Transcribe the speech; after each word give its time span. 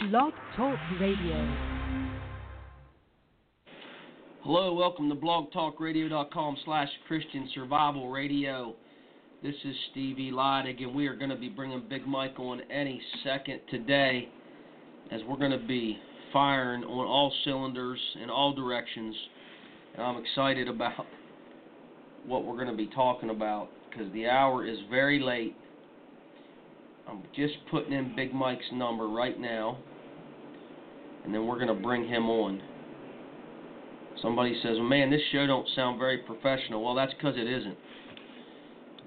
Blog 0.00 0.32
Talk 0.56 0.78
Radio. 1.00 1.56
Hello, 4.42 4.74
welcome 4.74 5.08
to 5.08 5.14
blogtalkradio.com 5.14 6.56
slash 6.64 6.88
Christian 7.06 7.48
Survival 7.54 8.10
Radio. 8.10 8.74
This 9.42 9.54
is 9.64 9.76
Stevie 9.90 10.32
Lydig, 10.32 10.82
and 10.82 10.94
we 10.94 11.06
are 11.06 11.14
going 11.14 11.30
to 11.30 11.36
be 11.36 11.48
bringing 11.48 11.82
Big 11.88 12.06
Mike 12.06 12.38
on 12.40 12.62
any 12.70 13.00
second 13.22 13.60
today 13.70 14.28
as 15.12 15.20
we're 15.28 15.36
going 15.36 15.52
to 15.52 15.66
be 15.66 15.98
firing 16.32 16.82
on 16.84 17.06
all 17.06 17.32
cylinders 17.44 18.00
in 18.22 18.30
all 18.30 18.54
directions. 18.54 19.14
And 19.94 20.02
I'm 20.02 20.16
excited 20.16 20.68
about 20.68 21.06
what 22.26 22.44
we're 22.44 22.56
going 22.56 22.68
to 22.68 22.76
be 22.76 22.88
talking 22.88 23.30
about 23.30 23.68
because 23.90 24.12
the 24.12 24.26
hour 24.26 24.66
is 24.66 24.78
very 24.90 25.20
late. 25.20 25.54
I'm 27.08 27.22
just 27.34 27.54
putting 27.70 27.92
in 27.92 28.14
Big 28.16 28.32
Mike's 28.32 28.64
number 28.72 29.08
right 29.08 29.38
now, 29.38 29.78
and 31.24 31.34
then 31.34 31.46
we're 31.46 31.56
going 31.58 31.74
to 31.74 31.82
bring 31.82 32.06
him 32.06 32.30
on. 32.30 32.62
Somebody 34.20 34.58
says, 34.62 34.76
well, 34.78 34.88
"Man, 34.88 35.10
this 35.10 35.20
show 35.32 35.46
don't 35.46 35.66
sound 35.74 35.98
very 35.98 36.18
professional." 36.18 36.82
Well, 36.82 36.94
that's 36.94 37.12
because 37.14 37.36
it 37.36 37.46
isn't. 37.48 37.76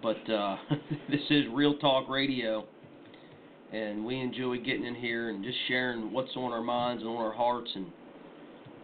But 0.01 0.29
uh, 0.29 0.57
this 1.09 1.21
is 1.29 1.45
Real 1.51 1.77
Talk 1.77 2.09
Radio, 2.09 2.65
and 3.71 4.05
we 4.05 4.19
enjoy 4.19 4.57
getting 4.57 4.85
in 4.85 4.95
here 4.95 5.29
and 5.29 5.43
just 5.43 5.57
sharing 5.67 6.11
what's 6.11 6.35
on 6.35 6.51
our 6.51 6.61
minds 6.61 7.01
and 7.01 7.09
on 7.09 7.17
our 7.17 7.33
hearts, 7.33 7.71
and 7.75 7.87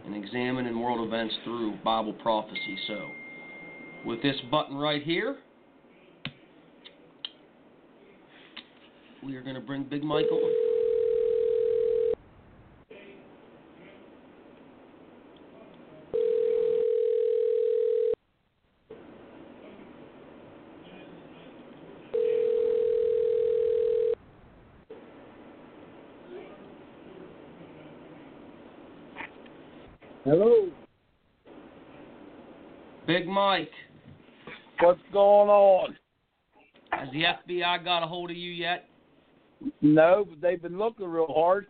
and 0.06 0.16
examining 0.16 0.80
world 0.80 1.06
events 1.08 1.34
through 1.44 1.76
Bible 1.84 2.14
prophecy. 2.14 2.78
So, 2.88 3.08
with 4.06 4.22
this 4.22 4.36
button 4.50 4.76
right 4.76 5.04
here, 5.04 5.38
we 9.24 9.36
are 9.36 9.42
going 9.42 9.56
to 9.56 9.62
bring 9.62 9.84
Big 9.84 10.04
Mike 10.04 10.26
on. 10.32 10.52
Hello. 30.24 30.70
Big 33.08 33.28
Mike, 33.28 33.72
What's 34.80 35.02
going 35.12 35.50
on? 35.50 35.98
has 36.92 37.10
the 37.12 37.24
FBI 37.24 37.84
got 37.84 38.04
a 38.04 38.08
hold 38.08 38.30
of 38.30 38.38
you 38.38 38.52
yet? 38.52 38.91
No, 39.82 40.26
but 40.30 40.42
they've 40.42 40.62
been 40.62 40.78
looking 40.78 41.08
real 41.08 41.28
hard. 41.28 41.68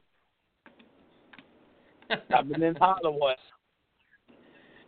I've 2.35 2.49
been 2.49 2.63
in 2.63 2.75
Holloway. 2.75 3.35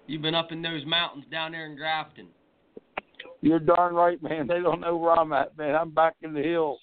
You've 0.07 0.21
been 0.21 0.35
up 0.35 0.52
in 0.52 0.61
those 0.61 0.85
mountains 0.85 1.25
down 1.31 1.53
there 1.53 1.66
in 1.66 1.77
Grafton. 1.77 2.27
You're 3.41 3.59
darn 3.59 3.95
right, 3.95 4.21
man. 4.21 4.47
They 4.47 4.59
don't 4.59 4.81
know 4.81 4.97
where 4.97 5.17
I'm 5.17 5.31
at, 5.33 5.57
man. 5.57 5.75
I'm 5.75 5.91
back 5.91 6.16
in 6.21 6.33
the 6.33 6.41
hills. 6.41 6.79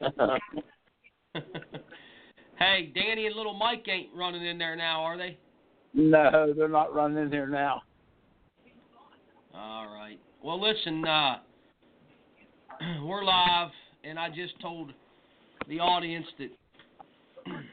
hey, 2.58 2.92
Danny 2.94 3.26
and 3.26 3.34
little 3.34 3.54
Mike 3.54 3.86
ain't 3.88 4.14
running 4.14 4.44
in 4.44 4.58
there 4.58 4.76
now, 4.76 5.02
are 5.02 5.16
they? 5.16 5.38
no, 5.94 6.52
they're 6.56 6.68
not 6.68 6.94
running 6.94 7.22
in 7.24 7.32
here 7.32 7.46
now. 7.46 7.82
All 9.54 9.88
right. 9.92 10.20
Well, 10.42 10.60
listen, 10.60 11.04
uh, 11.04 11.38
we're 13.02 13.24
live, 13.24 13.70
and 14.08 14.18
I 14.18 14.28
just 14.30 14.58
told 14.60 14.92
the 15.68 15.80
audience 15.80 16.26
that 16.38 16.48
we're 17.46 17.52
going 17.52 17.64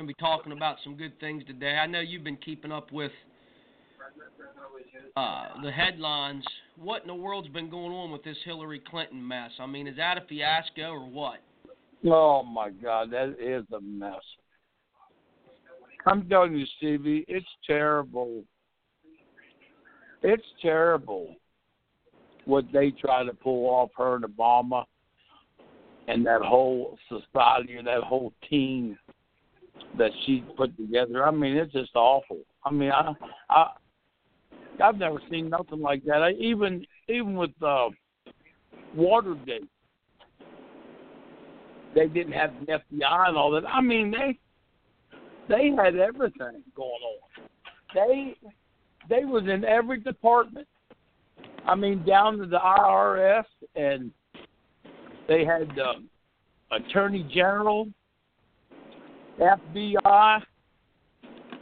to 0.00 0.06
be 0.06 0.14
talking 0.14 0.52
about 0.52 0.76
some 0.82 0.96
good 0.96 1.18
things 1.20 1.44
today. 1.46 1.72
I 1.72 1.86
know 1.86 2.00
you've 2.00 2.24
been 2.24 2.38
keeping 2.38 2.72
up 2.72 2.90
with 2.92 3.12
uh, 5.16 5.48
the 5.62 5.70
headlines. 5.70 6.44
What 6.80 7.02
in 7.02 7.08
the 7.08 7.14
world's 7.14 7.48
been 7.48 7.68
going 7.68 7.92
on 7.92 8.10
with 8.10 8.24
this 8.24 8.38
Hillary 8.44 8.82
Clinton 8.88 9.26
mess? 9.26 9.50
I 9.60 9.66
mean, 9.66 9.86
is 9.86 9.96
that 9.96 10.16
a 10.16 10.22
fiasco 10.22 10.92
or 10.92 11.06
what? 11.06 11.40
Oh 12.06 12.42
my 12.42 12.70
God, 12.70 13.10
that 13.10 13.36
is 13.40 13.64
a 13.76 13.80
mess. 13.80 14.14
I'm 16.06 16.26
telling 16.28 16.56
you, 16.56 16.64
Stevie, 16.78 17.24
it's 17.28 17.46
terrible. 17.66 18.44
It's 20.22 20.46
terrible 20.62 21.34
what 22.44 22.64
they 22.72 22.92
try 22.92 23.24
to 23.24 23.34
pull 23.34 23.66
off 23.66 23.90
her 23.96 24.16
and 24.16 24.24
Obama 24.24 24.84
and 26.08 26.24
that 26.26 26.42
whole 26.42 26.98
society 27.08 27.76
and 27.76 27.86
that 27.86 28.02
whole 28.02 28.32
team 28.48 28.98
that 29.98 30.10
she 30.24 30.44
put 30.56 30.76
together. 30.76 31.26
I 31.26 31.30
mean, 31.30 31.56
it's 31.56 31.72
just 31.72 31.94
awful. 31.94 32.38
I 32.64 32.70
mean, 32.70 32.90
I, 32.90 33.12
I, 33.50 33.72
I've 34.82 34.98
never 34.98 35.20
seen 35.30 35.48
nothing 35.48 35.80
like 35.80 36.04
that. 36.04 36.22
I, 36.22 36.32
even, 36.32 36.86
even 37.08 37.34
with 37.34 37.50
uh, 37.62 37.88
Watergate, 38.94 39.68
they 41.94 42.06
didn't 42.06 42.32
have 42.32 42.52
the 42.60 42.72
FBI 42.72 43.28
and 43.28 43.36
all 43.36 43.50
that. 43.52 43.66
I 43.66 43.80
mean, 43.80 44.10
they, 44.10 44.38
they 45.48 45.70
had 45.70 45.96
everything 45.96 46.62
going 46.74 46.90
on. 46.90 47.48
They, 47.94 48.36
they 49.08 49.24
was 49.24 49.44
in 49.44 49.64
every 49.64 50.00
department. 50.00 50.66
I 51.66 51.74
mean, 51.74 52.04
down 52.04 52.38
to 52.38 52.46
the 52.46 52.58
IRS, 52.58 53.44
and 53.74 54.12
they 55.28 55.44
had 55.44 55.70
um, 55.78 56.08
Attorney 56.70 57.28
General, 57.32 57.88
FBI, 59.40 60.42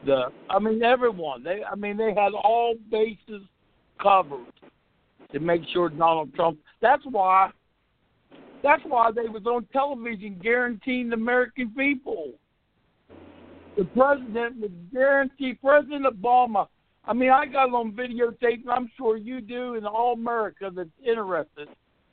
the 0.06 0.24
I 0.50 0.58
mean 0.58 0.82
everyone. 0.82 1.42
They 1.42 1.62
I 1.64 1.74
mean 1.74 1.96
they 1.96 2.14
had 2.14 2.32
all 2.32 2.74
bases 2.90 3.42
covered 4.00 4.46
to 5.32 5.40
make 5.40 5.62
sure 5.72 5.88
Donald 5.88 6.34
Trump. 6.34 6.58
That's 6.80 7.02
why. 7.10 7.50
That's 8.62 8.82
why 8.86 9.10
they 9.10 9.28
was 9.28 9.44
on 9.44 9.66
television 9.72 10.40
guaranteeing 10.42 11.10
the 11.10 11.16
American 11.16 11.70
people. 11.76 12.32
The 13.76 13.84
president 13.84 14.60
was 14.60 14.70
guaranteed. 14.92 15.60
President 15.60 16.06
Obama. 16.06 16.68
I 17.06 17.12
mean, 17.12 17.30
I 17.30 17.44
got 17.44 17.68
it 17.68 17.74
on 17.74 17.92
videotape, 17.92 18.62
and 18.62 18.70
I'm 18.70 18.90
sure 18.96 19.18
you 19.18 19.42
do, 19.42 19.74
and 19.74 19.86
all 19.86 20.14
America 20.14 20.70
that's 20.74 20.88
interested. 21.06 21.68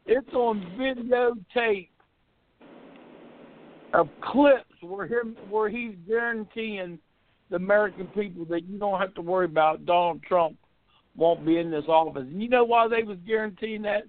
It's 0.06 0.34
on 0.34 0.66
videotape 0.80 1.90
of 3.94 4.10
clips 4.22 4.66
where 4.82 5.06
him 5.06 5.36
where 5.50 5.70
he's 5.70 5.96
guaranteeing 6.08 6.98
the 7.50 7.58
American 7.58 8.08
people 8.08 8.46
that 8.46 8.64
you 8.68 8.80
don't 8.80 9.00
have 9.00 9.14
to 9.16 9.22
worry 9.22 9.46
about 9.46 9.86
Donald 9.86 10.24
Trump 10.24 10.58
won't 11.16 11.46
be 11.46 11.58
in 11.58 11.70
this 11.70 11.84
office. 11.88 12.24
And 12.24 12.42
you 12.42 12.50
know 12.50 12.64
why 12.64 12.88
they 12.88 13.04
was 13.04 13.18
guaranteeing 13.28 13.82
that? 13.84 14.04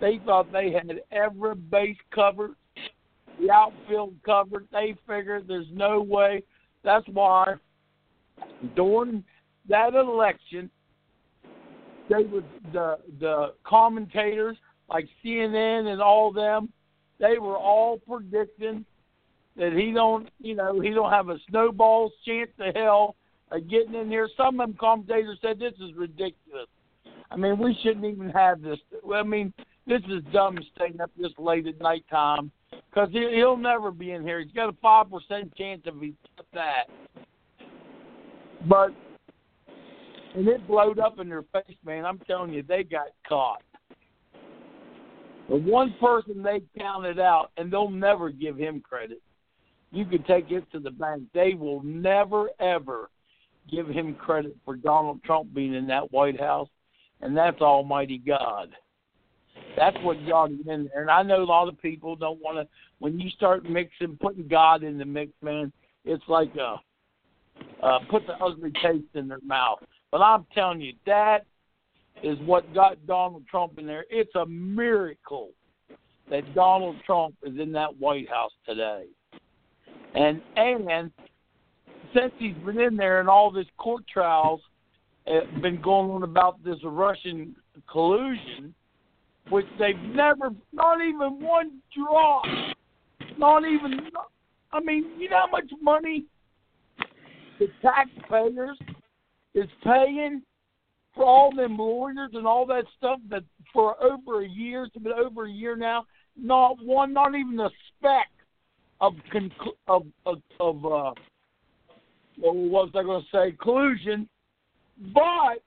They 0.00 0.20
thought 0.24 0.52
they 0.52 0.70
had 0.70 1.00
every 1.10 1.54
base 1.54 1.96
covered, 2.14 2.52
the 3.40 3.50
outfield 3.50 4.14
covered. 4.24 4.68
They 4.70 4.94
figured 5.06 5.48
there's 5.48 5.66
no 5.72 6.00
way. 6.00 6.44
That's 6.84 7.06
why 7.08 7.54
during 8.76 9.24
that 9.68 9.94
election, 9.94 10.70
they 12.08 12.22
was 12.22 12.44
the 12.72 12.98
the 13.18 13.54
commentators 13.64 14.56
like 14.88 15.08
CNN 15.24 15.92
and 15.92 16.00
all 16.00 16.32
them. 16.32 16.72
They 17.18 17.38
were 17.38 17.56
all 17.56 17.98
predicting 17.98 18.84
that 19.56 19.72
he 19.72 19.92
don't, 19.92 20.28
you 20.40 20.54
know, 20.54 20.80
he 20.80 20.90
don't 20.90 21.10
have 21.10 21.28
a 21.28 21.38
snowball's 21.50 22.12
chance 22.24 22.50
to 22.58 22.72
hell 22.74 23.16
of 23.50 23.68
getting 23.68 23.94
in 23.94 24.08
here. 24.08 24.28
Some 24.36 24.60
of 24.60 24.68
them 24.68 24.76
commentators 24.78 25.38
said 25.42 25.58
this 25.58 25.74
is 25.74 25.94
ridiculous. 25.96 26.68
I 27.30 27.36
mean, 27.36 27.58
we 27.58 27.76
shouldn't 27.82 28.04
even 28.04 28.30
have 28.30 28.62
this. 28.62 28.78
I 29.12 29.22
mean, 29.22 29.52
this 29.86 30.00
is 30.08 30.22
dumb 30.32 30.58
staying 30.74 31.00
up 31.00 31.10
this 31.18 31.32
late 31.38 31.66
at 31.66 31.80
night 31.80 32.04
time 32.10 32.50
because 32.70 33.08
he, 33.12 33.28
he'll 33.34 33.56
never 33.56 33.90
be 33.90 34.12
in 34.12 34.22
here. 34.22 34.40
He's 34.40 34.52
got 34.52 34.68
a 34.68 34.76
five 34.80 35.06
percent 35.10 35.54
chance 35.56 35.82
of 35.86 36.00
he 36.00 36.14
that. 36.54 36.84
But 38.66 38.94
and 40.34 40.46
it 40.48 40.66
blowed 40.68 40.98
up 40.98 41.18
in 41.18 41.28
their 41.28 41.42
face, 41.52 41.76
man. 41.84 42.04
I'm 42.04 42.18
telling 42.20 42.52
you, 42.52 42.62
they 42.62 42.84
got 42.84 43.08
caught. 43.26 43.62
The 45.48 45.56
one 45.56 45.94
person 46.00 46.42
they 46.42 46.62
counted 46.78 47.18
out, 47.18 47.50
and 47.56 47.72
they'll 47.72 47.90
never 47.90 48.30
give 48.30 48.56
him 48.56 48.80
credit. 48.80 49.22
You 49.90 50.04
can 50.04 50.22
take 50.24 50.50
it 50.50 50.70
to 50.72 50.78
the 50.78 50.90
bank. 50.90 51.22
They 51.32 51.54
will 51.54 51.82
never, 51.82 52.50
ever 52.60 53.08
give 53.70 53.88
him 53.88 54.14
credit 54.14 54.56
for 54.64 54.76
Donald 54.76 55.22
Trump 55.24 55.54
being 55.54 55.74
in 55.74 55.86
that 55.86 56.12
White 56.12 56.38
House, 56.38 56.68
and 57.22 57.36
that's 57.36 57.60
Almighty 57.60 58.18
God. 58.18 58.68
That's 59.76 59.96
what 60.02 60.16
got 60.28 60.50
him 60.50 60.64
in 60.68 60.90
there. 60.92 61.02
And 61.02 61.10
I 61.10 61.22
know 61.22 61.42
a 61.42 61.44
lot 61.44 61.68
of 61.68 61.80
people 61.80 62.16
don't 62.16 62.40
want 62.40 62.58
to. 62.58 62.68
When 62.98 63.18
you 63.18 63.30
start 63.30 63.64
mixing, 63.64 64.18
putting 64.20 64.48
God 64.48 64.82
in 64.82 64.98
the 64.98 65.04
mix, 65.04 65.32
man, 65.42 65.72
it's 66.04 66.24
like 66.28 66.54
a 66.56 66.76
uh, 67.82 67.98
put 68.10 68.26
the 68.26 68.34
ugly 68.34 68.72
taste 68.82 69.14
in 69.14 69.28
their 69.28 69.40
mouth. 69.44 69.78
But 70.10 70.20
I'm 70.20 70.46
telling 70.54 70.80
you, 70.80 70.94
that 71.06 71.44
is 72.22 72.38
what 72.40 72.72
got 72.74 73.04
Donald 73.06 73.44
Trump 73.48 73.78
in 73.78 73.86
there. 73.86 74.04
It's 74.10 74.34
a 74.34 74.46
miracle 74.46 75.50
that 76.30 76.54
Donald 76.54 76.96
Trump 77.06 77.34
is 77.42 77.58
in 77.58 77.72
that 77.72 77.96
White 77.98 78.28
House 78.28 78.52
today. 78.66 79.04
and 80.14 80.40
and 80.56 81.10
since 82.14 82.32
he's 82.38 82.54
been 82.64 82.80
in 82.80 82.96
there 82.96 83.20
and 83.20 83.28
all 83.28 83.50
this 83.50 83.66
court 83.76 84.04
trials 84.12 84.60
have 85.26 85.62
been 85.62 85.80
going 85.80 86.10
on 86.10 86.22
about 86.22 86.62
this 86.64 86.78
Russian 86.82 87.54
collusion, 87.90 88.74
which 89.50 89.66
they've 89.78 89.98
never, 90.14 90.50
not 90.72 91.00
even 91.02 91.40
one 91.40 91.80
drop, 91.96 92.44
not 93.36 93.64
even. 93.64 94.00
I 94.72 94.80
mean, 94.80 95.04
you 95.18 95.30
know 95.30 95.46
how 95.46 95.50
much 95.50 95.70
money 95.80 96.24
the 97.58 97.68
taxpayers 97.82 98.78
is 99.54 99.68
paying 99.82 100.42
for 101.18 101.24
all 101.24 101.52
them 101.54 101.76
lawyers 101.76 102.30
and 102.34 102.46
all 102.46 102.64
that 102.64 102.84
stuff 102.96 103.18
that 103.28 103.42
for 103.72 104.00
over 104.00 104.42
a 104.42 104.48
year, 104.48 104.84
it's 104.84 104.96
been 104.96 105.12
over 105.12 105.46
a 105.46 105.50
year 105.50 105.74
now, 105.74 106.06
not 106.36 106.76
one, 106.80 107.12
not 107.12 107.34
even 107.34 107.58
a 107.58 107.68
speck 107.88 108.28
of 109.00 109.14
conclu- 109.34 109.74
of 109.88 110.06
of, 110.24 110.38
of 110.60 110.84
uh, 110.86 111.12
what 112.38 112.54
was 112.54 112.90
I 112.94 113.02
going 113.02 113.22
to 113.22 113.36
say 113.36 113.56
collusion, 113.60 114.28
but 115.12 115.60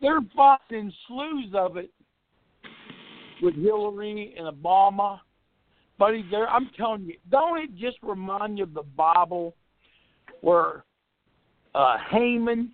they're 0.00 0.20
finding 0.34 0.90
slews 1.06 1.52
of 1.54 1.76
it 1.76 1.90
with 3.42 3.54
Hillary 3.54 4.34
and 4.38 4.46
Obama. 4.48 5.20
Buddy, 5.98 6.24
there 6.30 6.48
I'm 6.48 6.70
telling 6.74 7.04
you, 7.04 7.16
don't 7.30 7.58
it 7.58 7.76
just 7.76 7.98
remind 8.02 8.56
you 8.56 8.64
of 8.64 8.72
the 8.72 8.82
Bible 8.96 9.54
where 10.40 10.84
uh, 11.74 11.98
Haman 12.10 12.72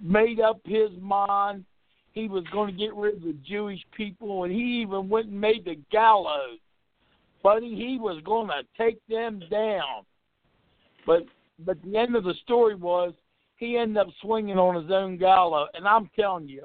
made 0.00 0.40
up 0.40 0.60
his 0.64 0.90
mind 1.00 1.64
he 2.12 2.28
was 2.28 2.44
going 2.52 2.70
to 2.72 2.76
get 2.76 2.94
rid 2.94 3.16
of 3.16 3.22
the 3.22 3.36
Jewish 3.46 3.80
people, 3.96 4.44
and 4.44 4.52
he 4.52 4.82
even 4.82 5.08
went 5.08 5.28
and 5.28 5.40
made 5.40 5.64
the 5.64 5.76
gallows. 5.92 6.58
Buddy, 7.42 7.76
he 7.76 7.98
was 8.00 8.20
going 8.24 8.48
to 8.48 8.62
take 8.76 8.98
them 9.08 9.40
down. 9.50 10.04
But 11.06 11.22
but 11.64 11.78
the 11.82 11.96
end 11.96 12.16
of 12.16 12.24
the 12.24 12.34
story 12.42 12.74
was 12.74 13.12
he 13.56 13.76
ended 13.76 13.98
up 13.98 14.08
swinging 14.20 14.58
on 14.58 14.82
his 14.82 14.90
own 14.90 15.16
gallows, 15.16 15.68
and 15.74 15.86
I'm 15.86 16.10
telling 16.18 16.48
you, 16.48 16.64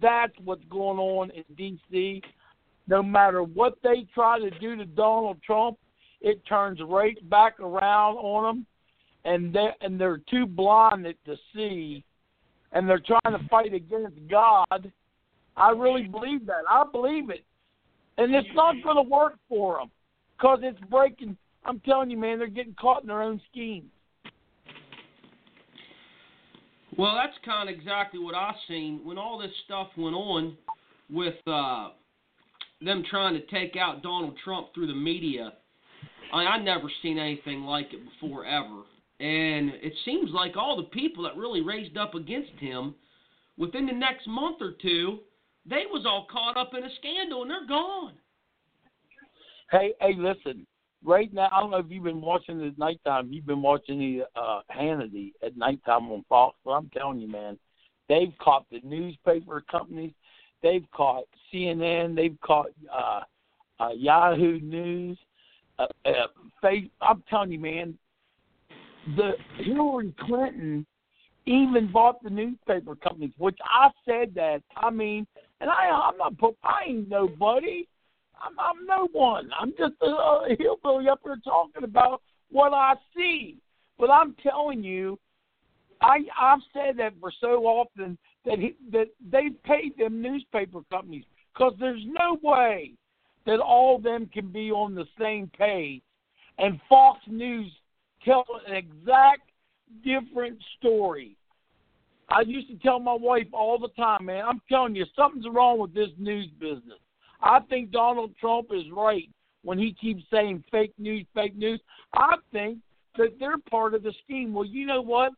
that's 0.00 0.32
what's 0.44 0.64
going 0.70 0.98
on 0.98 1.30
in 1.30 1.44
D.C. 1.56 2.22
No 2.88 3.02
matter 3.02 3.42
what 3.42 3.78
they 3.82 4.06
try 4.14 4.38
to 4.38 4.50
do 4.58 4.76
to 4.76 4.84
Donald 4.84 5.42
Trump, 5.42 5.78
it 6.20 6.44
turns 6.46 6.80
right 6.82 7.18
back 7.28 7.58
around 7.60 8.16
on 8.16 8.44
them, 8.44 8.66
and 9.24 9.52
they 9.52 9.70
and 9.80 10.00
they're 10.00 10.20
too 10.30 10.46
blinded 10.46 11.16
to 11.24 11.36
see 11.54 12.04
and 12.72 12.88
they're 12.88 13.00
trying 13.00 13.38
to 13.38 13.48
fight 13.48 13.72
against 13.72 14.16
God. 14.30 14.92
I 15.56 15.70
really 15.70 16.04
believe 16.04 16.46
that. 16.46 16.62
I 16.68 16.84
believe 16.90 17.30
it. 17.30 17.44
And 18.18 18.34
it's 18.34 18.48
not 18.54 18.74
going 18.82 18.96
to 18.96 19.10
work 19.10 19.34
for 19.48 19.78
them 19.78 19.90
because 20.36 20.60
it's 20.62 20.80
breaking. 20.90 21.36
I'm 21.64 21.80
telling 21.80 22.10
you, 22.10 22.16
man, 22.16 22.38
they're 22.38 22.48
getting 22.48 22.74
caught 22.74 23.02
in 23.02 23.08
their 23.08 23.22
own 23.22 23.40
schemes. 23.50 23.90
Well, 26.96 27.14
that's 27.14 27.36
kind 27.44 27.68
of 27.68 27.74
exactly 27.74 28.18
what 28.18 28.34
I 28.34 28.52
seen 28.68 29.00
when 29.04 29.18
all 29.18 29.38
this 29.38 29.50
stuff 29.66 29.88
went 29.98 30.16
on 30.16 30.56
with 31.10 31.34
uh, 31.46 31.88
them 32.80 33.04
trying 33.10 33.34
to 33.34 33.46
take 33.46 33.76
out 33.76 34.02
Donald 34.02 34.34
Trump 34.42 34.68
through 34.74 34.86
the 34.86 34.94
media. 34.94 35.52
I, 36.32 36.38
I 36.38 36.58
never 36.58 36.90
seen 37.02 37.18
anything 37.18 37.62
like 37.62 37.88
it 37.92 38.00
before 38.20 38.46
ever. 38.46 38.82
And 39.18 39.72
it 39.82 39.94
seems 40.04 40.30
like 40.32 40.56
all 40.56 40.76
the 40.76 40.84
people 40.84 41.24
that 41.24 41.36
really 41.36 41.62
raised 41.62 41.96
up 41.96 42.14
against 42.14 42.52
him 42.58 42.94
within 43.56 43.86
the 43.86 43.92
next 43.92 44.26
month 44.26 44.58
or 44.60 44.72
two, 44.82 45.20
they 45.64 45.84
was 45.90 46.04
all 46.06 46.26
caught 46.30 46.56
up 46.56 46.72
in 46.76 46.84
a 46.84 46.94
scandal 46.98 47.42
and 47.42 47.50
they're 47.50 47.66
gone. 47.66 48.12
Hey, 49.70 49.94
hey, 50.00 50.14
listen. 50.16 50.66
Right 51.04 51.32
now, 51.32 51.48
I 51.52 51.60
don't 51.60 51.70
know 51.70 51.78
if 51.78 51.86
you've 51.88 52.04
been 52.04 52.20
watching 52.20 52.64
at 52.66 52.78
nighttime. 52.78 53.32
You've 53.32 53.46
been 53.46 53.62
watching 53.62 53.98
the 53.98 54.24
uh, 54.40 54.60
Hannity 54.74 55.32
at 55.42 55.56
nighttime 55.56 56.10
on 56.10 56.24
Fox. 56.28 56.56
But 56.64 56.72
I'm 56.72 56.90
telling 56.90 57.20
you, 57.20 57.28
man, 57.28 57.58
they've 58.08 58.32
caught 58.40 58.66
the 58.70 58.80
newspaper 58.82 59.62
companies. 59.70 60.12
They've 60.62 60.86
caught 60.92 61.24
CNN. 61.52 62.16
They've 62.16 62.36
caught 62.44 62.70
uh, 62.92 63.20
uh, 63.78 63.90
Yahoo 63.96 64.60
News. 64.60 65.18
Uh, 65.78 65.86
uh, 66.04 66.10
face, 66.62 66.88
I'm 67.00 67.22
telling 67.28 67.52
you, 67.52 67.60
man, 67.60 67.96
the 69.14 69.32
Hillary 69.58 70.14
Clinton 70.20 70.86
even 71.46 71.90
bought 71.92 72.22
the 72.22 72.30
newspaper 72.30 72.96
companies, 72.96 73.32
which 73.38 73.58
I 73.64 73.90
said 74.04 74.34
that. 74.34 74.62
I 74.76 74.90
mean, 74.90 75.26
and 75.60 75.70
I 75.70 75.88
I'm 75.88 76.18
not 76.18 76.34
I 76.64 76.88
ain't 76.88 77.08
nobody. 77.08 77.86
I'm 78.42 78.58
I'm 78.58 78.86
no 78.86 79.08
one. 79.12 79.50
I'm 79.58 79.72
just 79.78 79.94
a, 80.02 80.06
a 80.06 80.56
hillbilly 80.58 81.08
up 81.08 81.20
here 81.24 81.38
talking 81.44 81.84
about 81.84 82.20
what 82.50 82.72
I 82.72 82.94
see. 83.16 83.58
But 83.98 84.10
I'm 84.10 84.34
telling 84.42 84.82
you, 84.82 85.18
I 86.02 86.18
I've 86.38 86.60
said 86.72 86.96
that 86.98 87.14
for 87.20 87.32
so 87.40 87.64
often 87.64 88.18
that 88.44 88.58
he, 88.58 88.76
that 88.92 89.08
they 89.30 89.50
paid 89.64 89.96
them 89.98 90.20
newspaper 90.20 90.80
companies 90.90 91.24
because 91.54 91.74
there's 91.78 92.02
no 92.06 92.38
way 92.42 92.92
that 93.46 93.60
all 93.60 93.96
of 93.96 94.02
them 94.02 94.28
can 94.32 94.48
be 94.48 94.70
on 94.70 94.94
the 94.94 95.06
same 95.18 95.50
page. 95.56 96.02
And 96.58 96.80
Fox 96.88 97.20
News 97.28 97.70
tell 98.26 98.44
an 98.66 98.74
exact 98.74 99.42
different 100.04 100.58
story. 100.78 101.36
I 102.28 102.40
used 102.40 102.68
to 102.68 102.76
tell 102.78 102.98
my 102.98 103.14
wife 103.14 103.46
all 103.52 103.78
the 103.78 103.88
time, 103.96 104.26
man, 104.26 104.44
I'm 104.44 104.60
telling 104.68 104.96
you, 104.96 105.04
something's 105.14 105.46
wrong 105.50 105.78
with 105.78 105.94
this 105.94 106.08
news 106.18 106.48
business. 106.58 106.98
I 107.40 107.60
think 107.68 107.92
Donald 107.92 108.32
Trump 108.40 108.68
is 108.72 108.82
right 108.92 109.28
when 109.62 109.78
he 109.78 109.94
keeps 110.00 110.24
saying 110.32 110.64
fake 110.70 110.92
news, 110.98 111.24
fake 111.34 111.56
news. 111.56 111.80
I 112.14 112.36
think 112.52 112.78
that 113.16 113.38
they're 113.38 113.58
part 113.70 113.94
of 113.94 114.02
the 114.02 114.12
scheme. 114.24 114.52
Well, 114.52 114.64
you 114.64 114.86
know 114.86 115.02
what? 115.02 115.32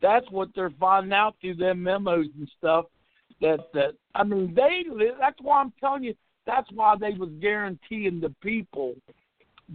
That's 0.00 0.26
what 0.30 0.48
they're 0.54 0.72
finding 0.80 1.12
out 1.12 1.36
through 1.40 1.56
their 1.56 1.74
memos 1.74 2.26
and 2.38 2.50
stuff. 2.58 2.86
That 3.40 3.60
that 3.74 3.92
I 4.14 4.24
mean, 4.24 4.54
they. 4.54 4.84
That's 5.18 5.38
why 5.40 5.60
I'm 5.60 5.72
telling 5.80 6.04
you. 6.04 6.14
That's 6.46 6.68
why 6.72 6.94
they 6.98 7.12
was 7.12 7.30
guaranteeing 7.40 8.20
the 8.20 8.34
people, 8.42 8.94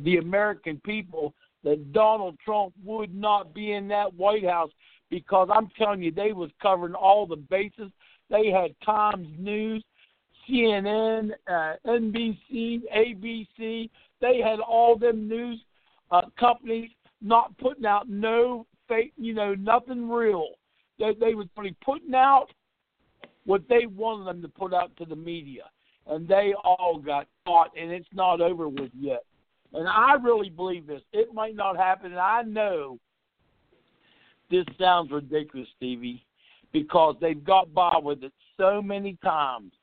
the 0.03 0.17
American 0.17 0.81
people, 0.83 1.33
that 1.65 1.91
Donald 1.91 2.37
Trump 2.45 2.73
would 2.85 3.13
not 3.13 3.53
be 3.53 3.73
in 3.73 3.87
that 3.89 4.13
White 4.13 4.45
House 4.45 4.69
because 5.09 5.49
I'm 5.53 5.69
telling 5.77 6.01
you, 6.01 6.11
they 6.11 6.31
was 6.31 6.51
covering 6.61 6.93
all 6.93 7.27
the 7.27 7.35
bases. 7.35 7.91
They 8.29 8.49
had 8.49 8.75
Times 8.85 9.27
News, 9.37 9.83
CNN, 10.47 11.31
uh, 11.47 11.73
NBC, 11.85 12.81
ABC. 12.95 13.89
They 14.21 14.39
had 14.39 14.59
all 14.59 14.97
them 14.97 15.27
news 15.27 15.59
uh, 16.11 16.21
companies 16.39 16.91
not 17.21 17.57
putting 17.57 17.85
out 17.85 18.07
no 18.07 18.67
fake, 18.87 19.13
you 19.17 19.33
know, 19.33 19.55
nothing 19.55 20.07
real. 20.07 20.49
They 20.99 21.13
they 21.19 21.33
was 21.33 21.47
only 21.57 21.75
putting 21.83 22.13
out 22.13 22.47
what 23.45 23.67
they 23.67 23.87
wanted 23.87 24.27
them 24.27 24.41
to 24.43 24.47
put 24.47 24.73
out 24.73 24.95
to 24.97 25.05
the 25.05 25.15
media, 25.15 25.63
and 26.07 26.27
they 26.27 26.53
all 26.63 27.01
got 27.03 27.27
caught, 27.45 27.71
and 27.79 27.91
it's 27.91 28.07
not 28.13 28.39
over 28.39 28.69
with 28.69 28.91
yet. 28.97 29.23
And 29.75 29.89
I 29.89 30.13
really 30.13 30.49
believe 30.49 30.87
this. 30.87 31.01
It 31.11 31.33
might 31.33 31.55
not 31.55 31.75
happen, 31.75 32.11
and 32.11 32.19
I 32.19 32.43
know 32.43 32.97
this 34.49 34.65
sounds 34.79 35.11
ridiculous, 35.11 35.67
Stevie, 35.75 36.23
because 36.71 37.15
they've 37.19 37.43
got 37.43 37.73
by 37.73 37.97
with 38.01 38.23
it 38.23 38.31
so 38.57 38.81
many 38.81 39.17
times. 39.21 39.73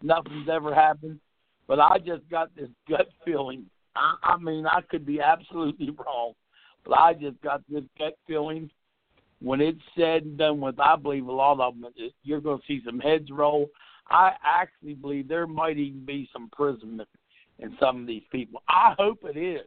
Nothing's 0.00 0.48
ever 0.48 0.72
happened. 0.72 1.18
But 1.66 1.80
I 1.80 1.98
just 1.98 2.28
got 2.30 2.54
this 2.54 2.68
gut 2.88 3.08
feeling. 3.24 3.66
I, 3.96 4.14
I 4.22 4.36
mean, 4.36 4.64
I 4.66 4.80
could 4.82 5.04
be 5.04 5.20
absolutely 5.20 5.90
wrong, 5.98 6.34
but 6.84 6.96
I 6.98 7.14
just 7.14 7.40
got 7.42 7.62
this 7.68 7.84
gut 7.98 8.16
feeling. 8.26 8.70
When 9.40 9.60
it's 9.60 9.80
said 9.98 10.22
and 10.22 10.38
done 10.38 10.60
with, 10.60 10.78
I 10.78 10.94
believe 10.94 11.26
a 11.26 11.32
lot 11.32 11.58
of 11.58 11.74
them, 11.80 11.92
you're 12.22 12.40
going 12.40 12.60
to 12.60 12.66
see 12.68 12.80
some 12.86 13.00
heads 13.00 13.28
roll. 13.32 13.70
I 14.08 14.34
actually 14.44 14.94
believe 14.94 15.26
there 15.26 15.48
might 15.48 15.78
even 15.78 16.04
be 16.04 16.28
some 16.32 16.44
imprisonment 16.44 17.08
in 17.62 17.76
some 17.80 18.00
of 18.00 18.06
these 18.06 18.22
people. 18.30 18.62
I 18.68 18.94
hope 18.98 19.20
it 19.24 19.38
is. 19.38 19.66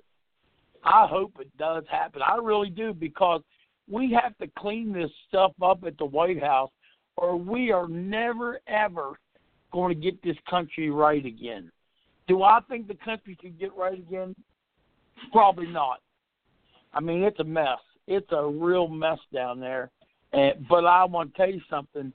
I 0.83 1.07
hope 1.09 1.37
it 1.39 1.49
does 1.57 1.83
happen. 1.89 2.21
I 2.21 2.35
really 2.35 2.69
do 2.69 2.93
because 2.93 3.41
we 3.89 4.15
have 4.21 4.37
to 4.37 4.47
clean 4.57 4.93
this 4.93 5.09
stuff 5.27 5.51
up 5.61 5.83
at 5.85 5.97
the 5.97 6.05
White 6.05 6.41
House 6.41 6.69
or 7.17 7.37
we 7.37 7.71
are 7.71 7.87
never 7.87 8.59
ever 8.67 9.17
going 9.71 9.95
to 9.95 10.01
get 10.01 10.21
this 10.21 10.37
country 10.49 10.89
right 10.89 11.25
again. 11.25 11.71
Do 12.27 12.43
I 12.43 12.59
think 12.69 12.87
the 12.87 12.97
country 13.05 13.35
can 13.39 13.55
get 13.59 13.75
right 13.75 13.97
again? 13.97 14.35
Probably 15.31 15.67
not. 15.67 16.01
I 16.93 16.99
mean, 16.99 17.23
it's 17.23 17.39
a 17.39 17.43
mess. 17.43 17.79
It's 18.07 18.31
a 18.31 18.45
real 18.45 18.87
mess 18.87 19.19
down 19.33 19.59
there. 19.59 19.91
And, 20.33 20.67
but 20.67 20.85
I 20.85 21.05
want 21.05 21.33
to 21.33 21.37
tell 21.37 21.49
you 21.49 21.61
something. 21.69 22.13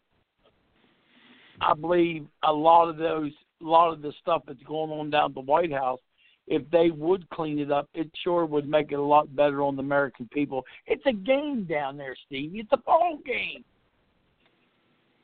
I 1.60 1.74
believe 1.74 2.26
a 2.44 2.52
lot 2.52 2.88
of 2.88 2.96
those 2.96 3.32
lot 3.60 3.92
of 3.92 4.02
the 4.02 4.12
stuff 4.20 4.42
that's 4.46 4.62
going 4.62 4.90
on 4.90 5.10
down 5.10 5.30
at 5.30 5.34
the 5.34 5.40
White 5.40 5.72
House, 5.72 6.00
if 6.46 6.68
they 6.70 6.90
would 6.90 7.28
clean 7.30 7.58
it 7.58 7.70
up, 7.70 7.88
it 7.94 8.10
sure 8.24 8.44
would 8.44 8.68
make 8.68 8.92
it 8.92 8.98
a 8.98 9.02
lot 9.02 9.34
better 9.36 9.62
on 9.62 9.76
the 9.76 9.82
American 9.82 10.28
people. 10.32 10.64
It's 10.86 11.04
a 11.06 11.12
game 11.12 11.64
down 11.64 11.96
there, 11.96 12.16
Steve. 12.26 12.52
It's 12.54 12.72
a 12.72 12.78
ball 12.78 13.18
game. 13.24 13.64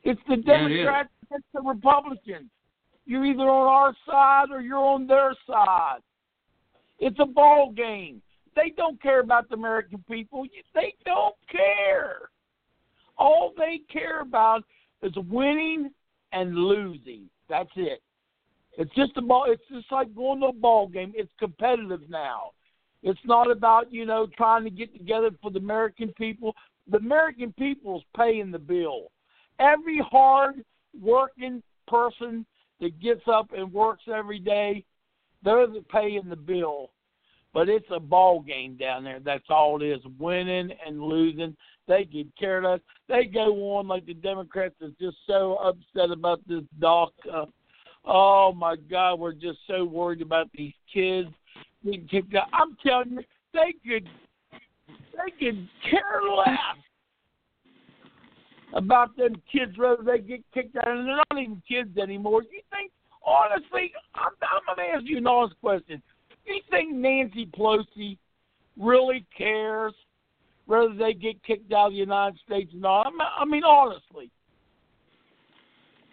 It's 0.03 0.21
the 0.29 0.37
Democrats 0.37 1.09
yeah, 1.21 1.27
against 1.27 1.47
the 1.53 1.61
Republicans. 1.61 2.49
You're 3.05 3.25
either 3.25 3.43
on 3.43 3.67
our 3.67 3.93
side 4.05 4.51
or 4.51 4.61
you're 4.61 4.77
on 4.77 5.07
their 5.07 5.33
side. 5.45 5.99
It's 6.99 7.17
a 7.19 7.25
ball 7.25 7.73
game. 7.75 8.21
they 8.55 8.73
don't 8.75 9.01
care 9.01 9.19
about 9.19 9.49
the 9.49 9.55
American 9.55 10.03
people. 10.09 10.45
They 10.73 10.93
don't 11.05 11.35
care. 11.51 12.29
All 13.17 13.53
they 13.57 13.81
care 13.91 14.21
about 14.21 14.63
is 15.03 15.13
winning 15.29 15.91
and 16.31 16.55
losing. 16.55 17.29
That's 17.49 17.69
it. 17.75 18.01
It's 18.77 18.93
just 18.93 19.17
a 19.17 19.21
ball. 19.21 19.45
It's 19.47 19.63
just 19.71 19.91
like 19.91 20.15
going 20.15 20.39
to 20.41 20.47
a 20.47 20.53
ball 20.53 20.87
game. 20.87 21.11
It's 21.15 21.31
competitive 21.39 22.01
now. 22.09 22.51
It's 23.03 23.19
not 23.25 23.49
about 23.49 23.91
you 23.91 24.05
know 24.05 24.27
trying 24.37 24.63
to 24.63 24.69
get 24.69 24.93
together 24.93 25.31
for 25.41 25.51
the 25.51 25.59
American 25.59 26.13
people. 26.17 26.55
The 26.89 26.97
American 26.97 27.53
people's 27.53 28.03
paying 28.15 28.51
the 28.51 28.59
bill. 28.59 29.11
Every 29.59 29.99
hard 30.09 30.63
working 31.01 31.61
person 31.87 32.45
that 32.79 32.99
gets 33.01 33.21
up 33.27 33.51
and 33.55 33.73
works 33.73 34.03
every 34.13 34.39
day, 34.39 34.85
they're 35.43 35.67
the 35.67 35.83
paying 35.91 36.29
the 36.29 36.35
bill. 36.35 36.91
But 37.53 37.69
it's 37.69 37.87
a 37.91 37.99
ball 37.99 38.41
game 38.41 38.77
down 38.77 39.03
there. 39.03 39.19
That's 39.19 39.49
all 39.49 39.81
it 39.81 39.85
is. 39.85 40.01
Winning 40.19 40.69
and 40.85 41.01
losing. 41.01 41.55
They 41.87 42.03
get 42.03 42.27
care 42.37 42.59
of 42.59 42.65
us. 42.65 42.79
They 43.07 43.25
go 43.25 43.77
on 43.77 43.87
like 43.87 44.05
the 44.05 44.13
Democrats 44.13 44.75
are 44.81 44.91
just 45.01 45.17
so 45.25 45.55
upset 45.55 46.11
about 46.11 46.41
this 46.47 46.63
doc. 46.79 47.13
Uh, 47.31 47.45
oh 48.07 48.53
my 48.53 48.75
God, 48.89 49.19
we're 49.19 49.33
just 49.33 49.59
so 49.67 49.83
worried 49.83 50.21
about 50.21 50.47
these 50.53 50.73
kids 50.91 51.29
getting 51.83 52.07
kicked 52.07 52.33
out. 52.35 52.47
I'm 52.53 52.77
telling 52.85 53.11
you, 53.11 53.23
they 53.53 53.73
could 53.87 54.07
they 54.87 55.31
could 55.45 55.67
care 55.89 56.21
less 56.35 56.57
about 58.73 59.15
them 59.17 59.41
kids 59.51 59.77
whether 59.77 60.03
they 60.03 60.19
get 60.19 60.43
kicked 60.53 60.75
out 60.77 60.87
and 60.87 61.07
they're 61.07 61.15
not 61.15 61.41
even 61.41 61.61
kids 61.67 61.97
anymore. 61.97 62.43
You 62.43 62.61
think 62.71 62.91
honestly, 63.25 63.91
I'm, 64.15 64.31
I'm 64.41 64.75
gonna 64.75 64.89
ask 64.95 65.05
you 65.05 65.17
an 65.17 65.27
honest 65.27 65.59
question. 65.59 66.01
You 66.45 66.61
think 66.69 66.93
Nancy 66.93 67.45
Pelosi 67.45 68.17
really 68.79 69.25
cares 69.37 69.93
whether 70.65 70.93
they 70.93 71.13
get 71.13 71.41
kicked 71.43 71.71
out 71.73 71.87
of 71.87 71.93
the 71.93 71.97
United 71.97 72.39
States 72.45 72.73
or 72.73 72.79
not? 72.79 73.11
I 73.37 73.45
mean, 73.45 73.63
honestly. 73.63 74.29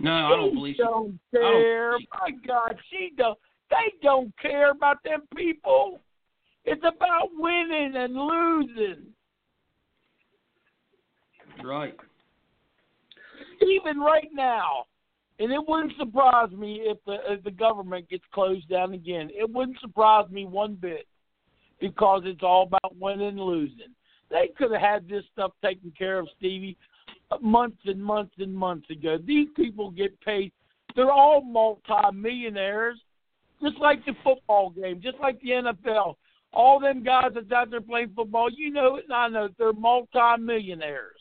No, 0.05 0.13
I 0.13 0.37
don't 0.37 0.55
believe 0.55 0.75
she 0.77 0.83
don't 0.83 1.19
care. 1.31 1.93
Don't... 1.93 2.09
My 2.13 2.31
God, 2.47 2.77
she 2.91 3.13
don't. 3.17 3.39
They 3.71 3.95
don't 4.03 4.33
care 4.41 4.71
about 4.71 5.03
them 5.03 5.23
people. 5.35 5.99
It's 6.67 6.83
about 6.83 7.31
winning 7.33 7.95
and 7.97 8.15
losing. 8.15 9.07
Right. 11.65 11.97
Even 13.63 13.99
right 13.99 14.29
now, 14.35 14.85
and 15.39 15.51
it 15.51 15.61
wouldn't 15.67 15.97
surprise 15.99 16.51
me 16.51 16.83
if 16.83 16.99
the 17.07 17.17
if 17.33 17.43
the 17.43 17.51
government 17.51 18.11
gets 18.11 18.25
closed 18.33 18.69
down 18.69 18.93
again. 18.93 19.31
It 19.33 19.51
wouldn't 19.51 19.81
surprise 19.81 20.29
me 20.31 20.45
one 20.45 20.75
bit 20.75 21.07
because 21.81 22.23
it's 22.27 22.43
all 22.43 22.65
about 22.65 22.99
winning 23.01 23.29
and 23.29 23.41
losing. 23.41 23.95
They 24.31 24.51
could 24.59 24.71
have 24.73 24.83
had 24.83 25.09
this 25.09 25.25
stuff 25.33 25.53
taken 25.63 25.93
care 25.97 26.19
of, 26.19 26.29
Stevie, 26.37 26.77
months 27.41 27.79
and 27.85 28.03
months 28.03 28.35
and 28.39 28.55
months 28.55 28.89
ago. 28.91 29.19
These 29.25 29.49
people 29.57 29.91
get 29.91 30.19
paid. 30.21 30.53
They're 30.95 31.11
all 31.11 31.43
multi-millionaires, 31.43 33.01
just 33.63 33.79
like 33.79 34.05
the 34.05 34.13
football 34.23 34.71
game, 34.71 35.01
just 35.03 35.19
like 35.21 35.41
the 35.41 35.51
NFL. 35.51 36.15
All 36.53 36.79
them 36.79 37.03
guys 37.03 37.33
that's 37.35 37.51
out 37.51 37.71
there 37.71 37.81
playing 37.81 38.13
football, 38.15 38.49
you 38.51 38.71
know 38.71 38.97
it 38.97 39.05
and 39.05 39.13
I 39.13 39.29
know 39.29 39.47
it, 39.47 39.55
they're 39.59 39.73
multi-millionaires. 39.73 41.21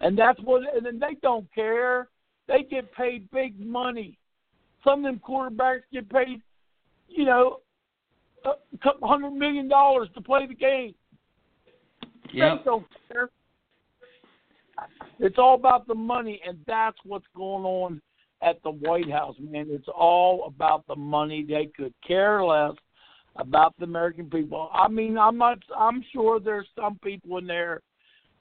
And 0.00 0.16
that's 0.16 0.38
what, 0.40 0.62
and 0.76 0.86
then 0.86 0.98
they 0.98 1.16
don't 1.22 1.52
care 1.52 2.08
they 2.46 2.62
get 2.62 2.92
paid 2.92 3.30
big 3.30 3.58
money. 3.58 4.18
Some 4.82 5.04
of 5.04 5.04
them 5.04 5.20
quarterbacks 5.26 5.82
get 5.92 6.08
paid, 6.10 6.42
you 7.08 7.24
know, 7.24 7.60
a 8.44 8.78
couple 8.82 9.08
hundred 9.08 9.30
million 9.30 9.68
dollars 9.68 10.08
to 10.14 10.20
play 10.20 10.46
the 10.46 10.54
game. 10.54 10.94
Yep. 12.32 12.58
They 12.58 12.64
don't 12.64 12.86
care. 13.10 13.30
It's 15.18 15.38
all 15.38 15.54
about 15.54 15.86
the 15.86 15.94
money, 15.94 16.40
and 16.46 16.58
that's 16.66 16.98
what's 17.04 17.26
going 17.36 17.64
on 17.64 18.00
at 18.42 18.62
the 18.62 18.70
White 18.70 19.10
House, 19.10 19.36
man. 19.40 19.66
It's 19.70 19.88
all 19.88 20.44
about 20.46 20.86
the 20.86 20.96
money. 20.96 21.44
They 21.48 21.70
could 21.76 21.94
care 22.06 22.44
less 22.44 22.74
about 23.36 23.74
the 23.78 23.84
American 23.84 24.28
people. 24.28 24.70
I 24.72 24.88
mean, 24.88 25.16
I'm 25.18 25.38
not. 25.38 25.58
I'm 25.76 26.04
sure 26.12 26.40
there's 26.40 26.68
some 26.78 26.98
people 27.02 27.38
in 27.38 27.46
there 27.46 27.80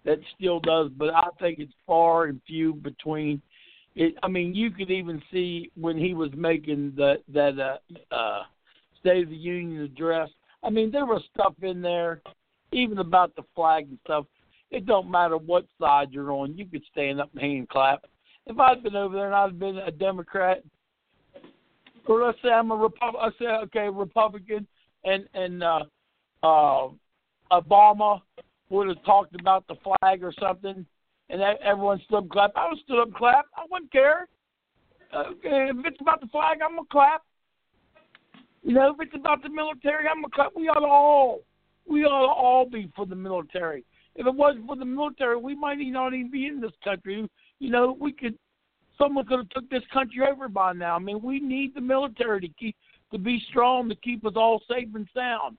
that 0.05 0.19
still 0.35 0.59
does, 0.59 0.89
but 0.97 1.13
I 1.13 1.27
think 1.39 1.59
it's 1.59 1.73
far 1.87 2.25
and 2.25 2.41
few 2.47 2.73
between 2.73 3.41
it, 3.95 4.15
I 4.23 4.27
mean, 4.27 4.55
you 4.55 4.71
could 4.71 4.89
even 4.89 5.21
see 5.31 5.71
when 5.75 5.97
he 5.97 6.13
was 6.13 6.31
making 6.35 6.93
the, 6.95 7.15
that 7.33 7.59
uh, 7.59 8.13
uh, 8.13 8.43
State 8.99 9.23
of 9.23 9.29
the 9.29 9.35
Union 9.35 9.81
address. 9.81 10.29
I 10.63 10.69
mean, 10.69 10.91
there 10.91 11.05
was 11.05 11.21
stuff 11.33 11.53
in 11.61 11.81
there, 11.81 12.21
even 12.71 12.97
about 12.97 13.35
the 13.35 13.43
flag 13.55 13.87
and 13.89 13.99
stuff. 14.03 14.25
It 14.73 14.85
don't 14.85 15.09
matter 15.09 15.37
what 15.37 15.65
side 15.79 16.09
you're 16.11 16.31
on. 16.31 16.57
You 16.57 16.65
could 16.65 16.83
stand 16.91 17.21
up 17.21 17.29
and 17.33 17.41
hand 17.41 17.69
clap. 17.69 18.03
If 18.45 18.59
I'd 18.59 18.83
been 18.83 18.95
over 18.95 19.15
there 19.15 19.27
and 19.27 19.35
I'd 19.35 19.59
been 19.59 19.77
a 19.77 19.91
Democrat, 19.91 20.63
or 22.05 22.25
let's 22.25 22.37
say 22.41 22.49
I'm 22.49 22.71
a 22.71 22.75
Republican, 22.75 23.21
I 23.21 23.29
say 23.39 23.45
okay, 23.65 23.89
Republican, 23.89 24.67
and 25.05 25.25
and 25.33 25.63
uh, 25.63 25.83
uh, 26.43 26.89
Obama 27.51 28.21
would 28.69 28.89
have 28.89 29.03
talked 29.05 29.39
about 29.39 29.65
the 29.67 29.75
flag 29.75 30.23
or 30.23 30.33
something 30.37 30.85
and 31.29 31.41
everyone 31.63 32.01
stood 32.05 32.17
up 32.17 32.23
and 32.23 32.31
clap. 32.31 32.51
I 32.55 32.69
would 32.69 32.79
stood 32.79 32.99
up 32.99 33.07
and 33.07 33.15
clap. 33.15 33.45
I 33.55 33.63
wouldn't 33.69 33.91
care. 33.91 34.27
Uh, 35.11 35.31
if 35.43 35.85
it's 35.85 36.01
about 36.01 36.21
the 36.21 36.27
flag, 36.27 36.59
I'm 36.63 36.75
gonna 36.75 36.87
clap. 36.91 37.23
You 38.63 38.73
know, 38.73 38.93
if 38.93 39.07
it's 39.07 39.15
about 39.15 39.43
the 39.43 39.49
military, 39.49 40.07
I'm 40.07 40.17
gonna 40.21 40.33
clap. 40.33 40.51
We 40.55 40.67
ought 40.69 40.79
to 40.79 40.85
all, 40.85 41.41
we 41.87 42.03
ought 42.03 42.25
to 42.25 42.31
all 42.31 42.69
be 42.69 42.91
for 42.95 43.05
the 43.05 43.15
military. 43.15 43.83
If 44.15 44.27
it 44.27 44.35
wasn't 44.35 44.67
for 44.67 44.75
the 44.75 44.85
military, 44.85 45.37
we 45.37 45.55
might 45.55 45.79
not 45.79 46.13
even 46.13 46.29
be 46.29 46.47
in 46.47 46.61
this 46.61 46.71
country. 46.83 47.27
You 47.59 47.69
know, 47.69 47.97
we 47.99 48.11
could, 48.11 48.37
someone 48.97 49.25
could 49.25 49.39
have 49.39 49.49
took 49.49 49.69
this 49.69 49.83
country 49.91 50.21
over 50.29 50.47
by 50.47 50.73
now. 50.73 50.95
I 50.95 50.99
mean, 50.99 51.21
we 51.21 51.39
need 51.39 51.73
the 51.73 51.81
military 51.81 52.41
to 52.41 52.49
keep 52.59 52.75
to 53.11 53.19
be 53.19 53.41
strong 53.49 53.87
to 53.89 53.95
keep 53.95 54.25
us 54.25 54.33
all 54.35 54.61
safe 54.67 54.89
and 54.95 55.07
sound. 55.13 55.57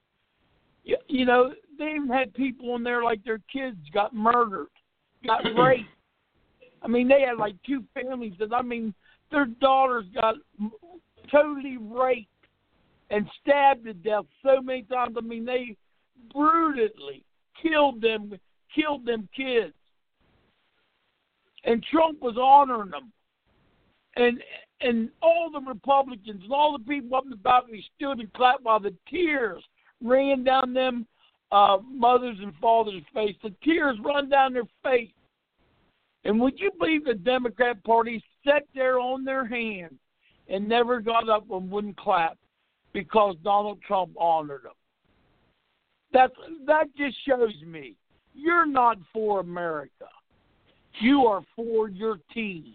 You, 0.82 0.96
you 1.08 1.24
know, 1.24 1.52
they 1.78 1.92
even 1.94 2.08
had 2.08 2.34
people 2.34 2.74
in 2.74 2.82
there 2.82 3.02
like 3.02 3.22
their 3.24 3.40
kids 3.52 3.78
got 3.92 4.12
murdered 4.14 4.66
got 5.26 5.42
raped. 5.58 5.88
I 6.82 6.88
mean, 6.88 7.08
they 7.08 7.22
had 7.22 7.38
like 7.38 7.54
two 7.66 7.82
families 7.94 8.34
that 8.38 8.52
I 8.52 8.62
mean, 8.62 8.94
their 9.30 9.46
daughters 9.46 10.04
got 10.14 10.34
totally 11.30 11.78
raped 11.78 12.28
and 13.10 13.28
stabbed 13.40 13.84
to 13.84 13.94
death 13.94 14.24
so 14.42 14.60
many 14.60 14.82
times. 14.82 15.16
I 15.16 15.22
mean, 15.22 15.44
they 15.44 15.76
brutally 16.32 17.24
killed 17.60 18.00
them, 18.00 18.38
killed 18.74 19.06
them 19.06 19.28
kids. 19.34 19.74
And 21.64 21.82
Trump 21.90 22.20
was 22.20 22.36
honoring 22.36 22.90
them. 22.90 23.12
And 24.16 24.42
and 24.80 25.08
all 25.22 25.50
the 25.50 25.60
Republicans 25.60 26.42
and 26.42 26.52
all 26.52 26.76
the 26.76 26.84
people 26.84 27.16
up 27.16 27.24
in 27.24 27.30
the 27.30 27.36
balcony 27.36 27.84
stood 27.96 28.20
and 28.20 28.32
clapped 28.34 28.62
while 28.64 28.80
the 28.80 28.94
tears 29.08 29.62
ran 30.02 30.44
down 30.44 30.74
them 30.74 31.06
uh, 31.52 31.78
mothers 31.88 32.36
and 32.42 32.52
fathers' 32.60 33.02
face. 33.14 33.36
The 33.42 33.54
tears 33.62 33.96
run 34.04 34.28
down 34.28 34.52
their 34.52 34.68
face. 34.82 35.10
And 36.24 36.40
would 36.40 36.58
you 36.58 36.70
believe 36.78 37.04
the 37.04 37.14
Democrat 37.14 37.82
Party 37.84 38.22
sat 38.44 38.64
there 38.74 38.98
on 38.98 39.24
their 39.24 39.46
hands 39.46 39.94
and 40.48 40.68
never 40.68 41.00
got 41.00 41.28
up 41.28 41.50
and 41.50 41.70
wouldn't 41.70 41.96
clap 41.96 42.36
because 42.92 43.36
Donald 43.44 43.78
Trump 43.86 44.12
honored 44.18 44.64
them? 44.64 44.72
That 46.14 46.30
that 46.66 46.86
just 46.96 47.16
shows 47.26 47.52
me 47.66 47.96
you're 48.34 48.66
not 48.66 48.98
for 49.12 49.40
America. 49.40 50.06
You 51.00 51.26
are 51.26 51.42
for 51.56 51.88
your 51.88 52.18
team. 52.32 52.74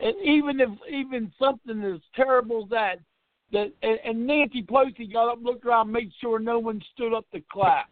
And 0.00 0.14
even 0.24 0.60
if 0.60 0.68
even 0.88 1.32
something 1.36 1.82
as 1.82 2.00
terrible 2.14 2.62
as 2.62 2.70
that, 2.70 2.96
that 3.52 3.72
and, 3.82 3.98
and 4.04 4.26
Nancy 4.26 4.62
Pelosi 4.62 5.12
got 5.12 5.32
up, 5.32 5.38
looked 5.42 5.66
around, 5.66 5.90
made 5.90 6.12
sure 6.20 6.38
no 6.38 6.60
one 6.60 6.80
stood 6.94 7.12
up 7.12 7.26
to 7.32 7.42
clap. 7.52 7.90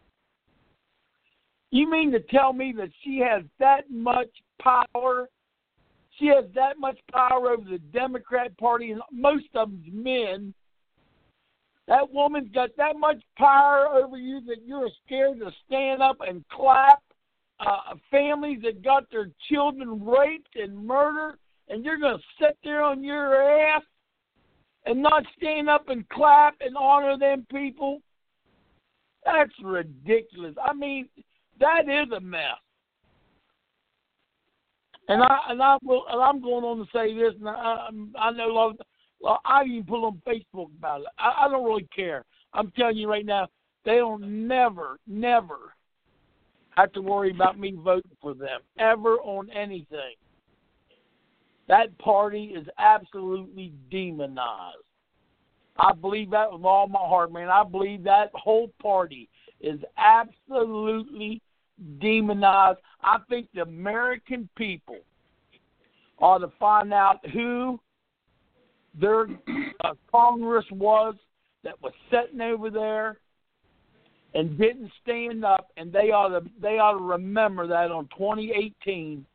You 1.71 1.91
mean 1.91 2.11
to 2.13 2.21
tell 2.21 2.53
me 2.53 2.73
that 2.77 2.89
she 3.03 3.19
has 3.19 3.43
that 3.59 3.91
much 3.91 4.29
power? 4.61 5.27
She 6.17 6.27
has 6.27 6.45
that 6.55 6.79
much 6.79 6.97
power 7.11 7.51
over 7.51 7.69
the 7.69 7.79
Democrat 7.91 8.57
Party, 8.57 8.91
and 8.91 9.01
most 9.11 9.47
of 9.55 9.71
them's 9.71 9.85
men. 9.91 10.53
That 11.87 12.11
woman's 12.11 12.51
got 12.53 12.69
that 12.77 12.97
much 12.97 13.21
power 13.37 13.87
over 13.87 14.17
you 14.17 14.41
that 14.47 14.65
you're 14.65 14.89
scared 15.05 15.39
to 15.39 15.51
stand 15.65 16.01
up 16.01 16.17
and 16.21 16.43
clap. 16.49 17.01
Uh, 17.59 17.95
families 18.11 18.59
that 18.61 18.83
got 18.83 19.09
their 19.09 19.31
children 19.49 20.05
raped 20.05 20.55
and 20.55 20.85
murdered, 20.85 21.39
and 21.69 21.83
you're 21.83 21.97
going 21.97 22.15
to 22.15 22.23
sit 22.39 22.55
there 22.63 22.83
on 22.83 23.03
your 23.03 23.33
ass 23.35 23.81
and 24.85 25.01
not 25.01 25.23
stand 25.35 25.67
up 25.67 25.89
and 25.89 26.07
clap 26.09 26.53
and 26.61 26.77
honor 26.77 27.17
them 27.17 27.47
people? 27.49 27.99
That's 29.25 29.51
ridiculous. 29.63 30.53
I 30.63 30.73
mean, 30.73 31.09
that 31.59 31.89
is 31.89 32.11
a 32.15 32.19
mess. 32.19 32.43
And 35.09 35.23
I 35.23 35.37
and 35.49 35.61
I 35.61 35.77
will 35.83 36.03
and 36.11 36.21
I'm 36.21 36.41
going 36.41 36.63
on 36.63 36.77
to 36.77 36.85
say 36.93 37.13
this, 37.15 37.33
and 37.39 37.49
I 37.49 37.89
I 38.19 38.31
know 38.31 38.51
a 38.51 38.53
lot. 38.53 38.69
Of, 38.71 38.77
well, 39.19 39.39
I 39.45 39.63
even 39.63 39.83
put 39.85 40.05
on 40.05 40.21
Facebook 40.27 40.69
about 40.77 41.01
it. 41.01 41.07
I, 41.17 41.45
I 41.45 41.49
don't 41.49 41.65
really 41.65 41.87
care. 41.95 42.25
I'm 42.53 42.71
telling 42.71 42.97
you 42.97 43.09
right 43.09 43.25
now, 43.25 43.47
they 43.85 43.95
don't 43.95 44.47
never, 44.47 44.99
never 45.07 45.73
have 46.75 46.91
to 46.93 47.01
worry 47.01 47.31
about 47.31 47.59
me 47.59 47.73
voting 47.75 48.11
for 48.21 48.33
them 48.33 48.61
ever 48.77 49.15
on 49.17 49.49
anything. 49.49 50.15
That 51.67 51.97
party 51.97 52.53
is 52.55 52.67
absolutely 52.77 53.73
demonized. 53.91 54.77
I 55.79 55.93
believe 55.93 56.31
that 56.31 56.51
with 56.51 56.63
all 56.63 56.87
my 56.87 56.99
heart, 56.99 57.31
man. 57.31 57.49
I 57.49 57.63
believe 57.63 58.03
that 58.03 58.31
whole 58.33 58.71
party 58.81 59.29
is 59.59 59.79
absolutely 59.97 61.41
demonized. 61.99 62.79
I 63.01 63.17
think 63.29 63.47
the 63.53 63.61
American 63.61 64.49
people 64.55 64.97
ought 66.19 66.39
to 66.39 66.51
find 66.59 66.93
out 66.93 67.19
who 67.29 67.79
their 68.99 69.27
uh, 69.83 69.93
Congress 70.11 70.65
was 70.71 71.15
that 71.63 71.81
was 71.81 71.93
sitting 72.11 72.41
over 72.41 72.69
there 72.69 73.17
and 74.33 74.57
didn't 74.57 74.91
stand 75.01 75.43
up, 75.43 75.71
and 75.77 75.91
they 75.91 76.11
ought 76.11 76.29
to 76.29 76.49
they 76.61 76.79
ought 76.79 76.97
to 76.97 77.03
remember 77.03 77.67
that 77.67 77.91
on 77.91 78.07
2018 78.17 79.25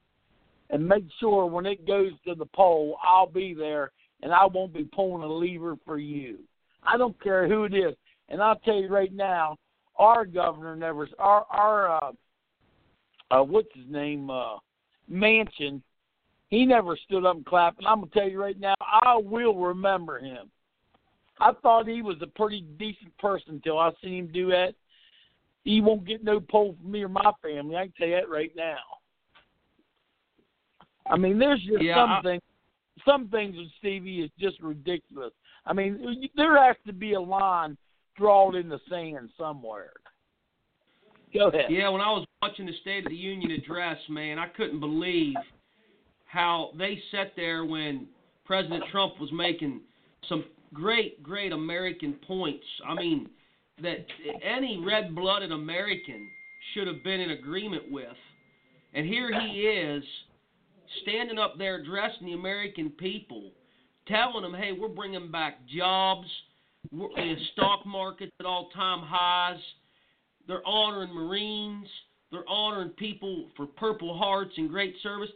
and 0.71 0.88
make 0.88 1.04
sure 1.21 1.47
when 1.47 1.66
it 1.66 1.87
goes 1.87 2.12
to 2.26 2.35
the 2.35 2.47
poll, 2.47 2.97
I'll 3.02 3.26
be 3.26 3.54
there 3.54 3.90
and 4.23 4.33
I 4.33 4.47
won't 4.47 4.73
be 4.73 4.85
pulling 4.85 5.23
a 5.23 5.33
lever 5.33 5.76
for 5.85 5.99
you. 5.99 6.38
I 6.83 6.97
don't 6.97 7.21
care 7.23 7.47
who 7.47 7.64
it 7.64 7.75
is, 7.75 7.95
and 8.28 8.42
I'll 8.42 8.57
tell 8.57 8.76
you 8.76 8.88
right 8.88 9.12
now, 9.12 9.57
our 9.97 10.25
governor 10.25 10.75
never, 10.75 11.09
our 11.19 11.47
our 11.50 11.90
uh, 11.90 12.12
uh 13.31 13.42
what's 13.42 13.69
his 13.75 13.85
name, 13.88 14.31
uh, 14.31 14.57
Manchin, 15.11 15.83
he 16.52 16.66
never 16.66 16.99
stood 16.99 17.25
up 17.25 17.37
and 17.37 17.47
clapped. 17.47 17.78
And 17.78 17.87
I'm 17.87 18.00
gonna 18.00 18.11
tell 18.12 18.28
you 18.28 18.38
right 18.38 18.61
now, 18.61 18.75
I 18.78 19.16
will 19.16 19.56
remember 19.56 20.18
him. 20.18 20.50
I 21.40 21.52
thought 21.62 21.88
he 21.88 22.02
was 22.02 22.18
a 22.21 22.26
pretty 22.26 22.61
decent 22.78 23.16
person 23.16 23.54
until 23.54 23.78
I 23.78 23.90
seen 24.02 24.26
him 24.26 24.30
do 24.35 24.50
that. 24.50 24.75
He 25.64 25.80
won't 25.80 26.04
get 26.04 26.23
no 26.23 26.40
poll 26.40 26.76
from 26.78 26.92
me 26.92 27.04
or 27.04 27.09
my 27.09 27.32
family. 27.42 27.75
I 27.75 27.85
can 27.85 27.92
tell 27.97 28.09
you 28.09 28.16
that 28.16 28.28
right 28.28 28.52
now. 28.54 28.76
I 31.11 31.16
mean, 31.16 31.38
there's 31.38 31.62
just 31.62 31.82
yeah, 31.82 32.16
something. 32.16 32.38
I... 32.38 33.11
Some 33.11 33.28
things 33.28 33.56
with 33.56 33.68
Stevie 33.78 34.21
is 34.21 34.30
just 34.38 34.61
ridiculous. 34.61 35.32
I 35.64 35.73
mean, 35.73 36.28
there 36.37 36.62
has 36.62 36.76
to 36.87 36.92
be 36.92 37.14
a 37.14 37.21
line 37.21 37.78
drawn 38.18 38.56
in 38.56 38.68
the 38.68 38.78
sand 38.90 39.30
somewhere. 39.38 39.94
Go 41.32 41.49
ahead. 41.49 41.71
Yeah, 41.71 41.88
when 41.88 42.02
I 42.02 42.11
was 42.11 42.26
watching 42.42 42.66
the 42.66 42.75
State 42.82 43.06
of 43.06 43.11
the 43.11 43.16
Union 43.16 43.52
address, 43.52 43.97
man, 44.11 44.38
I 44.38 44.49
couldn't 44.49 44.80
believe 44.80 45.35
how 46.32 46.70
they 46.78 46.98
sat 47.10 47.32
there 47.36 47.66
when 47.66 48.06
President 48.46 48.82
Trump 48.90 49.20
was 49.20 49.30
making 49.32 49.82
some 50.30 50.42
great, 50.72 51.22
great 51.22 51.52
American 51.52 52.14
points. 52.26 52.64
I 52.88 52.94
mean, 52.94 53.28
that 53.82 54.06
any 54.42 54.82
red 54.82 55.14
blooded 55.14 55.52
American 55.52 56.26
should 56.72 56.86
have 56.86 57.04
been 57.04 57.20
in 57.20 57.32
agreement 57.32 57.82
with. 57.90 58.16
And 58.94 59.06
here 59.06 59.30
he 59.38 59.60
is 59.60 60.02
standing 61.02 61.38
up 61.38 61.58
there 61.58 61.76
addressing 61.76 62.26
the 62.26 62.32
American 62.32 62.88
people, 62.88 63.50
telling 64.08 64.42
them, 64.42 64.54
hey, 64.54 64.72
we're 64.72 64.88
bringing 64.88 65.30
back 65.30 65.58
jobs, 65.68 66.26
we're, 66.90 67.08
the 67.14 67.36
stock 67.52 67.84
market's 67.84 68.32
at 68.40 68.46
all 68.46 68.70
time 68.70 69.00
highs, 69.04 69.60
they're 70.48 70.66
honoring 70.66 71.12
Marines, 71.14 71.88
they're 72.30 72.48
honoring 72.48 72.90
people 72.90 73.48
for 73.54 73.66
Purple 73.66 74.16
Hearts 74.16 74.52
and 74.56 74.70
great 74.70 74.94
service. 75.02 75.28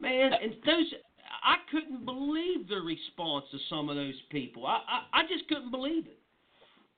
Man, 0.00 0.32
and 0.32 0.52
those 0.64 0.86
I 1.42 1.56
couldn't 1.70 2.04
believe 2.04 2.68
the 2.68 2.80
response 2.80 3.44
to 3.52 3.58
some 3.68 3.88
of 3.88 3.96
those 3.96 4.20
people. 4.30 4.66
I, 4.66 4.80
I 4.88 5.20
I 5.20 5.22
just 5.22 5.48
couldn't 5.48 5.70
believe 5.70 6.06
it. 6.06 6.18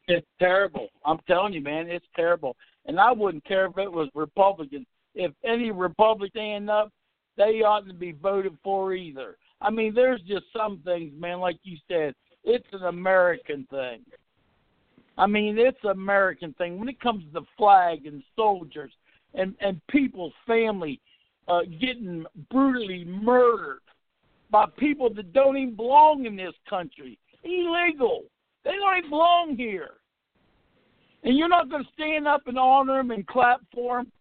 It's 0.08 0.26
terrible. 0.38 0.88
I'm 1.04 1.18
telling 1.26 1.52
you, 1.52 1.60
man, 1.60 1.88
it's 1.88 2.06
terrible. 2.16 2.56
And 2.86 2.98
I 2.98 3.12
wouldn't 3.12 3.44
care 3.44 3.66
if 3.66 3.78
it 3.78 3.90
was 3.90 4.08
Republican. 4.14 4.84
If 5.14 5.32
any 5.44 5.70
Republican 5.70 6.68
up, 6.68 6.90
they 7.36 7.62
oughtn't 7.62 7.88
to 7.88 7.94
be 7.94 8.12
voted 8.12 8.56
for 8.64 8.94
either. 8.94 9.36
I 9.60 9.70
mean, 9.70 9.94
there's 9.94 10.20
just 10.22 10.46
some 10.56 10.80
things, 10.84 11.12
man, 11.16 11.38
like 11.38 11.58
you 11.62 11.76
said, 11.88 12.14
it's 12.44 12.66
an 12.72 12.84
American 12.84 13.66
thing. 13.70 14.00
I 15.16 15.26
mean, 15.26 15.56
it's 15.58 15.78
an 15.84 15.90
American 15.90 16.52
thing. 16.54 16.78
When 16.78 16.88
it 16.88 17.00
comes 17.00 17.24
to 17.24 17.40
the 17.40 17.46
flag 17.56 18.06
and 18.06 18.22
soldiers 18.34 18.92
and 19.34 19.54
and 19.60 19.80
people's 19.88 20.32
family 20.46 21.00
uh, 21.48 21.60
getting 21.80 22.24
brutally 22.50 23.04
murdered 23.04 23.80
by 24.50 24.66
people 24.78 25.12
that 25.14 25.32
don't 25.32 25.56
even 25.56 25.74
belong 25.74 26.26
in 26.26 26.36
this 26.36 26.54
country, 26.68 27.18
illegal. 27.42 28.24
They 28.64 28.72
don't 28.72 28.98
even 28.98 29.10
belong 29.10 29.56
here. 29.56 29.90
And 31.24 31.36
you're 31.36 31.48
not 31.48 31.70
going 31.70 31.84
to 31.84 31.90
stand 31.92 32.26
up 32.26 32.42
and 32.46 32.58
honor 32.58 32.98
them 32.98 33.10
and 33.12 33.26
clap 33.26 33.60
for 33.72 33.98
them 33.98 34.12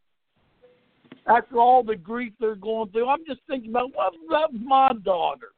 after 1.27 1.57
all 1.57 1.83
the 1.83 1.95
grief 1.95 2.33
they're 2.39 2.55
going 2.55 2.89
through. 2.89 3.09
I'm 3.09 3.25
just 3.25 3.41
thinking 3.47 3.71
about 3.71 3.89
what 3.93 4.13
about 4.27 4.53
my 4.53 4.91
daughter? 5.03 5.49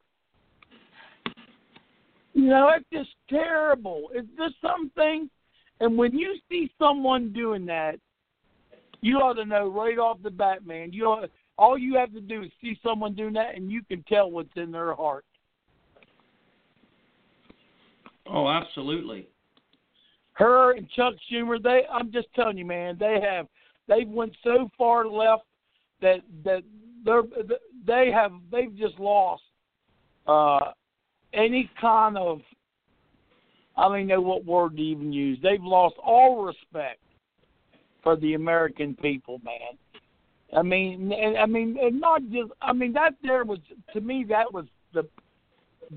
You 2.34 2.48
know, 2.48 2.72
it's 2.76 2.86
just 2.92 3.16
terrible. 3.30 4.10
It's 4.14 4.28
just 4.38 4.56
something. 4.62 5.30
And 5.80 5.98
when 5.98 6.18
you 6.18 6.36
see 6.50 6.72
someone 6.80 7.32
doing 7.32 7.66
that, 7.68 8.00
you 9.02 9.18
ought 9.18 9.34
to 9.34 9.46
know 9.46 9.70
right 9.70 10.00
off 10.00 10.18
the 10.24 10.32
bat, 10.32 10.66
man. 10.66 10.94
You 10.94 11.06
ought, 11.06 11.30
all 11.58 11.78
you 11.78 11.96
have 11.96 12.14
to 12.14 12.22
do 12.22 12.44
is 12.44 12.52
see 12.62 12.80
someone 12.84 13.14
doing 13.14 13.34
that, 13.34 13.56
and 13.56 13.72
you 13.72 13.84
can 13.84 14.04
tell 14.04 14.32
what's 14.32 14.50
in 14.56 14.72
their 14.72 14.94
heart. 14.96 15.26
Oh, 18.28 18.48
absolutely. 18.50 19.28
Her 20.34 20.74
and 20.74 20.90
Chuck 20.92 21.14
Schumer, 21.32 21.62
they 21.62 21.82
I'm 21.92 22.12
just 22.12 22.28
telling 22.36 22.58
you, 22.58 22.66
man, 22.66 22.98
they 23.00 23.20
have 23.22 23.48
they've 23.88 24.08
went 24.08 24.36
so 24.44 24.70
far 24.78 25.06
left 25.06 25.44
that 26.02 26.22
that 26.44 26.64
they're 27.06 27.24
they 27.86 28.12
have 28.12 28.32
they've 28.52 28.76
just 28.76 28.98
lost 29.00 29.44
uh 30.26 30.72
any 31.34 31.70
kind 31.80 32.18
of 32.18 32.40
I 33.76 33.84
don't 33.84 33.98
even 33.98 34.08
know 34.08 34.22
what 34.22 34.46
word 34.46 34.78
to 34.78 34.82
even 34.82 35.12
use. 35.12 35.40
They've 35.42 35.64
lost 35.64 35.96
all 36.04 36.44
respect 36.44 37.00
for 38.02 38.16
the 38.16 38.36
American 38.36 38.96
people, 38.96 39.42
man. 39.44 39.78
I 40.56 40.62
mean, 40.62 41.12
and, 41.12 41.38
I 41.38 41.46
mean, 41.46 41.78
and 41.82 42.00
not 42.00 42.22
just. 42.32 42.52
I 42.62 42.74
mean, 42.74 42.94
that 42.94 43.14
there 43.24 43.44
was 43.44 43.60
to 43.94 44.02
me 44.02 44.26
that 44.30 44.52
was 44.54 44.66
the 44.94 45.08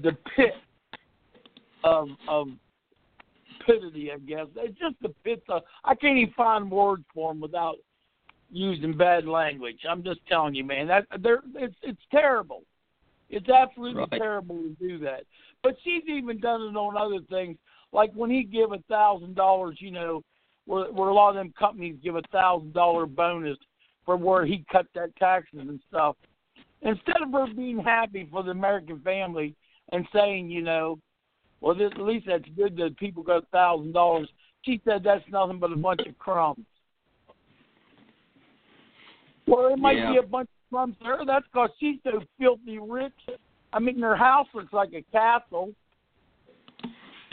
the 0.02 0.12
pit 0.34 0.54
of 1.84 2.08
of 2.28 2.48
pitity, 3.66 4.10
I 4.12 4.18
guess. 4.18 4.46
It's 4.56 4.78
just 4.78 4.96
the 5.02 5.10
pit. 5.24 5.42
Of, 5.48 5.62
I 5.84 5.94
can't 5.94 6.18
even 6.18 6.34
find 6.34 6.70
words 6.70 7.04
for 7.14 7.32
them 7.32 7.40
without 7.40 7.76
using 8.50 8.96
bad 8.96 9.26
language. 9.26 9.80
I'm 9.88 10.02
just 10.02 10.20
telling 10.26 10.54
you, 10.54 10.64
man. 10.64 10.88
That 10.88 11.06
they're 11.20 11.42
it's 11.54 11.76
it's 11.82 12.02
terrible. 12.10 12.62
It's 13.28 13.48
absolutely 13.48 14.02
right. 14.10 14.20
terrible 14.20 14.56
to 14.56 14.76
do 14.80 14.98
that. 15.00 15.24
But 15.62 15.76
she's 15.82 16.04
even 16.08 16.38
done 16.40 16.62
it 16.62 16.76
on 16.76 16.96
other 16.96 17.24
things, 17.28 17.56
like 17.92 18.12
when 18.14 18.30
he 18.30 18.44
give 18.44 18.72
a 18.72 18.78
thousand 18.88 19.34
dollars. 19.34 19.76
You 19.80 19.90
know, 19.90 20.22
where 20.64 20.90
where 20.92 21.08
a 21.08 21.14
lot 21.14 21.30
of 21.30 21.36
them 21.36 21.52
companies 21.58 21.96
give 22.02 22.16
a 22.16 22.22
thousand 22.32 22.72
dollar 22.72 23.06
bonus 23.06 23.58
for 24.06 24.16
where 24.16 24.46
he 24.46 24.64
cut 24.72 24.86
that 24.94 25.14
taxes 25.16 25.60
and 25.60 25.80
stuff. 25.88 26.16
Instead 26.82 27.22
of 27.22 27.32
her 27.32 27.52
being 27.54 27.78
happy 27.78 28.28
for 28.30 28.42
the 28.42 28.52
American 28.52 29.00
family 29.00 29.54
and 29.92 30.06
saying, 30.14 30.48
you 30.48 30.62
know, 30.62 30.98
well, 31.60 31.74
this, 31.74 31.90
at 31.94 32.00
least 32.00 32.26
that's 32.28 32.44
good 32.56 32.76
that 32.76 32.96
people 32.96 33.22
got 33.22 33.42
a 33.42 33.46
thousand 33.46 33.92
dollars. 33.92 34.28
She 34.62 34.80
said 34.84 35.02
that's 35.04 35.24
nothing 35.30 35.58
but 35.58 35.72
a 35.72 35.76
bunch 35.76 36.00
of 36.06 36.18
crumbs. 36.18 36.64
Well, 39.46 39.72
it 39.72 39.78
might 39.78 39.96
yeah. 39.96 40.12
be 40.12 40.18
a 40.18 40.22
bunch 40.22 40.48
of 40.48 40.70
crumbs 40.70 40.96
to 41.00 41.04
her. 41.06 41.18
That's 41.26 41.46
because 41.52 41.70
she's 41.78 41.96
so 42.04 42.20
filthy 42.38 42.78
rich. 42.78 43.12
I 43.72 43.78
mean, 43.78 44.00
her 44.00 44.16
house 44.16 44.46
looks 44.54 44.72
like 44.72 44.92
a 44.92 45.02
castle. 45.12 45.72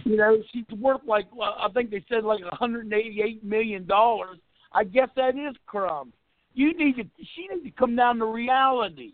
You 0.04 0.18
know, 0.18 0.38
she's 0.52 0.66
worth 0.78 1.02
like 1.08 1.26
I 1.38 1.68
think 1.74 1.90
they 1.90 2.04
said 2.10 2.24
like 2.24 2.42
188 2.42 3.44
million 3.44 3.86
dollars. 3.86 4.38
I 4.74 4.84
guess 4.84 5.10
that 5.16 5.36
is 5.36 5.56
crumbs. 5.66 6.14
You 6.54 6.78
need 6.78 6.96
to. 6.98 7.04
She 7.36 7.48
needs 7.52 7.64
to 7.66 7.72
come 7.72 7.96
down 7.96 8.20
to 8.20 8.26
reality. 8.26 9.14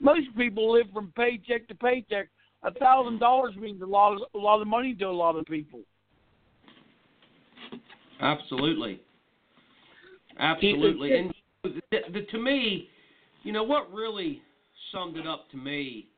Most 0.00 0.28
people 0.36 0.72
live 0.72 0.86
from 0.92 1.12
paycheck 1.16 1.66
to 1.68 1.74
paycheck. 1.74 2.28
A 2.62 2.72
thousand 2.72 3.18
dollars 3.18 3.54
means 3.56 3.82
a 3.82 3.86
lot 3.86 4.14
of 4.14 4.22
a 4.34 4.38
lot 4.38 4.60
of 4.60 4.68
money 4.68 4.94
to 4.94 5.06
a 5.06 5.10
lot 5.10 5.36
of 5.36 5.44
people. 5.46 5.80
Absolutely. 8.20 9.00
Absolutely. 10.38 11.16
And 11.16 11.34
the, 11.64 11.98
the, 12.12 12.22
to 12.30 12.38
me, 12.38 12.88
you 13.42 13.52
know 13.52 13.64
what 13.64 13.92
really 13.92 14.40
summed 14.92 15.16
it 15.16 15.26
up 15.26 15.50
to 15.50 15.56
me 15.56 16.08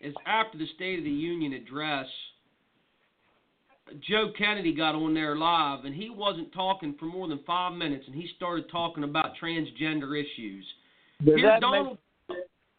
is 0.00 0.14
after 0.26 0.58
the 0.58 0.66
State 0.74 0.98
of 0.98 1.04
the 1.04 1.10
Union 1.10 1.54
address 1.54 2.06
Joe 4.08 4.32
Kennedy 4.36 4.74
got 4.74 4.94
on 4.94 5.14
there 5.14 5.36
live, 5.36 5.84
and 5.84 5.94
he 5.94 6.10
wasn't 6.10 6.52
talking 6.52 6.94
for 6.98 7.06
more 7.06 7.28
than 7.28 7.40
five 7.46 7.74
minutes, 7.74 8.04
and 8.06 8.14
he 8.14 8.28
started 8.36 8.70
talking 8.70 9.04
about 9.04 9.32
transgender 9.42 10.18
issues. 10.18 10.64
Does 11.24 11.36
Here, 11.36 11.58
Donald 11.60 11.98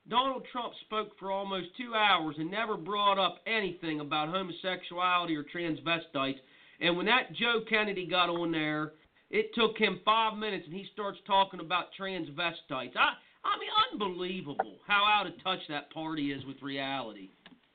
Donald 0.10 0.44
Trump 0.52 0.74
spoke 0.86 1.12
for 1.20 1.32
almost 1.32 1.68
two 1.78 1.94
hours 1.94 2.36
and 2.40 2.50
never 2.50 2.76
brought 2.76 3.20
up 3.20 3.38
anything 3.46 4.00
about 4.00 4.30
homosexuality 4.30 5.36
or 5.36 5.44
transvestites. 5.44 6.40
And 6.82 6.98
when 6.98 7.06
that 7.06 7.34
Joe 7.34 7.62
Kennedy 7.70 8.08
got 8.08 8.30
on 8.30 8.52
there, 8.52 8.94
it 9.30 9.54
took 9.54 9.78
him 9.78 10.00
five 10.04 10.36
minutes, 10.38 10.66
and 10.66 10.76
he 10.76 10.88
starts 10.94 11.20
talking 11.28 11.60
about 11.60 11.88
transvestites. 12.00 12.96
I, 12.98 13.14
I 13.44 13.58
mean, 13.60 13.70
unbelievable 13.94 14.78
how 14.88 15.06
out 15.06 15.28
of 15.28 15.34
touch 15.44 15.60
that 15.70 15.92
party 15.92 16.32
is 16.32 16.44
with 16.46 16.58
reality. 16.62 17.30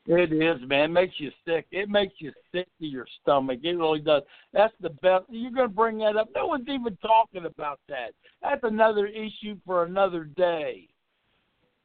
It 0.06 0.32
is, 0.32 0.68
man. 0.68 0.90
It 0.90 0.92
makes 0.92 1.14
you 1.18 1.30
sick. 1.46 1.66
It 1.70 1.88
makes 1.88 2.14
you 2.18 2.30
sick 2.52 2.68
to 2.78 2.86
your 2.86 3.06
stomach. 3.22 3.60
It 3.62 3.72
really 3.72 4.00
does. 4.00 4.22
That's 4.52 4.74
the 4.80 4.90
best. 4.90 5.24
You're 5.30 5.50
going 5.50 5.68
to 5.68 5.74
bring 5.74 5.98
that 5.98 6.16
up. 6.16 6.28
No 6.34 6.46
one's 6.46 6.68
even 6.68 6.96
talking 6.98 7.46
about 7.46 7.80
that. 7.88 8.10
That's 8.42 8.60
another 8.64 9.06
issue 9.06 9.56
for 9.64 9.84
another 9.84 10.24
day. 10.24 10.88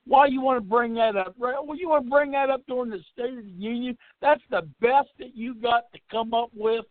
Why 0.06 0.26
you 0.26 0.42
want 0.42 0.58
to 0.58 0.70
bring 0.70 0.96
that 0.96 1.16
up? 1.16 1.36
Well, 1.38 1.64
you 1.76 1.90
want 1.90 2.06
to 2.06 2.10
bring 2.10 2.32
that 2.32 2.50
up 2.50 2.62
during 2.68 2.90
the 2.90 3.00
State 3.14 3.38
of 3.38 3.44
the 3.46 3.52
Union? 3.52 3.98
That's 4.22 4.42
the 4.50 4.68
best 4.82 5.10
that 5.20 5.36
you 5.36 5.54
got 5.54 5.84
to 5.94 6.00
come 6.12 6.34
up 6.34 6.50
with. 6.54 6.86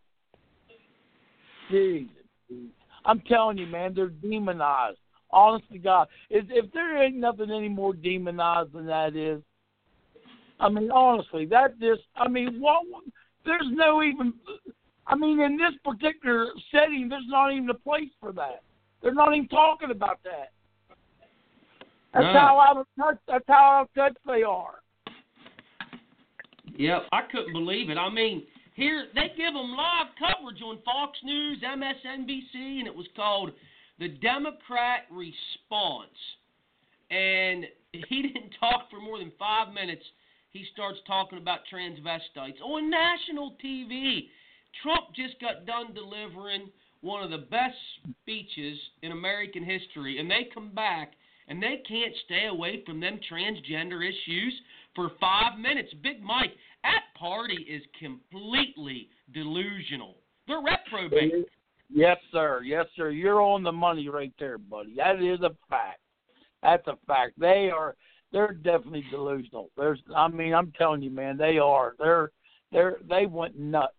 Jesus, 1.71 2.15
I'm 3.05 3.21
telling 3.29 3.59
you, 3.59 3.67
man, 3.67 3.93
they're 3.95 4.09
demonized. 4.09 4.99
Honest 5.31 5.71
to 5.73 5.79
God, 5.79 6.09
if, 6.31 6.47
if 6.49 6.73
there 6.73 7.03
ain't 7.03 7.17
nothing 7.17 7.51
any 7.51 7.69
more 7.69 7.93
demonized 7.93 8.73
than 8.73 8.87
that 8.87 9.15
is, 9.15 9.43
I 10.61 10.69
mean, 10.69 10.91
honestly, 10.91 11.47
that 11.47 11.79
just, 11.81 12.03
I 12.17 12.29
mean, 12.29 12.61
what? 12.61 12.85
There's 13.45 13.67
no 13.71 14.03
even, 14.03 14.35
I 15.07 15.15
mean, 15.15 15.41
in 15.41 15.57
this 15.57 15.75
particular 15.85 16.49
setting, 16.73 17.09
there's 17.09 17.23
not 17.29 17.53
even 17.53 17.71
a 17.71 17.75
place 17.75 18.11
for 18.21 18.33
that. 18.33 18.63
They're 19.03 19.15
not 19.15 19.35
even 19.35 19.49
talking 19.49 19.91
about 19.91 20.21
that. 20.25 20.53
That's 22.13 22.25
no. 22.25 22.33
how 22.33 22.61
out 22.61 22.77
of 22.79 22.87
touch. 22.99 23.19
That's 23.29 23.45
how 23.47 23.55
out 23.55 23.83
of 23.83 23.95
touch 23.95 24.17
they 24.27 24.43
are. 24.43 24.81
Yep, 26.77 27.03
I 27.13 27.23
couldn't 27.31 27.53
believe 27.53 27.91
it. 27.91 27.99
I 27.99 28.09
mean, 28.09 28.45
here 28.75 29.07
they 29.15 29.33
give 29.37 29.53
them 29.55 29.75
live 29.77 30.07
coverage 30.19 30.63
on 30.63 30.79
Fox 30.85 31.19
News, 31.23 31.59
MSNBC, 31.63 32.79
and 32.79 32.87
it 32.87 32.95
was 32.95 33.07
called 33.15 33.53
"The 33.99 34.09
Democrat 34.09 35.07
Response." 35.11 36.17
And 37.11 37.67
he 37.93 38.23
didn't 38.23 38.55
talk 38.59 38.91
for 38.91 39.01
more 39.01 39.19
than 39.19 39.33
five 39.39 39.73
minutes. 39.73 40.05
He 40.53 40.65
starts 40.73 40.99
talking 41.07 41.39
about 41.39 41.61
transvestites 41.73 42.61
on 42.63 42.91
national 42.91 43.57
TV. 43.65 44.29
Trump 44.83 45.15
just 45.15 45.41
got 45.41 45.67
done 45.67 45.95
delivering 45.95 46.71
one 47.01 47.23
of 47.23 47.31
the 47.31 47.47
best 47.51 47.77
speeches 48.23 48.79
in 49.03 49.13
American 49.13 49.65
history, 49.65 50.19
and 50.19 50.31
they 50.31 50.49
come 50.53 50.75
back 50.75 51.13
and 51.49 51.63
they 51.63 51.83
can't 51.89 52.15
stay 52.25 52.47
away 52.47 52.83
from 52.85 53.01
them 53.01 53.19
transgender 53.31 54.07
issues 54.07 54.55
for 54.95 55.13
five 55.21 55.59
minutes. 55.59 55.93
Big 56.03 56.23
Mike, 56.23 56.53
that 56.83 57.03
party 57.19 57.67
is 57.69 57.83
completely 57.99 59.09
delusional. 59.33 60.17
They're 60.47 60.61
reprobate. 60.61 61.47
Yes, 61.91 62.19
sir. 62.33 62.63
Yes, 62.65 62.87
sir. 62.97 63.11
You're 63.11 63.41
on 63.41 63.63
the 63.63 63.73
money 63.73 64.09
right 64.09 64.33
there, 64.39 64.59
buddy. 64.59 64.95
That 64.97 65.23
is 65.23 65.41
a 65.41 65.51
fact. 65.71 66.01
That's 66.63 66.87
a 66.87 66.99
fact. 67.07 67.39
They 67.39 67.71
are. 67.75 67.97
They're 68.33 68.53
definitely 68.53 69.05
delusional. 69.11 69.71
There's. 69.77 70.01
I 70.15 70.29
mean, 70.29 70.55
I'm 70.55 70.73
telling 70.79 71.03
you, 71.03 71.11
man. 71.11 71.37
They 71.37 71.59
are. 71.59 71.95
They're. 71.99 72.31
They're. 72.73 72.99
They 73.09 73.27
went 73.27 73.59
nuts. 73.59 73.95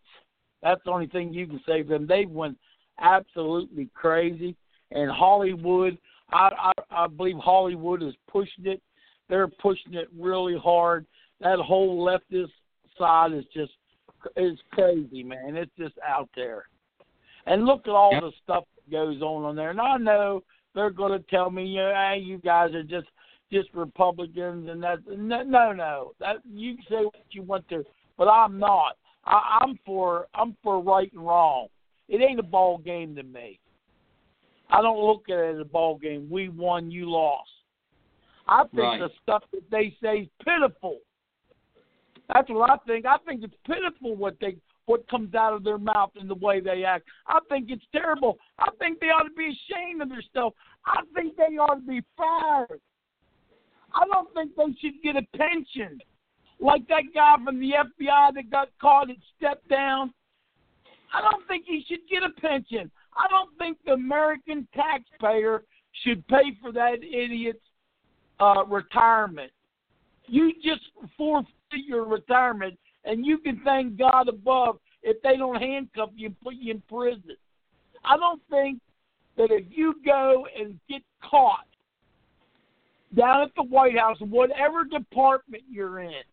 That's 0.62 0.82
the 0.86 0.92
only 0.92 1.08
thing 1.08 1.34
you 1.34 1.48
can 1.48 1.62
say 1.68 1.84
for 1.84 1.90
them. 1.90 2.08
They 2.08 2.26
went 2.26 2.58
absolutely 3.00 3.90
crazy. 3.96 4.56
And 4.92 5.10
Hollywood 5.10 5.98
I, 6.32 6.72
I 6.92 7.04
I 7.04 7.08
believe 7.08 7.38
Hollywood 7.38 8.04
is 8.04 8.14
pushing 8.30 8.66
it. 8.66 8.82
They're 9.28 9.48
pushing 9.48 9.94
it 9.94 10.08
really 10.18 10.58
hard. 10.58 11.06
That 11.42 11.60
whole 11.60 12.06
leftist 12.06 12.52
side 12.98 13.34
is 13.34 13.46
just 13.54 13.72
is 14.36 14.58
crazy, 14.72 15.24
man. 15.24 15.56
It's 15.56 15.72
just 15.78 15.96
out 16.06 16.30
there. 16.36 16.66
And 17.46 17.66
look 17.66 17.82
at 17.88 17.92
all 17.92 18.12
yep. 18.12 18.22
the 18.22 18.32
stuff 18.44 18.66
that 18.76 18.92
goes 18.92 19.22
on 19.22 19.44
on 19.44 19.56
there. 19.56 19.70
And 19.70 19.80
I 19.80 19.98
know 19.98 20.44
they're 20.76 20.90
going 20.90 21.12
to 21.12 21.26
tell 21.30 21.50
me, 21.50 21.66
you 21.66 21.78
know, 21.78 21.94
hey, 21.94 22.20
you 22.20 22.38
guys 22.40 22.74
are 22.74 22.84
just 22.84 23.08
just 23.52 23.70
Republicans 23.74 24.70
and 24.70 24.82
that. 24.84 25.00
No, 25.08 25.44
no, 25.44 25.74
no. 25.74 26.12
That 26.20 26.38
you 26.52 26.76
can 26.76 26.86
say 26.90 27.06
what 27.06 27.16
you 27.32 27.44
want 27.44 27.68
to, 27.70 27.84
but 28.18 28.28
I'm 28.28 28.60
not. 28.60 28.98
I, 29.26 29.60
I'm 29.62 29.80
for 29.86 30.28
I'm 30.34 30.56
for 30.64 30.82
right 30.82 31.12
and 31.14 31.26
wrong. 31.26 31.68
It 32.08 32.22
ain't 32.22 32.40
a 32.40 32.44
ball 32.44 32.78
game 32.80 33.16
to 33.16 33.24
me. 33.24 33.60
I 34.72 34.82
don't 34.82 35.00
look 35.00 35.30
at 35.30 35.38
it 35.38 35.56
as 35.56 35.62
a 35.62 35.66
ball 35.66 35.98
game. 35.98 36.28
We 36.30 36.50
won, 36.50 36.92
you 36.92 37.10
lost. 37.10 37.50
I 38.48 38.64
think 38.64 38.82
right. 38.82 39.00
the 39.00 39.10
stuff 39.22 39.44
that 39.52 39.70
they 39.72 39.96
say 40.02 40.22
is 40.22 40.28
pitiful. 40.44 41.00
That's 42.34 42.50
what 42.50 42.70
I 42.70 42.78
think. 42.86 43.06
I 43.06 43.18
think 43.26 43.44
it's 43.44 43.54
pitiful 43.66 44.16
what 44.16 44.36
they 44.40 44.58
what 44.86 45.08
comes 45.08 45.36
out 45.36 45.54
of 45.54 45.64
their 45.64 45.78
mouth 45.78 46.10
and 46.20 46.28
the 46.28 46.36
way 46.36 46.60
they 46.60 46.84
act. 46.84 47.06
I 47.28 47.40
think 47.48 47.68
it's 47.70 47.86
terrible. 47.92 48.40
I 48.58 48.70
think 48.80 49.00
they 49.00 49.08
ought 49.08 49.24
to 49.24 49.36
be 49.36 49.46
ashamed 49.46 50.02
of 50.02 50.10
themselves. 50.10 50.56
I 50.86 51.02
think 51.14 51.38
they 51.38 51.58
ought 51.58 51.76
to 51.76 51.88
be 51.88 52.02
fired. 52.18 52.82
I 53.94 54.06
don't 54.06 54.34
think 54.34 54.56
they 54.56 54.76
should 54.80 55.02
get 55.04 55.16
a 55.16 55.38
pension. 55.38 56.00
Like 56.60 56.88
that 56.90 57.04
guy 57.14 57.36
from 57.44 57.60
the 57.60 57.72
FBI 57.72 58.34
that 58.34 58.50
got 58.52 58.70
caught 58.82 59.10
and 59.10 59.18
stepped 59.38 59.68
down. 59.70 60.14
I 61.14 61.22
don't 61.22 61.48
think 61.48 61.66
he 61.66 61.84
should 61.88 62.02
get 62.10 62.24
a 62.24 62.30
pension. 62.42 62.92
I 63.18 63.28
don't 63.30 63.58
think 63.58 63.78
the 63.86 63.94
American 63.94 64.68
taxpayer 64.76 65.64
should 66.04 66.28
pay 66.28 66.56
for 66.62 66.72
that 66.74 67.04
idiot's 67.04 67.60
uh, 68.40 68.66
retirement. 68.68 69.52
You 70.28 70.54
just 70.64 70.82
forfeit 71.18 71.50
your 71.72 72.06
retirement, 72.06 72.78
and 73.06 73.26
you 73.26 73.40
can 73.40 73.62
thank 73.64 73.98
God 73.98 74.28
above 74.28 74.80
if 75.02 75.22
they 75.22 75.38
don't 75.38 75.60
handcuff 75.60 76.10
you 76.16 76.28
and 76.28 76.42
put 76.42 76.56
you 76.56 76.74
in 76.74 76.84
prison. 76.88 77.36
I 78.04 78.18
don't 78.18 78.42
think 78.50 78.80
that 79.38 79.52
if 79.52 79.66
you 79.70 79.96
go 80.06 80.46
and 80.58 80.80
get 80.90 81.02
caught 81.24 81.69
down 83.16 83.42
at 83.42 83.52
the 83.56 83.64
White 83.64 83.98
House, 83.98 84.18
whatever 84.20 84.84
department 84.84 85.64
you're 85.70 86.00
in, 86.00 86.24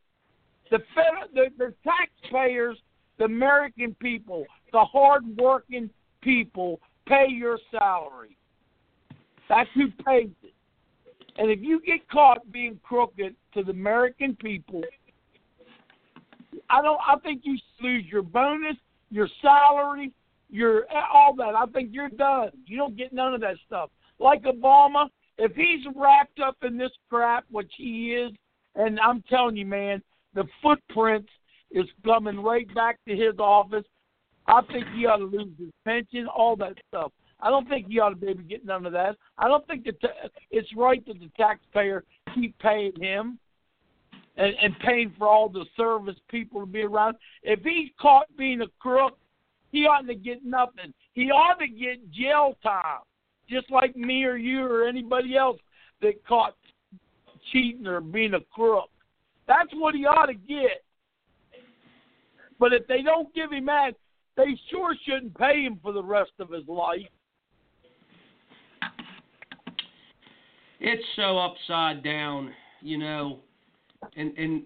the 0.70 0.78
federal, 0.94 1.28
the, 1.34 1.46
the 1.58 1.74
taxpayers, 1.84 2.76
the 3.18 3.24
American 3.24 3.94
people, 4.00 4.44
the 4.72 4.84
hardworking 4.84 5.90
people 6.20 6.80
pay 7.06 7.26
your 7.28 7.58
salary. 7.70 8.36
That's 9.48 9.70
who 9.74 9.88
pays 10.04 10.30
it. 10.42 10.52
And 11.38 11.50
if 11.50 11.60
you 11.60 11.80
get 11.80 12.08
caught 12.08 12.50
being 12.50 12.80
crooked 12.82 13.34
to 13.54 13.62
the 13.62 13.70
American 13.70 14.36
people, 14.36 14.82
I 16.70 16.82
don't. 16.82 16.98
I 17.06 17.16
think 17.22 17.42
you 17.44 17.58
lose 17.80 18.04
your 18.10 18.22
bonus, 18.22 18.76
your 19.10 19.28
salary, 19.42 20.12
your 20.50 20.84
all 21.12 21.34
that. 21.36 21.54
I 21.54 21.66
think 21.66 21.90
you're 21.92 22.08
done. 22.08 22.50
You 22.66 22.78
don't 22.78 22.96
get 22.96 23.12
none 23.12 23.34
of 23.34 23.40
that 23.42 23.56
stuff. 23.66 23.90
Like 24.18 24.42
Obama, 24.44 25.08
if 25.38 25.54
he's 25.54 25.84
wrapped 25.94 26.40
up 26.40 26.56
in 26.62 26.76
this 26.76 26.92
crap, 27.10 27.44
which 27.50 27.72
he 27.76 28.12
is, 28.12 28.32
and 28.74 28.98
I'm 29.00 29.22
telling 29.28 29.56
you, 29.56 29.66
man, 29.66 30.02
the 30.34 30.44
footprint 30.62 31.26
is 31.70 31.86
coming 32.04 32.40
right 32.40 32.72
back 32.74 32.98
to 33.08 33.16
his 33.16 33.38
office. 33.38 33.84
I 34.46 34.60
think 34.72 34.86
he 34.94 35.06
ought 35.06 35.16
to 35.16 35.24
lose 35.24 35.52
his 35.58 35.70
pension, 35.84 36.26
all 36.26 36.56
that 36.56 36.74
stuff. 36.88 37.12
I 37.40 37.50
don't 37.50 37.68
think 37.68 37.88
he 37.88 37.98
ought 37.98 38.10
to 38.10 38.16
be 38.16 38.28
able 38.28 38.42
to 38.42 38.48
get 38.48 38.64
none 38.64 38.86
of 38.86 38.92
that. 38.92 39.16
I 39.36 39.48
don't 39.48 39.66
think 39.66 39.84
that 39.84 39.96
it's 40.50 40.68
right 40.76 41.04
that 41.06 41.20
the 41.20 41.30
taxpayer 41.36 42.04
keep 42.34 42.58
paying 42.58 42.92
him 42.98 43.38
and, 44.36 44.54
and 44.62 44.78
paying 44.78 45.12
for 45.18 45.28
all 45.28 45.48
the 45.48 45.66
service 45.76 46.16
people 46.28 46.60
to 46.60 46.66
be 46.66 46.82
around. 46.82 47.16
If 47.42 47.60
he's 47.62 47.90
caught 48.00 48.26
being 48.38 48.62
a 48.62 48.68
crook, 48.80 49.18
he 49.72 49.86
ought 49.86 50.06
to 50.06 50.14
get 50.14 50.44
nothing. 50.44 50.94
He 51.12 51.30
ought 51.30 51.58
to 51.58 51.66
get 51.66 52.10
jail 52.10 52.56
time, 52.62 53.00
just 53.48 53.70
like 53.70 53.96
me 53.96 54.24
or 54.24 54.36
you 54.36 54.62
or 54.64 54.86
anybody 54.86 55.36
else 55.36 55.58
that 56.02 56.24
caught 56.26 56.54
cheating 57.52 57.86
or 57.86 58.00
being 58.00 58.34
a 58.34 58.40
crook. 58.52 58.90
That's 59.46 59.70
what 59.74 59.94
he 59.94 60.04
ought 60.04 60.26
to 60.26 60.34
get. 60.34 60.82
But 62.58 62.72
if 62.72 62.86
they 62.86 63.02
don't 63.02 63.32
give 63.34 63.52
him 63.52 63.66
that, 63.66 63.92
they 64.36 64.58
sure 64.70 64.94
shouldn't 65.04 65.36
pay 65.36 65.62
him 65.62 65.78
for 65.82 65.92
the 65.92 66.02
rest 66.02 66.32
of 66.38 66.50
his 66.50 66.66
life. 66.66 67.06
It's 70.80 71.04
so 71.16 71.38
upside 71.38 72.02
down, 72.02 72.52
you 72.80 72.98
know. 72.98 73.40
And 74.16 74.36
and 74.36 74.62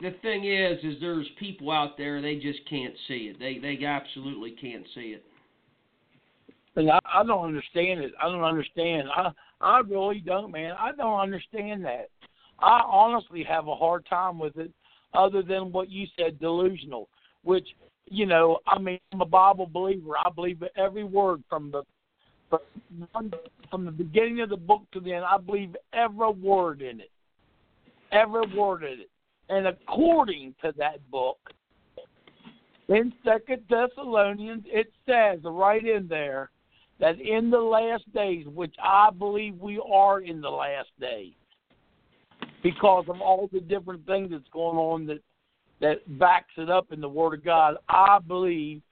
the 0.00 0.12
thing 0.22 0.44
is 0.44 0.78
is 0.84 1.00
there's 1.00 1.28
people 1.38 1.70
out 1.70 1.98
there 1.98 2.22
they 2.22 2.36
just 2.36 2.60
can't 2.68 2.94
see 3.08 3.32
it. 3.32 3.38
They 3.38 3.58
they 3.58 3.84
absolutely 3.84 4.52
can't 4.52 4.86
see 4.94 5.16
it. 5.16 5.24
And 6.76 6.90
I, 6.90 6.98
I 7.04 7.24
don't 7.24 7.44
understand 7.44 8.00
it. 8.00 8.12
I 8.20 8.28
don't 8.28 8.44
understand. 8.44 9.08
I 9.14 9.30
I 9.60 9.80
really 9.80 10.20
don't, 10.20 10.50
man. 10.50 10.74
I 10.78 10.92
don't 10.92 11.20
understand 11.20 11.84
that. 11.84 12.08
I 12.58 12.82
honestly 12.84 13.44
have 13.44 13.68
a 13.68 13.74
hard 13.74 14.06
time 14.06 14.38
with 14.38 14.56
it, 14.56 14.70
other 15.14 15.42
than 15.42 15.72
what 15.72 15.90
you 15.90 16.06
said, 16.18 16.40
delusional. 16.40 17.08
Which 17.44 17.66
you 18.06 18.26
know, 18.26 18.58
I 18.66 18.78
mean, 18.78 18.98
I'm 19.12 19.20
a 19.20 19.26
Bible 19.26 19.66
believer. 19.66 20.14
I 20.18 20.30
believe 20.30 20.62
every 20.76 21.04
word 21.04 21.42
from 21.48 21.70
the 21.70 21.82
from, 23.12 23.32
from 23.70 23.84
the 23.84 23.90
beginning 23.90 24.40
of 24.40 24.50
the 24.50 24.56
book 24.56 24.82
to 24.92 25.00
the 25.00 25.12
end. 25.12 25.24
I 25.24 25.38
believe 25.38 25.76
every 25.92 26.30
word 26.30 26.82
in 26.82 27.00
it, 27.00 27.10
every 28.12 28.46
word 28.54 28.82
in 28.82 29.00
it. 29.00 29.10
And 29.48 29.66
according 29.66 30.54
to 30.62 30.72
that 30.78 30.98
book, 31.10 31.38
In 32.88 33.12
Second 33.24 33.62
Thessalonians, 33.68 34.64
it 34.66 34.92
says 35.06 35.40
right 35.44 35.84
in 35.84 36.08
there 36.08 36.50
that 37.02 37.20
in 37.20 37.50
the 37.50 37.58
last 37.58 38.04
days, 38.14 38.46
which 38.46 38.74
I 38.80 39.10
believe 39.10 39.58
we 39.58 39.82
are 39.92 40.20
in 40.20 40.40
the 40.40 40.48
last 40.48 40.88
days, 41.00 41.32
because 42.62 43.04
of 43.08 43.20
all 43.20 43.50
the 43.52 43.60
different 43.60 44.06
things 44.06 44.30
that's 44.30 44.48
going 44.52 44.78
on 44.78 45.06
that 45.06 45.18
that 45.80 46.16
backs 46.16 46.52
it 46.56 46.70
up 46.70 46.92
in 46.92 47.00
the 47.00 47.08
Word 47.08 47.34
of 47.34 47.44
God. 47.44 47.74
I 47.88 48.20
believe, 48.24 48.82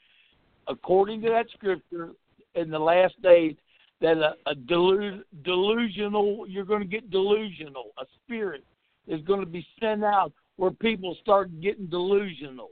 according 0.66 1.23
to 1.23 1.29
that 1.29 1.46
scripture, 1.55 2.11
in 2.57 2.68
the 2.68 2.81
last 2.81 3.14
days, 3.23 3.55
that 4.01 4.16
a, 4.16 4.35
a 4.51 4.57
delu- 4.57 5.23
delusional, 5.44 6.46
you're 6.49 6.64
going 6.64 6.83
to 6.83 6.88
get 6.88 7.12
delusional. 7.12 7.92
A 8.01 8.07
spirit 8.25 8.64
is 9.07 9.23
going 9.23 9.38
to 9.38 9.46
be 9.46 9.64
sent 9.79 10.03
out 10.03 10.33
where 10.57 10.73
people 10.73 11.16
start 11.23 11.49
getting 11.61 11.87
delusional. 11.87 12.70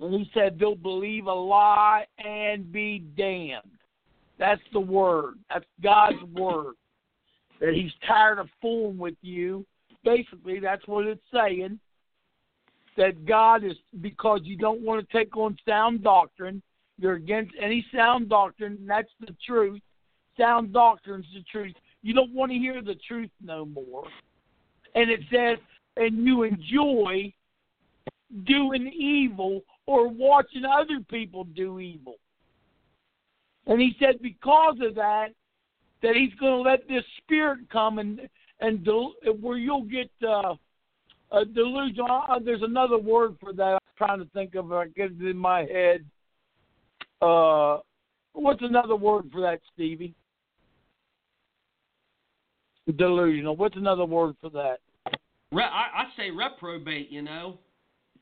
And 0.00 0.14
he 0.14 0.30
said 0.32 0.58
they'll 0.58 0.74
believe 0.74 1.26
a 1.26 1.32
lie 1.32 2.06
and 2.24 2.72
be 2.72 3.00
damned. 3.18 3.77
That's 4.38 4.62
the 4.72 4.80
word. 4.80 5.34
That's 5.50 5.64
God's 5.82 6.22
word. 6.34 6.74
That 7.60 7.74
he's 7.74 7.92
tired 8.06 8.38
of 8.38 8.48
fooling 8.62 8.98
with 8.98 9.16
you. 9.20 9.66
Basically, 10.04 10.60
that's 10.60 10.86
what 10.86 11.06
it's 11.06 11.20
saying. 11.32 11.80
That 12.96 13.26
God 13.26 13.64
is, 13.64 13.76
because 14.00 14.40
you 14.44 14.56
don't 14.56 14.80
want 14.80 15.06
to 15.06 15.16
take 15.16 15.36
on 15.36 15.56
sound 15.66 16.02
doctrine, 16.02 16.62
you're 16.98 17.14
against 17.14 17.52
any 17.60 17.84
sound 17.94 18.28
doctrine, 18.28 18.78
that's 18.86 19.10
the 19.20 19.34
truth. 19.46 19.80
Sound 20.36 20.72
doctrine's 20.72 21.26
the 21.34 21.42
truth. 21.50 21.74
You 22.02 22.14
don't 22.14 22.32
want 22.32 22.52
to 22.52 22.58
hear 22.58 22.80
the 22.82 22.96
truth 23.06 23.30
no 23.42 23.64
more. 23.66 24.04
And 24.94 25.10
it 25.10 25.20
says, 25.32 25.58
and 25.96 26.24
you 26.24 26.44
enjoy 26.44 27.32
doing 28.46 28.92
evil 28.92 29.62
or 29.86 30.08
watching 30.08 30.64
other 30.64 31.00
people 31.08 31.44
do 31.44 31.80
evil. 31.80 32.16
And 33.68 33.80
he 33.80 33.94
said 34.00 34.20
because 34.22 34.76
of 34.82 34.94
that, 34.96 35.28
that 36.02 36.16
he's 36.16 36.34
going 36.40 36.64
to 36.64 36.68
let 36.68 36.88
this 36.88 37.04
spirit 37.18 37.60
come 37.70 37.98
and 37.98 38.20
and 38.60 38.84
del- 38.84 39.14
where 39.40 39.56
you'll 39.56 39.84
get 39.84 40.10
uh, 40.26 40.54
a 41.30 41.44
delusion. 41.44 42.06
Uh, 42.10 42.38
there's 42.44 42.62
another 42.62 42.98
word 42.98 43.36
for 43.40 43.52
that. 43.52 43.74
I'm 43.74 43.78
trying 43.96 44.18
to 44.18 44.24
think 44.30 44.56
of 44.56 44.72
it. 44.72 44.74
I 44.74 44.86
get 44.88 45.12
it 45.12 45.24
in 45.24 45.36
my 45.36 45.60
head. 45.60 46.04
Uh, 47.22 47.78
what's 48.32 48.62
another 48.62 48.96
word 48.96 49.30
for 49.30 49.40
that, 49.42 49.60
Stevie? 49.74 50.14
Delusional. 52.96 53.54
What's 53.54 53.76
another 53.76 54.06
word 54.06 54.34
for 54.40 54.50
that? 54.50 54.78
Re- 55.52 55.62
I, 55.62 56.02
I 56.02 56.04
say 56.16 56.30
reprobate. 56.30 57.10
You 57.10 57.22
know. 57.22 57.58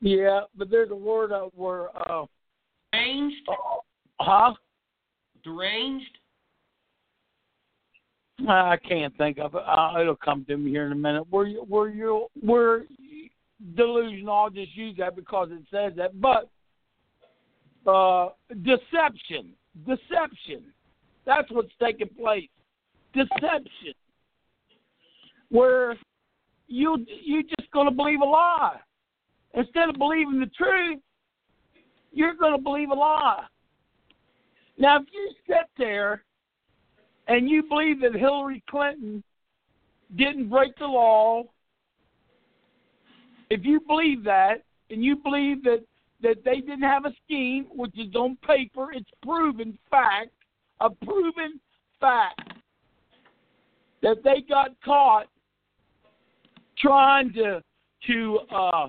Yeah, 0.01 0.41
but 0.55 0.69
there's 0.69 0.91
a 0.91 0.95
word 0.95 1.31
uh, 1.31 1.47
where. 1.55 1.87
Uh, 2.11 2.25
Deranged. 2.91 3.47
huh? 4.19 4.53
Deranged. 5.47 6.17
I 8.47 8.77
can't 8.87 9.17
think 9.17 9.39
of 9.39 9.55
it. 9.55 9.61
Uh, 9.65 9.99
it'll 9.99 10.15
come 10.15 10.45
to 10.47 10.57
me 10.57 10.71
here 10.71 10.85
in 10.85 10.91
a 10.91 10.95
minute. 10.95 11.23
Where 11.29 11.47
you, 11.47 11.65
where 11.67 11.89
you, 11.89 12.27
where 12.41 12.83
delusional. 13.75 14.33
I'll 14.33 14.49
just 14.49 14.75
use 14.75 14.95
that 14.97 15.15
because 15.15 15.49
it 15.51 15.63
says 15.71 15.93
that. 15.97 16.19
But 16.21 16.49
uh, 17.89 18.29
deception, 18.63 19.53
deception. 19.85 20.65
That's 21.25 21.49
what's 21.51 21.71
taking 21.81 22.09
place. 22.09 22.49
Deception, 23.13 23.93
where 25.49 25.97
you 26.67 27.05
you're 27.23 27.43
just 27.43 27.71
going 27.71 27.87
to 27.87 27.95
believe 27.95 28.19
a 28.21 28.25
lie 28.25 28.77
instead 29.53 29.89
of 29.89 29.95
believing 29.97 30.39
the 30.39 30.51
truth. 30.57 30.99
You're 32.11 32.35
going 32.35 32.55
to 32.55 32.61
believe 32.61 32.89
a 32.89 32.95
lie. 32.95 33.45
Now, 34.77 34.97
if 34.99 35.05
you 35.11 35.31
sit 35.47 35.67
there 35.77 36.23
and 37.27 37.49
you 37.49 37.63
believe 37.63 38.01
that 38.01 38.15
Hillary 38.15 38.63
Clinton 38.69 39.23
didn't 40.15 40.49
break 40.49 40.77
the 40.77 40.85
law, 40.85 41.43
if 43.49 43.63
you 43.63 43.79
believe 43.79 44.23
that, 44.23 44.63
and 44.89 45.03
you 45.03 45.15
believe 45.17 45.63
that 45.63 45.83
that 46.21 46.43
they 46.43 46.61
didn't 46.61 46.81
have 46.81 47.05
a 47.05 47.13
scheme, 47.23 47.67
which 47.75 47.93
is 47.97 48.15
on 48.15 48.37
paper, 48.45 48.91
it's 48.91 49.09
proven 49.21 49.77
fact, 49.91 50.31
a 50.79 50.89
proven 50.89 51.59
fact 51.99 52.53
that 54.01 54.23
they 54.23 54.41
got 54.47 54.71
caught 54.83 55.27
trying 56.79 57.33
to 57.33 57.61
to 58.07 58.39
uh 58.51 58.87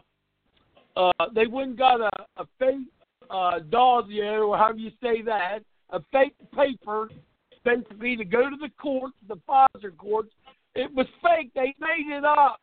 uh 0.96 1.12
they 1.34 1.46
wouldn't 1.46 1.78
got 1.78 2.00
a, 2.00 2.10
a 2.36 2.46
fake 2.58 2.86
uh 3.30 3.58
dossier 3.70 4.38
or 4.38 4.56
however 4.56 4.78
you 4.78 4.90
say 5.02 5.22
that, 5.22 5.60
a 5.90 6.00
fake 6.12 6.36
paper 6.54 7.08
basically 7.64 8.16
to 8.16 8.24
go 8.24 8.48
to 8.48 8.56
the 8.56 8.70
courts, 8.80 9.16
the 9.26 9.36
FISA 9.48 9.96
courts. 9.96 10.30
It 10.74 10.92
was 10.94 11.06
fake. 11.22 11.50
They 11.54 11.74
made 11.80 12.16
it 12.16 12.24
up 12.24 12.60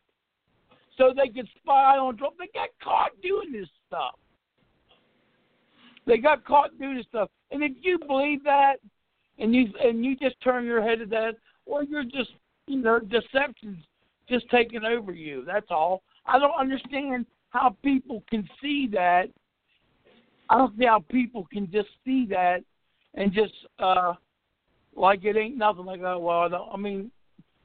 so 0.96 1.12
they 1.14 1.28
could 1.28 1.48
spy 1.62 1.96
on 1.96 2.16
Trump. 2.16 2.36
They 2.38 2.48
got 2.54 2.70
caught 2.82 3.10
doing 3.22 3.52
this 3.52 3.68
stuff. 3.86 4.14
They 6.06 6.18
got 6.18 6.44
caught 6.44 6.78
doing 6.78 6.96
this 6.96 7.06
stuff. 7.06 7.28
And 7.50 7.62
if 7.62 7.72
you 7.82 7.98
believe 7.98 8.42
that, 8.44 8.76
and 9.38 9.54
you 9.54 9.66
and 9.82 10.04
you 10.04 10.16
just 10.16 10.40
turn 10.42 10.64
your 10.64 10.82
head 10.82 11.00
to 11.00 11.06
that, 11.06 11.32
well, 11.66 11.84
you're 11.84 12.04
just 12.04 12.30
you 12.66 12.78
know 12.78 12.98
deception's 12.98 13.84
just 14.28 14.48
taking 14.50 14.84
over 14.84 15.12
you. 15.12 15.44
That's 15.46 15.66
all. 15.70 16.02
I 16.24 16.38
don't 16.38 16.58
understand 16.58 17.26
how 17.50 17.76
people 17.82 18.22
can 18.30 18.48
see 18.62 18.88
that. 18.92 19.26
I 20.48 20.58
don't 20.58 20.76
see 20.78 20.86
how 20.86 21.04
people 21.10 21.46
can 21.52 21.70
just 21.70 21.88
see 22.04 22.26
that 22.30 22.62
and 23.16 23.32
just 23.32 23.52
uh 23.78 24.12
like 24.94 25.24
it 25.24 25.36
ain't 25.36 25.58
nothing 25.58 25.84
like 25.84 26.00
that. 26.00 26.20
Well, 26.20 26.54
I, 26.54 26.74
I 26.74 26.76
mean, 26.76 27.10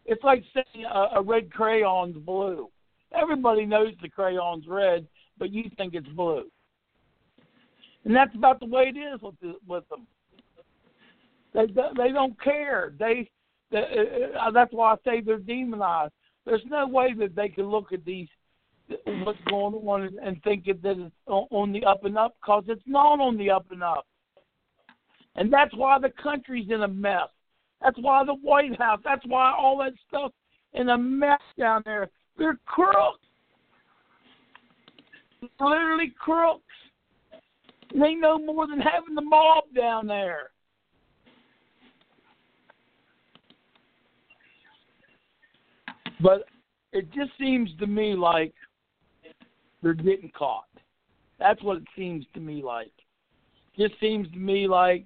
it's 0.05 0.23
like 0.23 0.43
saying 0.53 0.85
a, 0.85 1.19
a 1.19 1.21
red 1.21 1.49
crayon's 1.49 2.17
blue. 2.17 2.69
Everybody 3.13 3.65
knows 3.65 3.93
the 4.01 4.09
crayon's 4.09 4.67
red, 4.67 5.07
but 5.37 5.51
you 5.51 5.63
think 5.77 5.93
it's 5.93 6.07
blue. 6.09 6.45
And 8.03 8.15
that's 8.15 8.33
about 8.35 8.59
the 8.59 8.65
way 8.65 8.91
it 8.93 8.97
is 8.97 9.21
with 9.21 9.35
the, 9.41 9.55
with 9.67 9.87
them. 9.89 10.07
They 11.53 11.67
they 11.67 12.11
don't 12.11 12.41
care. 12.41 12.93
They, 12.97 13.29
they 13.71 14.31
uh, 14.39 14.51
that's 14.51 14.73
why 14.73 14.93
I 14.93 14.95
say 15.05 15.21
they're 15.21 15.37
demonized. 15.37 16.13
There's 16.45 16.63
no 16.67 16.87
way 16.87 17.13
that 17.19 17.35
they 17.35 17.49
can 17.49 17.65
look 17.65 17.93
at 17.93 18.03
these 18.03 18.27
what's 19.05 19.39
going 19.49 19.73
on 19.73 20.09
and 20.23 20.41
think 20.43 20.65
that 20.65 20.79
it's 20.83 21.13
on 21.27 21.71
the 21.71 21.83
up 21.85 22.03
and 22.03 22.17
up 22.17 22.35
because 22.41 22.63
it's 22.67 22.81
not 22.85 23.19
on 23.19 23.37
the 23.37 23.49
up 23.49 23.65
and 23.71 23.83
up. 23.83 24.05
And 25.35 25.51
that's 25.51 25.75
why 25.75 25.97
the 25.99 26.11
country's 26.21 26.69
in 26.69 26.83
a 26.83 26.87
mess. 26.87 27.29
That's 27.81 27.97
why 27.99 28.23
the 28.25 28.35
White 28.35 28.77
House, 28.79 28.99
that's 29.03 29.25
why 29.25 29.53
all 29.57 29.77
that 29.79 29.93
stuff 30.07 30.31
in 30.73 30.89
a 30.89 30.97
mess 30.97 31.39
down 31.57 31.81
there. 31.85 32.09
They're 32.37 32.59
crooks. 32.65 33.19
Literally 35.59 36.13
crooks. 36.19 36.63
They 37.93 38.13
know 38.13 38.37
more 38.37 38.67
than 38.67 38.79
having 38.79 39.15
the 39.15 39.21
mob 39.21 39.63
down 39.75 40.07
there. 40.07 40.51
But 46.21 46.45
it 46.93 47.11
just 47.13 47.31
seems 47.39 47.69
to 47.79 47.87
me 47.87 48.13
like 48.15 48.53
they're 49.81 49.93
getting 49.93 50.31
caught. 50.37 50.65
That's 51.39 51.61
what 51.63 51.77
it 51.77 51.87
seems 51.97 52.25
to 52.35 52.39
me 52.39 52.61
like. 52.61 52.91
Just 53.77 53.99
seems 53.99 54.29
to 54.31 54.37
me 54.37 54.67
like 54.67 55.05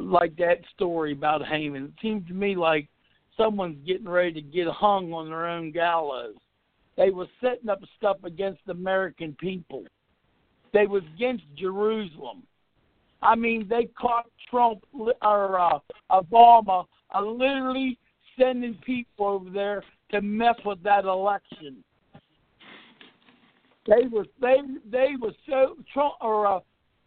like 0.00 0.36
that 0.36 0.58
story 0.74 1.12
about 1.12 1.46
Haman. 1.46 1.84
It 1.84 1.92
seems 2.00 2.26
to 2.28 2.34
me 2.34 2.56
like 2.56 2.88
someone's 3.36 3.78
getting 3.86 4.08
ready 4.08 4.32
to 4.32 4.42
get 4.42 4.66
hung 4.68 5.12
on 5.12 5.28
their 5.28 5.46
own 5.46 5.70
gallows. 5.72 6.36
They 6.96 7.10
were 7.10 7.26
setting 7.40 7.68
up 7.68 7.80
stuff 7.96 8.16
against 8.24 8.60
the 8.66 8.72
American 8.72 9.36
people. 9.38 9.84
They 10.72 10.86
was 10.86 11.02
against 11.14 11.44
Jerusalem. 11.56 12.42
I 13.22 13.34
mean, 13.34 13.66
they 13.68 13.88
caught 13.98 14.26
Trump 14.50 14.84
or 15.22 15.58
uh, 15.58 15.78
Obama 16.10 16.84
uh, 17.14 17.22
literally 17.22 17.98
sending 18.38 18.74
people 18.84 19.26
over 19.26 19.50
there 19.50 19.82
to 20.10 20.20
mess 20.20 20.54
with 20.64 20.82
that 20.82 21.04
election. 21.04 21.82
They 23.86 24.06
were 24.10 24.26
they 24.40 24.58
they 24.90 25.14
were 25.20 25.32
so 25.48 25.76
Trump 25.92 26.14
or 26.20 26.46
uh, 26.46 26.60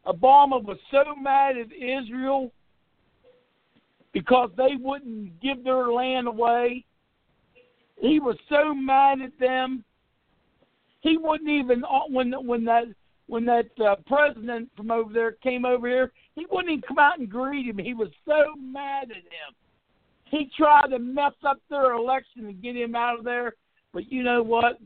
Obama 0.08 0.64
was 0.64 0.78
so 0.90 1.04
mad 1.16 1.56
at 1.58 1.72
Israel 1.72 2.52
because 4.14 4.50
they 4.58 4.76
wouldn't 4.80 5.40
give 5.42 5.64
their 5.64 5.88
land 5.92 6.28
away. 6.28 6.84
He 8.00 8.20
was 8.20 8.38
so 8.50 8.74
mad 8.74 9.22
at 9.22 9.38
them. 9.40 9.84
He 11.02 11.18
wouldn't 11.18 11.50
even 11.50 11.84
uh, 11.84 12.08
when 12.10 12.32
when 12.46 12.66
that 12.66 12.86
when 13.28 13.46
that 13.46 13.70
uh, 13.80 13.96
president 14.08 14.70
from 14.76 14.92
over 14.92 15.14
there 15.14 15.34
came 15.34 15.66
over 15.66 15.88
here, 15.88 16.12
he 16.36 16.46
wouldn't 16.52 16.72
even 16.72 16.84
come 16.88 17.00
out 17.00 17.20
and 17.20 17.30
greet 17.30 17.66
him. 17.68 17.78
He 17.78 17.94
was 17.94 18.10
so 18.26 18.56
mad 18.60 19.04
at 19.12 19.18
him. 19.18 19.56
He 20.26 20.50
tried 20.58 20.88
to 20.88 21.00
mess 21.00 21.34
up 21.46 21.58
their 21.70 21.94
election 21.94 22.46
and 22.46 22.62
get 22.62 22.76
him 22.76 22.96
out 22.96 23.20
of 23.20 23.26
there, 23.26 23.54
but 23.94 24.12
you 24.12 24.24
know 24.24 24.42
what? 24.42 24.80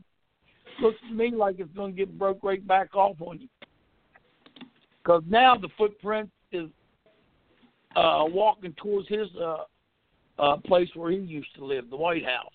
Looks 0.80 0.98
to 1.08 1.14
me 1.14 1.32
like 1.34 1.56
it's 1.58 1.72
going 1.74 1.92
to 1.92 1.96
get 1.96 2.18
broke 2.18 2.40
right 2.42 2.66
back 2.66 2.94
off 2.94 3.16
on 3.20 3.40
you. 3.40 3.48
because 5.02 5.22
now 5.28 5.56
the 5.56 5.68
footprint 5.78 6.30
is 6.52 6.68
uh, 7.96 8.24
walking 8.26 8.74
towards 8.74 9.08
his 9.08 9.26
uh, 9.40 9.64
uh, 10.38 10.56
place 10.58 10.88
where 10.94 11.10
he 11.10 11.18
used 11.18 11.54
to 11.56 11.64
live, 11.64 11.88
the 11.90 11.96
White 11.96 12.24
House. 12.24 12.52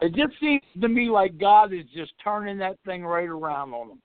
It 0.00 0.14
just 0.14 0.38
seems 0.38 0.60
to 0.80 0.88
me 0.88 1.08
like 1.08 1.38
God 1.38 1.72
is 1.72 1.86
just 1.94 2.12
turning 2.22 2.58
that 2.58 2.76
thing 2.84 3.04
right 3.04 3.28
around 3.28 3.72
on 3.72 3.88
them. 3.88 4.02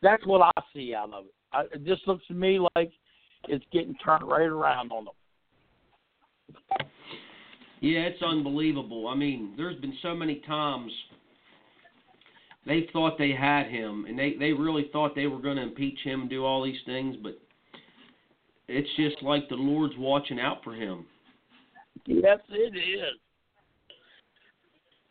That's 0.00 0.24
what 0.26 0.40
I 0.40 0.62
see 0.74 0.94
out 0.94 1.12
of 1.12 1.26
it. 1.26 1.34
I, 1.52 1.62
it 1.74 1.84
just 1.84 2.06
looks 2.08 2.26
to 2.28 2.34
me 2.34 2.58
like 2.74 2.90
it's 3.48 3.64
getting 3.72 3.94
turned 3.96 4.26
right 4.26 4.46
around 4.46 4.90
on 4.90 5.04
them. 5.06 6.88
Yeah, 7.80 8.00
it's 8.00 8.22
unbelievable. 8.22 9.08
I 9.08 9.14
mean, 9.14 9.52
there's 9.56 9.78
been 9.80 9.94
so 10.02 10.14
many 10.14 10.42
times 10.46 10.90
they 12.66 12.88
thought 12.92 13.18
they 13.18 13.32
had 13.32 13.66
him, 13.66 14.06
and 14.08 14.18
they 14.18 14.34
they 14.38 14.52
really 14.52 14.88
thought 14.92 15.14
they 15.14 15.26
were 15.26 15.40
going 15.40 15.56
to 15.56 15.62
impeach 15.62 15.98
him 16.02 16.22
and 16.22 16.30
do 16.30 16.44
all 16.44 16.64
these 16.64 16.80
things, 16.86 17.16
but 17.22 17.38
it's 18.68 18.88
just 18.96 19.22
like 19.22 19.48
the 19.48 19.54
Lord's 19.54 19.94
watching 19.98 20.40
out 20.40 20.62
for 20.64 20.74
him. 20.74 21.06
Yes, 22.06 22.38
it 22.48 22.76
is. 22.76 23.18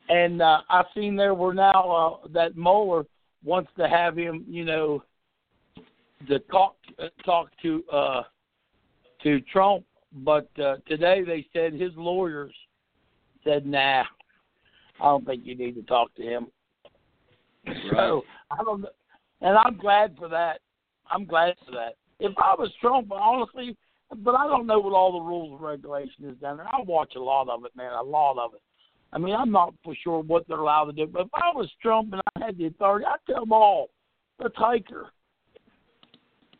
And 0.10 0.41
uh, 0.41 0.60
I've 0.70 0.86
seen 0.94 1.15
there 1.15 1.34
were 1.34 1.54
now 1.54 2.20
uh, 2.24 2.28
that 2.34 2.56
Mueller 2.56 3.06
wants 3.44 3.72
to 3.78 3.88
have 3.88 4.18
him, 4.18 4.46
you 4.48 4.63
know, 4.63 5.04
to 6.28 6.39
talk 6.39 6.76
talk 7.26 7.50
to 7.62 7.84
uh, 7.91 8.24
to 9.24 9.41
Trump, 9.41 9.84
but 10.13 10.50
uh, 10.63 10.76
today 10.88 11.24
they 11.26 11.46
said 11.54 11.74
his 11.74 11.91
lawyers 11.96 12.54
said, 13.44 13.65
"Nah, 13.65 14.04
I 15.00 15.04
don't 15.04 15.26
think 15.26 15.41
you 15.46 15.56
need 15.56 15.76
to 15.76 15.84
talk 15.84 16.13
to 16.15 16.24
him." 16.24 16.48
Right. 17.65 17.78
So 17.91 18.24
I 18.52 18.63
don't, 18.63 18.86
and 19.41 19.58
I'm 19.58 19.78
glad 19.78 20.15
for 20.18 20.30
that. 20.30 20.60
I'm 21.10 21.26
glad 21.26 21.56
for 21.65 21.72
that. 21.72 21.96
If 22.19 22.34
I 22.38 22.56
was 22.58 22.71
Trump, 22.80 23.12
honestly, 23.12 23.78
but 24.17 24.36
I 24.36 24.47
don't 24.47 24.67
know 24.67 24.80
what 24.80 24.93
all 24.93 25.13
the 25.13 25.25
rules 25.25 25.51
and 25.51 25.62
regulations 25.62 26.36
is 26.36 26.38
down 26.38 26.58
there. 26.58 26.67
I 26.67 26.82
watch 26.82 27.13
a 27.15 27.21
lot 27.21 27.49
of 27.49 27.65
it, 27.65 27.71
man, 27.75 27.91
a 27.91 28.01
lot 28.01 28.38
of 28.38 28.54
it. 28.54 28.62
I 29.12 29.17
mean, 29.17 29.36
I'm 29.36 29.51
not 29.51 29.73
for 29.84 29.95
sure 30.04 30.21
what 30.21 30.47
they're 30.47 30.60
allowed 30.60 30.86
to 30.86 30.93
do, 30.93 31.08
but 31.08 31.23
if 31.23 31.30
I 31.34 31.56
was 31.56 31.69
Trump 31.82 32.13
and 32.13 32.21
I 32.36 32.45
had 32.45 32.58
the 32.58 32.67
authority, 32.67 33.06
I'd 33.06 33.32
tell 33.32 33.41
them 33.41 33.54
all, 33.54 33.89
let's 34.39 34.56
hike 34.56 34.89
her. 34.89 35.06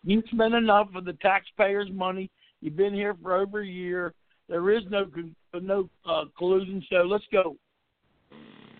You 0.04 0.22
spent 0.32 0.54
enough 0.54 0.88
of 0.96 1.06
the 1.06 1.13
taxpayers' 1.13 1.89
money. 1.91 2.30
You've 2.62 2.78
been 2.78 2.94
here 2.94 3.15
for 3.22 3.36
over 3.36 3.62
a 3.62 3.68
year. 3.68 4.13
There 4.48 4.72
is 4.72 4.84
no 4.89 5.06
no 5.60 5.89
uh, 6.06 6.26
collusion, 6.38 6.84
so 6.91 6.98
let's 6.98 7.24
go. 7.32 7.56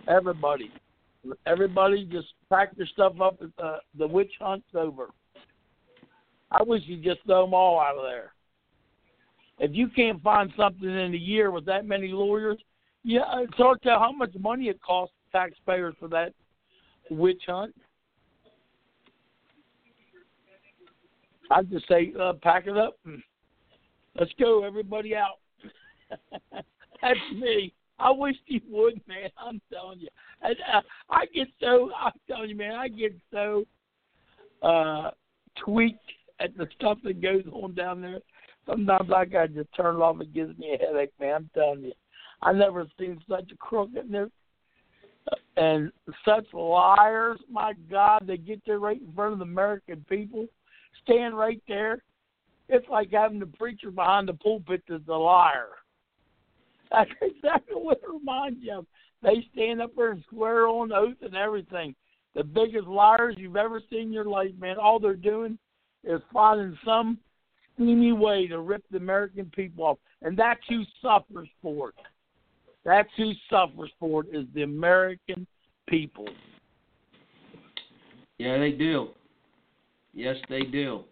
Everybody, 0.07 0.71
everybody, 1.47 2.05
just 2.05 2.27
pack 2.49 2.71
your 2.77 2.85
stuff 2.88 3.19
up. 3.19 3.41
Uh, 3.57 3.77
the 3.97 4.07
witch 4.07 4.33
hunt's 4.39 4.67
over. 4.75 5.09
I 6.51 6.63
wish 6.63 6.84
you'd 6.86 7.03
just 7.03 7.19
throw 7.25 7.45
them 7.45 7.53
all 7.53 7.79
out 7.79 7.97
of 7.97 8.03
there. 8.03 8.34
If 9.60 9.71
you 9.73 9.88
can't 9.89 10.21
find 10.21 10.51
something 10.58 10.89
in 10.89 11.13
a 11.13 11.17
year 11.17 11.51
with 11.51 11.65
that 11.65 11.86
many 11.86 12.10
lawyers, 12.10 12.58
yeah, 13.03 13.21
it's 13.38 13.53
hard 13.55 13.81
to 13.81 13.89
tell 13.89 13.99
how 13.99 14.12
much 14.12 14.34
money 14.39 14.65
it 14.65 14.81
costs 14.81 15.15
taxpayers 15.31 15.95
for 15.99 16.08
that 16.10 16.34
witch 17.10 17.43
hunt. 17.47 17.75
I'd 21.51 21.69
just 21.69 21.88
say, 21.88 22.12
uh, 22.19 22.34
pack 22.41 22.67
it 22.67 22.77
up 22.77 22.97
and 23.05 23.21
let's 24.19 24.31
go, 24.39 24.63
everybody 24.63 25.15
out. 25.15 25.39
That's 27.01 27.19
me. 27.34 27.73
I 27.99 28.12
wish 28.12 28.36
you 28.47 28.60
would, 28.69 28.99
man. 29.08 29.29
I'm 29.38 29.62
telling 29.71 29.99
you. 29.99 30.10
And, 30.41 30.55
uh, 30.73 30.81
I 31.10 31.25
get 31.27 31.47
so. 31.62 31.91
I'm 31.99 32.12
telling 32.27 32.49
you, 32.49 32.55
man. 32.58 32.73
I 32.73 32.88
get 32.88 33.15
so 33.31 33.63
uh 34.62 35.12
tweaked 35.63 35.99
at 36.39 36.55
the 36.57 36.67
stuff 36.75 36.97
that 37.03 37.21
goes 37.21 37.43
on 37.51 37.73
down 37.75 38.01
there. 38.01 38.19
Sometimes 38.67 39.09
I 39.15 39.25
gotta 39.25 39.49
just 39.49 39.69
turn 39.75 39.95
it 39.95 40.01
off. 40.01 40.21
It 40.21 40.33
gives 40.33 40.57
me 40.57 40.75
a 40.75 40.85
headache, 40.85 41.13
man. 41.19 41.35
I'm 41.35 41.49
telling 41.53 41.83
you. 41.83 41.93
I 42.41 42.51
never 42.51 42.85
seen 42.99 43.19
such 43.29 43.51
a 43.51 43.57
crook 43.57 43.89
in 43.99 44.11
there. 44.11 44.29
And 45.57 45.91
such 46.23 46.45
liars, 46.53 47.39
my 47.49 47.73
God, 47.89 48.25
they 48.27 48.37
get 48.37 48.61
there 48.65 48.79
right 48.79 49.01
in 49.01 49.11
front 49.13 49.33
of 49.33 49.39
the 49.39 49.45
American 49.45 50.05
people, 50.07 50.47
stand 51.03 51.37
right 51.37 51.61
there. 51.67 52.03
It's 52.69 52.87
like 52.89 53.11
having 53.11 53.39
the 53.39 53.47
preacher 53.47 53.89
behind 53.89 54.27
the 54.27 54.33
pulpit 54.33 54.83
that's 54.87 55.07
a 55.07 55.13
liar. 55.13 55.69
That's 56.91 57.09
exactly 57.19 57.75
what 57.75 57.97
it 57.97 58.13
reminds 58.13 58.59
you 58.61 58.77
of. 58.77 58.85
They 59.23 59.43
stand 59.51 59.81
up 59.81 59.95
there 59.97 60.11
and 60.11 60.23
swear 60.29 60.67
on 60.67 60.93
oath 60.93 61.17
and 61.21 61.35
everything. 61.35 61.95
The 62.35 62.43
biggest 62.43 62.87
liars 62.87 63.35
you've 63.39 63.55
ever 63.55 63.81
seen 63.89 64.01
in 64.01 64.13
your 64.13 64.25
life, 64.25 64.51
man. 64.59 64.77
All 64.77 64.99
they're 64.99 65.15
doing 65.15 65.57
is 66.05 66.21
finding 66.31 66.77
some 66.85 67.17
steamy 67.73 68.11
way 68.11 68.47
to 68.47 68.59
rip 68.59 68.83
the 68.91 68.97
American 68.97 69.51
people 69.55 69.85
off. 69.85 69.97
And 70.21 70.37
that's 70.37 70.61
who 70.69 70.83
suffers 71.01 71.49
for 71.61 71.89
it. 71.89 71.95
That's 72.83 73.09
who 73.17 73.31
suffers 73.49 73.91
for 73.99 74.23
it 74.23 74.35
is 74.35 74.45
the 74.53 74.63
American 74.63 75.47
people. 75.87 76.27
Yeah, 78.37 78.57
they 78.57 78.71
do. 78.71 79.09
Yes, 80.13 80.35
they 80.49 80.61
do. 80.61 81.03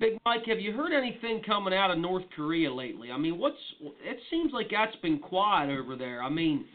Big 0.00 0.18
Mike, 0.24 0.44
have 0.46 0.60
you 0.60 0.72
heard 0.72 0.92
anything 0.92 1.42
coming 1.44 1.74
out 1.74 1.90
of 1.90 1.98
North 1.98 2.22
Korea 2.36 2.72
lately? 2.72 3.10
I 3.10 3.16
mean, 3.16 3.36
what's 3.36 3.56
it 3.80 4.18
seems 4.30 4.52
like 4.52 4.68
that's 4.70 4.94
been 5.02 5.18
quiet 5.18 5.70
over 5.70 5.96
there. 5.96 6.22
I 6.22 6.28
mean, 6.28 6.66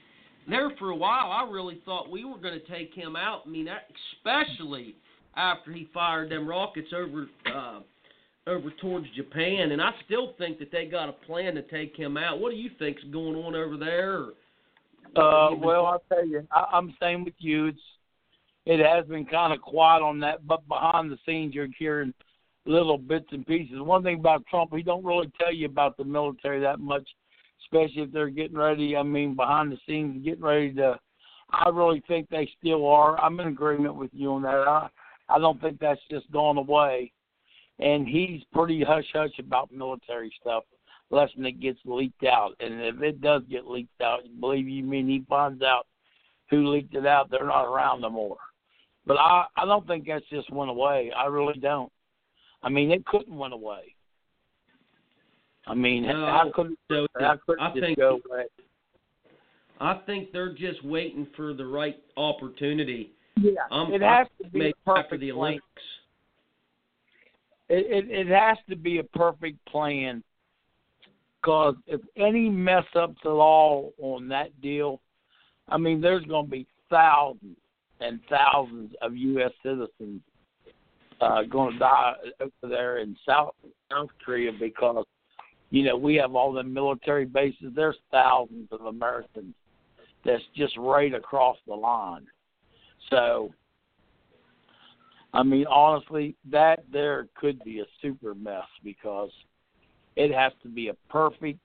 there 0.50 0.72
for 0.78 0.90
a 0.90 0.96
while, 0.96 1.32
I 1.32 1.50
really 1.50 1.82
thought 1.86 2.12
we 2.12 2.26
were 2.26 2.38
going 2.38 2.60
to 2.60 2.68
take 2.68 2.94
him 2.94 3.16
out. 3.16 3.44
I 3.46 3.50
mean, 3.50 3.70
especially 4.18 4.96
after 5.36 5.72
he 5.72 5.90
fired 5.94 6.32
them 6.32 6.48
rockets 6.48 6.90
over 6.96 7.28
uh, 7.54 7.80
over 8.46 8.72
towards 8.82 9.08
Japan, 9.16 9.72
and 9.72 9.82
I 9.82 9.92
still 10.06 10.34
think 10.38 10.60
that 10.60 10.72
they 10.72 10.86
got 10.86 11.10
a 11.10 11.14
plan 11.14 11.56
to 11.56 11.62
take 11.64 11.96
him 11.96 12.18
out. 12.18 12.40
What 12.40 12.52
do 12.52 12.58
you 12.58 12.70
think's 12.78 13.04
going 13.12 13.36
on 13.36 13.56
over 13.56 13.78
there? 13.78 14.26
Uh, 15.16 15.56
well, 15.56 15.86
I'll 15.86 16.04
tell 16.10 16.26
you, 16.26 16.46
I, 16.52 16.66
I'm 16.74 16.94
same 17.02 17.24
with 17.24 17.36
you. 17.38 17.68
It's 17.68 17.80
it 18.66 18.80
has 18.86 19.06
been 19.06 19.26
kind 19.26 19.54
of 19.54 19.62
quiet 19.62 20.02
on 20.02 20.20
that, 20.22 20.48
but 20.48 20.68
behind 20.68 21.12
the 21.12 21.18
scenes, 21.26 21.54
you're 21.54 21.68
hearing 21.78 22.14
little 22.66 22.98
bits 22.98 23.28
and 23.32 23.46
pieces. 23.46 23.76
One 23.80 24.04
thing 24.04 24.20
about 24.20 24.46
Trump, 24.48 24.74
he 24.74 24.84
don't 24.84 25.04
really 25.04 25.32
tell 25.40 25.54
you 25.54 25.66
about 25.66 25.98
the 25.98 26.06
military 26.06 26.62
that 26.62 26.80
much, 26.80 27.08
especially 27.66 28.04
if 28.04 28.12
they're 28.12 28.30
getting 28.30 28.58
ready. 28.58 28.96
I 28.96 29.04
mean, 29.04 29.36
behind 29.36 29.72
the 29.72 29.78
scenes, 29.88 30.24
getting 30.24 30.44
ready 30.44 30.74
to. 30.76 30.98
I 31.52 31.70
really 31.70 32.02
think 32.08 32.30
they 32.30 32.50
still 32.58 32.88
are. 32.88 33.20
I'm 33.22 33.40
in 33.40 33.48
agreement 33.48 33.96
with 33.96 34.10
you 34.14 34.32
on 34.32 34.42
that. 34.44 34.66
I 34.68 34.90
I 35.34 35.40
don't 35.40 35.60
think 35.62 35.80
that's 35.80 36.02
just 36.12 36.30
gone 36.32 36.58
away, 36.58 37.12
and 37.80 38.08
he's 38.08 38.42
pretty 38.54 38.84
hush 38.84 39.08
hush 39.14 39.38
about 39.40 39.72
military 39.72 40.32
stuff, 40.40 40.64
lest 41.10 41.34
it 41.38 41.60
gets 41.60 41.80
leaked 41.86 42.24
out. 42.24 42.52
And 42.60 42.82
if 42.82 43.02
it 43.02 43.20
does 43.22 43.42
get 43.50 43.66
leaked 43.68 44.00
out, 44.02 44.20
believe 44.40 44.70
you 44.70 44.84
me, 44.84 45.04
he 45.04 45.26
finds 45.28 45.64
out 45.64 45.88
who 46.50 46.68
leaked 46.68 46.94
it 46.94 47.08
out. 47.08 47.32
They're 47.32 47.46
not 47.48 47.66
around 47.66 48.02
no 48.02 48.10
more. 48.12 48.38
But 49.06 49.18
I 49.18 49.46
I 49.58 49.66
don't 49.66 49.88
think 49.88 50.06
that's 50.06 50.26
just 50.30 50.52
went 50.52 50.70
away. 50.70 51.12
I 51.18 51.26
really 51.26 51.60
don't. 51.60 51.92
I 52.62 52.70
mean, 52.70 52.92
it 52.92 53.06
couldn't 53.06 53.36
went 53.36 53.54
away. 53.54 53.96
I 55.66 55.74
mean, 55.74 56.04
No, 56.04 56.26
how 56.26 56.52
could 56.54 56.76
so 56.92 57.08
how 57.20 57.38
could 57.46 57.60
I 57.60 57.70
just 57.70 57.80
think- 57.80 57.98
go 57.98 58.22
away? 58.30 58.46
I 59.80 59.96
think 60.06 60.32
they're 60.32 60.54
just 60.54 60.84
waiting 60.86 61.26
for 61.36 61.54
the 61.54 61.66
right 61.66 61.98
opportunity. 62.16 63.13
Yeah, 63.36 63.62
Um, 63.72 63.94
it 63.94 64.02
has 64.02 64.28
to 64.42 64.50
be 64.50 64.70
a 64.70 64.74
perfect 64.86 65.06
after 65.06 65.18
the. 65.18 65.32
Olympics. 65.32 65.66
It, 67.70 68.06
it 68.06 68.28
it 68.28 68.28
has 68.28 68.58
to 68.70 68.76
be 68.76 69.00
a 69.00 69.04
perfect 69.04 69.64
plan. 69.66 70.24
Because 71.42 71.76
if 71.88 72.00
any 72.16 72.50
mess 72.50 72.86
ups 72.96 73.20
at 73.26 73.28
all 73.28 73.94
on 73.98 74.30
that 74.30 74.62
deal, 74.62 75.02
I 75.68 75.78
mean, 75.78 76.00
there's 76.00 76.24
going 76.26 76.46
to 76.46 76.52
be 76.52 76.68
thousands 76.90 77.58
and 78.00 78.20
thousands 78.30 78.94
of 79.02 79.18
U.S. 79.18 79.52
citizens 79.62 80.22
uh, 81.20 81.44
going 81.44 81.74
to 81.74 81.80
die 81.80 82.14
over 82.40 82.52
there 82.74 82.98
in 83.00 83.16
South 83.26 83.56
South 83.92 84.10
Korea 84.24 84.52
because 84.58 85.06
you 85.70 85.84
know 85.84 85.98
we 85.98 86.16
have 86.16 86.36
all 86.36 86.52
the 86.52 86.64
military 86.64 87.26
bases. 87.26 87.72
There's 87.76 87.98
thousands 88.12 88.68
of 88.72 88.86
Americans 88.86 89.54
that's 90.26 90.44
just 90.56 90.76
right 90.78 91.14
across 91.14 91.58
the 91.68 91.74
line. 91.74 92.26
So, 93.10 93.52
I 95.34 95.44
mean, 95.44 95.66
honestly, 95.68 96.36
that 96.52 96.84
there 96.92 97.28
could 97.36 97.64
be 97.64 97.80
a 97.80 97.86
super 98.02 98.36
mess 98.36 98.66
because 98.84 99.32
it 100.16 100.34
has 100.34 100.52
to 100.62 100.70
be 100.70 100.90
a 100.90 100.94
perfect, 101.10 101.60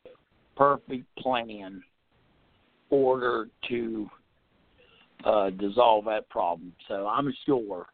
perfect 0.57 1.05
plan 1.19 1.83
order 2.91 3.49
to 3.69 4.09
uh, 5.25 5.51
dissolve 5.51 6.07
that 6.07 6.29
problem. 6.31 6.73
So 6.89 7.07
I'm 7.07 7.33
sure 7.45 7.87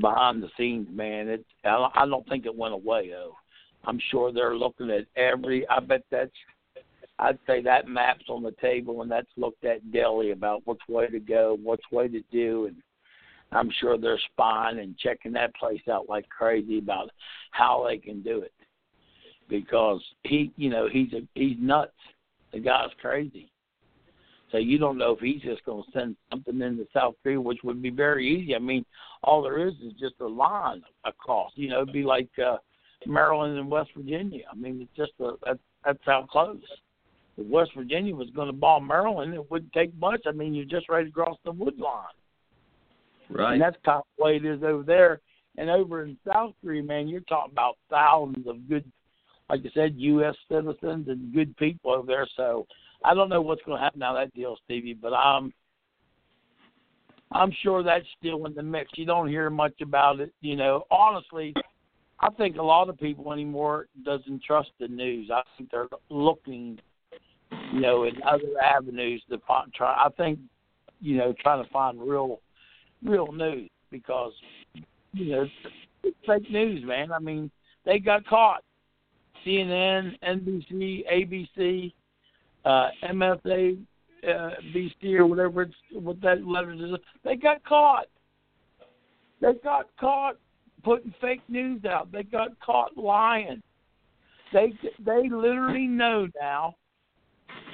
behind 0.00 0.42
the 0.42 0.48
scenes, 0.56 0.88
man, 0.90 1.28
it 1.28 1.44
I 1.64 2.06
don't 2.06 2.26
think 2.28 2.46
it 2.46 2.54
went 2.54 2.74
away 2.74 3.10
though. 3.10 3.34
I'm 3.84 4.00
sure 4.10 4.32
they're 4.32 4.56
looking 4.56 4.90
at 4.90 5.06
every. 5.16 5.66
I 5.68 5.80
bet 5.80 6.04
that's. 6.10 6.30
I'd 7.22 7.38
say 7.46 7.62
that 7.62 7.86
map's 7.86 8.24
on 8.28 8.42
the 8.42 8.54
table 8.60 9.02
and 9.02 9.10
that's 9.10 9.28
looked 9.36 9.64
at 9.64 9.92
daily 9.92 10.32
about 10.32 10.62
which 10.66 10.80
way 10.88 11.06
to 11.06 11.20
go, 11.20 11.56
which 11.62 11.82
way 11.92 12.08
to 12.08 12.20
do, 12.32 12.66
and 12.66 12.76
I'm 13.52 13.70
sure 13.78 13.96
they're 13.96 14.18
spying 14.32 14.80
and 14.80 14.98
checking 14.98 15.32
that 15.32 15.54
place 15.54 15.82
out 15.88 16.08
like 16.08 16.28
crazy 16.28 16.78
about 16.78 17.10
how 17.52 17.86
they 17.86 17.98
can 17.98 18.22
do 18.22 18.40
it. 18.40 18.52
Because 19.48 20.02
he, 20.24 20.52
you 20.56 20.68
know, 20.68 20.88
he's 20.90 21.12
a, 21.12 21.20
he's 21.34 21.56
nuts. 21.60 21.92
The 22.52 22.58
guy's 22.58 22.90
crazy. 23.00 23.52
So 24.50 24.58
you 24.58 24.78
don't 24.78 24.98
know 24.98 25.12
if 25.12 25.20
he's 25.20 25.42
just 25.42 25.64
going 25.64 25.84
to 25.84 25.90
send 25.92 26.16
something 26.30 26.60
into 26.60 26.86
South 26.92 27.14
Korea, 27.22 27.40
which 27.40 27.60
would 27.62 27.80
be 27.80 27.90
very 27.90 28.28
easy. 28.28 28.56
I 28.56 28.58
mean, 28.58 28.84
all 29.22 29.42
there 29.42 29.66
is 29.66 29.74
is 29.74 29.92
just 29.98 30.14
a 30.20 30.26
line 30.26 30.82
across. 31.04 31.52
You 31.54 31.68
know, 31.68 31.82
it'd 31.82 31.92
be 31.92 32.02
like 32.02 32.28
uh, 32.44 32.56
Maryland 33.06 33.58
and 33.58 33.70
West 33.70 33.90
Virginia. 33.96 34.44
I 34.50 34.56
mean, 34.56 34.80
it's 34.82 34.96
just 34.96 35.12
a 35.20 35.34
that, 35.46 35.58
that's 35.84 35.98
how 36.04 36.26
close. 36.30 36.58
If 37.36 37.46
West 37.46 37.70
Virginia 37.76 38.14
was 38.14 38.30
going 38.30 38.48
to 38.48 38.52
bomb 38.52 38.86
Maryland, 38.86 39.34
it 39.34 39.50
wouldn't 39.50 39.72
take 39.72 39.94
much. 39.98 40.22
I 40.26 40.32
mean, 40.32 40.54
you're 40.54 40.64
just 40.64 40.88
right 40.88 41.06
across 41.06 41.36
the 41.44 41.52
wood 41.52 41.78
line. 41.78 42.04
Right. 43.30 43.54
And 43.54 43.62
that's 43.62 43.76
kind 43.84 43.98
of 43.98 44.04
the 44.18 44.24
way 44.24 44.36
it 44.36 44.44
is 44.44 44.62
over 44.62 44.82
there. 44.82 45.20
And 45.56 45.70
over 45.70 46.02
in 46.02 46.16
South 46.26 46.52
Korea, 46.62 46.82
man, 46.82 47.08
you're 47.08 47.20
talking 47.22 47.52
about 47.52 47.76
thousands 47.90 48.46
of 48.46 48.68
good, 48.68 48.84
like 49.50 49.60
I 49.60 49.70
said, 49.74 49.94
U.S. 49.96 50.34
citizens 50.50 51.08
and 51.08 51.32
good 51.32 51.56
people 51.56 51.92
over 51.92 52.06
there. 52.06 52.26
So 52.36 52.66
I 53.04 53.14
don't 53.14 53.28
know 53.28 53.40
what's 53.40 53.62
going 53.62 53.78
to 53.78 53.84
happen 53.84 54.02
out 54.02 54.16
of 54.16 54.28
that 54.28 54.34
deal, 54.34 54.56
Stevie, 54.64 54.94
but 54.94 55.12
I'm 55.12 55.52
I'm 57.34 57.52
sure 57.62 57.82
that's 57.82 58.06
still 58.18 58.44
in 58.46 58.54
the 58.54 58.62
mix. 58.62 58.90
You 58.96 59.06
don't 59.06 59.28
hear 59.28 59.50
much 59.50 59.80
about 59.80 60.20
it. 60.20 60.32
You 60.40 60.56
know, 60.56 60.84
honestly, 60.90 61.54
I 62.20 62.30
think 62.30 62.56
a 62.56 62.62
lot 62.62 62.88
of 62.88 62.98
people 62.98 63.32
anymore 63.32 63.86
doesn't 64.04 64.42
trust 64.42 64.70
the 64.78 64.88
news. 64.88 65.30
I 65.32 65.42
think 65.56 65.70
they're 65.70 65.88
looking, 66.10 66.78
you 67.72 67.80
know, 67.80 68.04
in 68.04 68.14
other 68.22 68.58
avenues 68.62 69.22
to 69.30 69.38
find. 69.46 69.72
Try. 69.72 69.92
I 69.92 70.08
think, 70.16 70.38
you 71.00 71.16
know, 71.16 71.34
trying 71.40 71.64
to 71.64 71.70
find 71.70 72.00
real, 72.00 72.40
real 73.04 73.32
news 73.32 73.70
because, 73.90 74.32
you 75.12 75.32
know, 75.32 75.46
it's 76.02 76.16
fake 76.26 76.50
news, 76.50 76.84
man. 76.84 77.12
I 77.12 77.18
mean, 77.18 77.50
they 77.84 77.98
got 77.98 78.26
caught. 78.26 78.62
CNN, 79.44 80.12
NBC, 80.22 81.02
ABC, 81.12 81.92
uh, 82.64 82.88
MSA, 83.10 83.78
uh, 84.24 84.50
BC 84.74 85.14
or 85.18 85.26
whatever 85.26 85.62
it's 85.62 85.74
what 85.92 86.20
that 86.20 86.46
letter 86.46 86.72
is. 86.72 86.92
They 87.24 87.34
got 87.34 87.64
caught. 87.64 88.06
They 89.40 89.54
got 89.64 89.86
caught 89.98 90.36
putting 90.84 91.12
fake 91.20 91.42
news 91.48 91.84
out. 91.84 92.12
They 92.12 92.22
got 92.22 92.50
caught 92.60 92.96
lying. 92.96 93.62
They 94.52 94.72
they 95.04 95.28
literally 95.28 95.88
know 95.88 96.28
now 96.40 96.76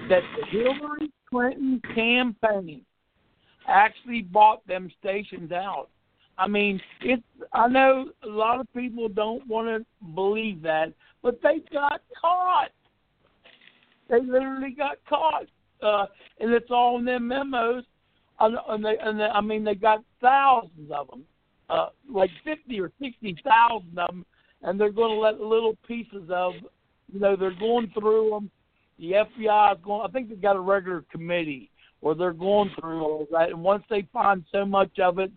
that 0.08 0.22
the 0.38 0.46
Hillary 0.50 1.10
Clinton 1.28 1.80
campaign 1.94 2.82
actually 3.66 4.22
bought 4.22 4.66
them 4.66 4.90
stations 4.98 5.52
out. 5.52 5.88
I 6.38 6.46
mean, 6.46 6.80
it's 7.00 7.22
I 7.52 7.68
know 7.68 8.10
a 8.22 8.28
lot 8.28 8.60
of 8.60 8.66
people 8.74 9.08
don't 9.08 9.46
want 9.46 9.68
to 9.68 9.84
believe 10.14 10.62
that, 10.62 10.92
but 11.22 11.40
they 11.42 11.60
got 11.72 12.00
caught. 12.20 12.70
They 14.08 14.20
literally 14.20 14.70
got 14.70 14.98
caught, 15.08 15.46
uh, 15.82 16.06
and 16.40 16.52
it's 16.52 16.70
all 16.70 16.98
in 16.98 17.04
their 17.04 17.20
memos. 17.20 17.84
And, 18.40 18.56
and, 18.68 18.84
they, 18.84 18.96
and 19.02 19.18
they, 19.18 19.24
I 19.24 19.40
mean, 19.40 19.64
they 19.64 19.74
got 19.74 20.04
thousands 20.20 20.92
of 20.92 21.08
them, 21.08 21.24
uh, 21.68 21.88
like 22.08 22.30
fifty 22.44 22.80
or 22.80 22.92
sixty 23.02 23.36
thousand 23.42 23.98
of 23.98 24.06
them, 24.06 24.24
and 24.62 24.80
they're 24.80 24.92
going 24.92 25.14
to 25.16 25.20
let 25.20 25.40
little 25.40 25.76
pieces 25.88 26.30
of, 26.30 26.52
you 27.12 27.18
know, 27.18 27.34
they're 27.34 27.58
going 27.58 27.90
through 27.98 28.30
them. 28.30 28.50
The 28.98 29.12
FBI 29.12 29.72
is 29.72 29.78
going. 29.84 30.06
I 30.06 30.10
think 30.10 30.28
they've 30.28 30.40
got 30.40 30.56
a 30.56 30.60
regular 30.60 31.04
committee 31.10 31.70
where 32.00 32.14
they're 32.14 32.32
going 32.32 32.70
through 32.78 33.02
all 33.02 33.26
that, 33.32 33.50
and 33.50 33.62
once 33.62 33.84
they 33.90 34.08
find 34.12 34.44
so 34.52 34.64
much 34.64 34.98
of 34.98 35.18
it 35.18 35.32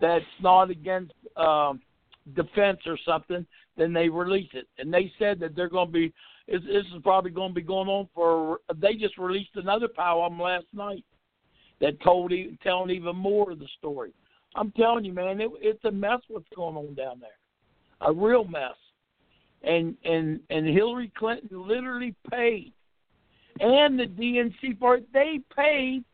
that's 0.00 0.24
not 0.42 0.70
against 0.70 1.12
um, 1.36 1.80
defense 2.34 2.78
or 2.86 2.98
something, 3.04 3.46
then 3.76 3.92
they 3.92 4.08
release 4.08 4.50
it. 4.52 4.66
And 4.78 4.92
they 4.92 5.12
said 5.18 5.40
that 5.40 5.54
they're 5.54 5.68
going 5.68 5.88
to 5.88 5.92
be 5.92 6.12
this, 6.50 6.62
is 6.62 7.02
probably 7.02 7.30
going 7.30 7.50
to 7.50 7.54
be 7.54 7.62
going 7.62 7.88
on 7.88 8.08
for. 8.14 8.58
They 8.76 8.94
just 8.94 9.18
released 9.18 9.50
another 9.54 9.88
them 10.30 10.40
last 10.40 10.66
night 10.72 11.04
that 11.80 12.00
told 12.02 12.32
telling 12.62 12.90
even 12.90 13.16
more 13.16 13.52
of 13.52 13.58
the 13.58 13.68
story. 13.78 14.12
I'm 14.56 14.72
telling 14.72 15.04
you, 15.04 15.12
man, 15.12 15.40
it, 15.40 15.50
it's 15.60 15.84
a 15.84 15.90
mess 15.90 16.20
what's 16.28 16.48
going 16.56 16.76
on 16.76 16.94
down 16.94 17.20
there, 17.20 17.30
a 18.00 18.12
real 18.12 18.44
mess. 18.44 18.74
And 19.62 19.96
and 20.04 20.40
and 20.50 20.66
Hillary 20.66 21.12
Clinton 21.16 21.68
literally 21.68 22.14
paid, 22.30 22.72
and 23.58 23.98
the 23.98 24.06
DNC 24.06 24.78
for 24.78 24.96
it. 24.96 25.12
They 25.12 25.40
paid 25.54 26.04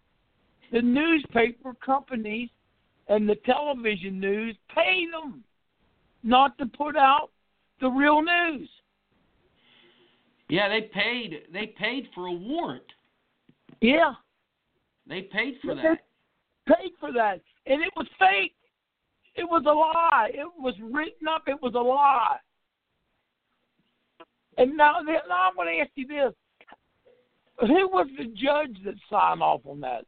the 0.73 0.83
newspaper 0.83 1.75
companies 1.85 2.49
and 3.09 3.29
the 3.29 3.37
television 3.45 4.19
news 4.19 4.57
paid 4.75 5.13
them 5.13 5.45
not 6.23 6.57
to 6.59 6.67
put 6.67 6.97
out 6.97 7.31
the 7.81 7.89
real 7.89 8.23
news. 8.23 8.69
Yeah, 10.49 10.69
they 10.69 10.83
paid. 10.83 11.43
They 11.53 11.67
paid 11.79 12.09
for 12.15 12.27
a 12.27 12.33
warrant. 12.33 12.83
Yeah. 13.81 14.15
They 15.09 15.23
paid 15.23 15.55
for 15.63 15.75
they 15.75 15.83
that. 15.83 15.99
Paid 16.67 16.93
for 16.99 17.13
that, 17.13 17.41
and 17.67 17.81
it 17.81 17.93
was 17.97 18.07
fake. 18.19 18.55
It 19.37 19.45
was 19.45 19.63
a 19.67 19.73
lie. 19.73 20.31
It 20.33 20.49
was 20.59 20.75
written 20.83 21.29
up. 21.29 21.43
It 21.47 21.61
was 21.63 21.75
a 21.75 21.79
lie. 21.79 22.39
And 24.59 24.77
now, 24.77 24.99
now 25.05 25.49
I'm 25.49 25.55
going 25.55 25.77
to 25.77 25.81
ask 25.81 25.91
you 25.95 26.07
this: 26.09 26.33
Who 27.61 27.89
was 27.89 28.09
the 28.19 28.27
judge 28.27 28.77
that 28.85 28.95
signed 29.11 29.43
off 29.43 29.63
on 29.65 29.81
that? 29.81 30.05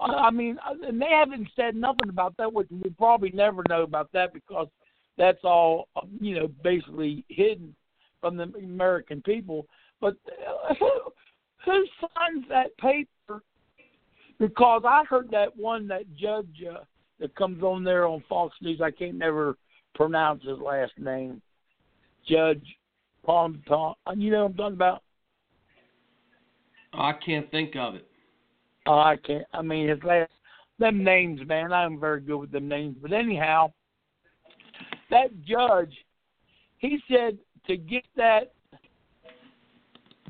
I 0.00 0.30
mean, 0.30 0.58
and 0.82 1.00
they 1.00 1.10
haven't 1.10 1.48
said 1.56 1.74
nothing 1.74 2.08
about 2.08 2.36
that, 2.36 2.52
which 2.52 2.68
we 2.70 2.90
probably 2.90 3.30
never 3.30 3.62
know 3.68 3.82
about 3.82 4.10
that 4.12 4.34
because 4.34 4.68
that's 5.16 5.42
all 5.44 5.88
you 6.20 6.34
know, 6.34 6.48
basically 6.62 7.24
hidden 7.28 7.74
from 8.20 8.36
the 8.36 8.44
American 8.62 9.22
people. 9.22 9.66
But 10.00 10.16
uh, 10.26 10.74
who 10.78 10.90
who 11.64 11.86
signs 12.00 12.44
that 12.48 12.76
paper? 12.78 13.42
Because 14.38 14.82
I 14.86 15.04
heard 15.08 15.30
that 15.32 15.56
one 15.56 15.88
that 15.88 16.04
judge 16.16 16.62
uh, 16.70 16.84
that 17.20 17.34
comes 17.34 17.62
on 17.62 17.82
there 17.82 18.06
on 18.06 18.22
Fox 18.28 18.54
News. 18.60 18.80
I 18.80 18.90
can't 18.90 19.16
never 19.16 19.56
pronounce 19.94 20.44
his 20.44 20.58
last 20.58 20.92
name. 20.98 21.42
Judge 22.28 22.64
Pond 23.24 23.64
Pond. 23.66 23.96
You 24.16 24.30
know 24.30 24.44
what 24.44 24.50
I'm 24.50 24.56
talking 24.56 24.74
about? 24.74 25.02
I 26.92 27.12
can't 27.24 27.50
think 27.50 27.76
of 27.76 27.94
it. 27.94 28.06
Oh, 28.86 28.98
I 28.98 29.16
can't. 29.16 29.44
I 29.52 29.62
mean, 29.62 29.88
his 29.88 30.02
last 30.02 30.30
them 30.78 31.02
names, 31.02 31.40
man. 31.46 31.72
I'm 31.72 31.98
very 31.98 32.20
good 32.20 32.38
with 32.38 32.52
them 32.52 32.68
names. 32.68 32.96
But 33.00 33.12
anyhow, 33.12 33.72
that 35.10 35.28
judge, 35.44 35.92
he 36.78 36.98
said 37.10 37.38
to 37.66 37.76
get 37.76 38.04
that 38.16 38.52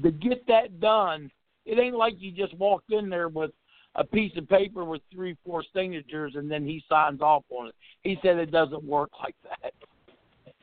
to 0.02 0.10
get 0.10 0.46
that 0.46 0.80
done, 0.80 1.30
it 1.66 1.78
ain't 1.78 1.96
like 1.96 2.14
you 2.18 2.32
just 2.32 2.56
walked 2.56 2.92
in 2.92 3.08
there 3.08 3.28
with 3.28 3.50
a 3.96 4.04
piece 4.04 4.32
of 4.36 4.48
paper 4.48 4.84
with 4.84 5.02
three, 5.12 5.36
four 5.44 5.64
signatures 5.74 6.34
and 6.36 6.50
then 6.50 6.64
he 6.64 6.82
signs 6.88 7.20
off 7.20 7.42
on 7.50 7.68
it. 7.68 7.74
He 8.02 8.16
said 8.22 8.38
it 8.38 8.52
doesn't 8.52 8.84
work 8.84 9.10
like 9.20 9.34
that. 9.42 9.72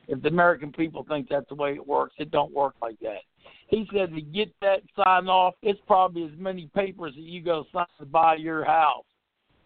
If 0.08 0.22
the 0.22 0.28
American 0.28 0.72
people 0.72 1.04
think 1.08 1.28
that's 1.28 1.48
the 1.48 1.54
way 1.54 1.74
it 1.74 1.86
works, 1.86 2.14
it 2.18 2.30
don't 2.30 2.52
work 2.52 2.74
like 2.80 2.98
that. 3.00 3.22
He 3.68 3.88
said 3.92 4.14
to 4.14 4.20
get 4.20 4.54
that 4.60 4.82
signed 4.96 5.28
off, 5.28 5.54
it's 5.62 5.80
probably 5.86 6.24
as 6.24 6.38
many 6.38 6.70
papers 6.74 7.14
that 7.14 7.22
you 7.22 7.42
go 7.42 7.64
sign 7.72 7.86
to 7.98 8.06
buy 8.06 8.36
your 8.36 8.64
house. 8.64 9.04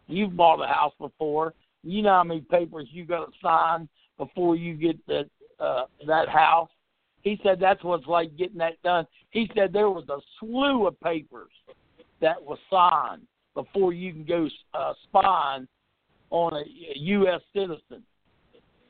You've 0.06 0.36
bought 0.36 0.62
a 0.62 0.66
house 0.66 0.94
before. 0.98 1.54
You 1.82 2.02
know 2.02 2.10
how 2.10 2.24
many 2.24 2.40
papers 2.40 2.88
you 2.90 3.04
got 3.04 3.26
to 3.26 3.32
sign 3.42 3.88
before 4.18 4.56
you 4.56 4.74
get 4.74 5.06
that 5.06 5.26
uh, 5.58 5.84
that 6.06 6.28
house. 6.28 6.70
He 7.22 7.38
said 7.42 7.58
that's 7.60 7.84
what 7.84 8.00
it's 8.00 8.08
like 8.08 8.36
getting 8.36 8.58
that 8.58 8.82
done. 8.82 9.06
He 9.30 9.50
said 9.54 9.72
there 9.72 9.90
was 9.90 10.08
a 10.08 10.18
slew 10.38 10.86
of 10.86 10.98
papers 11.00 11.50
that 12.20 12.42
was 12.42 12.58
signed 12.70 13.26
before 13.54 13.92
you 13.92 14.12
can 14.12 14.24
go 14.24 14.48
uh, 14.74 14.94
spying 15.04 15.68
on 16.30 16.54
a 16.54 16.64
U.S. 16.96 17.40
citizen. 17.52 18.02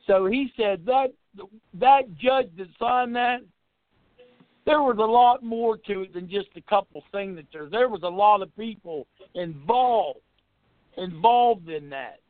So 0.06 0.26
he 0.26 0.52
said 0.56 0.84
that 0.86 1.12
that 1.74 2.02
judge 2.16 2.50
that 2.56 2.68
signed 2.78 3.14
that, 3.16 3.40
there 4.66 4.82
was 4.82 4.98
a 4.98 5.00
lot 5.00 5.42
more 5.42 5.76
to 5.76 6.02
it 6.02 6.14
than 6.14 6.28
just 6.28 6.48
a 6.56 6.60
couple 6.62 7.02
signatures. 7.12 7.70
There 7.70 7.88
was 7.88 8.02
a 8.02 8.08
lot 8.08 8.42
of 8.42 8.54
people 8.56 9.06
involved 9.34 10.20
involved 10.96 11.68
in 11.68 11.88
that. 11.90 12.20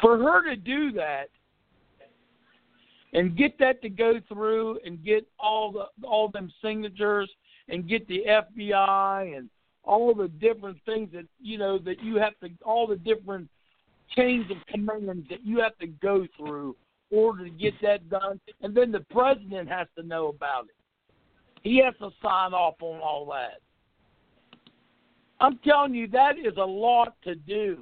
For 0.00 0.18
her 0.18 0.48
to 0.48 0.56
do 0.56 0.92
that, 0.92 1.28
and 3.12 3.36
get 3.36 3.58
that 3.58 3.82
to 3.82 3.88
go 3.88 4.20
through 4.28 4.78
and 4.84 5.04
get 5.04 5.26
all 5.38 5.72
the 5.72 6.06
all 6.06 6.28
them 6.28 6.52
signatures 6.62 7.30
and 7.68 7.88
get 7.88 8.06
the 8.06 8.24
FBI 8.28 9.36
and 9.36 9.48
all 9.82 10.14
the 10.14 10.28
different 10.28 10.78
things 10.86 11.10
that 11.12 11.26
you 11.40 11.58
know 11.58 11.78
that 11.78 12.02
you 12.02 12.16
have 12.16 12.38
to 12.40 12.50
all 12.64 12.86
the 12.86 12.96
different 12.96 13.48
chains 14.16 14.50
of 14.50 14.56
commands 14.68 15.28
that 15.28 15.44
you 15.44 15.58
have 15.60 15.76
to 15.78 15.86
go 15.86 16.26
through 16.36 16.76
in 17.10 17.18
order 17.18 17.44
to 17.44 17.50
get 17.50 17.74
that 17.82 18.08
done 18.08 18.40
and 18.62 18.74
then 18.74 18.92
the 18.92 19.04
president 19.10 19.68
has 19.68 19.86
to 19.96 20.02
know 20.02 20.28
about 20.28 20.64
it. 20.64 20.74
He 21.62 21.82
has 21.84 21.94
to 21.98 22.10
sign 22.22 22.52
off 22.54 22.76
on 22.80 23.00
all 23.00 23.26
that. 23.26 23.60
I'm 25.40 25.58
telling 25.58 25.94
you 25.94 26.06
that 26.08 26.38
is 26.38 26.56
a 26.56 26.64
lot 26.64 27.16
to 27.24 27.34
do. 27.34 27.78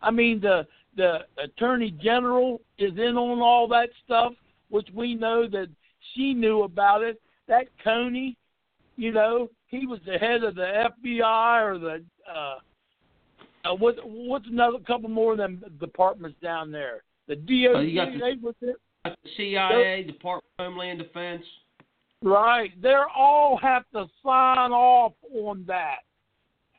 I 0.00 0.10
mean, 0.10 0.40
the 0.40 0.66
the 0.96 1.20
attorney 1.42 1.92
general 2.02 2.60
is 2.78 2.92
in 2.92 3.16
on 3.16 3.40
all 3.40 3.68
that 3.68 3.90
stuff, 4.04 4.32
which 4.68 4.88
we 4.94 5.14
know 5.14 5.48
that 5.48 5.68
she 6.14 6.34
knew 6.34 6.62
about 6.62 7.02
it. 7.02 7.20
That 7.46 7.66
Comey, 7.84 8.36
you 8.96 9.12
know, 9.12 9.48
he 9.66 9.86
was 9.86 10.00
the 10.06 10.18
head 10.18 10.42
of 10.44 10.54
the 10.54 10.86
FBI 11.06 11.62
or 11.62 11.78
the 11.78 12.04
uh, 12.30 12.58
uh 13.68 13.74
what 13.74 13.96
what's 14.04 14.46
another 14.46 14.78
couple 14.86 15.08
more 15.08 15.32
of 15.32 15.38
them 15.38 15.62
departments 15.80 16.38
down 16.42 16.70
there? 16.70 17.02
The 17.26 17.36
DOJ. 17.36 17.74
Oh, 17.74 17.80
you 17.80 17.94
got 17.94 18.12
the, 18.12 18.18
they 18.18 18.68
it. 18.68 18.76
the 19.04 19.16
CIA, 19.36 20.02
Department 20.04 20.52
of 20.58 20.64
Homeland 20.66 20.98
Defense. 20.98 21.44
Right. 22.22 22.70
They're 22.82 23.08
all 23.08 23.58
have 23.62 23.84
to 23.92 24.06
sign 24.24 24.72
off 24.72 25.12
on 25.32 25.64
that. 25.66 25.98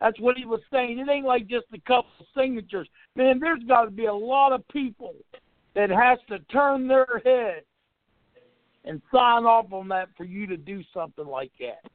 That's 0.01 0.19
what 0.19 0.37
he 0.37 0.45
was 0.45 0.61
saying. 0.71 0.99
It 0.99 1.09
ain't 1.09 1.25
like 1.25 1.47
just 1.47 1.65
a 1.73 1.79
couple 1.81 2.11
of 2.19 2.25
signatures. 2.35 2.87
Man, 3.15 3.39
there's 3.39 3.63
got 3.67 3.85
to 3.85 3.91
be 3.91 4.05
a 4.05 4.13
lot 4.13 4.53
of 4.53 4.67
people 4.69 5.13
that 5.75 5.89
has 5.89 6.19
to 6.29 6.39
turn 6.51 6.87
their 6.87 7.21
head 7.23 7.63
and 8.85 9.01
sign 9.11 9.43
off 9.43 9.71
on 9.71 9.87
that 9.89 10.07
for 10.15 10.23
you 10.23 10.47
to 10.47 10.57
do 10.57 10.81
something 10.93 11.25
like 11.25 11.51
that. 11.59 11.89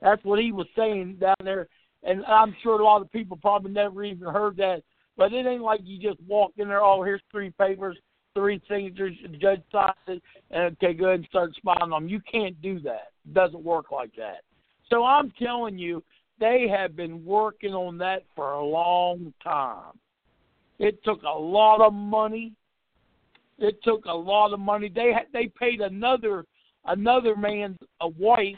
That's 0.00 0.24
what 0.24 0.38
he 0.38 0.52
was 0.52 0.66
saying 0.76 1.16
down 1.20 1.36
there, 1.42 1.66
and 2.04 2.24
I'm 2.26 2.54
sure 2.62 2.80
a 2.80 2.84
lot 2.84 3.02
of 3.02 3.10
people 3.10 3.36
probably 3.36 3.72
never 3.72 4.04
even 4.04 4.28
heard 4.28 4.56
that. 4.58 4.82
But 5.16 5.32
it 5.32 5.46
ain't 5.46 5.62
like 5.62 5.80
you 5.84 5.98
just 6.00 6.20
walk 6.26 6.52
in 6.56 6.68
there. 6.68 6.82
Oh, 6.82 7.02
here's 7.02 7.22
three 7.30 7.50
papers, 7.50 7.96
three 8.34 8.60
signatures. 8.68 9.14
The 9.22 9.36
judge 9.36 9.62
signs 9.70 9.94
it, 10.08 10.22
and 10.50 10.76
okay, 10.82 10.92
go 10.92 11.06
ahead 11.06 11.20
and 11.20 11.28
start 11.28 11.52
smiling 11.60 11.92
on 11.92 12.02
them. 12.02 12.08
You 12.08 12.20
can't 12.30 12.60
do 12.60 12.80
that. 12.80 13.12
It 13.24 13.34
doesn't 13.34 13.62
work 13.62 13.90
like 13.90 14.14
that. 14.16 14.42
So 14.90 15.04
I'm 15.04 15.32
telling 15.40 15.78
you, 15.78 16.02
they 16.40 16.66
have 16.68 16.96
been 16.96 17.24
working 17.24 17.72
on 17.72 17.96
that 17.98 18.24
for 18.34 18.52
a 18.52 18.64
long 18.64 19.32
time. 19.42 19.92
It 20.78 21.02
took 21.04 21.22
a 21.22 21.38
lot 21.38 21.80
of 21.80 21.92
money. 21.92 22.52
It 23.58 23.78
took 23.84 24.04
a 24.06 24.12
lot 24.12 24.52
of 24.52 24.58
money. 24.58 24.90
They 24.92 25.12
had, 25.12 25.26
they 25.32 25.46
paid 25.46 25.80
another 25.80 26.44
another 26.86 27.36
man's 27.36 27.78
a 28.00 28.08
wife. 28.08 28.56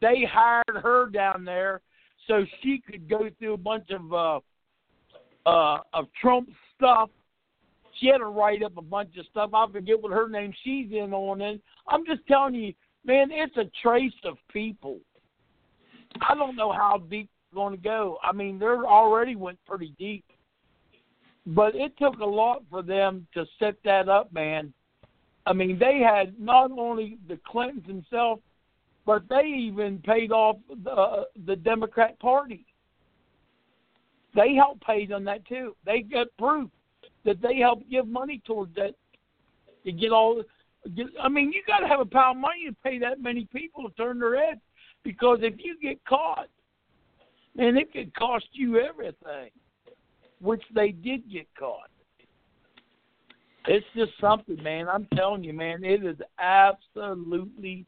They 0.00 0.26
hired 0.28 0.82
her 0.82 1.08
down 1.08 1.44
there 1.44 1.80
so 2.26 2.44
she 2.62 2.82
could 2.88 3.08
go 3.08 3.28
through 3.38 3.54
a 3.54 3.58
bunch 3.58 3.90
of 3.90 4.12
uh 4.12 4.40
uh 5.48 5.80
of 5.92 6.06
Trump 6.20 6.48
stuff. 6.76 7.10
She 7.98 8.08
had 8.08 8.18
to 8.18 8.26
write 8.26 8.62
up 8.62 8.76
a 8.76 8.82
bunch 8.82 9.16
of 9.16 9.24
stuff. 9.30 9.50
I 9.54 9.66
forget 9.72 10.00
what 10.00 10.12
her 10.12 10.28
name. 10.28 10.52
She's 10.64 10.90
in 10.92 11.14
on 11.14 11.40
it. 11.40 11.60
I'm 11.88 12.04
just 12.04 12.26
telling 12.26 12.54
you, 12.54 12.74
man. 13.04 13.28
It's 13.30 13.56
a 13.56 13.70
trace 13.82 14.12
of 14.24 14.36
people. 14.52 15.00
I 16.20 16.34
don't 16.34 16.56
know 16.56 16.72
how 16.72 17.02
deep 17.10 17.28
it's 17.46 17.54
going 17.54 17.76
to 17.76 17.82
go. 17.82 18.18
I 18.22 18.32
mean, 18.32 18.58
they 18.58 18.66
already 18.66 19.36
went 19.36 19.58
pretty 19.66 19.94
deep, 19.98 20.24
but 21.46 21.74
it 21.74 21.92
took 21.98 22.18
a 22.18 22.24
lot 22.24 22.62
for 22.70 22.82
them 22.82 23.26
to 23.34 23.44
set 23.58 23.76
that 23.84 24.08
up, 24.08 24.32
man. 24.32 24.72
I 25.46 25.52
mean, 25.52 25.78
they 25.78 26.00
had 26.00 26.38
not 26.40 26.70
only 26.72 27.18
the 27.28 27.38
Clintons 27.46 27.86
themselves, 27.86 28.42
but 29.06 29.22
they 29.28 29.44
even 29.46 29.98
paid 30.00 30.32
off 30.32 30.56
the 30.82 30.90
uh, 30.90 31.24
the 31.46 31.56
Democrat 31.56 32.18
Party. 32.18 32.66
They 34.34 34.54
helped 34.54 34.84
pay 34.84 35.08
on 35.14 35.24
that 35.24 35.46
too. 35.46 35.74
They 35.86 36.00
got 36.00 36.26
proof 36.38 36.68
that 37.24 37.40
they 37.40 37.56
helped 37.56 37.88
give 37.88 38.06
money 38.06 38.42
towards 38.44 38.74
that 38.74 38.94
to 39.84 39.92
get 39.92 40.12
all. 40.12 40.42
Get, 40.94 41.06
I 41.22 41.28
mean, 41.28 41.52
you 41.52 41.62
got 41.66 41.78
to 41.78 41.88
have 41.88 42.00
a 42.00 42.04
pile 42.04 42.32
of 42.32 42.36
money 42.36 42.66
to 42.68 42.76
pay 42.84 42.98
that 42.98 43.22
many 43.22 43.48
people 43.52 43.88
to 43.88 43.94
turn 43.94 44.18
their 44.18 44.38
heads 44.38 44.60
because 45.04 45.38
if 45.42 45.54
you 45.58 45.76
get 45.80 46.04
caught, 46.04 46.48
man, 47.56 47.76
it 47.76 47.92
could 47.92 48.14
cost 48.14 48.46
you 48.52 48.78
everything, 48.78 49.50
which 50.40 50.62
they 50.74 50.90
did 50.90 51.30
get 51.30 51.46
caught. 51.58 51.90
It's 53.68 53.86
just 53.96 54.12
something, 54.20 54.62
man. 54.62 54.86
I'm 54.88 55.08
telling 55.16 55.42
you, 55.42 55.52
man, 55.52 55.82
it 55.82 56.04
is 56.04 56.18
absolutely 56.38 57.84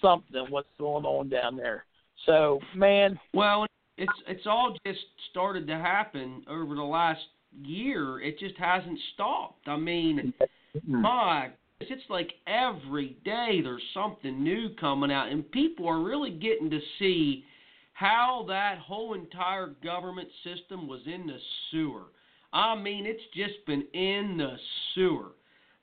something 0.00 0.46
what's 0.48 0.68
going 0.78 1.04
on 1.04 1.28
down 1.28 1.56
there. 1.56 1.84
So, 2.26 2.60
man. 2.74 3.18
Well, 3.34 3.66
it's 3.96 4.12
it's 4.28 4.46
all 4.46 4.76
just 4.86 5.00
started 5.30 5.66
to 5.66 5.74
happen 5.74 6.42
over 6.48 6.74
the 6.74 6.82
last 6.82 7.20
year. 7.62 8.20
It 8.20 8.38
just 8.38 8.56
hasn't 8.56 8.98
stopped. 9.14 9.68
I 9.68 9.76
mean, 9.76 10.32
mm-hmm. 10.76 11.02
my 11.02 11.50
it's 11.80 12.02
like 12.10 12.32
every 12.46 13.16
day 13.24 13.60
there's 13.62 13.82
something 13.94 14.42
new 14.42 14.70
coming 14.78 15.10
out, 15.10 15.28
and 15.28 15.50
people 15.50 15.88
are 15.88 16.02
really 16.02 16.30
getting 16.30 16.70
to 16.70 16.80
see 16.98 17.44
how 17.92 18.44
that 18.48 18.78
whole 18.78 19.14
entire 19.14 19.74
government 19.82 20.28
system 20.44 20.88
was 20.88 21.00
in 21.06 21.26
the 21.26 21.38
sewer. 21.70 22.04
I 22.52 22.74
mean, 22.74 23.06
it's 23.06 23.22
just 23.34 23.64
been 23.66 23.84
in 23.92 24.36
the 24.38 24.56
sewer. 24.94 25.32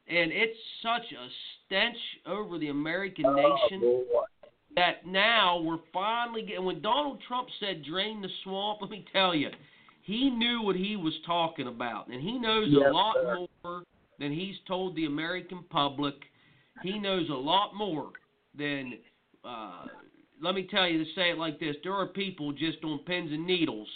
And 0.10 0.32
it's 0.32 0.58
such 0.82 1.12
a 1.12 1.28
stench 1.68 1.98
over 2.26 2.58
the 2.58 2.70
American 2.70 3.26
oh, 3.26 3.34
nation 3.34 4.04
that 4.76 5.06
now 5.06 5.60
we're 5.60 5.80
finally 5.94 6.42
getting. 6.42 6.66
When 6.66 6.82
Donald 6.82 7.20
Trump 7.28 7.48
said 7.60 7.84
drain 7.84 8.22
the 8.22 8.30
swamp, 8.44 8.80
let 8.82 8.90
me 8.90 9.06
tell 9.14 9.36
you, 9.36 9.50
he 10.04 10.30
knew 10.30 10.62
what 10.62 10.76
he 10.76 10.96
was 10.96 11.14
talking 11.26 11.68
about. 11.68 12.08
And 12.08 12.22
he 12.22 12.40
knows 12.40 12.68
yes, 12.70 12.84
a 12.88 12.94
lot 12.94 13.16
sir. 13.16 13.48
more 13.64 13.84
than 14.20 14.32
he's 14.32 14.56
told 14.68 14.96
the 14.96 15.06
American 15.06 15.64
public. 15.70 16.16
He 16.84 16.98
knows 16.98 17.30
a 17.30 17.34
lot 17.34 17.76
more 17.76 18.12
than. 18.58 18.94
Uh, 19.44 19.86
let 20.42 20.54
me 20.54 20.68
tell 20.70 20.88
you 20.88 21.04
to 21.04 21.10
say 21.16 21.32
it 21.32 21.38
like 21.38 21.60
this: 21.60 21.76
there 21.84 21.94
are 21.94 22.08
people 22.08 22.52
just 22.52 22.84
on 22.84 23.00
pins 23.00 23.32
and 23.32 23.46
needles, 23.46 23.88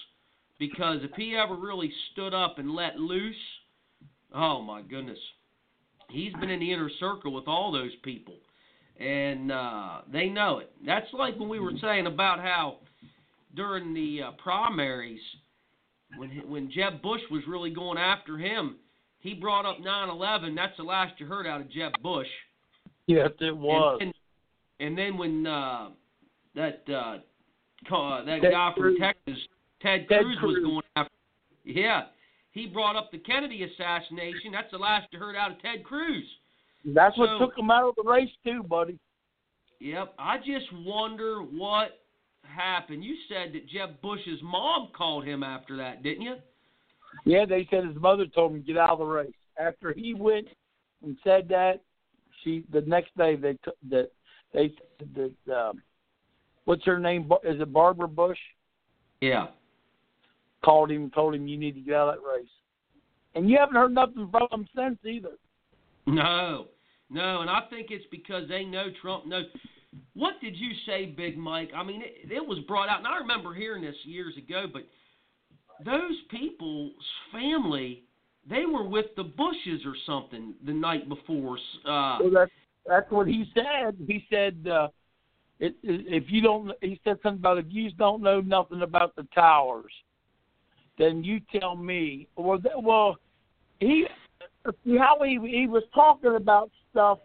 because 0.58 0.98
if 1.04 1.12
he 1.16 1.36
ever 1.36 1.56
really 1.56 1.92
stood 2.12 2.34
up 2.34 2.58
and 2.58 2.74
let 2.74 2.98
loose, 2.98 3.36
oh 4.34 4.62
my 4.64 4.82
goodness, 4.82 5.20
he's 6.12 6.34
been 6.34 6.50
in 6.50 6.60
the 6.60 6.72
inner 6.72 6.90
circle 7.00 7.34
with 7.34 7.48
all 7.48 7.72
those 7.72 7.96
people, 8.04 8.36
and 9.00 9.52
uh, 9.52 10.02
they 10.12 10.28
know 10.28 10.60
it. 10.60 10.72
That's 10.86 11.08
like 11.14 11.38
when 11.40 11.50
we 11.50 11.60
were 11.60 11.74
saying 11.82 12.08
about 12.08 12.40
how 12.40 12.78
during 13.56 13.94
the 13.94 14.24
uh, 14.28 14.32
primaries, 14.44 15.22
when 16.18 16.30
when 16.48 16.72
Jeb 16.72 17.02
Bush 17.02 17.22
was 17.30 17.42
really 17.48 17.72
going 17.72 17.98
after 17.98 18.38
him 18.38 18.78
he 19.22 19.36
brought 19.36 19.66
up 19.66 19.80
9/11. 19.80 20.56
That's 20.56 20.76
the 20.78 20.84
last 20.84 21.14
you 21.20 21.28
heard 21.28 21.48
out 21.48 21.62
of 21.62 21.72
Jeb 21.72 21.94
Bush. 22.02 22.28
Yes, 23.06 23.30
it 23.40 23.56
was. 23.56 24.00
And, 24.02 24.14
and, 24.80 24.90
and 24.90 24.98
then 24.98 25.18
when 25.18 25.48
uh, 25.48 25.90
that 26.56 26.84
uh, 26.90 27.18
that 28.26 28.40
Ted 28.42 28.52
guy 28.52 28.72
Cruz. 28.76 28.98
from 28.98 29.08
Texas, 29.08 29.44
Ted, 29.82 30.08
Ted 30.10 30.22
Cruz, 30.24 30.38
Cruz. 30.40 30.56
was 30.56 30.64
going 30.64 30.84
after. 30.96 31.14
Yeah, 31.64 32.06
he 32.52 32.68
brought 32.68 32.96
up 32.96 33.12
the 33.12 33.18
Kennedy 33.18 33.64
assassination. 33.64 34.52
That's 34.52 34.72
the 34.72 34.78
last 34.78 35.08
you 35.12 35.20
heard 35.20 35.36
out 35.36 35.52
of 35.52 35.62
Ted 35.62 35.84
Cruz. 35.84 36.26
That's 36.86 37.18
what 37.18 37.40
took 37.40 37.58
him 37.58 37.72
out 37.72 37.90
of 37.90 37.96
the 37.96 38.10
race 38.10 38.30
too, 38.46 38.64
buddy. 38.64 39.00
Yep. 39.80 40.14
I 40.20 40.38
just 40.38 40.72
wonder 40.86 41.40
what 41.42 42.00
happened. 42.44 43.04
You 43.04 43.16
said 43.30 43.54
that 43.54 43.68
Jeb 43.68 44.02
Bush's 44.02 44.40
mom 44.44 44.90
called 44.96 45.26
him 45.26 45.44
after 45.44 45.78
that, 45.78 46.04
didn't 46.04 46.24
you? 46.24 46.36
Yeah, 47.26 47.46
they 47.46 47.68
said 47.70 47.86
his 47.86 47.96
mother 47.98 48.26
told 48.28 48.52
him 48.52 48.62
to 48.62 48.68
get 48.68 48.78
out 48.78 48.92
of 48.92 49.00
the 49.00 49.06
race. 49.06 49.32
After 49.60 49.94
he 49.94 50.14
went 50.14 50.48
and 51.04 51.18
said 51.24 51.48
that, 51.50 51.82
she 52.44 52.64
the 52.72 52.82
next 52.82 53.16
day 53.18 53.36
they 53.36 53.54
took 53.64 53.76
that 53.90 54.12
they 54.54 54.74
said 55.00 55.32
that 55.46 55.56
um, 55.56 55.82
what's 56.66 56.86
her 56.86 57.00
name? 57.00 57.32
Is 57.44 57.62
it 57.62 57.74
Barbara 57.74 58.08
Bush? 58.08 58.40
Yeah. 59.20 59.48
Called 60.64 60.92
him 60.92 61.04
and 61.04 61.14
told 61.14 61.36
him 61.36 61.48
you 61.48 61.58
need 61.58 61.76
to 61.76 61.82
get 61.82 61.96
out 61.96 62.10
of 62.10 62.16
that 62.16 62.28
race. 62.28 62.50
And 63.34 63.50
you 63.50 63.58
haven't 63.58 63.76
heard 63.76 63.94
nothing 63.94 64.30
from 64.32 64.48
him 64.52 64.68
since 64.76 65.00
either. 65.06 65.38
No, 66.06 66.68
no, 67.10 67.42
and 67.42 67.50
I 67.50 67.62
think 67.70 67.88
it's 67.90 68.06
because 68.12 68.48
they 68.50 68.64
know 68.64 68.88
Trump 69.02 69.26
knows. 69.26 69.46
What 70.14 70.36
did 70.42 70.56
you 70.56 70.72
say, 70.86 71.06
Big 71.06 71.38
Mike? 71.38 71.70
I 71.76 71.84
mean, 71.84 72.02
it, 72.02 72.32
it 72.32 72.46
was 72.46 72.60
brought 72.68 72.90
out, 72.90 73.00
and 73.00 73.08
I 73.08 73.18
remember 73.18 73.54
hearing 73.54 73.84
this 73.84 73.96
years 74.04 74.36
ago. 74.38 74.66
But 74.72 74.84
those 75.84 76.16
people's 76.30 76.94
family, 77.32 78.04
they 78.50 78.66
were 78.66 78.88
with 78.88 79.08
the 79.18 79.24
Bushes 79.24 79.82
or 79.86 79.94
something 80.06 80.54
the 80.66 80.74
night 80.74 81.10
before. 81.10 81.58
Uh, 81.86 82.20
So 82.20 82.30
that's 82.34 82.52
that's 82.86 83.12
what 83.12 83.28
he 83.28 83.46
said. 83.54 83.96
He 84.08 84.26
said 84.30 84.68
uh, 84.68 84.88
it, 85.60 85.76
it, 85.84 86.24
if 86.24 86.24
you 86.28 86.42
don't, 86.42 86.72
he 86.82 87.00
said 87.04 87.20
something 87.22 87.40
about 87.40 87.58
if 87.58 87.66
you 87.70 87.92
don't 87.92 88.22
know 88.22 88.42
nothing 88.42 88.82
about 88.82 89.16
the 89.16 89.28
towers, 89.36 89.92
then 91.02 91.24
you 91.24 91.42
tell 91.60 91.76
me. 91.76 92.28
Well, 92.36 92.60
th- 92.60 92.76
well, 92.78 93.18
he 93.80 94.06
how 95.00 95.18
he 95.24 95.40
he 95.42 95.68
was 95.68 95.84
talking 95.96 96.36
about 96.36 96.70
stuff 96.92 97.18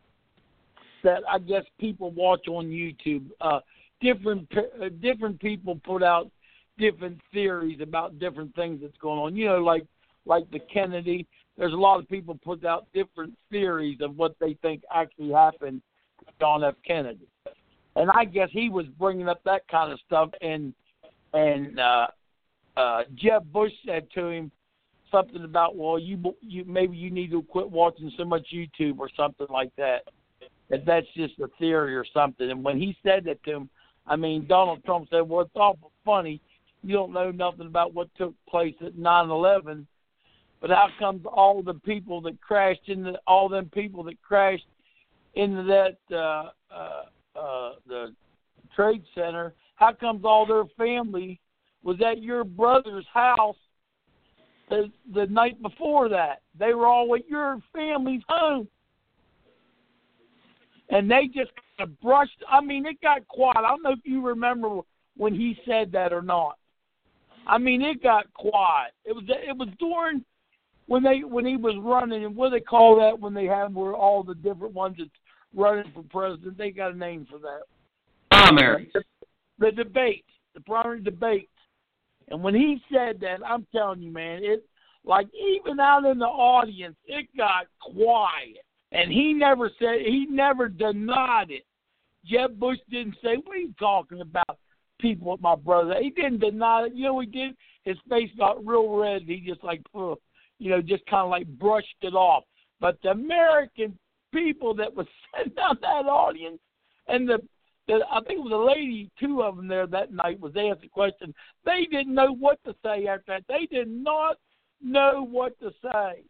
that 1.05 1.21
I 1.31 1.39
guess 1.39 1.65
people 1.79 2.11
watch 2.13 2.49
on 2.49 2.67
YouTube. 2.69 3.27
Uh, 3.41 3.61
different 4.01 4.49
uh, 4.57 4.89
different 5.03 5.39
people 5.41 5.79
put 5.85 6.03
out 6.03 6.31
different 6.79 7.21
theories 7.35 7.81
about 7.83 8.19
different 8.19 8.55
things 8.55 8.81
that's 8.81 8.97
going 8.97 9.19
on. 9.19 9.37
You 9.37 9.47
know, 9.47 9.59
like 9.59 9.85
like 10.25 10.51
the 10.51 10.61
Kennedy. 10.73 11.27
There's 11.59 11.75
a 11.75 11.77
lot 11.77 12.01
of 12.01 12.09
people 12.09 12.39
put 12.43 12.65
out 12.65 12.87
different 12.95 13.35
theories 13.51 13.99
of 14.01 14.17
what 14.17 14.37
they 14.41 14.55
think 14.63 14.83
actually 14.95 15.33
happened 15.33 15.83
to 16.21 16.33
John 16.41 16.65
F. 16.65 16.75
Kennedy, 16.87 17.29
and 17.95 18.11
I 18.11 18.25
guess 18.25 18.49
he 18.53 18.71
was 18.71 18.87
bringing 18.99 19.29
up 19.29 19.43
that 19.45 19.69
kind 19.69 19.93
of 19.93 19.99
stuff. 20.07 20.31
And 20.41 20.73
and 21.35 21.79
uh, 21.79 22.07
uh, 22.77 23.03
Jeb 23.15 23.51
Bush 23.53 23.73
said 23.87 24.09
to 24.15 24.29
him 24.29 24.51
something 25.11 25.45
about 25.45 25.77
well, 25.77 25.99
you 25.99 26.35
you 26.41 26.65
maybe 26.65 26.97
you 26.97 27.11
need 27.11 27.31
to 27.31 27.43
quit 27.43 27.71
watching 27.71 28.13
so 28.17 28.25
much 28.25 28.47
YouTube 28.55 28.99
or 28.99 29.09
something 29.17 29.47
like 29.51 29.75
that. 29.77 30.03
That 30.69 30.85
that's 30.85 31.07
just 31.17 31.39
a 31.39 31.49
theory 31.59 31.97
or 31.97 32.05
something. 32.13 32.51
And 32.51 32.63
when 32.65 32.79
he 32.79 32.97
said 33.03 33.25
that 33.25 33.43
to 33.45 33.53
him, 33.53 33.71
I 34.07 34.17
mean, 34.17 34.47
Donald 34.47 34.85
Trump 34.85 35.09
said, 35.11 35.21
"Well, 35.21 35.43
it's 35.43 35.51
awful 35.55 35.93
funny. 36.05 36.41
You 36.83 36.95
don't 36.95 37.13
know 37.13 37.31
nothing 37.31 37.67
about 37.67 37.95
what 37.95 38.09
took 38.17 38.35
place 38.49 38.75
at 38.85 38.99
nine 38.99 39.31
eleven, 39.31 39.87
but 40.61 40.71
how 40.71 40.89
comes 40.99 41.25
all 41.27 41.63
the 41.63 41.75
people 41.75 42.21
that 42.23 42.41
crashed 42.41 42.89
into 42.89 43.19
all 43.27 43.49
them 43.49 43.71
people 43.73 44.03
that 44.05 44.21
crashed 44.23 44.67
into 45.35 45.63
that 45.65 46.17
uh, 46.17 46.51
uh, 46.75 47.39
uh, 47.39 47.73
the 47.87 48.15
trade 48.75 49.03
center? 49.15 49.55
How 49.77 49.93
comes 49.93 50.25
all 50.25 50.47
their 50.47 50.65
family 50.77 51.41
was 51.87 51.97
at 52.05 52.23
your 52.23 52.45
brother's 52.45 53.07
house 53.15 53.57
the 54.69 54.91
the 55.15 55.27
night 55.27 55.63
before 55.63 56.09
that? 56.11 56.43
They 56.59 56.75
were 56.75 56.87
all 56.87 57.15
at 57.15 57.29
your 57.29 57.59
family's 57.73 58.23
home." 58.29 58.69
and 60.91 61.11
they 61.11 61.27
just 61.27 61.51
kind 61.77 61.91
of 61.91 62.01
brushed. 62.01 62.43
I 62.49 62.61
mean, 62.61 62.87
it 62.87 63.01
got 63.01 63.27
quiet. 63.29 63.59
I 63.59 63.69
don't 63.69 63.83
know 63.83 63.93
if 63.93 64.01
you 64.05 64.25
remember 64.25 64.81
when 65.17 65.35
he 65.35 65.59
said 65.67 65.93
that 65.93 66.13
or 66.13 66.23
not. 66.23 66.59
I 67.47 67.59
mean, 67.59 67.83
it 67.83 68.03
got 68.03 68.33
quiet. 68.35 68.93
It 69.05 69.13
was 69.13 69.25
it 69.29 69.57
was 69.57 69.69
during 69.79 70.25
when 70.87 71.03
they 71.03 71.21
when 71.21 71.47
he 71.47 71.57
was 71.57 71.75
running, 71.79 72.25
and 72.25 72.35
what 72.35 72.51
do 72.51 72.59
they 72.59 72.65
call 72.65 72.99
that 72.99 73.19
when 73.19 73.35
they 73.35 73.47
have 73.47 73.73
where 73.73 73.95
all 73.95 74.23
the 74.23 74.35
different 74.35 74.75
ones 74.75 74.97
that's 74.99 75.11
running 75.55 75.91
for 75.95 76.03
president? 76.03 76.59
They 76.59 76.71
got 76.71 76.93
a 76.93 76.99
name 76.99 77.27
for 77.31 77.39
that. 77.39 77.63
Primaries. 78.31 78.89
The 79.59 79.73
debate, 79.73 80.25
the 80.55 80.61
primary 80.61 81.01
debate. 81.01 81.49
And 82.29 82.43
when 82.43 82.55
he 82.55 82.83
said 82.93 83.21
that, 83.21 83.39
I'm 83.47 83.67
telling 83.73 84.03
you, 84.03 84.13
man, 84.13 84.41
it 84.43 84.65
like 85.05 85.29
even 85.35 85.79
out 85.79 86.05
in 86.05 86.19
the 86.19 86.27
audience, 86.27 86.97
it 87.07 87.29
got 87.37 87.67
quiet. 87.81 88.65
And 88.93 89.11
he 89.11 89.33
never 89.33 89.71
said 89.79 90.01
he 90.05 90.27
never 90.29 90.69
denied 90.69 91.51
it. 91.51 91.65
Jeb 92.25 92.59
Bush 92.59 92.79
didn't 92.91 93.17
say, 93.23 93.37
What 93.37 93.57
are 93.57 93.61
you 93.61 93.75
talking 93.79 94.21
about? 94.21 94.59
People 95.01 95.33
with 95.33 95.41
my 95.41 95.55
brother. 95.55 95.95
He 96.01 96.11
didn't 96.11 96.41
deny 96.41 96.87
it. 96.87 96.95
You 96.95 97.05
know 97.05 97.21
he 97.21 97.27
did? 97.27 97.55
His 97.85 97.97
face 98.09 98.31
got 98.37 98.67
real 98.67 98.97
red. 98.97 99.23
He 99.27 99.45
just 99.47 99.63
like 99.63 99.83
Ugh, 99.95 100.19
you 100.59 100.71
know, 100.71 100.81
just 100.81 101.07
kinda 101.07 101.27
like 101.27 101.47
brushed 101.47 101.87
it 102.03 102.15
off. 102.15 102.45
But 102.81 102.99
the 103.03 103.11
American 103.11 103.97
people 104.33 104.75
that 104.75 104.95
was 104.95 105.07
sitting 105.37 105.59
out 105.61 105.81
that 105.83 106.07
audience 106.07 106.59
and 107.07 107.29
the 107.29 107.39
the, 107.89 108.01
I 108.11 108.21
think 108.23 108.41
it 108.41 108.43
was 108.43 108.53
a 108.53 108.79
lady, 108.79 109.11
two 109.19 109.43
of 109.43 109.57
them 109.57 109.69
there 109.69 109.87
that 109.87 110.13
night 110.13 110.41
was 110.41 110.53
asked 110.57 110.83
the 110.83 110.89
question. 110.89 111.35
They 111.65 111.87
didn't 111.91 112.15
know 112.15 112.33
what 112.33 112.63
to 112.65 112.75
say 112.85 113.07
after 113.07 113.25
that. 113.29 113.45
They 113.49 113.67
did 113.67 113.89
not 113.89 114.39
know 114.83 115.27
what 115.29 115.59
to 115.61 115.71
say. 115.83 116.25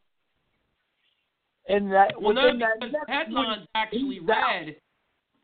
And 1.68 1.90
that 1.92 2.20
well, 2.20 2.32
no, 2.32 2.52
because 2.52 2.92
that 2.92 3.08
headlines 3.08 3.66
actually 3.74 4.20
he's 4.20 4.22
out. 4.22 4.28
read 4.28 4.76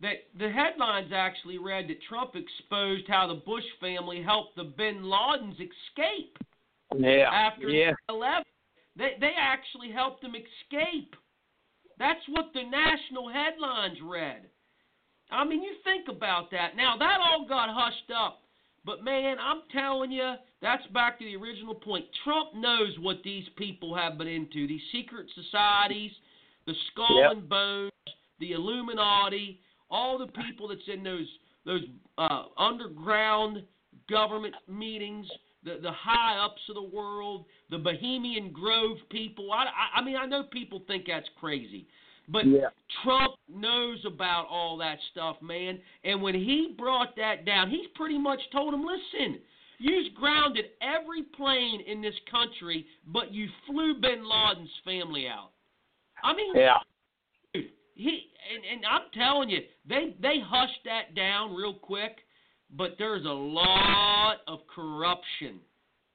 that 0.00 0.16
the 0.38 0.50
headlines 0.50 1.10
actually 1.14 1.58
read 1.58 1.88
that 1.88 1.98
Trump 2.08 2.34
exposed 2.34 3.04
how 3.08 3.26
the 3.26 3.40
Bush 3.46 3.64
family 3.80 4.22
helped 4.22 4.56
the 4.56 4.64
Bin 4.64 5.02
Ladens 5.02 5.54
escape 5.54 6.36
Yeah. 6.96 7.28
after 7.32 7.68
yeah. 7.68 7.92
11. 8.08 8.44
They 8.96 9.16
they 9.20 9.32
actually 9.36 9.90
helped 9.90 10.22
them 10.22 10.34
escape. 10.34 11.16
That's 11.98 12.20
what 12.28 12.52
the 12.54 12.64
national 12.64 13.28
headlines 13.28 13.98
read. 14.02 14.42
I 15.32 15.44
mean, 15.44 15.62
you 15.62 15.74
think 15.84 16.08
about 16.08 16.50
that. 16.50 16.76
Now 16.76 16.96
that 16.98 17.18
all 17.20 17.46
got 17.48 17.68
hushed 17.70 18.10
up, 18.14 18.42
but 18.84 19.04
man, 19.04 19.36
I'm 19.40 19.62
telling 19.72 20.10
you, 20.10 20.34
that's 20.60 20.86
back 20.88 21.18
to 21.18 21.24
the 21.24 21.36
original 21.36 21.74
point. 21.74 22.04
Trump 22.24 22.54
knows 22.54 22.96
what 23.00 23.18
these 23.24 23.44
people 23.56 23.94
have 23.94 24.18
been 24.18 24.28
into. 24.28 24.66
These 24.66 24.82
secret 24.92 25.26
societies, 25.34 26.10
the 26.66 26.74
skull 26.90 27.20
Yep. 27.22 27.32
and 27.32 27.48
bones, 27.48 27.92
the 28.40 28.52
Illuminati, 28.52 29.60
all 29.90 30.18
the 30.18 30.26
people 30.26 30.68
that's 30.68 30.88
in 30.92 31.02
those 31.02 31.28
those 31.64 31.82
uh, 32.18 32.44
underground 32.58 33.62
government 34.10 34.54
meetings, 34.68 35.26
the 35.64 35.78
the 35.80 35.92
high 35.92 36.44
ups 36.44 36.60
of 36.68 36.74
the 36.74 36.96
world, 36.96 37.44
the 37.70 37.78
Bohemian 37.78 38.52
Grove 38.52 38.98
people. 39.10 39.52
I, 39.52 39.64
I, 39.64 40.00
I 40.00 40.04
mean, 40.04 40.16
I 40.16 40.26
know 40.26 40.44
people 40.44 40.82
think 40.88 41.04
that's 41.06 41.28
crazy, 41.38 41.86
but 42.28 42.46
Yeah. 42.46 42.70
Trump 43.02 43.34
knows 43.48 44.04
about 44.04 44.46
all 44.48 44.76
that 44.78 45.00
stuff, 45.10 45.40
man. 45.42 45.80
And 46.04 46.22
when 46.22 46.34
he 46.34 46.68
brought 46.78 47.16
that 47.16 47.44
down, 47.44 47.70
he's 47.70 47.88
pretty 47.88 48.18
much 48.18 48.40
told 48.50 48.74
him, 48.74 48.84
listen, 48.84 49.40
you've 49.78 50.14
grounded 50.14 50.70
every 50.80 51.22
plane 51.22 51.80
in 51.80 52.00
this 52.00 52.18
country, 52.30 52.86
but 53.06 53.32
you 53.32 53.48
flew 53.66 53.94
Bin 53.94 54.24
Laden's 54.24 54.70
family 54.84 55.28
out. 55.28 55.50
I 56.22 56.32
mean, 56.34 56.54
Yeah. 56.54 56.78
dude, 57.52 57.70
he 57.94 58.30
and, 58.54 58.64
and 58.64 58.86
I'm 58.86 59.10
telling 59.12 59.48
you, 59.48 59.64
they 59.84 60.14
they 60.20 60.40
hushed 60.40 60.84
that 60.84 61.14
down 61.14 61.54
real 61.54 61.74
quick, 61.74 62.24
but 62.70 62.96
there's 62.98 63.24
a 63.24 63.32
lot 63.32 64.42
of 64.46 64.66
corruption 64.66 65.60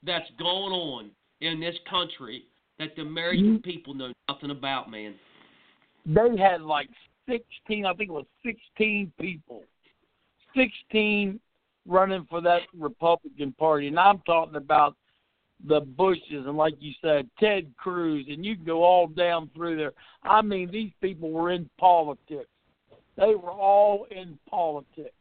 that's 0.04 0.30
going 0.32 0.74
on 0.74 1.12
in 1.42 1.60
this 1.60 1.78
country 1.90 2.46
that 2.80 2.96
the 2.96 3.02
American 3.02 3.60
Mhm. 3.60 3.64
people 3.64 3.94
know 3.94 4.14
nothing 4.30 4.52
about, 4.52 4.90
man. 4.90 5.18
They 6.08 6.42
had 6.42 6.62
like 6.62 6.90
sixteen 7.30 7.86
I 7.86 7.94
think 7.94 8.10
it 8.10 8.14
was 8.14 8.26
sixteen 8.44 9.12
people. 9.20 9.64
Sixteen 10.56 11.40
running 11.86 12.26
for 12.30 12.42
that 12.42 12.62
Republican 12.78 13.54
Party. 13.54 13.88
And 13.88 14.00
I'm 14.00 14.20
talking 14.26 14.56
about 14.56 14.96
the 15.68 15.82
Bushes 15.82 16.46
and 16.46 16.56
like 16.56 16.76
you 16.80 16.94
said, 17.02 17.30
Ted 17.40 17.72
Cruz 17.78 18.26
and 18.30 18.46
you 18.46 18.56
can 18.56 18.66
go 18.66 18.84
all 18.84 19.08
down 19.08 19.50
through 19.56 19.78
there. 19.78 19.94
I 20.24 20.42
mean, 20.42 20.72
these 20.72 20.92
people 21.02 21.30
were 21.32 21.52
in 21.52 21.70
politics. 21.78 22.50
They 23.18 23.36
were 23.36 23.52
all 23.52 24.06
in 24.12 24.38
politics. 24.50 25.14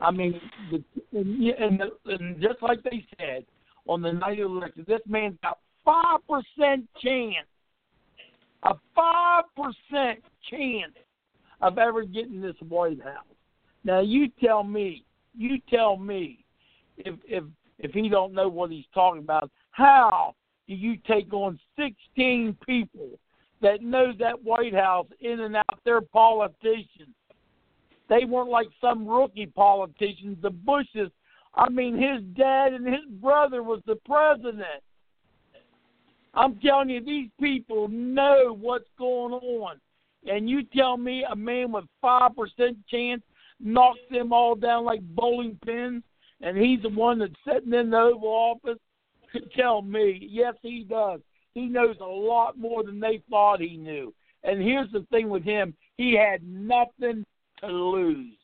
I 0.00 0.10
mean, 0.10 0.40
the, 0.70 0.84
and, 1.18 1.48
and, 1.48 1.82
and 2.06 2.40
just 2.40 2.60
like 2.62 2.82
they 2.82 3.04
said 3.18 3.44
on 3.86 4.02
the 4.02 4.12
night 4.12 4.40
of 4.40 4.50
the 4.50 4.56
election, 4.56 4.84
this 4.86 5.00
man's 5.06 5.38
got 5.42 5.58
five 5.84 6.20
percent 6.28 6.86
chance, 7.02 7.46
a 8.64 8.74
five 8.94 9.44
percent 9.56 10.22
chance 10.50 10.94
of 11.60 11.78
ever 11.78 12.04
getting 12.04 12.40
this 12.40 12.56
White 12.68 13.02
House. 13.02 13.24
Now 13.84 14.00
you 14.00 14.28
tell 14.42 14.62
me, 14.64 15.04
you 15.36 15.58
tell 15.70 15.96
me, 15.96 16.44
if 16.98 17.14
if 17.26 17.44
if 17.78 17.92
he 17.92 18.08
don't 18.08 18.32
know 18.32 18.48
what 18.48 18.70
he's 18.70 18.84
talking 18.92 19.22
about, 19.22 19.50
how 19.70 20.34
do 20.66 20.74
you 20.74 20.96
take 21.06 21.32
on 21.32 21.58
sixteen 21.76 22.56
people 22.66 23.10
that 23.60 23.82
know 23.82 24.12
that 24.18 24.42
White 24.42 24.74
House 24.74 25.06
in 25.20 25.40
and 25.40 25.56
out? 25.56 25.80
They're 25.84 26.00
politicians. 26.00 27.14
They 28.08 28.24
weren't 28.26 28.50
like 28.50 28.68
some 28.80 29.06
rookie 29.06 29.46
politicians. 29.46 30.36
The 30.42 30.50
Bushes, 30.50 31.10
I 31.54 31.68
mean, 31.70 31.94
his 31.96 32.22
dad 32.36 32.74
and 32.74 32.86
his 32.86 33.06
brother 33.20 33.62
was 33.62 33.80
the 33.86 33.96
president. 34.06 34.82
I'm 36.34 36.58
telling 36.58 36.90
you, 36.90 37.00
these 37.04 37.30
people 37.40 37.88
know 37.88 38.56
what's 38.58 38.88
going 38.98 39.34
on. 39.34 39.80
And 40.26 40.48
you 40.48 40.64
tell 40.64 40.96
me 40.96 41.24
a 41.30 41.36
man 41.36 41.72
with 41.72 41.84
five 42.00 42.34
percent 42.34 42.78
chance 42.88 43.22
knocks 43.60 44.00
them 44.10 44.32
all 44.32 44.54
down 44.54 44.84
like 44.84 45.00
bowling 45.14 45.58
pins, 45.64 46.02
and 46.40 46.56
he's 46.56 46.82
the 46.82 46.88
one 46.88 47.18
that's 47.18 47.32
sitting 47.46 47.72
in 47.72 47.90
the 47.90 47.96
Oval 47.96 48.28
Office? 48.28 48.78
Tell 49.56 49.82
me, 49.82 50.28
yes, 50.30 50.54
he 50.62 50.84
does. 50.88 51.20
He 51.54 51.66
knows 51.66 51.96
a 52.00 52.04
lot 52.04 52.58
more 52.58 52.82
than 52.82 53.00
they 53.00 53.22
thought 53.30 53.60
he 53.60 53.76
knew. 53.76 54.12
And 54.42 54.62
here's 54.62 54.90
the 54.92 55.06
thing 55.10 55.28
with 55.28 55.44
him: 55.44 55.74
he 55.96 56.14
had 56.14 56.42
nothing 56.46 57.24
to 57.60 57.66
lose. 57.66 58.36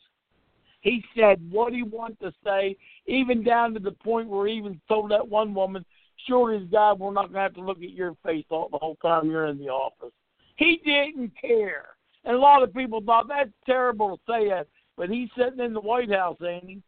He 0.81 1.05
said 1.15 1.39
what 1.51 1.75
he 1.75 1.83
wanted 1.83 2.21
to 2.21 2.33
say, 2.43 2.77
even 3.07 3.45
down 3.45 3.75
to 3.75 3.81
the 3.81 3.93
point 3.93 4.29
where 4.29 4.47
he 4.47 4.55
even 4.55 4.81
told 4.89 5.11
that 5.11 5.29
one 5.29 5.53
woman, 5.53 5.85
"Sure 6.27 6.53
as 6.55 6.63
God, 6.65 6.99
we're 6.99 7.13
not 7.13 7.33
going 7.33 7.35
to 7.35 7.41
have 7.41 7.55
to 7.55 7.61
look 7.61 7.79
at 7.79 7.91
your 7.91 8.15
face 8.25 8.45
all 8.51 8.69
the 8.71 8.79
whole 8.79 8.97
time 8.97 9.31
you're 9.31 9.47
in 9.47 9.59
the 9.59 9.69
office." 9.69 10.13
He 10.57 10.81
didn't 10.85 11.33
care, 11.41 11.97
and 12.25 12.37
a 12.37 12.39
lot 12.39 12.63
of 12.63 12.75
people 12.75 13.01
thought 13.01 13.29
that's 13.29 13.51
terrible 13.67 14.17
to 14.17 14.23
say 14.31 14.49
that, 14.49 14.67
but 14.97 15.09
he's 15.09 15.31
sitting 15.37 15.61
in 15.61 15.73
the 15.73 15.81
White 15.81 16.11
House, 16.11 16.37
ain't 16.43 16.65
he? 16.69 16.83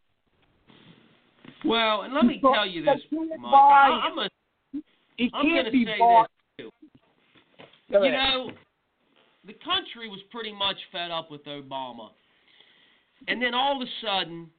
Well, 1.65 2.01
and 2.01 2.13
let 2.13 2.25
me 2.25 2.39
So- 2.41 2.53
tell 2.53 2.65
you 2.65 2.83
this, 2.83 3.01
Mike. 3.11 3.31
I'm 3.53 4.19
a, 4.19 4.29
He 5.17 5.29
I'm 5.33 5.45
can't 5.45 5.71
be 5.71 5.85
say 5.85 5.97
bought. 5.97 6.29
this 6.57 6.65
too. 6.65 6.71
You 8.03 8.11
know, 8.11 8.51
the 9.45 9.53
country 9.53 10.09
was 10.09 10.21
pretty 10.23 10.51
much 10.51 10.77
fed 10.91 11.11
up 11.11 11.29
with 11.31 11.43
Obama. 11.45 12.11
And 13.27 13.41
then 13.41 13.53
all 13.53 13.81
of 13.81 13.87
a 13.87 13.91
sudden, 14.01 14.51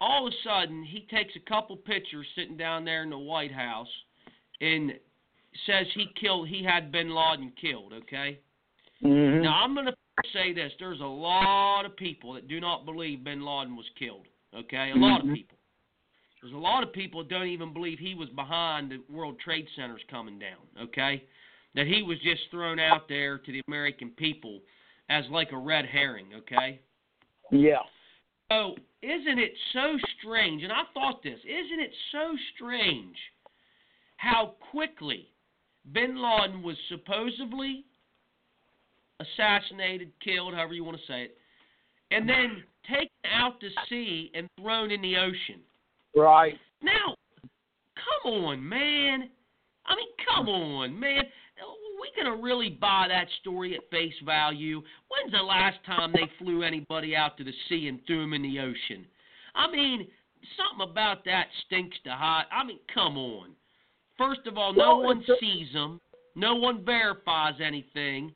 all 0.00 0.26
of 0.26 0.32
a 0.32 0.36
sudden, 0.42 0.82
he 0.82 1.00
takes 1.02 1.34
a 1.36 1.40
couple 1.40 1.76
pictures 1.76 2.26
sitting 2.34 2.56
down 2.56 2.84
there 2.84 3.02
in 3.02 3.10
the 3.10 3.18
White 3.18 3.52
House 3.52 3.88
and 4.60 4.92
says 5.66 5.86
he 5.94 6.06
killed, 6.20 6.48
he 6.48 6.62
had 6.62 6.92
Bin 6.92 7.14
Laden 7.14 7.52
killed, 7.60 7.92
okay? 7.92 8.38
Mhm. 9.02 9.42
Now, 9.42 9.62
I'm 9.62 9.74
going 9.74 9.86
to 9.86 9.94
say 10.32 10.52
this. 10.52 10.72
There's 10.78 11.00
a 11.00 11.04
lot 11.04 11.84
of 11.84 11.96
people 11.96 12.32
that 12.34 12.48
do 12.48 12.60
not 12.60 12.84
believe 12.84 13.24
Bin 13.24 13.44
Laden 13.44 13.76
was 13.76 13.88
killed, 13.98 14.26
okay? 14.54 14.90
A 14.90 14.96
lot 14.96 15.20
of 15.20 15.26
Mhm. 15.26 15.34
people. 15.34 15.58
There's 16.40 16.52
a 16.52 16.58
lot 16.58 16.82
of 16.82 16.92
people 16.92 17.22
that 17.22 17.28
don't 17.28 17.48
even 17.48 17.72
believe 17.72 17.98
he 17.98 18.14
was 18.14 18.28
behind 18.30 18.90
the 18.90 18.98
World 19.08 19.38
Trade 19.40 19.68
Centers 19.70 20.02
coming 20.04 20.38
down, 20.38 20.68
okay? 20.78 21.24
That 21.74 21.86
he 21.86 22.02
was 22.02 22.18
just 22.20 22.48
thrown 22.50 22.78
out 22.78 23.08
there 23.08 23.38
to 23.38 23.52
the 23.52 23.62
American 23.66 24.10
people 24.12 24.62
as 25.08 25.28
like 25.30 25.52
a 25.52 25.56
red 25.56 25.86
herring, 25.86 26.34
okay? 26.34 26.80
Yeah. 27.50 27.82
So, 28.50 28.76
isn't 29.02 29.38
it 29.38 29.56
so 29.72 29.98
strange? 30.18 30.62
And 30.62 30.72
I 30.72 30.84
thought 30.94 31.22
this, 31.22 31.40
isn't 31.44 31.80
it 31.80 31.94
so 32.12 32.36
strange 32.54 33.18
how 34.16 34.54
quickly 34.70 35.28
bin 35.92 36.20
Laden 36.20 36.62
was 36.62 36.76
supposedly 36.88 37.84
assassinated, 39.20 40.12
killed, 40.22 40.54
however 40.54 40.74
you 40.74 40.84
want 40.84 40.98
to 40.98 41.06
say 41.06 41.22
it, 41.24 41.36
and 42.10 42.28
then 42.28 42.62
taken 42.88 43.08
out 43.32 43.60
to 43.60 43.68
sea 43.88 44.30
and 44.34 44.48
thrown 44.60 44.90
in 44.90 45.00
the 45.02 45.16
ocean? 45.16 45.60
Right. 46.14 46.54
Now, 46.82 47.16
come 47.42 48.32
on, 48.32 48.68
man. 48.68 49.30
I 49.86 49.94
mean, 49.94 50.08
come 50.34 50.48
on, 50.48 50.98
man. 50.98 51.22
We 52.00 52.22
gonna 52.22 52.40
really 52.40 52.70
buy 52.70 53.06
that 53.08 53.26
story 53.40 53.74
at 53.74 53.88
face 53.90 54.14
value? 54.24 54.82
When's 55.08 55.32
the 55.32 55.42
last 55.42 55.78
time 55.86 56.12
they 56.12 56.30
flew 56.38 56.62
anybody 56.62 57.16
out 57.16 57.38
to 57.38 57.44
the 57.44 57.54
sea 57.68 57.88
and 57.88 58.00
threw 58.06 58.20
them 58.20 58.34
in 58.34 58.42
the 58.42 58.58
ocean? 58.60 59.06
I 59.54 59.70
mean, 59.70 60.06
something 60.56 60.90
about 60.90 61.24
that 61.24 61.46
stinks 61.66 61.96
to 62.04 62.10
high. 62.10 62.44
I 62.52 62.64
mean, 62.64 62.78
come 62.92 63.16
on. 63.16 63.50
First 64.18 64.46
of 64.46 64.56
all, 64.56 64.72
no 64.72 64.98
Well, 64.98 65.02
one 65.04 65.24
a- 65.28 65.36
sees 65.40 65.72
them. 65.72 66.00
No 66.34 66.54
one 66.54 66.84
verifies 66.84 67.54
anything. 67.60 68.34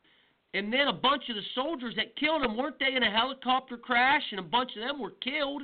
And 0.55 0.73
then 0.73 0.89
a 0.89 0.93
bunch 0.93 1.29
of 1.29 1.37
the 1.37 1.43
soldiers 1.55 1.95
that 1.97 2.17
killed 2.17 2.43
him 2.43 2.57
weren't 2.57 2.79
they 2.79 2.95
in 2.97 3.03
a 3.03 3.11
helicopter 3.11 3.77
crash? 3.77 4.23
And 4.33 4.41
a 4.41 4.43
bunch 4.43 4.73
of 4.77 4.83
them 4.83 4.99
were 4.99 5.13
killed. 5.23 5.63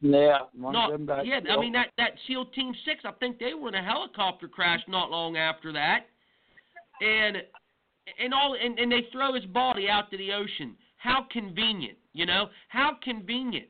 Yeah. 0.00 0.38
one 0.54 0.74
of 0.74 0.90
them 0.90 1.06
got 1.06 1.26
yeah, 1.26 1.38
I 1.48 1.60
mean 1.60 1.72
that 1.74 1.88
that 1.96 2.12
SEAL 2.26 2.46
Team 2.46 2.74
Six. 2.84 3.04
I 3.04 3.12
think 3.20 3.38
they 3.38 3.54
were 3.54 3.68
in 3.68 3.76
a 3.76 3.82
helicopter 3.82 4.48
crash 4.48 4.80
not 4.88 5.12
long 5.12 5.36
after 5.36 5.72
that, 5.74 6.06
and 7.00 7.36
and 8.18 8.34
all 8.34 8.56
and, 8.60 8.78
and 8.80 8.90
they 8.90 9.06
throw 9.12 9.32
his 9.34 9.44
body 9.46 9.88
out 9.88 10.10
to 10.10 10.16
the 10.18 10.32
ocean. 10.32 10.76
How 10.96 11.26
convenient, 11.30 11.96
you 12.14 12.26
know? 12.26 12.48
How 12.68 12.96
convenient. 13.02 13.66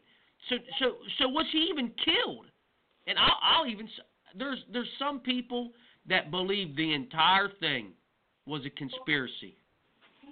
So 0.48 0.56
so 0.78 0.96
so 1.18 1.28
was 1.28 1.44
he 1.52 1.68
even 1.70 1.90
killed? 2.02 2.46
And 3.06 3.18
I'll, 3.18 3.38
I'll 3.42 3.66
even 3.66 3.86
s- 3.86 4.00
there's 4.38 4.64
there's 4.72 4.88
some 4.98 5.20
people 5.20 5.72
that 6.08 6.30
believed 6.30 6.76
the 6.76 6.92
entire 6.94 7.48
thing 7.60 7.92
was 8.46 8.64
a 8.66 8.70
conspiracy. 8.70 9.56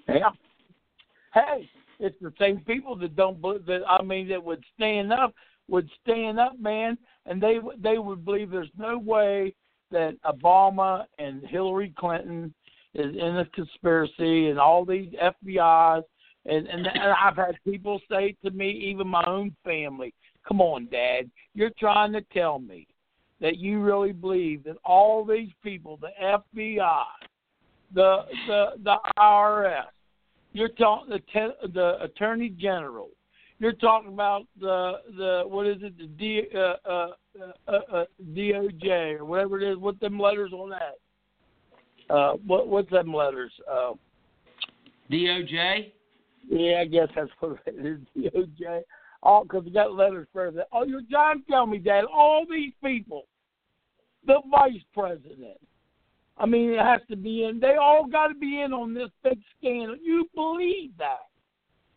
Yeah. 0.08 0.30
Hey, 1.32 1.68
it's 2.00 2.16
the 2.20 2.32
same 2.38 2.60
people 2.60 2.96
that 2.96 3.14
don't 3.14 3.40
believe 3.40 3.66
that. 3.66 3.82
I 3.88 4.02
mean, 4.02 4.28
that 4.28 4.42
would 4.42 4.64
stand 4.74 5.12
up, 5.12 5.34
would 5.68 5.88
stand 6.02 6.40
up, 6.40 6.58
man, 6.58 6.98
and 7.26 7.40
they 7.40 7.58
they 7.78 7.98
would 7.98 8.24
believe 8.24 8.50
there's 8.50 8.68
no 8.76 8.98
way 8.98 9.54
that 9.90 10.16
Obama 10.24 11.04
and 11.18 11.46
Hillary 11.46 11.94
Clinton 11.96 12.52
is 12.94 13.14
in 13.14 13.36
a 13.36 13.46
conspiracy, 13.54 14.48
and 14.48 14.58
all 14.58 14.84
these 14.84 15.12
FBI's, 15.22 16.04
and 16.46 16.66
and, 16.66 16.86
and 16.86 17.12
I've 17.12 17.36
had 17.36 17.56
people 17.64 18.00
say 18.10 18.34
to 18.44 18.50
me, 18.50 18.70
even 18.70 19.06
my 19.06 19.24
own 19.26 19.54
family, 19.64 20.12
"Come 20.48 20.60
on, 20.60 20.86
Dad, 20.86 21.30
you're 21.54 21.70
trying 21.78 22.12
to 22.14 22.22
tell 22.32 22.58
me 22.58 22.88
that 23.40 23.56
you 23.56 23.80
really 23.80 24.12
believe 24.12 24.64
that 24.64 24.76
all 24.84 25.24
these 25.24 25.50
people, 25.62 25.98
the 26.00 26.10
FBI, 26.22 27.04
the 27.94 28.18
the 28.46 28.66
the 28.84 28.96
IRS, 29.18 29.84
you're 30.52 30.68
talking 30.68 31.10
the 31.10 31.18
te- 31.18 31.72
the 31.72 32.02
Attorney 32.02 32.50
General, 32.50 33.08
you're 33.58 33.72
talking 33.72 34.12
about 34.12 34.42
the 34.60 34.92
the 35.16 35.42
what 35.46 35.66
is 35.66 35.78
it 35.82 35.96
the 35.98 36.06
D, 36.06 36.42
uh, 36.54 36.58
uh, 36.88 37.08
uh, 37.68 37.72
uh, 37.92 38.04
DOJ 38.32 39.18
or 39.18 39.24
whatever 39.24 39.60
it 39.60 39.72
is. 39.72 39.78
What 39.78 39.98
them 40.00 40.18
letters 40.18 40.52
on 40.52 40.70
that? 40.70 42.14
Uh, 42.14 42.32
what 42.46 42.68
what's 42.68 42.90
them 42.90 43.12
letters? 43.12 43.52
Uh, 43.70 43.92
DOJ. 45.10 45.92
yeah, 46.48 46.80
I 46.80 46.84
guess 46.84 47.08
that's 47.14 47.30
what 47.40 47.58
it 47.66 47.86
is. 47.86 47.98
DOJ. 48.16 48.82
All 49.22 49.44
because 49.44 49.64
we 49.64 49.70
got 49.70 49.94
letters 49.94 50.28
for 50.32 50.50
that. 50.50 50.68
Oh, 50.72 50.84
you're 50.84 51.02
trying 51.10 51.42
tell 51.48 51.66
me 51.66 51.78
that 51.84 52.04
all 52.04 52.46
these 52.50 52.72
people, 52.82 53.26
the 54.26 54.40
vice 54.50 54.82
president. 54.94 55.58
I 56.38 56.46
mean, 56.46 56.70
it 56.70 56.80
has 56.80 57.02
to 57.10 57.16
be 57.16 57.44
in. 57.44 57.60
They 57.60 57.74
all 57.74 58.06
got 58.06 58.28
to 58.28 58.34
be 58.34 58.62
in 58.62 58.72
on 58.72 58.94
this 58.94 59.10
big 59.22 59.38
scandal. 59.58 59.96
You 60.02 60.26
believe 60.34 60.92
that? 60.98 61.26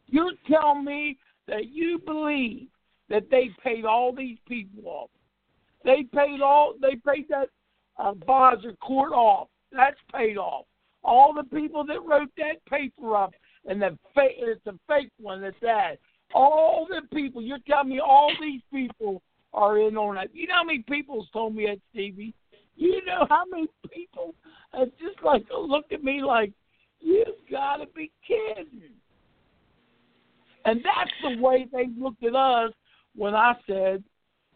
You're 0.08 0.34
telling 0.50 0.84
me 0.84 1.18
that 1.48 1.70
you 1.70 2.00
believe 2.06 2.68
that 3.10 3.30
they 3.32 3.52
paid 3.64 3.86
all 3.86 4.14
these 4.14 4.38
people 4.48 4.84
off? 4.86 5.10
They 5.86 6.04
paid 6.14 6.42
all. 6.42 6.74
They 6.82 6.96
paid 6.96 7.28
that 7.30 7.50
uh, 7.98 8.14
court 8.82 9.14
off. 9.14 9.48
That's 9.72 9.98
paid 10.14 10.38
off. 10.38 10.66
All 11.04 11.34
the 11.34 11.44
people 11.44 11.86
that 11.86 12.04
wrote 12.06 12.30
that 12.38 12.66
paper 12.70 13.16
up, 13.16 13.34
and 13.66 13.82
the 13.82 13.98
fake. 14.14 14.36
It's 14.40 14.66
a 14.68 14.74
fake 14.88 15.12
one. 15.20 15.42
That's 15.42 15.56
that. 15.62 16.00
All 16.34 16.88
the 16.90 17.02
people. 17.16 17.42
You're 17.42 17.60
telling 17.68 17.90
me 17.90 18.00
all 18.00 18.32
these 18.42 18.62
people 18.72 19.22
are 19.54 19.78
in 19.80 19.98
on 19.98 20.16
that. 20.16 20.34
You 20.34 20.48
know 20.48 20.56
how 20.56 20.64
many 20.64 20.84
people 20.90 21.26
told 21.32 21.56
me 21.56 21.66
that, 21.66 21.80
Stevie? 21.92 22.34
You 22.76 23.06
know 23.06 23.28
how 23.30 23.44
many 23.50 23.68
people 23.94 24.34
have 24.74 24.90
just 25.00 25.24
like 25.24 25.46
looked 25.56 25.94
at 25.94 26.04
me 26.04 26.24
like, 26.24 26.52
you've 27.00 27.28
got 27.52 27.78
to 27.78 27.86
be 27.96 28.12
kidding. 28.28 28.82
And 30.66 30.80
that's 30.84 31.12
the 31.22 31.42
way 31.42 31.68
they 31.72 31.88
looked 32.00 32.24
at 32.24 32.36
us 32.36 32.72
when 33.16 33.36
I 33.36 33.54
said, 33.68 34.04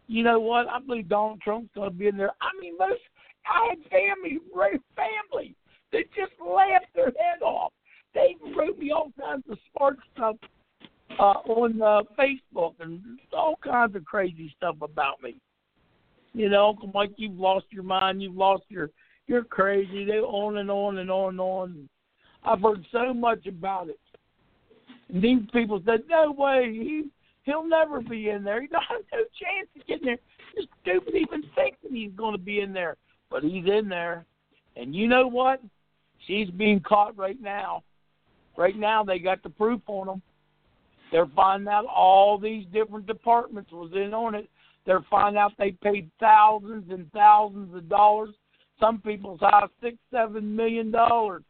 you 0.08 0.24
know 0.24 0.40
what, 0.40 0.68
I 0.68 0.80
believe 0.80 1.10
Donald 1.10 1.42
Trump's 1.42 1.70
going 1.76 1.92
to 1.92 1.96
be 1.96 2.08
in 2.08 2.18
there. 2.18 2.32
I 2.42 2.50
mean, 2.62 2.78
most, 2.80 3.02
I 3.46 3.70
had 3.70 3.92
family, 3.92 4.40
family, 4.96 5.56
that 5.92 6.04
just 6.16 6.32
laughed 6.42 6.86
their 6.96 7.08
head 7.08 7.42
off. 7.44 7.74
They 8.14 8.36
wrote 8.58 8.80
me 8.80 8.92
all 8.92 9.12
kinds 9.20 9.44
of 9.50 9.58
smart 9.76 9.98
stuff 10.16 10.38
uh, 11.20 11.40
on 11.48 11.82
uh, 11.82 12.02
Facebook 12.18 12.74
and 12.80 13.02
all 13.34 13.58
kinds 13.64 13.96
of 13.96 14.06
crazy 14.06 14.54
stuff 14.56 14.76
about 14.82 15.22
me. 15.22 15.36
You 16.34 16.50
know, 16.50 16.70
Uncle 16.70 16.92
Mike, 16.94 17.14
you've 17.18 17.40
lost 17.40 17.66
your 17.72 17.84
mind. 17.84 18.22
You've 18.22 18.36
lost 18.36 18.64
your. 18.70 18.90
You're 19.28 19.44
crazy. 19.44 20.06
They 20.06 20.20
on 20.20 20.58
and 20.58 20.72
on 20.72 21.00
and 21.00 21.12
on 21.12 21.30
and 21.30 21.40
on. 21.40 21.90
I've 22.44 22.62
heard 22.62 22.86
so 22.92 23.14
much 23.14 23.46
about 23.46 23.90
it. 23.90 24.00
And 25.10 25.22
these 25.22 25.42
people 25.52 25.82
said, 25.86 26.04
"No 26.10 26.32
way. 26.32 26.72
He 26.72 27.06
he'll 27.44 27.68
never 27.68 28.02
be 28.02 28.30
in 28.30 28.44
there. 28.44 28.62
He 28.62 28.68
don't 28.68 28.84
have 28.84 29.02
no 29.12 29.20
chance 29.20 29.68
of 29.76 29.88
getting 29.88 30.06
there. 30.06 30.20
You're 30.56 30.68
stupid 30.82 31.16
even 31.16 31.44
thinking 31.56 31.96
he's 31.96 32.12
going 32.16 32.34
to 32.34 32.44
be 32.44 32.60
in 32.60 32.74
there, 32.74 32.98
but 33.32 33.44
he's 33.44 33.66
in 33.66 33.90
there. 33.90 34.26
And 34.76 34.94
you 34.94 35.08
know 35.08 35.28
what? 35.28 35.62
She's 36.28 36.50
being 36.52 36.82
caught 36.82 37.18
right 37.18 37.42
now. 37.42 37.84
Right 38.58 38.78
now, 38.78 39.04
they 39.04 39.20
got 39.20 39.44
the 39.44 39.50
proof 39.50 39.82
on 39.88 40.08
them. 40.08 40.22
They're 41.12 41.28
finding 41.36 41.70
out 41.70 41.86
all 41.86 42.38
these 42.38 42.66
different 42.74 43.08
departments 43.08 43.72
was 43.72 43.92
in 43.94 44.14
on 44.14 44.36
it. 44.36 44.50
They're 44.86 45.06
finding 45.10 45.40
out 45.40 45.54
they 45.58 45.72
paid 45.72 46.10
thousands 46.20 46.90
and 46.90 47.12
thousands 47.12 47.76
of 47.76 47.90
dollars. 47.90 48.30
Some 48.80 49.02
people's 49.02 49.40
high 49.40 49.68
six, 49.82 49.98
seven 50.12 50.56
million 50.56 50.92
dollars, 50.92 51.44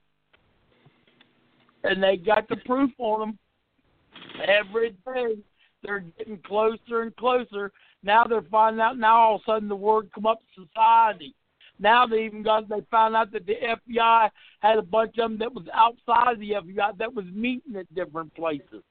and 1.84 2.02
they 2.02 2.18
got 2.18 2.48
the 2.48 2.56
proof 2.66 2.92
on 2.98 3.20
them. 3.20 3.40
Every 4.48 4.92
day, 5.06 5.42
they're 5.84 6.06
getting 6.18 6.40
closer 6.40 7.02
and 7.02 7.16
closer. 7.18 7.72
Now 8.02 8.24
they're 8.24 8.44
finding 8.44 8.82
out. 8.82 8.98
Now 8.98 9.18
all 9.18 9.36
of 9.36 9.42
a 9.42 9.52
sudden, 9.52 9.68
the 9.68 9.76
word 9.76 10.10
come 10.14 10.26
up 10.26 10.40
society. 10.56 11.36
Now 11.80 12.08
they 12.08 12.26
even 12.26 12.44
got. 12.44 12.70
They 12.70 12.82
found 12.90 13.16
out 13.16 13.32
that 13.34 13.46
the 13.46 13.56
FBI 13.56 14.30
had 14.60 14.78
a 14.78 14.82
bunch 14.82 15.18
of 15.18 15.30
them 15.30 15.38
that 15.40 15.54
was 15.54 15.66
outside 15.74 16.34
of 16.34 16.40
the 16.40 16.52
FBI 16.52 16.98
that 16.98 17.14
was 17.14 17.26
meeting 17.34 17.76
at 17.76 17.94
different 17.94 18.34
places. 18.36 18.84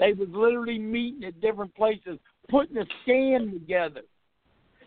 They 0.00 0.14
was 0.14 0.28
literally 0.32 0.78
meeting 0.78 1.24
at 1.24 1.40
different 1.42 1.74
places, 1.74 2.18
putting 2.48 2.78
a 2.78 2.86
scam 3.06 3.52
together 3.52 4.00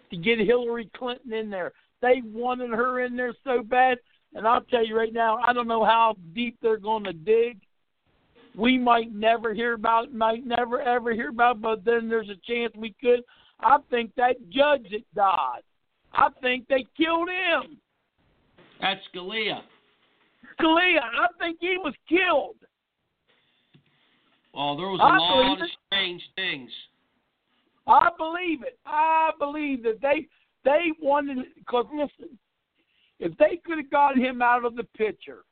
to 0.10 0.18
get 0.18 0.40
Hillary 0.40 0.90
Clinton 0.98 1.32
in 1.32 1.52
there. 1.52 1.72
They 2.02 2.24
wanted 2.26 2.72
her 2.72 3.06
in 3.06 3.16
there 3.16 3.34
so 3.44 3.62
bad, 3.62 4.00
and 4.34 4.48
I'll 4.48 4.64
tell 4.64 4.86
you 4.86 4.98
right 4.98 5.14
now, 5.14 5.38
I 5.38 5.54
don't 5.54 5.68
know 5.68 5.86
how 5.86 6.16
deep 6.34 6.58
they're 6.62 6.78
going 6.78 7.04
to 7.04 7.14
dig. 7.14 7.60
We 8.56 8.78
might 8.80 9.14
never 9.14 9.54
hear 9.54 9.74
about 9.74 10.06
it, 10.06 10.14
might 10.16 10.46
never 10.46 10.82
ever 10.82 11.14
hear 11.14 11.30
about 11.30 11.58
it, 11.58 11.62
but 11.62 11.86
then 11.86 12.10
there's 12.10 12.30
a 12.30 12.52
chance 12.52 12.74
we 12.76 12.96
could. 13.00 13.22
I 13.60 13.78
think 13.92 14.14
that 14.18 14.36
judge 14.50 14.88
that 14.92 15.04
died, 15.16 15.62
I 16.12 16.30
think 16.42 16.68
they 16.68 16.86
killed 16.98 17.30
him. 17.30 17.78
That's 18.82 19.00
Scalia. 19.14 19.62
Scalia, 20.60 21.02
I 21.02 21.28
think 21.40 21.58
he 21.62 21.78
was 21.78 21.94
killed. 22.10 22.56
Well, 24.54 24.78
there 24.78 24.88
was 24.88 25.00
a 25.00 25.04
I 25.04 25.18
lot 25.18 25.62
of 25.62 25.70
strange 25.88 26.22
things. 26.36 26.70
I 27.88 28.10
believe 28.18 28.62
it. 28.64 28.78
I 28.86 29.32
believe 29.40 29.84
that 29.84 30.00
they 30.02 30.28
they 30.64 30.92
wanted 31.02 31.46
because 31.58 31.86
listen, 31.94 32.38
if 33.20 33.36
they 33.38 33.60
could 33.66 33.78
have 33.78 33.92
got 33.92 34.18
him 34.18 34.42
out 34.42 34.64
of 34.64 34.76
the 34.76 34.84
picture, 34.84 35.44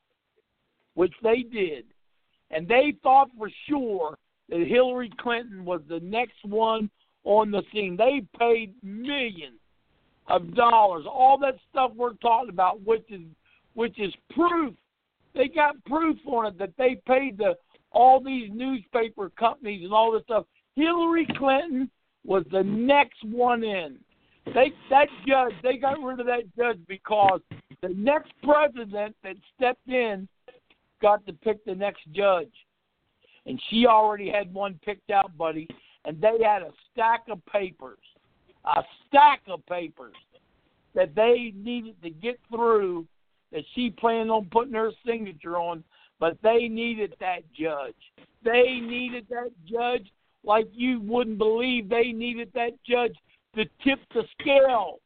which 0.93 1.13
they 1.23 1.43
did, 1.43 1.85
and 2.51 2.67
they 2.67 2.93
thought 3.01 3.29
for 3.37 3.49
sure 3.67 4.17
that 4.49 4.67
Hillary 4.67 5.11
Clinton 5.19 5.65
was 5.65 5.81
the 5.89 5.99
next 6.01 6.43
one 6.43 6.89
on 7.23 7.51
the 7.51 7.63
scene. 7.73 7.97
They 7.97 8.23
paid 8.37 8.73
millions 8.83 9.59
of 10.27 10.53
dollars. 10.55 11.05
All 11.09 11.37
that 11.39 11.55
stuff 11.69 11.91
we're 11.95 12.13
talking 12.15 12.49
about, 12.49 12.81
which 12.85 13.05
is 13.09 13.21
which 13.73 13.99
is 13.99 14.13
proof. 14.35 14.73
They 15.33 15.47
got 15.47 15.83
proof 15.85 16.17
on 16.27 16.45
it 16.47 16.59
that 16.59 16.73
they 16.77 17.01
paid 17.07 17.37
the 17.37 17.55
all 17.91 18.21
these 18.21 18.49
newspaper 18.53 19.29
companies 19.37 19.83
and 19.83 19.93
all 19.93 20.11
this 20.11 20.23
stuff. 20.23 20.45
Hillary 20.75 21.27
Clinton 21.37 21.89
was 22.25 22.43
the 22.51 22.63
next 22.63 23.23
one 23.23 23.63
in. 23.63 23.97
They 24.45 24.71
that 24.89 25.07
judge 25.27 25.53
they 25.61 25.77
got 25.77 26.01
rid 26.01 26.19
of 26.19 26.25
that 26.25 26.55
judge 26.57 26.79
because 26.87 27.41
the 27.81 27.89
next 27.89 28.31
president 28.43 29.15
that 29.23 29.35
stepped 29.55 29.87
in 29.87 30.27
got 31.01 31.25
to 31.25 31.33
pick 31.33 31.63
the 31.65 31.75
next 31.75 32.01
judge. 32.13 32.51
And 33.45 33.59
she 33.69 33.87
already 33.87 34.29
had 34.29 34.53
one 34.53 34.79
picked 34.85 35.09
out, 35.09 35.35
buddy, 35.37 35.67
and 36.05 36.21
they 36.21 36.37
had 36.43 36.61
a 36.61 36.71
stack 36.91 37.23
of 37.29 37.43
papers. 37.45 37.97
A 38.65 38.83
stack 39.07 39.41
of 39.47 39.65
papers 39.65 40.13
that 40.93 41.15
they 41.15 41.51
needed 41.55 41.95
to 42.03 42.11
get 42.11 42.39
through 42.49 43.07
that 43.51 43.63
she 43.73 43.89
planned 43.89 44.29
on 44.29 44.47
putting 44.51 44.73
her 44.73 44.91
signature 45.05 45.57
on, 45.57 45.83
but 46.21 46.37
they 46.43 46.67
needed 46.69 47.15
that 47.19 47.41
judge. 47.51 47.95
They 48.45 48.79
needed 48.79 49.25
that 49.31 49.49
judge 49.65 50.07
like 50.43 50.67
you 50.71 51.01
wouldn't 51.01 51.39
believe 51.39 51.89
they 51.89 52.11
needed 52.11 52.51
that 52.53 52.73
judge 52.87 53.15
to 53.55 53.65
tip 53.83 53.99
the 54.13 54.23
scale, 54.39 54.99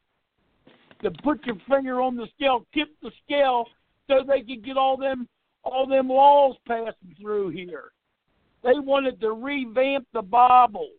to 1.01 1.11
put 1.23 1.43
your 1.45 1.55
finger 1.69 2.01
on 2.01 2.17
the 2.17 2.27
scale, 2.35 2.65
tip 2.73 2.89
the 3.01 3.11
scale, 3.25 3.65
so 4.07 4.23
they 4.27 4.41
could 4.41 4.63
get 4.63 4.77
all 4.77 4.97
them 4.97 5.27
all 5.63 5.87
them 5.87 6.09
laws 6.09 6.55
passing 6.67 7.15
through 7.19 7.49
here. 7.49 7.91
They 8.63 8.77
wanted 8.77 9.19
to 9.21 9.31
revamp 9.31 10.05
the 10.13 10.21
Bible. 10.21 10.89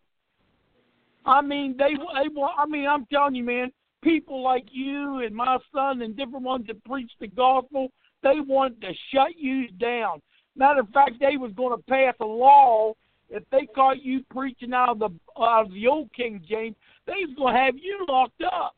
I 1.24 1.42
mean, 1.42 1.76
they 1.78 1.94
they. 1.94 2.40
I 2.58 2.66
mean, 2.66 2.88
I'm 2.88 3.06
telling 3.06 3.34
you, 3.34 3.44
man. 3.44 3.70
People 4.02 4.42
like 4.42 4.66
you 4.70 5.20
and 5.20 5.34
my 5.34 5.58
son 5.74 6.02
and 6.02 6.16
different 6.16 6.44
ones 6.44 6.66
that 6.68 6.84
preach 6.84 7.10
the 7.18 7.26
gospel, 7.26 7.88
they 8.22 8.40
wanted 8.40 8.80
to 8.82 8.92
shut 9.12 9.36
you 9.36 9.70
down. 9.72 10.20
Matter 10.56 10.80
of 10.80 10.88
fact, 10.88 11.12
they 11.20 11.36
was 11.36 11.52
going 11.52 11.76
to 11.76 11.82
pass 11.84 12.14
a 12.20 12.24
law 12.24 12.94
if 13.28 13.42
they 13.50 13.66
caught 13.74 14.02
you 14.02 14.22
preaching 14.30 14.72
out 14.72 14.90
of 14.90 14.98
the 14.98 15.10
out 15.40 15.66
of 15.66 15.72
the 15.72 15.86
old 15.86 16.12
King 16.12 16.42
James, 16.48 16.76
they 17.06 17.12
was 17.26 17.34
gonna 17.36 17.58
have 17.58 17.74
you 17.76 18.04
locked 18.08 18.42
up. 18.42 18.76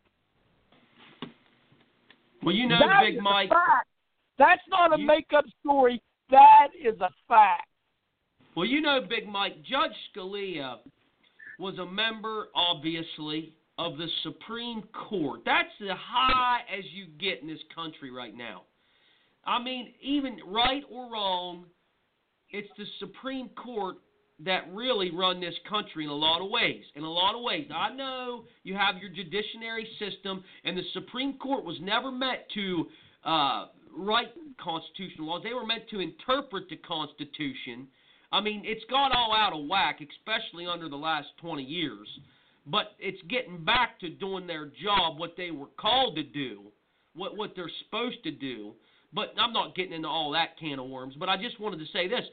Well, 2.42 2.54
you 2.54 2.68
know, 2.68 2.78
that 2.78 3.02
Big 3.04 3.20
Mike. 3.20 3.50
That's 4.38 4.62
not 4.68 4.94
a 4.94 5.00
you, 5.00 5.06
make-up 5.06 5.44
story. 5.60 6.00
That 6.30 6.68
is 6.80 6.94
a 7.00 7.10
fact. 7.26 7.66
Well, 8.54 8.66
you 8.66 8.80
know, 8.80 9.00
Big 9.08 9.28
Mike, 9.28 9.56
Judge 9.64 9.92
Scalia 10.14 10.76
was 11.58 11.76
a 11.78 11.86
member, 11.86 12.46
obviously, 12.54 13.54
of 13.78 13.98
the 13.98 14.06
Supreme 14.22 14.84
Court. 15.08 15.40
That's 15.44 15.68
the 15.80 15.94
high 15.94 16.60
as 16.72 16.84
you 16.92 17.06
get 17.18 17.42
in 17.42 17.48
this 17.48 17.58
country 17.74 18.12
right 18.12 18.36
now. 18.36 18.62
I 19.48 19.62
mean, 19.62 19.94
even 20.02 20.36
right 20.46 20.82
or 20.90 21.10
wrong, 21.10 21.64
it's 22.50 22.68
the 22.76 22.84
Supreme 22.98 23.48
Court 23.50 23.96
that 24.44 24.64
really 24.72 25.10
run 25.10 25.40
this 25.40 25.54
country 25.68 26.04
in 26.04 26.10
a 26.10 26.14
lot 26.14 26.42
of 26.42 26.50
ways. 26.50 26.84
In 26.94 27.02
a 27.02 27.10
lot 27.10 27.34
of 27.34 27.42
ways. 27.42 27.66
I 27.74 27.94
know 27.94 28.44
you 28.62 28.74
have 28.74 28.96
your 28.98 29.10
judiciary 29.10 29.88
system, 29.98 30.44
and 30.64 30.76
the 30.76 30.82
Supreme 30.92 31.38
Court 31.38 31.64
was 31.64 31.78
never 31.80 32.12
meant 32.12 32.40
to 32.54 32.86
uh, 33.24 33.66
write 33.96 34.28
constitutional 34.62 35.28
laws. 35.28 35.42
They 35.42 35.54
were 35.54 35.66
meant 35.66 35.88
to 35.90 36.00
interpret 36.00 36.68
the 36.68 36.76
Constitution. 36.76 37.88
I 38.30 38.42
mean, 38.42 38.62
it's 38.66 38.84
got 38.90 39.12
all 39.12 39.34
out 39.34 39.54
of 39.58 39.66
whack, 39.66 40.00
especially 40.02 40.66
under 40.66 40.90
the 40.90 40.96
last 40.96 41.28
20 41.40 41.62
years. 41.62 42.06
But 42.66 42.92
it's 42.98 43.20
getting 43.30 43.64
back 43.64 43.98
to 44.00 44.10
doing 44.10 44.46
their 44.46 44.66
job, 44.66 45.18
what 45.18 45.34
they 45.38 45.50
were 45.50 45.70
called 45.80 46.16
to 46.16 46.22
do, 46.22 46.64
what 47.14 47.34
what 47.34 47.52
they're 47.56 47.70
supposed 47.86 48.22
to 48.24 48.30
do. 48.30 48.74
But 49.12 49.32
I'm 49.38 49.52
not 49.52 49.74
getting 49.74 49.92
into 49.92 50.08
all 50.08 50.30
that 50.32 50.58
can 50.58 50.78
of 50.78 50.88
worms. 50.88 51.14
But 51.18 51.28
I 51.28 51.36
just 51.36 51.58
wanted 51.58 51.78
to 51.78 51.86
say 51.92 52.08
this: 52.08 52.24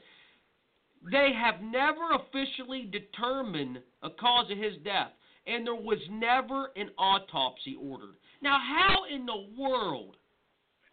they 1.10 1.30
have 1.32 1.62
never 1.62 2.12
officially 2.14 2.90
determined 2.90 3.80
a 4.02 4.10
cause 4.10 4.50
of 4.50 4.58
his 4.58 4.74
death, 4.84 5.10
and 5.46 5.66
there 5.66 5.74
was 5.74 5.98
never 6.10 6.70
an 6.76 6.90
autopsy 6.98 7.76
ordered. 7.80 8.16
Now, 8.42 8.58
how 8.58 9.04
in 9.12 9.24
the 9.24 9.46
world 9.58 10.16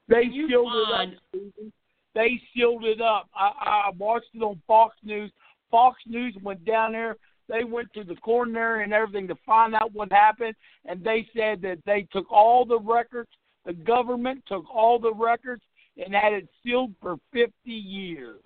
they 0.08 0.24
sealed 0.32 0.72
find... 0.92 1.14
it 1.34 1.38
up? 1.38 1.72
They 2.16 2.40
sealed 2.56 2.86
it 2.86 3.02
up. 3.02 3.28
I, 3.36 3.88
I 3.88 3.92
watched 3.98 4.30
it 4.34 4.44
on 4.44 4.62
Fox 4.68 4.96
News. 5.04 5.32
Fox 5.72 6.00
News 6.06 6.36
went 6.44 6.64
down 6.64 6.92
there. 6.94 7.18
They 7.50 7.64
went 7.66 7.92
to 7.94 8.04
the 8.04 8.16
coronary 8.16 8.84
and 8.84 8.94
everything 8.94 9.28
to 9.28 9.36
find 9.46 9.76
out 9.76 9.92
what 9.94 10.12
happened, 10.12 10.56
and 10.86 11.04
they 11.04 11.28
said 11.36 11.62
that 11.64 11.80
they 11.86 12.08
took 12.14 12.32
all 12.32 12.66
the 12.66 12.80
records. 12.80 13.30
The 13.66 13.74
government 13.74 14.44
took 14.48 14.64
all 14.74 15.00
the 15.00 15.14
records 15.14 15.62
and 15.98 16.14
had 16.14 16.34
it 16.34 16.48
sealed 16.64 16.94
for 17.02 17.18
50 17.32 17.52
years. 17.66 18.42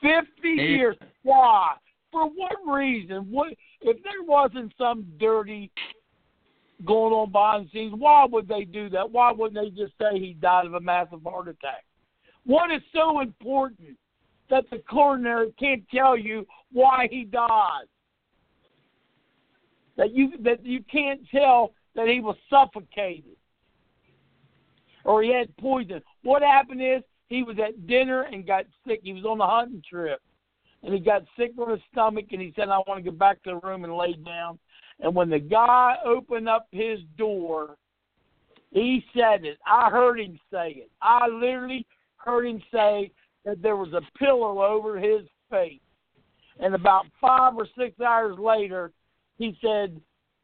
50 0.00 0.48
years. 0.48 0.96
Why? 1.22 1.74
For 2.10 2.28
what 2.28 2.56
reason? 2.66 3.30
What 3.30 3.54
if 3.80 3.96
there 4.02 4.22
wasn't 4.26 4.72
some 4.76 5.06
dirty 5.18 5.70
going 6.84 7.12
on 7.12 7.32
behind 7.32 7.66
the 7.66 7.70
scenes? 7.70 7.94
Why 7.96 8.26
would 8.30 8.48
they 8.48 8.64
do 8.64 8.90
that? 8.90 9.10
Why 9.10 9.32
wouldn't 9.32 9.54
they 9.54 9.70
just 9.70 9.94
say 10.00 10.18
he 10.18 10.34
died 10.34 10.66
of 10.66 10.74
a 10.74 10.80
massive 10.80 11.22
heart 11.24 11.48
attack? 11.48 11.84
What 12.44 12.70
is 12.70 12.82
so 12.94 13.20
important 13.20 13.96
that 14.50 14.64
the 14.70 14.78
coroner 14.90 15.46
can't 15.58 15.84
tell 15.94 16.16
you 16.16 16.46
why 16.72 17.08
he 17.10 17.24
died? 17.24 17.86
That 19.96 20.12
you 20.12 20.32
that 20.42 20.64
you 20.64 20.82
can't 20.90 21.20
tell 21.30 21.72
that 21.94 22.08
he 22.08 22.20
was 22.20 22.36
suffocated 22.50 23.36
or 25.04 25.22
he 25.22 25.32
had 25.32 25.56
poison. 25.56 26.02
What 26.22 26.42
happened 26.42 26.82
is 26.82 27.02
he 27.28 27.42
was 27.42 27.56
at 27.58 27.86
dinner 27.86 28.22
and 28.22 28.46
got 28.46 28.64
sick. 28.86 29.00
He 29.02 29.12
was 29.12 29.24
on 29.24 29.38
the 29.38 29.46
hunting 29.46 29.82
trip, 29.88 30.20
and 30.82 30.92
he 30.92 31.00
got 31.00 31.22
sick 31.36 31.52
on 31.58 31.70
his 31.70 31.80
stomach. 31.90 32.26
And 32.30 32.40
he 32.40 32.52
said, 32.54 32.68
"I 32.68 32.78
want 32.86 33.04
to 33.04 33.10
go 33.10 33.16
back 33.16 33.42
to 33.42 33.50
the 33.50 33.66
room 33.66 33.84
and 33.84 33.96
lay 33.96 34.14
down." 34.14 34.58
And 35.00 35.14
when 35.14 35.30
the 35.30 35.38
guy 35.38 35.96
opened 36.04 36.48
up 36.48 36.68
his 36.70 37.00
door, 37.16 37.76
he 38.70 39.04
said 39.14 39.44
it. 39.44 39.58
I 39.66 39.90
heard 39.90 40.20
him 40.20 40.38
say 40.50 40.70
it. 40.70 40.90
I 41.00 41.26
literally 41.28 41.86
heard 42.16 42.46
him 42.46 42.62
say 42.72 43.10
that 43.44 43.60
there 43.60 43.76
was 43.76 43.92
a 43.92 44.18
pillow 44.18 44.62
over 44.62 44.98
his 44.98 45.22
face. 45.50 45.80
And 46.60 46.74
about 46.74 47.06
five 47.20 47.54
or 47.56 47.66
six 47.76 48.00
hours 48.00 48.38
later, 48.38 48.92
he 49.38 49.58
said, 49.60 50.00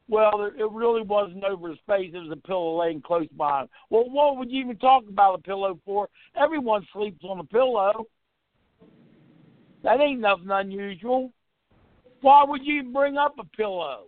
well, 0.09 0.49
it 0.57 0.71
really 0.71 1.03
wasn't 1.03 1.43
over 1.43 1.69
his 1.69 1.77
face. 1.87 2.11
It 2.13 2.17
was 2.17 2.31
a 2.31 2.47
pillow 2.47 2.79
laying 2.79 3.01
close 3.01 3.27
by 3.37 3.61
him. 3.61 3.69
Well, 3.89 4.09
what 4.09 4.37
would 4.37 4.51
you 4.51 4.61
even 4.61 4.77
talk 4.77 5.03
about 5.07 5.35
a 5.35 5.41
pillow 5.41 5.79
for? 5.85 6.09
Everyone 6.35 6.85
sleeps 6.91 7.23
on 7.23 7.39
a 7.39 7.43
pillow. 7.43 8.05
That 9.83 10.01
ain't 10.01 10.19
nothing 10.19 10.49
unusual. 10.49 11.31
Why 12.21 12.43
would 12.43 12.65
you 12.65 12.83
bring 12.91 13.17
up 13.17 13.35
a 13.39 13.45
pillow? 13.55 14.07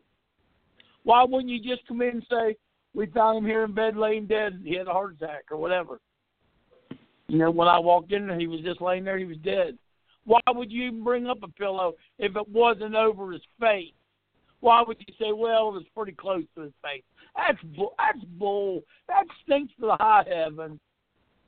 Why 1.03 1.23
wouldn't 1.23 1.49
you 1.49 1.61
just 1.61 1.87
come 1.87 2.01
in 2.01 2.09
and 2.09 2.25
say, 2.29 2.57
we 2.93 3.05
found 3.07 3.37
him 3.37 3.45
here 3.45 3.63
in 3.63 3.73
bed 3.73 3.95
laying 3.95 4.25
dead. 4.25 4.61
He 4.65 4.75
had 4.75 4.87
a 4.87 4.91
heart 4.91 5.15
attack 5.15 5.43
or 5.49 5.57
whatever. 5.57 5.99
You 7.27 7.37
know, 7.37 7.51
when 7.51 7.69
I 7.69 7.79
walked 7.79 8.11
in 8.11 8.27
there, 8.27 8.37
he 8.37 8.47
was 8.47 8.59
just 8.61 8.81
laying 8.81 9.05
there. 9.05 9.17
He 9.17 9.23
was 9.23 9.37
dead. 9.37 9.77
Why 10.25 10.41
would 10.49 10.71
you 10.71 10.83
even 10.87 11.03
bring 11.03 11.27
up 11.27 11.39
a 11.41 11.47
pillow 11.47 11.93
if 12.19 12.35
it 12.35 12.49
wasn't 12.49 12.95
over 12.95 13.31
his 13.31 13.41
face? 13.59 13.93
Why 14.61 14.83
would 14.87 14.97
you 14.99 15.13
say, 15.19 15.31
well, 15.33 15.69
it 15.69 15.73
was 15.73 15.83
pretty 15.95 16.13
close 16.13 16.43
to 16.55 16.61
his 16.61 16.73
face? 16.83 17.03
That's 17.35 17.61
bull. 17.75 17.93
That's 17.97 18.25
bull. 18.39 18.81
That 19.07 19.25
stinks 19.43 19.73
to 19.79 19.87
the 19.87 19.97
high 19.99 20.23
heaven. 20.27 20.79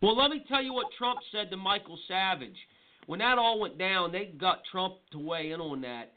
Well, 0.01 0.18
let 0.18 0.32
me 0.32 0.43
tell 0.49 0.61
you 0.61 0.74
what 0.74 0.88
Trump 0.97 1.20
said 1.32 1.49
to 1.51 1.57
Michael 1.57 1.97
Savage. 2.07 2.57
When 3.05 3.20
that 3.20 3.38
all 3.38 3.59
went 3.59 3.78
down, 3.78 4.11
they 4.11 4.26
got 4.26 4.64
Trump 4.70 4.95
to 5.11 5.20
weigh 5.20 5.51
in 5.51 5.61
on 5.61 5.82
that. 5.82 6.14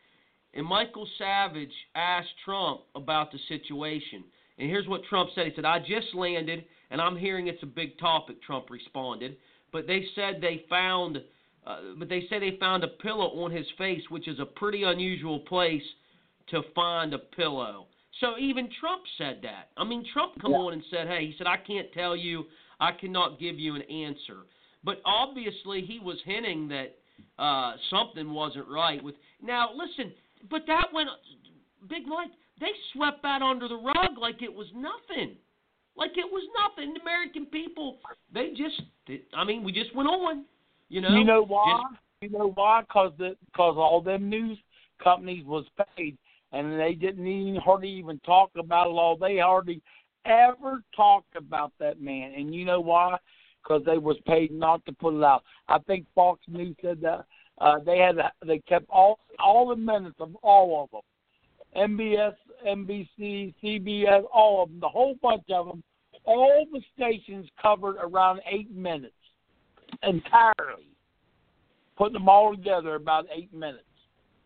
And 0.55 0.67
Michael 0.67 1.07
Savage 1.19 1.73
asked 1.95 2.29
Trump 2.45 2.81
about 2.95 3.31
the 3.31 3.39
situation. 3.49 4.25
And 4.59 4.71
here's 4.71 4.89
what 4.89 5.05
Trump 5.05 5.31
said. 5.35 5.47
He 5.47 5.53
said, 5.55 5.67
I 5.67 5.79
just 5.81 6.15
landed, 6.15 6.65
and 6.91 7.01
I'm 7.01 7.17
hearing 7.17 7.49
it's 7.49 7.63
a 7.63 7.67
big 7.67 7.99
topic, 7.99 8.43
Trump 8.43 8.71
responded. 8.71 9.37
But 9.73 9.87
they 9.87 10.07
said 10.15 10.39
they 10.41 10.65
found. 10.71 11.19
Uh, 11.67 11.79
but 11.99 12.09
they 12.09 12.27
said 12.29 12.43
they 12.43 12.57
found 12.59 12.85
a 12.85 12.89
pillow 12.89 13.43
on 13.43 13.51
his 13.51 13.67
face, 13.77 14.03
which 14.09 14.29
is 14.29 14.39
a 14.39 14.47
pretty 14.47 14.85
unusual 14.85 15.41
place 15.41 15.83
to 16.51 16.63
find 16.75 17.15
a 17.15 17.19
pillow. 17.19 17.87
So 18.21 18.39
even 18.39 18.69
Trump 18.81 19.03
said 19.19 19.41
that. 19.43 19.71
I 19.77 19.85
mean, 19.85 20.05
Trump 20.13 20.41
come 20.41 20.53
yeah. 20.53 20.59
on 20.59 20.73
and 20.73 20.83
said, 20.91 21.07
"Hey," 21.07 21.27
he 21.27 21.35
said, 21.37 21.47
"I 21.47 21.57
can't 21.59 21.93
tell 21.93 22.17
you. 22.17 22.45
I 22.81 22.93
cannot 22.93 23.39
give 23.39 23.59
you 23.59 23.75
an 23.75 23.83
answer." 23.83 24.47
But 24.85 25.01
obviously, 25.05 25.83
he 25.83 25.99
was 25.99 26.17
hinting 26.25 26.69
that 26.69 26.97
uh, 27.39 27.75
something 27.91 28.31
wasn't 28.31 28.69
right 28.69 29.03
with. 29.03 29.15
Now, 29.43 29.71
listen, 29.75 30.13
but 30.51 30.63
that 30.67 30.87
went 30.95 31.09
big 31.89 32.07
Mike. 32.07 32.31
They 32.59 32.71
swept 32.95 33.23
that 33.23 33.43
under 33.43 33.69
the 33.69 33.77
rug 33.77 34.19
like 34.19 34.43
it 34.43 34.53
was 34.53 34.69
nothing. 34.75 35.37
Like 35.97 36.13
it 36.17 36.31
was 36.31 36.43
nothing. 36.63 36.95
The 36.95 37.01
American 37.01 37.47
people, 37.47 37.99
they 38.33 38.51
just, 38.51 38.81
I 39.35 39.45
mean, 39.45 39.65
we 39.65 39.73
just 39.73 39.95
went 39.95 40.09
on. 40.09 40.45
You 40.89 41.01
know. 41.01 41.11
You 41.11 41.25
know 41.25 41.45
why? 41.45 41.83
Just, 41.91 42.03
you 42.23 42.39
know 42.39 42.53
why? 42.55 42.83
Because 42.83 43.13
the 43.19 43.37
because 43.47 43.75
all 43.77 44.01
them 44.01 44.31
news 44.31 44.59
companies 45.03 45.45
was 45.45 45.65
paid 45.97 46.17
and 46.57 46.81
they 46.81 46.95
didn't 46.95 47.27
even 47.27 47.61
hardly 47.61 47.91
even 47.91 48.19
talk 48.21 48.51
about 48.59 48.87
it 48.87 48.91
all. 48.91 49.17
They 49.17 49.39
hardly 49.39 49.83
ever 50.25 50.83
talked 50.95 51.37
about 51.37 51.73
that 51.79 52.01
man, 52.01 52.33
and 52.35 52.55
you 52.55 52.65
know 52.65 52.81
why? 52.81 53.17
Because 53.63 53.83
they 53.85 53.99
was 53.99 54.17
paid 54.27 54.53
not 54.53 54.85
to 54.87 54.93
put 54.93 55.15
it 55.15 55.23
out. 55.23 55.43
I 55.69 55.79
think 55.81 56.07
Fox 56.15 56.41
News 56.49 56.77
said 56.81 57.01
that 57.03 57.27
uh, 57.59 57.79
they 57.85 57.99
had 57.99 58.17
they 58.47 58.59
kept 58.61 58.87
all 58.89 59.19
all 59.39 59.69
the 59.69 59.77
minutes 59.77 60.17
of 60.19 60.35
all 60.43 60.85
of 60.85 61.03
them, 61.75 61.99
MBS, 61.99 62.35
NBC, 62.67 63.55
CBS, 63.63 64.25
all 64.33 64.63
of 64.63 64.71
them, 64.71 64.81
the 64.81 64.89
whole 64.89 65.17
bunch 65.23 65.45
of 65.51 65.67
them. 65.67 65.83
All 66.25 66.67
the 66.73 66.81
stations 66.97 67.47
covered 67.63 67.97
around 68.01 68.41
eight 68.51 68.75
minutes 68.75 69.15
entirely, 70.03 70.89
putting 71.97 72.15
them 72.15 72.29
all 72.29 72.57
together 72.57 72.97
about 72.97 73.27
eight 73.33 73.53
minutes 73.55 73.85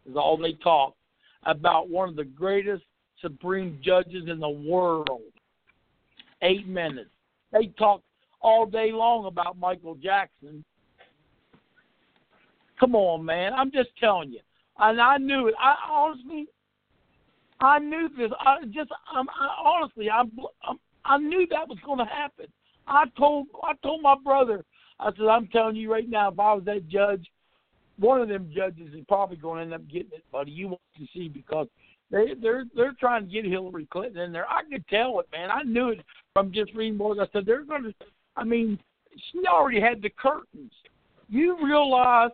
is 0.06 0.14
all 0.14 0.36
they 0.36 0.52
talked 0.54 0.99
about 1.44 1.88
one 1.88 2.08
of 2.08 2.16
the 2.16 2.24
greatest 2.24 2.84
supreme 3.20 3.78
judges 3.82 4.24
in 4.28 4.40
the 4.40 4.48
world. 4.48 5.20
Eight 6.42 6.66
minutes. 6.66 7.10
They 7.52 7.66
talked 7.78 8.04
all 8.40 8.66
day 8.66 8.92
long 8.92 9.26
about 9.26 9.58
Michael 9.58 9.94
Jackson. 9.94 10.64
Come 12.78 12.94
on, 12.94 13.24
man. 13.24 13.52
I'm 13.52 13.70
just 13.70 13.90
telling 13.98 14.30
you. 14.30 14.40
And 14.78 15.00
I 15.00 15.18
knew 15.18 15.48
it. 15.48 15.54
I 15.60 15.74
honestly, 15.90 16.46
I 17.60 17.78
knew 17.78 18.08
this. 18.16 18.30
I 18.40 18.64
just, 18.66 18.90
I'm, 19.12 19.28
I, 19.28 19.48
honestly, 19.62 20.08
I'm, 20.08 20.30
I'm, 20.66 20.78
I 21.04 21.18
knew 21.18 21.46
that 21.50 21.68
was 21.68 21.78
going 21.84 21.98
to 21.98 22.06
happen. 22.06 22.46
I 22.86 23.04
told, 23.18 23.48
I 23.62 23.72
told 23.82 24.00
my 24.02 24.14
brother. 24.24 24.64
I 24.98 25.10
said, 25.12 25.26
I'm 25.26 25.48
telling 25.48 25.76
you 25.76 25.92
right 25.92 26.08
now, 26.08 26.30
if 26.30 26.38
I 26.38 26.54
was 26.54 26.64
that 26.64 26.88
judge, 26.88 27.26
one 28.00 28.20
of 28.20 28.28
them 28.28 28.50
judges 28.54 28.92
is 28.94 29.04
probably 29.06 29.36
going 29.36 29.58
to 29.58 29.62
end 29.62 29.74
up 29.74 29.86
getting 29.88 30.12
it, 30.12 30.24
buddy. 30.32 30.50
You 30.50 30.68
want 30.68 30.80
to 30.98 31.06
see 31.14 31.28
because 31.28 31.68
they 32.10 32.34
they're 32.40 32.64
they're 32.74 32.96
trying 32.98 33.26
to 33.26 33.32
get 33.32 33.44
Hillary 33.44 33.86
Clinton 33.92 34.22
in 34.22 34.32
there. 34.32 34.48
I 34.48 34.62
could 34.70 34.86
tell 34.88 35.20
it, 35.20 35.28
man. 35.30 35.50
I 35.50 35.62
knew 35.62 35.90
it 35.90 36.00
from 36.32 36.50
just 36.50 36.74
reading 36.74 36.96
more. 36.96 37.14
I 37.20 37.26
said 37.32 37.44
they're 37.46 37.64
going 37.64 37.84
to. 37.84 37.94
I 38.36 38.44
mean, 38.44 38.78
she 39.30 39.42
already 39.46 39.80
had 39.80 40.00
the 40.02 40.10
curtains. 40.10 40.72
You 41.28 41.62
realize 41.62 42.30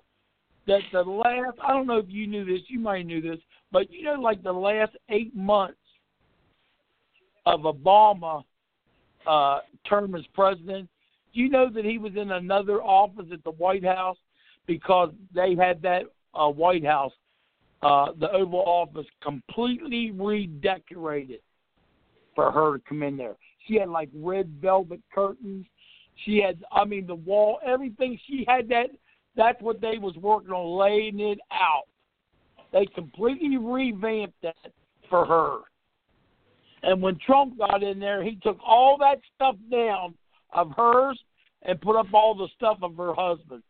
that 0.69 0.81
the 0.93 1.03
last 1.03 1.59
I 1.63 1.73
don't 1.73 1.87
know 1.87 1.99
if 1.99 2.07
you 2.09 2.27
knew 2.27 2.45
this, 2.45 2.63
you 2.69 2.79
might 2.79 3.05
knew 3.05 3.21
this, 3.21 3.39
but 3.73 3.91
you 3.91 4.05
know, 4.05 4.15
like 4.15 4.43
the 4.43 4.53
last 4.53 4.93
eight 5.11 5.35
months 5.35 5.77
of 7.45 7.61
Obama 7.61 8.45
uh 9.27 9.59
term 9.89 10.15
as 10.15 10.23
president, 10.33 10.89
you 11.33 11.49
know 11.49 11.69
that 11.69 11.85
he 11.85 11.99
was 11.99 12.13
in 12.17 12.31
another 12.31 12.81
office 12.83 13.27
at 13.33 13.43
the 13.43 13.51
White 13.51 13.85
House 13.85 14.17
because 14.67 15.13
they 15.35 15.55
had 15.55 15.83
that 15.83 16.05
uh, 16.35 16.49
White 16.49 16.85
House, 16.85 17.13
uh, 17.83 18.13
the 18.19 18.31
Oval 18.33 18.65
Office, 18.67 19.07
completely 19.23 20.11
redecorated 20.11 21.41
for 22.35 22.51
her 22.51 22.79
to 22.79 22.85
come 22.89 23.03
in 23.03 23.17
there. 23.17 23.37
She 23.67 23.75
had 23.75 23.89
like 23.89 24.11
red 24.15 24.49
velvet 24.61 25.01
curtains. 25.13 25.67
She 26.25 26.39
had, 26.39 26.63
I 26.73 26.85
mean, 26.85 27.07
the 27.07 27.15
wall, 27.15 27.59
everything. 27.67 28.19
She 28.27 28.45
had 28.49 28.69
that. 28.69 28.91
That's 29.37 29.61
what 29.61 29.81
they 29.81 29.99
was 29.99 30.17
working 30.17 30.53
on, 30.53 30.79
laying 30.79 31.21
it 31.21 31.39
out. 31.53 31.85
They 32.73 32.87
completely 32.87 33.59
revamped 33.59 34.41
that 34.43 34.73
for 35.11 35.27
her. 35.27 35.59
And 36.83 37.03
when 37.03 37.19
Trump 37.25 37.59
got 37.59 37.83
in 37.83 37.99
there, 37.99 38.23
he 38.23 38.39
took 38.43 38.59
all 38.65 38.97
that 38.99 39.21
stuff 39.35 39.57
down 39.71 40.15
of 40.53 40.71
hers 40.77 41.19
and 41.63 41.81
put 41.81 41.97
up 41.97 42.07
all 42.13 42.35
the 42.35 42.49
stuff 42.55 42.79
of 42.83 42.97
her 42.97 43.13
husband. 43.15 43.63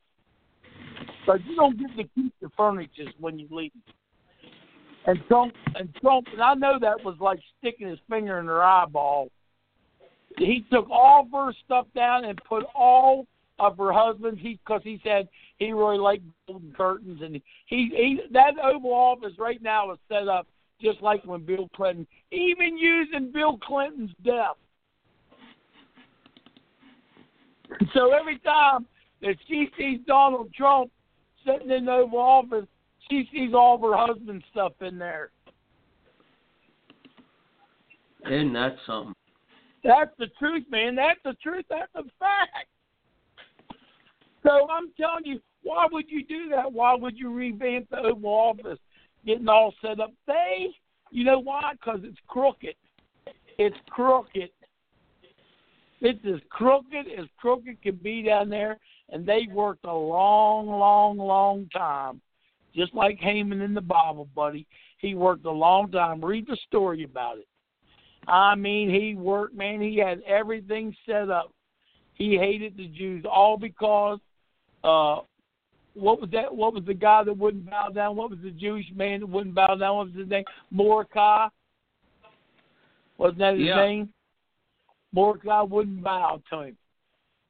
But 1.26 1.44
you 1.44 1.56
don't 1.56 1.78
get 1.78 1.96
to 1.96 2.04
keep 2.14 2.32
the 2.40 2.48
furniture 2.56 3.10
when 3.18 3.38
you 3.38 3.48
leave. 3.50 3.72
And 5.06 5.18
Trump 5.28 5.54
and 5.74 5.94
Trump 5.96 6.26
and 6.32 6.42
I 6.42 6.54
know 6.54 6.78
that 6.80 7.04
was 7.04 7.16
like 7.20 7.38
sticking 7.58 7.88
his 7.88 7.98
finger 8.08 8.38
in 8.38 8.46
her 8.46 8.62
eyeball. 8.62 9.28
He 10.38 10.64
took 10.70 10.88
all 10.90 11.22
of 11.22 11.32
her 11.32 11.52
stuff 11.64 11.86
down 11.94 12.24
and 12.24 12.38
put 12.48 12.64
all 12.74 13.26
of 13.58 13.78
her 13.78 13.92
husband's. 13.92 14.40
He 14.40 14.58
because 14.64 14.82
he 14.84 15.00
said 15.04 15.28
he 15.58 15.72
really 15.72 15.98
liked 15.98 16.24
golden 16.48 16.72
curtains 16.72 17.20
and 17.22 17.34
he, 17.34 17.40
he 17.66 18.20
that 18.32 18.54
Oval 18.62 18.92
Office 18.92 19.32
right 19.38 19.62
now 19.62 19.92
is 19.92 19.98
set 20.08 20.28
up 20.28 20.46
just 20.80 21.00
like 21.00 21.24
when 21.24 21.44
Bill 21.44 21.68
Clinton, 21.74 22.06
even 22.32 22.76
using 22.76 23.32
Bill 23.32 23.58
Clinton's 23.58 24.10
death. 24.24 24.56
So 27.94 28.12
every 28.12 28.38
time 28.40 28.86
that 29.22 29.36
she 29.48 29.68
sees 29.78 30.00
Donald 30.06 30.52
Trump, 30.52 30.90
sitting 31.46 31.70
in 31.70 31.86
the 31.86 31.92
Oval 31.92 32.18
Office, 32.18 32.66
she 33.08 33.28
sees 33.32 33.54
all 33.54 33.76
of 33.76 33.80
her 33.82 33.96
husband's 33.96 34.44
stuff 34.50 34.72
in 34.80 34.98
there. 34.98 35.30
Isn't 38.26 38.52
that 38.54 38.76
something? 38.86 39.14
That's 39.84 40.10
the 40.18 40.26
truth, 40.38 40.64
man. 40.68 40.96
That's 40.96 41.20
the 41.24 41.34
truth. 41.42 41.64
That's 41.70 41.92
a 41.94 42.02
fact. 42.18 42.68
So 44.42 44.68
I'm 44.70 44.90
telling 44.98 45.24
you, 45.24 45.40
why 45.62 45.86
would 45.90 46.06
you 46.08 46.24
do 46.24 46.48
that? 46.50 46.72
Why 46.72 46.94
would 46.94 47.16
you 47.16 47.32
revamp 47.32 47.90
the 47.90 47.98
Oval 47.98 48.30
Office, 48.30 48.78
getting 49.24 49.48
all 49.48 49.74
set 49.80 50.00
up? 50.00 50.12
They, 50.26 50.68
you 51.10 51.24
know 51.24 51.38
why? 51.38 51.72
Because 51.72 52.00
it's 52.02 52.18
crooked. 52.26 52.74
It's 53.58 53.76
crooked. 53.90 54.50
It's 56.00 56.24
as 56.26 56.40
crooked 56.50 57.06
as 57.18 57.26
crooked 57.38 57.80
can 57.82 57.96
be 57.96 58.22
down 58.22 58.50
there, 58.50 58.78
and 59.10 59.26
they 59.26 59.48
worked 59.52 59.84
a 59.84 59.94
long, 59.94 60.66
long, 60.66 61.18
long 61.18 61.68
time. 61.72 62.20
Just 62.74 62.94
like 62.94 63.18
Haman 63.18 63.62
in 63.62 63.74
the 63.74 63.80
Bible, 63.80 64.28
buddy. 64.34 64.66
He 64.98 65.14
worked 65.14 65.46
a 65.46 65.50
long 65.50 65.90
time. 65.90 66.24
Read 66.24 66.46
the 66.46 66.58
story 66.66 67.04
about 67.04 67.38
it. 67.38 67.46
I 68.28 68.54
mean, 68.54 68.90
he 68.90 69.14
worked, 69.14 69.54
man. 69.54 69.80
He 69.80 69.96
had 69.96 70.20
everything 70.26 70.94
set 71.06 71.30
up. 71.30 71.52
He 72.14 72.36
hated 72.36 72.76
the 72.76 72.88
Jews 72.88 73.24
all 73.30 73.56
because 73.56 74.18
uh 74.82 75.20
what 75.94 76.20
was 76.20 76.28
that? 76.32 76.54
What 76.54 76.74
was 76.74 76.84
the 76.84 76.94
guy 76.94 77.24
that 77.24 77.36
wouldn't 77.36 77.70
bow 77.70 77.88
down? 77.88 78.16
What 78.16 78.30
was 78.30 78.38
the 78.42 78.50
Jewish 78.50 78.86
man 78.94 79.20
that 79.20 79.26
wouldn't 79.26 79.54
bow 79.54 79.76
down? 79.76 79.96
What 79.96 80.06
was 80.08 80.16
his 80.16 80.28
name? 80.28 80.44
Mordecai. 80.70 81.48
Wasn't 83.16 83.38
that 83.38 83.54
his 83.54 83.68
yeah. 83.68 83.76
name? 83.76 84.12
Mordecai 85.12 85.62
wouldn't 85.62 86.02
bow 86.02 86.42
to 86.50 86.60
him 86.62 86.76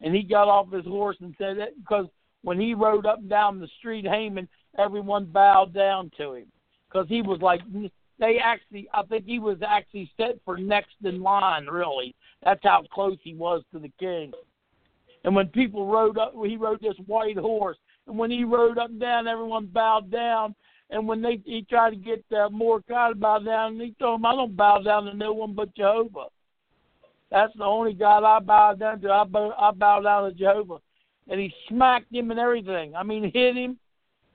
and 0.01 0.15
he 0.15 0.23
got 0.23 0.49
off 0.49 0.73
his 0.73 0.85
horse 0.85 1.17
and 1.21 1.35
said 1.39 1.59
that 1.59 1.77
because 1.79 2.07
when 2.43 2.61
he 2.61 2.75
rode 2.75 3.07
up 3.07 3.19
and 3.19 3.29
down 3.29 3.61
the 3.61 3.69
street, 3.79 4.07
Haman, 4.07 4.49
everyone 4.79 5.25
bowed 5.27 5.73
down 5.75 6.11
to 6.19 6.35
him 6.35 6.47
because 6.89 7.09
he 7.09 7.23
was 7.23 7.41
like 7.41 7.61
they 8.19 8.39
actually. 8.43 8.89
I 8.95 9.03
think 9.03 9.27
he 9.27 9.39
was 9.39 9.59
actually 9.67 10.11
set 10.17 10.39
for 10.45 10.57
next 10.57 10.95
in 11.05 11.23
line. 11.23 11.67
Really, 11.67 12.15
that's 12.43 12.61
how 12.63 12.85
close 12.93 13.19
he 13.23 13.35
was 13.35 13.63
to 13.73 13.79
the 13.79 13.93
king. 13.99 14.33
And 15.25 15.35
when 15.35 15.49
people 15.49 15.87
rode 15.87 16.19
up, 16.19 16.33
he 16.45 16.57
rode 16.57 16.81
this 16.81 16.97
white 17.07 17.37
horse, 17.37 17.77
and 18.07 18.17
when 18.17 18.31
he 18.31 18.45
rode 18.45 18.79
up 18.79 18.91
and 18.91 19.01
down, 19.01 19.27
everyone 19.27 19.67
bowed 19.67 20.11
down. 20.11 20.55
And 20.89 21.09
when 21.09 21.21
they 21.21 21.43
he 21.45 21.67
tried 21.69 21.91
to 21.91 21.97
get 21.97 22.25
uh, 22.33 22.49
Mordecai 22.49 23.09
to 23.09 23.15
bow 23.17 23.41
down, 23.41 23.73
and 23.73 23.83
he 23.83 23.95
told 23.99 24.21
him, 24.21 24.27
"I 24.27 24.37
don't 24.37 24.57
bow 24.57 24.79
down 24.79 25.05
to 25.07 25.15
no 25.15 25.33
one 25.33 25.53
but 25.53 25.75
Jehovah." 25.75 26.27
That's 27.31 27.53
the 27.57 27.65
only 27.65 27.93
God 27.93 28.25
I 28.25 28.39
bow 28.41 28.75
down 28.75 29.01
to. 29.01 29.11
I 29.11 29.25
bow, 29.25 29.53
I 29.59 29.71
bow 29.73 30.01
down 30.01 30.25
to 30.25 30.35
Jehovah. 30.35 30.79
And 31.29 31.41
he 31.41 31.53
smacked 31.69 32.15
him 32.15 32.31
and 32.31 32.39
everything. 32.39 32.95
I 32.95 33.03
mean, 33.03 33.31
hit 33.35 33.57
him, 33.57 33.79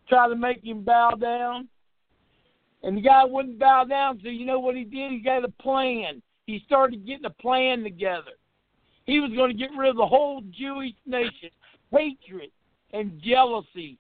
tried 0.10 0.30
to 0.30 0.36
make 0.36 0.64
him 0.64 0.84
bow 0.84 1.12
down. 1.12 1.70
And 2.84 2.98
the 2.98 3.02
guy 3.02 3.24
wouldn't 3.24 3.60
bow 3.60 3.86
down, 3.86 4.20
so 4.22 4.30
you 4.30 4.46
know 4.46 4.60
what 4.60 4.76
he 4.76 4.84
did? 4.84 5.12
He 5.12 5.20
got 5.20 5.46
a 5.46 5.52
plan. 5.62 6.22
He 6.48 6.64
started 6.66 7.06
getting 7.06 7.26
a 7.26 7.42
plan 7.42 7.84
together. 7.84 8.32
He 9.06 9.20
was 9.20 9.32
going 9.32 9.52
to 9.52 9.58
get 9.58 9.70
rid 9.78 9.92
of 9.92 9.98
the 9.98 10.06
whole 10.06 10.42
Jewish 10.52 10.94
nation. 11.06 11.50
Hatred 11.92 12.50
and 12.92 13.22
jealousy 13.24 13.98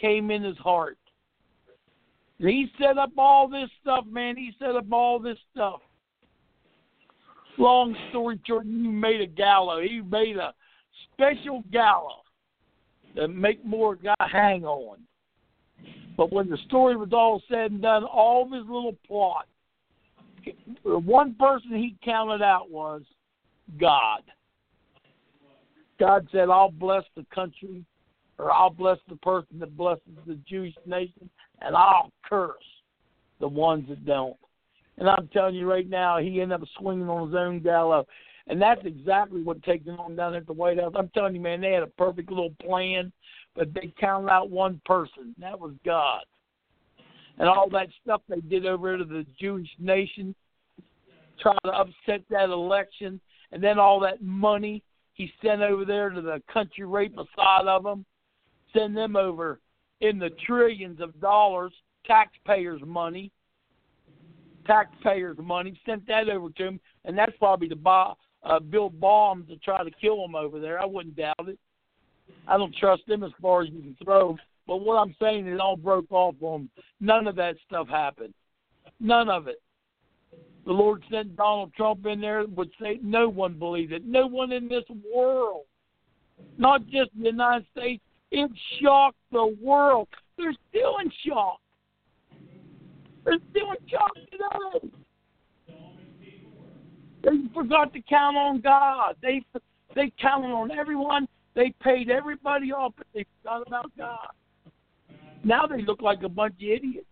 came 0.00 0.30
in 0.30 0.42
his 0.42 0.56
heart. 0.58 0.98
And 2.40 2.48
he 2.48 2.72
set 2.80 2.98
up 2.98 3.12
all 3.16 3.48
this 3.48 3.70
stuff, 3.80 4.04
man. 4.10 4.36
He 4.36 4.52
set 4.58 4.74
up 4.74 4.86
all 4.90 5.20
this 5.20 5.38
stuff 5.52 5.80
long 7.58 7.96
story 8.10 8.40
short, 8.46 8.64
he 8.64 8.70
made 8.70 9.20
a 9.20 9.26
gallows. 9.26 9.88
He 9.88 10.00
made 10.00 10.36
a 10.36 10.54
special 11.12 11.62
gallows 11.72 12.24
to 13.16 13.28
make 13.28 13.64
Mordecai 13.64 14.14
hang 14.30 14.64
on. 14.64 14.98
But 16.16 16.32
when 16.32 16.48
the 16.48 16.58
story 16.66 16.96
was 16.96 17.12
all 17.12 17.42
said 17.48 17.70
and 17.70 17.82
done, 17.82 18.04
all 18.04 18.44
of 18.44 18.52
his 18.52 18.64
little 18.66 18.96
plot, 19.06 19.46
the 20.84 20.98
one 20.98 21.34
person 21.34 21.70
he 21.70 21.96
counted 22.04 22.42
out 22.42 22.70
was 22.70 23.02
God. 23.80 24.22
God 25.98 26.26
said, 26.32 26.50
I'll 26.50 26.70
bless 26.70 27.04
the 27.16 27.24
country, 27.34 27.84
or 28.38 28.50
I'll 28.50 28.70
bless 28.70 28.98
the 29.08 29.16
person 29.16 29.58
that 29.60 29.76
blesses 29.76 30.02
the 30.26 30.38
Jewish 30.48 30.74
nation, 30.84 31.30
and 31.60 31.76
I'll 31.76 32.10
curse 32.28 32.56
the 33.40 33.48
ones 33.48 33.88
that 33.88 34.04
don't. 34.04 34.36
And 34.98 35.08
I'm 35.08 35.28
telling 35.28 35.54
you 35.54 35.68
right 35.68 35.88
now, 35.88 36.18
he 36.18 36.40
ended 36.40 36.60
up 36.60 36.68
swinging 36.78 37.08
on 37.08 37.28
his 37.28 37.36
own 37.36 37.60
gallows. 37.60 38.06
And 38.46 38.60
that's 38.60 38.82
exactly 38.84 39.42
what 39.42 39.62
taking 39.62 39.92
on 39.94 40.16
down 40.16 40.34
at 40.34 40.46
the 40.46 40.52
White 40.52 40.78
House. 40.78 40.92
I'm 40.96 41.08
telling 41.10 41.34
you, 41.34 41.40
man, 41.40 41.60
they 41.60 41.72
had 41.72 41.82
a 41.82 41.88
perfect 41.88 42.28
little 42.28 42.54
plan, 42.64 43.12
but 43.54 43.72
they 43.72 43.92
counted 43.98 44.30
out 44.30 44.50
one 44.50 44.80
person. 44.84 45.34
That 45.38 45.58
was 45.58 45.72
God. 45.84 46.24
and 47.38 47.48
all 47.48 47.68
that 47.70 47.88
stuff 48.02 48.22
they 48.28 48.40
did 48.40 48.66
over 48.66 48.96
to 48.96 49.04
the 49.04 49.26
Jewish 49.40 49.68
nation, 49.78 50.34
try 51.40 51.56
to 51.64 51.70
upset 51.70 52.22
that 52.30 52.50
election, 52.50 53.20
and 53.52 53.62
then 53.62 53.78
all 53.78 54.00
that 54.00 54.22
money 54.22 54.82
he 55.14 55.30
sent 55.44 55.60
over 55.60 55.84
there 55.84 56.10
to 56.10 56.20
the 56.20 56.42
country 56.52 56.84
right 56.84 57.14
beside 57.14 57.66
of 57.66 57.82
them, 57.82 58.04
send 58.72 58.96
them 58.96 59.16
over 59.16 59.60
in 60.00 60.18
the 60.18 60.30
trillions 60.46 61.00
of 61.00 61.18
dollars, 61.20 61.72
taxpayers' 62.06 62.80
money, 62.84 63.30
taxpayers' 64.66 65.38
money, 65.38 65.78
sent 65.86 66.06
that 66.06 66.28
over 66.28 66.50
to 66.50 66.66
him, 66.66 66.80
and 67.04 67.16
that's 67.16 67.36
probably 67.38 67.68
to 67.68 67.76
buy, 67.76 68.12
uh, 68.42 68.60
build 68.60 69.00
bombs 69.00 69.48
to 69.48 69.56
try 69.56 69.84
to 69.84 69.90
kill 69.90 70.24
him 70.24 70.34
over 70.34 70.60
there. 70.60 70.80
I 70.80 70.86
wouldn't 70.86 71.16
doubt 71.16 71.48
it. 71.48 71.58
I 72.46 72.56
don't 72.56 72.74
trust 72.76 73.02
them 73.06 73.22
as 73.22 73.32
far 73.40 73.62
as 73.62 73.68
you 73.70 73.80
can 73.80 73.96
throw. 74.02 74.36
But 74.66 74.78
what 74.78 74.96
I'm 74.96 75.14
saying, 75.20 75.46
it 75.46 75.60
all 75.60 75.76
broke 75.76 76.10
off 76.10 76.36
on. 76.40 76.62
him. 76.62 76.70
None 77.00 77.26
of 77.26 77.36
that 77.36 77.56
stuff 77.66 77.88
happened. 77.88 78.34
None 79.00 79.28
of 79.28 79.48
it. 79.48 79.60
The 80.64 80.72
Lord 80.72 81.02
sent 81.10 81.36
Donald 81.36 81.72
Trump 81.74 82.06
in 82.06 82.20
there 82.20 82.46
would 82.46 82.70
say 82.80 83.00
no 83.02 83.28
one 83.28 83.58
believes 83.58 83.92
it. 83.92 84.06
No 84.06 84.26
one 84.28 84.52
in 84.52 84.68
this 84.68 84.84
world, 85.12 85.64
not 86.56 86.86
just 86.86 87.10
the 87.18 87.30
United 87.30 87.66
States, 87.76 88.02
it 88.30 88.50
shocked 88.80 89.18
the 89.32 89.56
world. 89.60 90.08
They're 90.38 90.54
still 90.70 90.98
in 90.98 91.10
shock. 91.26 91.58
They're 93.24 93.38
still 93.50 93.70
in 93.70 93.88
shock 93.88 94.12
today. 94.30 94.90
They 97.22 97.30
forgot 97.54 97.92
to 97.92 98.02
count 98.02 98.36
on 98.36 98.60
God. 98.60 99.16
They 99.22 99.44
they 99.94 100.12
counted 100.20 100.48
on 100.48 100.70
everyone. 100.70 101.28
They 101.54 101.74
paid 101.82 102.10
everybody 102.10 102.72
off, 102.72 102.94
but 102.96 103.06
they 103.14 103.26
forgot 103.42 103.66
about 103.66 103.90
God. 103.96 104.28
Now 105.44 105.66
they 105.66 105.82
look 105.82 106.00
like 106.02 106.22
a 106.22 106.28
bunch 106.28 106.54
of 106.54 106.62
idiots. 106.62 107.06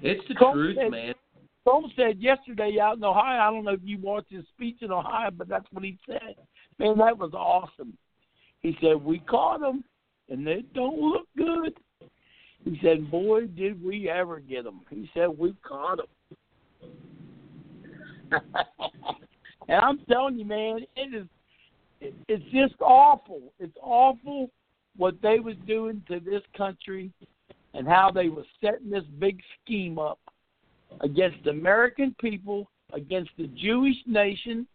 It's 0.00 0.26
the 0.28 0.34
Trump 0.34 0.54
truth, 0.54 0.76
said- 0.76 0.90
man. 0.90 1.14
Trump 1.64 1.86
said 1.94 2.18
yesterday 2.20 2.80
out 2.80 2.96
in 2.96 3.04
Ohio, 3.04 3.40
I 3.40 3.50
don't 3.50 3.64
know 3.64 3.72
if 3.72 3.80
you 3.84 3.96
watched 3.98 4.32
his 4.32 4.44
speech 4.48 4.78
in 4.80 4.90
Ohio, 4.90 5.30
but 5.30 5.48
that's 5.48 5.66
what 5.70 5.84
he 5.84 5.96
said. 6.06 6.34
Man, 6.80 6.98
that 6.98 7.16
was 7.16 7.32
awesome. 7.34 7.96
He 8.62 8.76
said, 8.80 8.96
We 8.96 9.20
caught 9.20 9.60
them, 9.60 9.84
and 10.28 10.44
they 10.44 10.64
don't 10.74 10.98
look 10.98 11.28
good. 11.36 11.78
He 12.64 12.78
said, 12.82 13.10
Boy, 13.10 13.46
did 13.46 13.82
we 13.82 14.08
ever 14.08 14.40
get 14.40 14.64
them. 14.64 14.80
He 14.90 15.10
said, 15.14 15.26
We 15.36 15.54
caught 15.66 15.98
them. 15.98 16.06
and 19.68 19.80
I'm 19.80 19.98
telling 20.10 20.38
you, 20.38 20.44
man, 20.44 20.80
it 20.96 21.14
is. 21.14 21.26
it- 22.00 22.14
It's 22.28 22.44
just 22.52 22.80
awful. 22.80 23.52
It's 23.58 23.76
awful 23.82 24.50
what 24.96 25.14
they 25.22 25.40
was 25.40 25.56
doing 25.66 26.02
to 26.08 26.20
this 26.20 26.42
country, 26.56 27.10
and 27.74 27.88
how 27.88 28.10
they 28.10 28.28
was 28.28 28.44
setting 28.62 28.90
this 28.90 29.04
big 29.18 29.40
scheme 29.64 29.98
up 29.98 30.18
against 31.00 31.42
the 31.44 31.50
American 31.50 32.14
people, 32.20 32.68
against 32.92 33.30
the 33.38 33.46
Jewish 33.48 33.96
nation, 34.06 34.66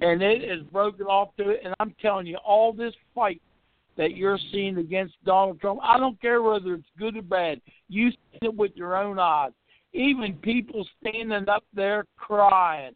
and 0.00 0.22
it 0.22 0.42
is 0.42 0.62
broken 0.72 1.06
off 1.06 1.28
to 1.36 1.50
it. 1.50 1.60
And 1.64 1.74
I'm 1.78 1.94
telling 2.02 2.26
you, 2.26 2.36
all 2.38 2.72
this 2.72 2.94
fight 3.14 3.40
that 3.96 4.16
you're 4.16 4.38
seeing 4.52 4.78
against 4.78 5.14
Donald 5.24 5.60
Trump, 5.60 5.80
I 5.82 5.98
don't 5.98 6.20
care 6.20 6.42
whether 6.42 6.74
it's 6.74 6.88
good 6.98 7.16
or 7.16 7.22
bad. 7.22 7.60
You 7.88 8.10
see 8.10 8.38
it 8.42 8.54
with 8.54 8.72
your 8.74 8.96
own 8.96 9.18
eyes. 9.18 9.52
Even 9.92 10.34
people 10.34 10.86
standing 11.00 11.48
up 11.48 11.64
there 11.74 12.04
crying 12.16 12.94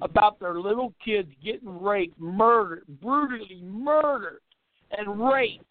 about 0.00 0.38
their 0.40 0.60
little 0.60 0.94
kids 1.04 1.28
getting 1.44 1.80
raped, 1.80 2.18
murdered, 2.18 2.84
brutally 3.02 3.60
murdered, 3.62 4.40
and 4.96 5.28
raped. 5.28 5.64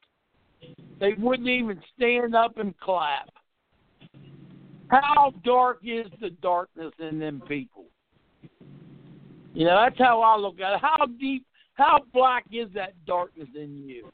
They 0.99 1.13
wouldn't 1.17 1.47
even 1.47 1.81
stand 1.95 2.35
up 2.35 2.57
and 2.57 2.77
clap. 2.79 3.29
How 4.89 5.33
dark 5.43 5.79
is 5.83 6.07
the 6.19 6.31
darkness 6.41 6.91
in 6.99 7.19
them 7.19 7.41
people? 7.47 7.85
You 9.53 9.65
know, 9.65 9.81
that's 9.83 9.97
how 9.97 10.21
I 10.21 10.37
look 10.37 10.59
at 10.59 10.73
it. 10.73 10.79
How 10.81 11.05
deep, 11.19 11.45
how 11.73 11.99
black 12.13 12.45
is 12.51 12.69
that 12.75 12.93
darkness 13.05 13.47
in 13.55 13.77
you? 13.87 14.11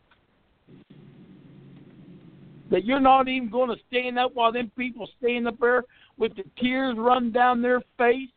That 2.71 2.85
you're 2.85 2.99
not 2.99 3.27
even 3.27 3.49
going 3.49 3.69
to 3.69 3.83
stand 3.87 4.17
up 4.17 4.33
while 4.33 4.51
them 4.51 4.71
people 4.77 5.07
stand 5.19 5.47
up 5.47 5.59
there 5.59 5.83
with 6.17 6.35
the 6.35 6.43
tears 6.59 6.95
running 6.97 7.31
down 7.31 7.61
their 7.61 7.81
face. 7.97 8.29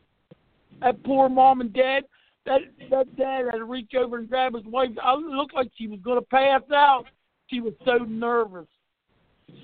That 0.80 1.02
poor 1.02 1.28
mom 1.28 1.60
and 1.60 1.72
dad, 1.72 2.04
that 2.46 2.60
that 2.90 3.16
dad 3.16 3.46
had 3.50 3.58
to 3.58 3.64
reach 3.64 3.92
over 3.98 4.18
and 4.18 4.28
grab 4.28 4.54
his 4.54 4.64
wife. 4.66 4.90
I 5.02 5.14
looked 5.14 5.54
like 5.54 5.70
she 5.76 5.88
was 5.88 5.98
going 6.00 6.20
to 6.20 6.26
pass 6.26 6.62
out. 6.72 7.04
She 7.48 7.60
was 7.60 7.72
so 7.84 8.04
nervous, 8.04 8.66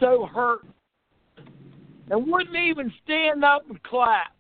so 0.00 0.26
hurt 0.32 0.64
and 2.10 2.26
wouldn't 2.26 2.56
even 2.56 2.92
stand 3.02 3.44
up 3.44 3.62
and 3.68 3.82
clap. 3.82 4.32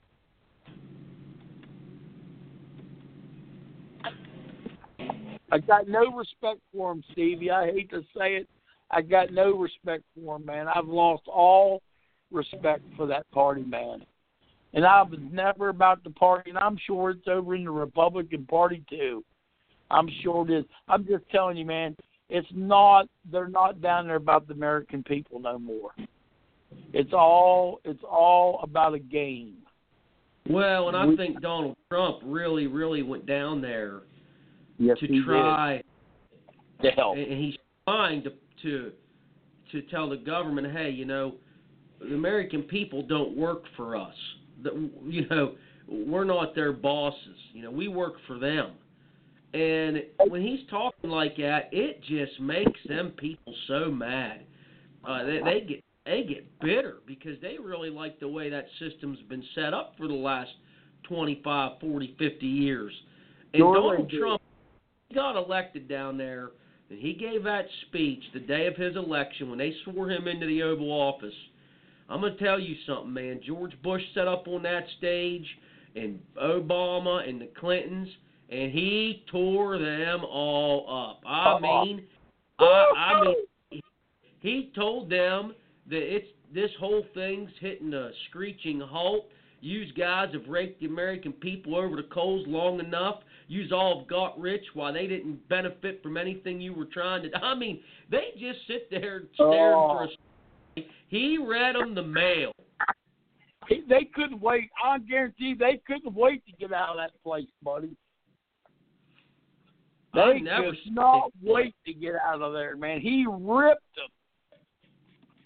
I 5.52 5.58
got 5.58 5.88
no 5.88 6.10
respect 6.16 6.60
for 6.72 6.92
him, 6.92 7.04
Stevie. 7.12 7.50
I 7.50 7.66
hate 7.66 7.90
to 7.90 8.02
say 8.16 8.36
it. 8.36 8.48
I 8.94 9.02
got 9.02 9.32
no 9.32 9.56
respect 9.56 10.04
for 10.14 10.36
him, 10.36 10.46
man. 10.46 10.68
I've 10.68 10.86
lost 10.86 11.24
all 11.26 11.82
respect 12.30 12.82
for 12.96 13.06
that 13.06 13.28
party, 13.32 13.62
man. 13.62 14.04
And 14.72 14.84
I 14.84 15.02
was 15.02 15.18
never 15.32 15.68
about 15.68 16.02
the 16.04 16.10
party, 16.10 16.50
and 16.50 16.58
I'm 16.58 16.78
sure 16.86 17.10
it's 17.10 17.28
over 17.28 17.54
in 17.54 17.64
the 17.64 17.70
Republican 17.70 18.44
Party 18.46 18.82
too. 18.88 19.24
I'm 19.90 20.08
sure 20.22 20.48
it 20.48 20.52
is. 20.52 20.64
I'm 20.88 21.06
just 21.06 21.28
telling 21.30 21.56
you, 21.56 21.64
man. 21.64 21.96
It's 22.30 22.48
not. 22.52 23.06
They're 23.30 23.48
not 23.48 23.80
down 23.80 24.06
there 24.06 24.16
about 24.16 24.48
the 24.48 24.54
American 24.54 25.02
people 25.02 25.38
no 25.40 25.58
more. 25.58 25.90
It's 26.92 27.12
all 27.12 27.80
it's 27.84 28.02
all 28.02 28.60
about 28.62 28.94
a 28.94 28.98
game. 28.98 29.56
Well, 30.48 30.88
and 30.88 30.96
I 30.96 31.06
We- 31.06 31.16
think 31.16 31.40
Donald 31.40 31.76
Trump 31.90 32.20
really, 32.22 32.66
really 32.66 33.02
went 33.02 33.26
down 33.26 33.60
there 33.60 34.02
Yes, 34.78 34.98
to 34.98 35.22
try, 35.24 35.82
to 36.82 36.90
help. 36.90 37.16
and 37.16 37.32
he's 37.32 37.56
trying 37.86 38.22
to 38.22 38.32
to 38.64 38.92
to 39.72 39.82
tell 39.82 40.08
the 40.08 40.16
government, 40.16 40.70
hey, 40.72 40.90
you 40.90 41.04
know, 41.04 41.34
the 42.00 42.14
American 42.14 42.62
people 42.62 43.02
don't 43.02 43.36
work 43.36 43.62
for 43.76 43.96
us. 43.96 44.14
You 45.04 45.26
know, 45.28 45.54
we're 45.88 46.24
not 46.24 46.54
their 46.54 46.72
bosses. 46.72 47.36
You 47.52 47.62
know, 47.62 47.70
we 47.70 47.88
work 47.88 48.14
for 48.26 48.38
them. 48.38 48.72
And 49.52 50.02
when 50.28 50.42
he's 50.42 50.60
talking 50.68 51.10
like 51.10 51.36
that, 51.36 51.68
it 51.72 52.02
just 52.02 52.40
makes 52.40 52.80
them 52.88 53.12
people 53.16 53.54
so 53.68 53.90
mad. 53.90 54.40
Uh, 55.06 55.24
they, 55.24 55.40
they 55.44 55.66
get 55.66 55.84
they 56.06 56.22
get 56.24 56.58
bitter 56.60 56.96
because 57.06 57.40
they 57.40 57.56
really 57.62 57.90
like 57.90 58.20
the 58.20 58.28
way 58.28 58.50
that 58.50 58.66
system's 58.78 59.18
been 59.28 59.44
set 59.54 59.72
up 59.72 59.94
for 59.96 60.06
the 60.06 60.14
last 60.14 60.50
25, 61.04 61.80
40, 61.80 62.16
50 62.18 62.46
years. 62.46 62.92
And 63.52 63.62
Donald. 63.62 64.10
Trump 64.10 64.42
got 65.14 65.36
elected 65.36 65.88
down 65.88 66.18
there, 66.18 66.50
and 66.90 66.98
he 66.98 67.12
gave 67.14 67.44
that 67.44 67.66
speech 67.88 68.22
the 68.32 68.40
day 68.40 68.66
of 68.66 68.76
his 68.76 68.96
election 68.96 69.48
when 69.48 69.58
they 69.58 69.74
swore 69.84 70.10
him 70.10 70.28
into 70.28 70.46
the 70.46 70.62
Oval 70.62 70.90
Office. 70.90 71.34
I'm 72.08 72.20
gonna 72.20 72.36
tell 72.36 72.60
you 72.60 72.76
something, 72.86 73.12
man. 73.12 73.40
George 73.44 73.72
Bush 73.82 74.02
set 74.14 74.28
up 74.28 74.46
on 74.46 74.62
that 74.62 74.84
stage, 74.98 75.46
and 75.96 76.20
Obama 76.42 77.26
and 77.28 77.40
the 77.40 77.48
Clintons, 77.58 78.08
and 78.50 78.70
he 78.72 79.24
tore 79.30 79.78
them 79.78 80.24
all 80.24 80.84
up. 80.88 81.22
I 81.26 81.52
Uh-uh. 81.52 81.84
mean, 81.84 82.02
I, 82.58 82.92
I 82.96 83.24
mean, 83.24 83.82
he 84.40 84.70
told 84.74 85.08
them 85.08 85.54
that 85.88 86.02
it's 86.02 86.28
this 86.52 86.70
whole 86.78 87.04
thing's 87.14 87.50
hitting 87.60 87.94
a 87.94 88.10
screeching 88.28 88.80
halt. 88.80 89.26
Yous 89.60 89.90
guys 89.96 90.28
have 90.34 90.46
raked 90.46 90.80
the 90.80 90.86
American 90.86 91.32
people 91.32 91.74
over 91.74 91.96
the 91.96 92.02
coals 92.04 92.46
long 92.46 92.80
enough. 92.80 93.22
Yous 93.48 93.72
all 93.72 94.04
got 94.08 94.38
rich 94.40 94.64
while 94.74 94.92
they 94.92 95.06
didn't 95.06 95.46
benefit 95.48 96.02
from 96.02 96.16
anything 96.16 96.60
you 96.60 96.72
were 96.72 96.86
trying 96.86 97.22
to. 97.24 97.36
I 97.38 97.54
mean, 97.54 97.80
they 98.10 98.28
just 98.38 98.58
sit 98.66 98.90
there 98.90 99.24
stare 99.34 99.74
Oh. 99.76 99.88
for 99.88 100.04
a. 100.04 100.08
Oh. 100.78 100.82
He 101.08 101.38
read 101.38 101.74
them 101.76 101.94
the 101.94 102.02
mail. 102.02 102.52
He- 103.68 103.82
They 103.82 104.04
couldn't 104.06 104.40
wait. 104.40 104.70
I 104.82 104.98
guarantee 104.98 105.54
they 105.54 105.78
couldn't 105.86 106.14
wait 106.14 106.44
to 106.46 106.52
get 106.52 106.72
out 106.72 106.90
of 106.90 106.96
that 106.96 107.12
place, 107.22 107.46
buddy. 107.62 107.94
They 110.14 110.20
I 110.20 110.38
never 110.38 110.70
could 110.70 110.78
not 110.92 111.28
it. 111.28 111.32
wait 111.42 111.74
to 111.86 111.92
get 111.92 112.14
out 112.16 112.40
of 112.40 112.52
there, 112.52 112.76
man. 112.76 113.00
He 113.00 113.26
ripped 113.28 113.82
them. 113.96 114.08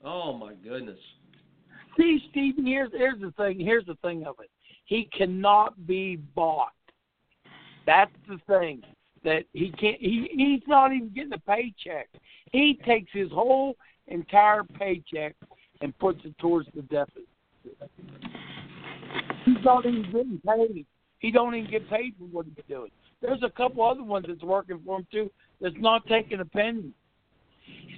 Oh 0.05 0.33
my 0.35 0.55
goodness. 0.55 0.99
See, 1.97 2.20
Stephen, 2.31 2.65
here's 2.66 2.93
here's 2.93 3.20
the 3.20 3.33
thing. 3.33 3.59
Here's 3.59 3.87
the 3.87 3.97
thing 3.97 4.25
of 4.25 4.37
it. 4.41 4.51
He 4.85 5.05
cannot 5.16 5.87
be 5.87 6.16
bought. 6.16 6.73
That's 7.89 8.12
the 8.28 8.39
thing. 8.47 8.82
That 9.24 9.44
he 9.55 9.70
can't. 9.70 9.98
He 9.98 10.28
he's 10.31 10.69
not 10.69 10.93
even 10.93 11.09
getting 11.09 11.32
a 11.32 11.39
paycheck. 11.39 12.09
He 12.52 12.78
takes 12.85 13.10
his 13.15 13.31
whole 13.31 13.77
entire 14.09 14.62
paycheck 14.62 15.35
and 15.81 15.98
puts 15.98 16.20
it 16.24 16.36
towards 16.39 16.69
the 16.74 16.82
deficit. 16.82 17.27
He's 19.47 19.65
not 19.65 19.86
even 19.86 20.02
getting 20.02 20.40
paid. 20.47 20.86
He 21.20 21.31
don't 21.31 21.55
even 21.55 21.70
get 21.70 21.89
paid 21.89 22.12
for 22.19 22.24
what 22.24 22.44
he's 22.44 22.62
doing. 22.69 22.90
There's 23.23 23.43
a 23.43 23.51
couple 23.51 23.82
other 23.82 24.05
ones 24.05 24.27
that's 24.28 24.43
working 24.43 24.81
for 24.85 24.98
him 24.98 25.06
too. 25.10 25.31
That's 25.62 25.74
not 25.78 26.06
taking 26.06 26.40
a 26.40 26.44
penny. 26.44 26.90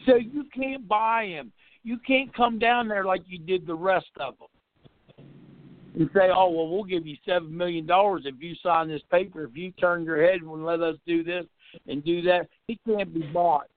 So 0.06 0.14
you 0.14 0.44
can't 0.54 0.86
buy 0.86 1.24
him. 1.24 1.50
You 1.82 1.98
can't 2.06 2.32
come 2.32 2.60
down 2.60 2.86
there 2.86 3.04
like 3.04 3.22
you 3.26 3.40
did 3.40 3.66
the 3.66 3.74
rest 3.74 4.10
of 4.20 4.38
them 4.38 4.48
and 5.94 6.08
say, 6.14 6.28
"Oh, 6.34 6.50
well, 6.50 6.68
we'll 6.68 6.84
give 6.84 7.06
you 7.06 7.16
seven 7.26 7.56
million 7.56 7.86
dollars 7.86 8.22
if 8.24 8.34
you 8.40 8.54
sign 8.62 8.88
this 8.88 9.02
paper. 9.10 9.44
If 9.44 9.56
you 9.56 9.72
turn 9.72 10.04
your 10.04 10.22
head 10.22 10.40
and 10.42 10.64
let 10.64 10.80
us 10.80 10.96
do 11.06 11.22
this 11.24 11.46
and 11.86 12.04
do 12.04 12.22
that." 12.22 12.48
He 12.68 12.78
can't 12.86 13.12
be 13.12 13.22
bought. 13.32 13.68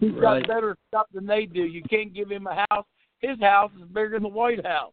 He's 0.00 0.12
Right. 0.12 0.46
got 0.46 0.48
better 0.48 0.76
stuff 0.88 1.06
than 1.12 1.26
they 1.26 1.46
do. 1.46 1.64
You 1.64 1.82
can't 1.82 2.12
give 2.12 2.30
him 2.30 2.46
a 2.46 2.64
house. 2.70 2.86
His 3.20 3.38
house 3.40 3.72
is 3.74 3.88
bigger 3.88 4.10
than 4.10 4.22
the 4.22 4.28
White 4.28 4.64
House. 4.64 4.92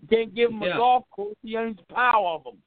You 0.00 0.08
can't 0.08 0.34
give 0.34 0.50
him 0.50 0.62
a 0.62 0.70
golf 0.70 1.04
course. 1.10 1.36
He 1.42 1.56
owns 1.56 1.78
a 1.78 1.92
pile 1.92 2.26
of 2.26 2.44
them. 2.44 2.62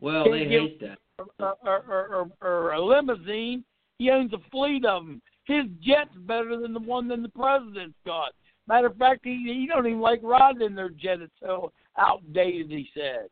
Well, 0.00 0.24
Can't 0.24 0.34
they 0.34 0.44
hate 0.44 0.80
that. 0.80 0.98
Or, 1.18 1.56
or, 1.62 1.82
or, 1.88 2.30
or, 2.40 2.48
or 2.48 2.72
a 2.72 2.80
limousine. 2.80 3.64
He 3.98 4.10
owns 4.10 4.32
a 4.32 4.38
fleet 4.50 4.84
of 4.84 5.04
them. 5.04 5.22
His 5.44 5.64
jet's 5.80 6.14
better 6.26 6.56
than 6.56 6.72
the 6.72 6.80
one 6.80 7.08
that 7.08 7.22
the 7.22 7.28
president's 7.30 7.98
got. 8.04 8.32
Matter 8.68 8.88
of 8.88 8.96
fact, 8.96 9.20
he 9.24 9.44
he 9.46 9.66
don't 9.66 9.86
even 9.86 10.00
like 10.00 10.20
riding 10.22 10.62
in 10.62 10.74
their 10.74 10.90
jet. 10.90 11.20
It's 11.20 11.32
so 11.40 11.72
outdated. 11.96 12.70
He 12.70 12.88
said. 12.94 13.28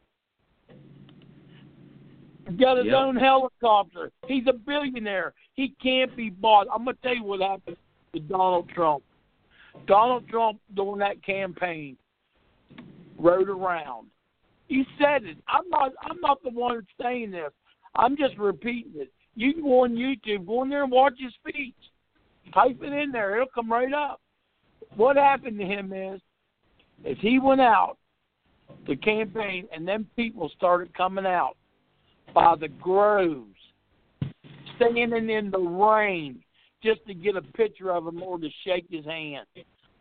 He's 2.48 2.58
got 2.58 2.76
his 2.76 2.86
Yep. 2.86 2.94
own 2.94 3.16
helicopter. 3.16 4.12
He's 4.26 4.46
a 4.46 4.52
billionaire. 4.52 5.32
He 5.54 5.70
can't 5.82 6.14
be 6.14 6.30
bought. 6.30 6.68
I'm 6.72 6.84
gonna 6.84 6.96
tell 7.02 7.14
you 7.14 7.24
what 7.24 7.40
happened 7.40 7.76
to 8.12 8.20
Donald 8.20 8.68
Trump. 8.68 9.02
Donald 9.86 10.28
Trump 10.28 10.60
during 10.74 10.98
that 10.98 11.22
campaign 11.22 11.96
rode 13.18 13.48
around. 13.48 14.10
He 14.68 14.86
said 14.98 15.24
it. 15.24 15.38
I'm 15.48 15.68
not. 15.68 15.92
I'm 16.02 16.20
not 16.20 16.42
the 16.42 16.50
one 16.50 16.86
saying 17.00 17.32
this. 17.32 17.52
I'm 17.96 18.16
just 18.16 18.36
repeating 18.38 18.92
it. 18.96 19.12
You 19.34 19.52
can 19.52 19.62
go 19.62 19.80
on 19.84 19.94
YouTube, 19.94 20.46
go 20.46 20.62
in 20.62 20.68
there 20.68 20.84
and 20.84 20.92
watch 20.92 21.14
his 21.18 21.34
speech. 21.34 21.74
Type 22.52 22.82
it 22.82 22.92
in 22.92 23.10
there; 23.10 23.36
it'll 23.36 23.48
come 23.48 23.70
right 23.70 23.92
up. 23.92 24.20
What 24.96 25.16
happened 25.16 25.58
to 25.58 25.64
him 25.64 25.92
is, 25.92 26.20
is 27.04 27.18
he 27.20 27.38
went 27.38 27.60
out 27.60 27.96
to 28.86 28.96
campaign, 28.96 29.66
and 29.74 29.86
then 29.86 30.06
people 30.16 30.50
started 30.56 30.94
coming 30.94 31.26
out 31.26 31.56
by 32.34 32.54
the 32.56 32.68
groves, 32.68 33.58
standing 34.76 35.30
in 35.30 35.50
the 35.50 35.58
rain 35.58 36.42
just 36.82 37.04
to 37.06 37.14
get 37.14 37.36
a 37.36 37.42
picture 37.42 37.90
of 37.90 38.06
him 38.06 38.22
or 38.22 38.38
to 38.38 38.48
shake 38.64 38.86
his 38.90 39.04
hand. 39.04 39.46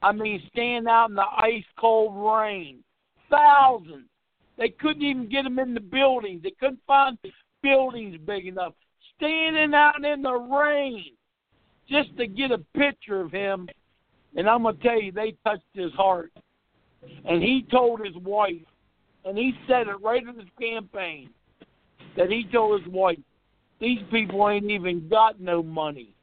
I 0.02 0.12
mean, 0.12 0.42
standing 0.52 0.90
out 0.90 1.10
in 1.10 1.16
the 1.16 1.26
ice 1.38 1.64
cold 1.80 2.14
rain, 2.16 2.84
thousands. 3.30 4.08
They 4.58 4.70
couldn't 4.70 5.02
even 5.02 5.30
get 5.30 5.46
him 5.46 5.58
in 5.60 5.74
the 5.74 5.80
buildings. 5.80 6.44
They 6.44 6.54
couldn't 6.60 6.82
find 6.86 7.18
buildings 7.62 8.18
big 8.26 8.46
enough. 8.46 8.74
Standing 9.18 9.74
out 9.74 10.04
in 10.04 10.22
the 10.22 10.34
rain 10.34 11.14
just 11.90 12.16
to 12.18 12.28
get 12.28 12.52
a 12.52 12.60
picture 12.78 13.22
of 13.22 13.32
him. 13.32 13.68
And 14.36 14.50
I'm 14.50 14.64
going 14.64 14.78
to 14.78 14.84
tell 14.84 15.02
you, 15.02 15.12
they 15.12 15.36
touched 15.46 15.64
his 15.74 15.94
heart. 15.94 16.32
And 17.26 17.42
he 17.42 17.66
told 17.70 18.06
his 18.06 18.16
wife, 18.18 18.62
and 19.26 19.38
he 19.38 19.54
said 19.68 19.88
it 19.88 20.02
right 20.02 20.22
in 20.22 20.36
his 20.36 20.50
campaign, 20.60 21.30
that 22.18 22.30
he 22.30 22.46
told 22.52 22.82
his 22.82 22.92
wife, 22.92 23.20
these 23.80 24.00
people 24.12 24.50
ain't 24.50 24.70
even 24.70 25.08
got 25.10 25.40
no 25.40 25.62
money. 25.62 26.16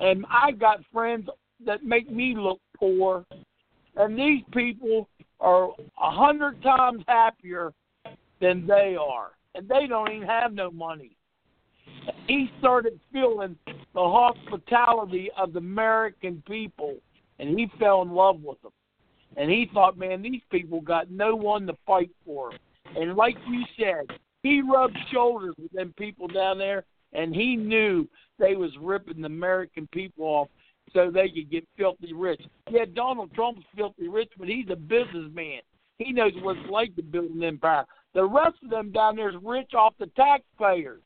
And 0.00 0.24
I 0.28 0.52
got 0.52 0.80
friends 0.92 1.28
that 1.64 1.84
make 1.84 2.10
me 2.10 2.34
look 2.36 2.60
poor, 2.76 3.24
and 3.96 4.18
these 4.18 4.42
people 4.52 5.08
are 5.40 5.68
a 5.68 6.10
hundred 6.10 6.62
times 6.62 7.02
happier 7.06 7.72
than 8.40 8.66
they 8.66 8.96
are, 8.98 9.30
and 9.54 9.68
they 9.68 9.86
don't 9.86 10.10
even 10.10 10.26
have 10.26 10.52
no 10.52 10.70
money. 10.70 11.16
He 12.26 12.50
started 12.58 12.98
feeling 13.12 13.56
the 13.66 13.74
hospitality 13.94 15.30
of 15.36 15.52
the 15.52 15.58
American 15.58 16.42
people, 16.46 16.96
and 17.38 17.58
he 17.58 17.70
fell 17.78 18.02
in 18.02 18.10
love 18.10 18.40
with 18.42 18.60
them. 18.62 18.72
And 19.36 19.50
he 19.50 19.68
thought, 19.72 19.98
man, 19.98 20.22
these 20.22 20.40
people 20.50 20.80
got 20.80 21.10
no 21.10 21.34
one 21.36 21.66
to 21.66 21.74
fight 21.86 22.10
for. 22.24 22.52
And 22.96 23.16
like 23.16 23.36
you 23.48 23.64
said, 23.78 24.06
he 24.42 24.62
rubbed 24.62 24.96
shoulders 25.12 25.54
with 25.58 25.72
them 25.72 25.92
people 25.98 26.28
down 26.28 26.58
there, 26.58 26.84
and 27.12 27.34
he 27.34 27.56
knew 27.56 28.08
they 28.38 28.54
was 28.54 28.70
ripping 28.80 29.20
the 29.20 29.26
American 29.26 29.88
people 29.92 30.24
off 30.24 30.48
so 30.92 31.10
they 31.10 31.28
could 31.28 31.50
get 31.50 31.66
filthy 31.76 32.12
rich. 32.12 32.40
Yeah, 32.70 32.84
Donald 32.94 33.32
Trump's 33.34 33.66
filthy 33.76 34.08
rich, 34.08 34.30
but 34.38 34.48
he's 34.48 34.66
a 34.70 34.76
businessman. 34.76 35.60
He 35.98 36.12
knows 36.12 36.32
what 36.42 36.56
it's 36.58 36.70
like 36.70 36.94
to 36.96 37.02
build 37.02 37.30
an 37.32 37.42
empire. 37.42 37.84
The 38.14 38.24
rest 38.24 38.56
of 38.62 38.70
them 38.70 38.92
down 38.92 39.16
there 39.16 39.30
is 39.30 39.36
rich 39.42 39.72
off 39.74 39.94
the 39.98 40.06
taxpayers. 40.16 41.02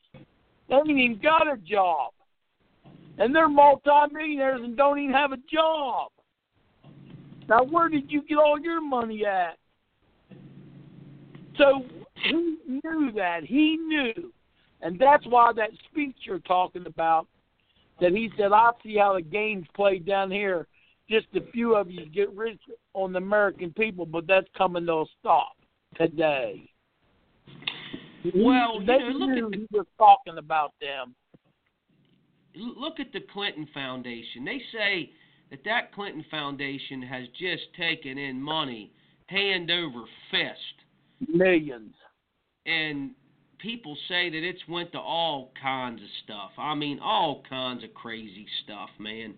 They 0.69 0.75
ain't 0.75 0.89
even 0.89 1.19
got 1.21 1.51
a 1.51 1.57
job. 1.57 2.11
And 3.17 3.35
they're 3.35 3.49
multimillionaires 3.49 4.61
and 4.63 4.77
don't 4.77 4.99
even 4.99 5.13
have 5.13 5.31
a 5.31 5.37
job. 5.51 6.11
Now, 7.51 7.65
where 7.65 7.89
did 7.89 8.09
you 8.09 8.21
get 8.21 8.37
all 8.37 8.57
your 8.57 8.79
money 8.79 9.25
at? 9.25 9.57
So 11.57 11.83
he 12.23 12.55
knew 12.65 13.11
that. 13.13 13.43
He 13.43 13.75
knew. 13.75 14.31
And 14.81 14.97
that's 14.97 15.27
why 15.27 15.51
that 15.57 15.71
speech 15.91 16.15
you're 16.21 16.39
talking 16.39 16.85
about, 16.85 17.27
that 17.99 18.13
he 18.13 18.31
said, 18.37 18.53
I 18.53 18.71
see 18.81 18.95
how 18.95 19.15
the 19.15 19.21
game's 19.21 19.67
played 19.75 20.05
down 20.05 20.31
here. 20.31 20.65
Just 21.09 21.27
a 21.35 21.41
few 21.51 21.75
of 21.75 21.91
you 21.91 22.05
get 22.05 22.31
rich 22.31 22.61
on 22.93 23.11
the 23.11 23.17
American 23.17 23.73
people, 23.73 24.05
but 24.05 24.27
that's 24.27 24.47
coming 24.57 24.85
to 24.85 24.93
a 24.93 25.05
stop 25.19 25.57
today. 25.97 26.71
Well, 28.33 28.79
you 28.79 28.85
they 28.85 28.97
know, 28.97 29.07
look 29.09 29.29
knew 29.29 29.45
at 29.47 29.51
the- 29.51 29.57
he 29.57 29.67
was 29.77 29.87
talking 29.97 30.37
about 30.37 30.71
them. 30.79 31.13
Look 32.55 33.01
at 33.01 33.11
the 33.11 33.19
Clinton 33.19 33.67
Foundation. 33.73 34.45
They 34.45 34.61
say 34.71 35.11
that 35.51 35.63
that 35.65 35.93
Clinton 35.93 36.25
Foundation 36.31 37.01
has 37.03 37.27
just 37.39 37.63
taken 37.77 38.17
in 38.17 38.41
money 38.41 38.91
hand 39.27 39.69
over 39.69 40.03
fist. 40.31 41.29
Millions. 41.31 41.93
and 42.65 43.11
people 43.59 43.95
say 44.07 44.29
that 44.29 44.43
it's 44.43 44.67
went 44.67 44.91
to 44.91 44.99
all 44.99 45.51
kinds 45.61 46.01
of 46.01 46.07
stuff. 46.23 46.51
I 46.57 46.73
mean, 46.73 46.99
all 46.99 47.43
kinds 47.47 47.83
of 47.83 47.93
crazy 47.93 48.47
stuff, 48.63 48.89
man. 48.99 49.35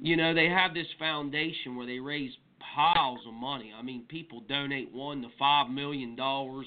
You 0.00 0.16
know, 0.16 0.34
they 0.34 0.46
have 0.48 0.74
this 0.74 0.88
foundation 0.98 1.76
where 1.76 1.86
they 1.86 2.00
raise 2.00 2.32
piles 2.74 3.20
of 3.26 3.34
money. 3.34 3.72
I 3.78 3.82
mean, 3.82 4.04
people 4.08 4.40
donate 4.48 4.92
one 4.92 5.22
to 5.22 5.28
five 5.38 5.70
million 5.70 6.16
dollars. 6.16 6.66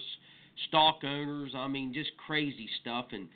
Stock 0.68 1.00
owners, 1.04 1.52
I 1.56 1.68
mean, 1.68 1.94
just 1.94 2.12
crazy 2.26 2.68
stuff, 2.82 3.08
and 3.12 3.28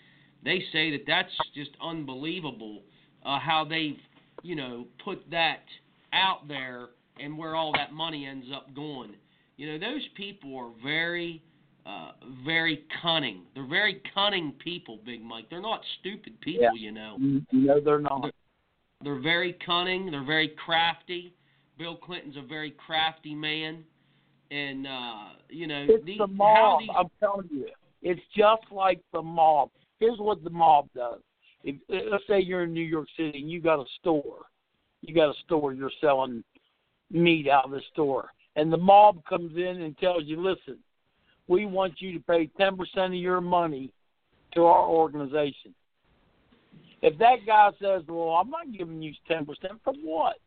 they 0.43 0.61
say 0.73 0.91
that 0.91 1.03
that's 1.07 1.31
just 1.55 1.72
unbelievable 1.81 2.81
uh, 3.26 3.39
how 3.39 3.65
they've, 3.69 3.97
you 4.44 4.56
know, 4.56 4.86
put 5.03 5.30
that 5.32 5.64
out 6.14 6.48
there 6.48 6.88
and 7.20 7.38
where 7.38 7.56
all 7.56 7.72
that 7.74 7.91
money 7.94 8.26
ends 8.28 8.48
up 8.53 8.74
going. 8.76 9.11
You 9.57 9.72
know, 9.72 9.80
those 9.80 10.02
people 10.15 10.56
are 10.57 10.72
very 10.84 11.41
uh, 11.86 12.11
very 12.45 12.86
cunning. 13.02 13.41
They're 13.53 13.68
very 13.68 14.02
cunning 14.14 14.53
people, 14.64 14.99
Big 15.06 15.22
Mike. 15.22 15.45
They're 15.49 15.61
not 15.61 15.82
stupid 15.99 16.40
people, 16.40 16.64
Yeah. 16.64 16.70
you 16.76 16.91
know. 16.94 17.18
No, 17.52 17.80
they're 17.82 17.99
not. 17.99 18.32
They're 19.03 19.20
very 19.20 19.57
cunning. 19.65 20.10
They're 20.10 20.24
very 20.24 20.49
crafty. 20.65 21.34
Bill 21.78 21.98
Clinton's 21.98 22.38
a 22.38 22.41
very 22.41 22.72
crafty 22.72 23.36
man, 23.36 23.84
and 24.52 24.88
uh, 24.88 25.24
you 25.49 25.68
know 25.68 25.86
It's 25.90 26.06
these, 26.06 26.20
the 26.20 26.28
how 26.28 26.34
mob. 26.34 26.80
these 26.80 26.90
I'm 26.98 27.10
telling 27.20 27.49
you, 27.52 27.68
it's 28.02 28.22
just 28.36 28.64
like 28.72 29.02
the 29.11 29.22
mob. 29.22 29.70
Here's 29.99 30.20
what 30.20 30.44
the 30.44 30.49
mob 30.52 30.88
does. 30.95 31.20
If, 31.64 31.76
eh, 31.90 32.02
let's 32.10 32.23
say 32.27 32.40
you're 32.40 32.64
in 32.64 32.73
New 32.73 32.81
York 32.81 33.07
City 33.18 33.40
and 33.40 33.49
you 33.49 33.61
got 33.61 33.80
a 33.80 33.85
store, 33.99 34.45
you 35.02 35.14
got 35.14 35.30
a 35.30 35.40
store 35.45 35.73
you're 35.73 35.91
selling 36.02 36.44
meat 37.11 37.48
out 37.48 37.65
of 37.65 37.72
the 37.72 37.81
store, 37.91 38.30
and 38.56 38.72
the 38.72 38.77
mob 38.77 39.23
comes 39.26 39.56
in 39.56 39.81
and 39.81 39.98
tells 39.98 40.23
you, 40.26 40.41
listen, 40.41 40.77
we 41.48 41.65
want 41.65 42.02
you 42.02 42.14
to 42.14 42.19
pay 42.19 42.49
10% 42.60 42.77
of 43.06 43.14
your 43.14 43.41
money 43.41 43.91
to 44.53 44.64
our 44.64 44.88
organization. 44.88 45.73
If 47.02 47.18
that 47.18 47.45
guy 47.45 47.69
says, 47.81 48.03
well, 48.07 48.30
I'm 48.30 48.49
not 48.49 48.72
giving 48.76 49.02
you 49.02 49.14
10% 49.30 49.45
for 49.84 49.94
what? 50.02 50.38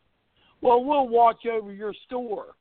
Well, 0.62 0.82
we'll 0.82 1.08
watch 1.08 1.44
over 1.46 1.72
your 1.72 1.92
store. 2.06 2.54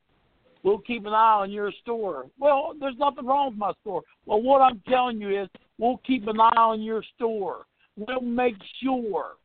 We'll 0.63 0.79
keep 0.79 1.05
an 1.05 1.13
eye 1.13 1.37
on 1.41 1.51
your 1.51 1.71
store. 1.81 2.25
Well, 2.39 2.73
there's 2.79 2.97
nothing 2.97 3.25
wrong 3.25 3.51
with 3.51 3.59
my 3.59 3.71
store. 3.81 4.01
Well, 4.25 4.41
what 4.41 4.61
I'm 4.61 4.81
telling 4.89 5.21
you 5.21 5.43
is 5.43 5.47
we'll 5.77 6.01
keep 6.05 6.27
an 6.27 6.41
eye 6.41 6.57
on 6.57 6.81
your 6.81 7.03
store. 7.15 7.65
We'll 7.97 8.21
make 8.21 8.55
sure 8.83 9.35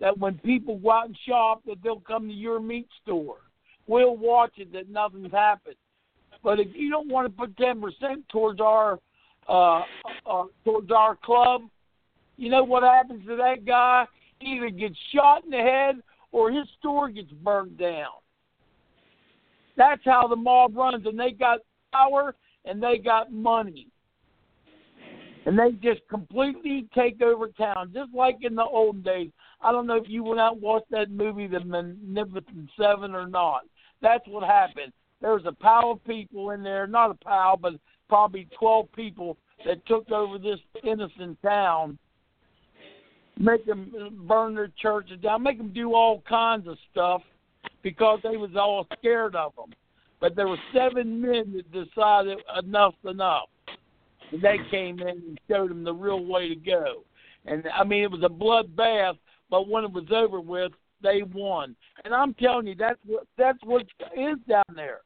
that 0.00 0.16
when 0.16 0.38
people 0.38 0.78
go 0.78 0.92
out 0.92 1.06
and 1.06 1.18
shop 1.26 1.62
that 1.66 1.76
they'll 1.82 2.00
come 2.00 2.28
to 2.28 2.34
your 2.34 2.60
meat 2.60 2.88
store. 3.02 3.38
We'll 3.86 4.16
watch 4.16 4.52
it 4.56 4.72
that 4.72 4.88
nothing's 4.90 5.32
happened. 5.32 5.76
But 6.42 6.60
if 6.60 6.68
you 6.74 6.90
don't 6.90 7.08
want 7.08 7.26
to 7.26 7.32
put 7.32 7.56
ten 7.56 7.80
percent 7.80 8.28
towards 8.28 8.60
our 8.60 8.98
uh, 9.48 9.82
uh 10.26 10.44
towards 10.64 10.90
our 10.90 11.16
club, 11.16 11.62
you 12.36 12.50
know 12.50 12.62
what 12.62 12.82
happens 12.82 13.26
to 13.26 13.36
that 13.36 13.64
guy? 13.66 14.06
He 14.38 14.52
either 14.52 14.70
gets 14.70 14.96
shot 15.14 15.44
in 15.44 15.50
the 15.50 15.56
head 15.56 15.96
or 16.30 16.50
his 16.50 16.66
store 16.78 17.08
gets 17.08 17.32
burned 17.32 17.78
down. 17.78 18.12
That's 19.76 20.02
how 20.04 20.28
the 20.28 20.36
mob 20.36 20.76
runs, 20.76 21.06
and 21.06 21.18
they 21.18 21.30
got 21.30 21.60
power 21.92 22.34
and 22.64 22.82
they 22.82 22.98
got 22.98 23.32
money. 23.32 23.88
And 25.48 25.58
they 25.58 25.70
just 25.82 26.06
completely 26.10 26.86
take 26.94 27.22
over 27.22 27.48
town, 27.48 27.90
just 27.94 28.12
like 28.12 28.36
in 28.42 28.54
the 28.54 28.62
old 28.62 29.02
days. 29.02 29.30
I 29.62 29.72
don't 29.72 29.86
know 29.86 29.96
if 29.96 30.06
you 30.06 30.22
went 30.22 30.38
out 30.38 30.52
and 30.52 30.62
watched 30.62 30.90
that 30.90 31.10
movie, 31.10 31.46
The 31.46 31.60
Magnificent 31.60 32.68
Seven, 32.78 33.14
or 33.14 33.26
not. 33.26 33.62
That's 34.02 34.28
what 34.28 34.46
happened. 34.46 34.92
There 35.22 35.32
was 35.32 35.46
a 35.46 35.52
pile 35.52 35.92
of 35.92 36.04
people 36.04 36.50
in 36.50 36.62
there, 36.62 36.86
not 36.86 37.12
a 37.12 37.14
pile, 37.14 37.56
but 37.56 37.72
probably 38.10 38.46
12 38.58 38.92
people 38.92 39.38
that 39.64 39.84
took 39.86 40.10
over 40.10 40.36
this 40.36 40.58
innocent 40.84 41.40
town, 41.40 41.98
make 43.38 43.64
them 43.64 44.26
burn 44.28 44.54
their 44.54 44.70
churches 44.78 45.18
down, 45.22 45.44
make 45.44 45.56
them 45.56 45.72
do 45.72 45.94
all 45.94 46.22
kinds 46.28 46.68
of 46.68 46.76
stuff 46.92 47.22
because 47.82 48.20
they 48.22 48.36
was 48.36 48.50
all 48.54 48.86
scared 48.98 49.34
of 49.34 49.54
them. 49.56 49.72
But 50.20 50.36
there 50.36 50.46
were 50.46 50.58
seven 50.74 51.22
men 51.22 51.54
that 51.56 51.72
decided 51.72 52.36
enough's 52.62 52.92
enough. 53.06 53.48
And 54.32 54.42
they 54.42 54.58
came 54.70 55.00
in 55.00 55.08
and 55.08 55.40
showed 55.48 55.70
them 55.70 55.84
the 55.84 55.94
real 55.94 56.24
way 56.24 56.48
to 56.48 56.56
go. 56.56 57.04
And 57.46 57.64
I 57.74 57.84
mean, 57.84 58.02
it 58.02 58.10
was 58.10 58.22
a 58.22 58.28
bloodbath, 58.28 59.16
but 59.50 59.68
when 59.68 59.84
it 59.84 59.92
was 59.92 60.06
over 60.10 60.40
with, 60.40 60.72
they 61.02 61.22
won. 61.22 61.76
And 62.04 62.14
I'm 62.14 62.34
telling 62.34 62.66
you, 62.66 62.74
that's 62.74 62.98
what 63.06 63.26
that's 63.36 63.58
what 63.64 63.82
is 64.16 64.36
down 64.48 64.64
there. 64.74 65.00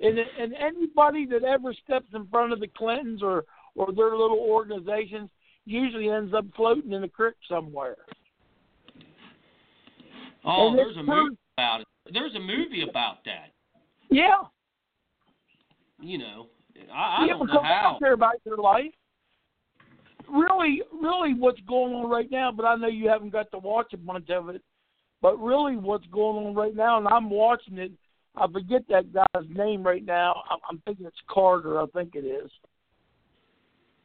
And 0.00 0.18
and 0.18 0.54
anybody 0.54 1.26
that 1.26 1.44
ever 1.44 1.74
steps 1.84 2.06
in 2.14 2.26
front 2.28 2.52
of 2.52 2.60
the 2.60 2.68
Clintons 2.68 3.22
or 3.22 3.44
or 3.74 3.92
their 3.92 4.16
little 4.16 4.38
organizations 4.38 5.30
usually 5.66 6.08
ends 6.08 6.32
up 6.34 6.44
floating 6.56 6.92
in 6.92 7.04
a 7.04 7.08
creek 7.08 7.34
somewhere. 7.48 7.96
Oh, 10.44 10.68
And 10.68 10.78
there's 10.78 10.96
a 10.96 11.02
movie 11.02 11.36
about 11.56 11.80
it. 11.80 11.86
There's 12.12 12.34
a 12.34 12.40
movie 12.40 12.86
about 12.88 13.24
that. 13.24 13.52
Yeah, 14.10 14.42
You 16.00 16.18
know, 16.18 16.46
I, 16.92 17.22
I 17.22 17.26
yeah, 17.26 17.32
don't 17.34 17.46
know 17.46 17.62
how. 17.62 17.96
care 17.98 18.14
about 18.14 18.36
their 18.44 18.56
life. 18.56 18.92
Really, 20.28 20.82
really, 20.92 21.34
what's 21.34 21.60
going 21.68 21.94
on 21.94 22.08
right 22.08 22.30
now? 22.30 22.50
But 22.50 22.64
I 22.64 22.76
know 22.76 22.88
you 22.88 23.08
haven't 23.08 23.30
got 23.30 23.50
to 23.50 23.58
watch 23.58 23.92
a 23.92 23.96
bunch 23.96 24.30
of 24.30 24.48
it. 24.48 24.62
But 25.20 25.36
really, 25.38 25.76
what's 25.76 26.06
going 26.06 26.46
on 26.46 26.54
right 26.54 26.74
now, 26.74 26.98
and 26.98 27.08
I'm 27.08 27.30
watching 27.30 27.78
it. 27.78 27.92
I 28.36 28.46
forget 28.52 28.82
that 28.88 29.12
guy's 29.12 29.44
name 29.48 29.82
right 29.82 30.04
now. 30.04 30.42
I'm, 30.50 30.58
I'm 30.68 30.82
thinking 30.84 31.06
it's 31.06 31.16
Carter. 31.30 31.80
I 31.80 31.86
think 31.94 32.14
it 32.14 32.26
is. 32.26 32.50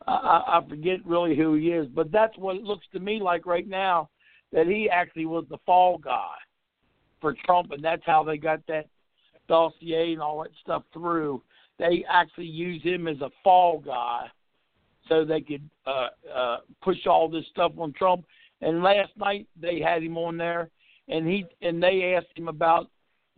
I 0.08 0.60
I 0.60 0.70
forget 0.70 1.06
really 1.06 1.36
who 1.36 1.56
he 1.56 1.68
is, 1.70 1.88
but 1.88 2.12
that's 2.12 2.38
what 2.38 2.56
it 2.56 2.64
looks 2.64 2.86
to 2.94 3.00
me 3.00 3.20
like 3.22 3.46
right 3.46 3.68
now. 3.68 4.10
That 4.52 4.68
he 4.68 4.90
actually 4.90 5.26
was 5.26 5.46
the 5.50 5.58
fall 5.66 5.98
guy 5.98 6.36
for 7.22 7.36
Trump, 7.46 7.72
and 7.72 7.84
that's 7.84 8.02
how 8.06 8.24
they 8.24 8.38
got 8.38 8.66
that 8.68 8.88
dossier 9.48 10.14
and 10.14 10.22
all 10.22 10.42
that 10.44 10.52
stuff 10.62 10.84
through. 10.94 11.42
They 11.80 12.04
actually 12.10 12.46
use 12.46 12.84
him 12.84 13.08
as 13.08 13.22
a 13.22 13.32
fall 13.44 13.80
guy, 13.80 14.28
so 15.08 15.24
they 15.24 15.42
could 15.42 15.68
uh, 15.88 16.10
uh, 16.34 16.58
push 16.84 17.08
all 17.08 17.30
this 17.30 17.46
stuff 17.52 17.72
on 17.80 17.94
Trump. 17.94 18.26
And 18.62 18.84
last 18.84 19.12
night 19.18 19.48
they 19.60 19.80
had 19.80 20.04
him 20.04 20.18
on 20.18 20.38
there, 20.38 20.70
and 21.08 21.26
he 21.26 21.46
and 21.62 21.82
they 21.82 22.14
asked 22.16 22.38
him 22.38 22.50
about 22.50 22.92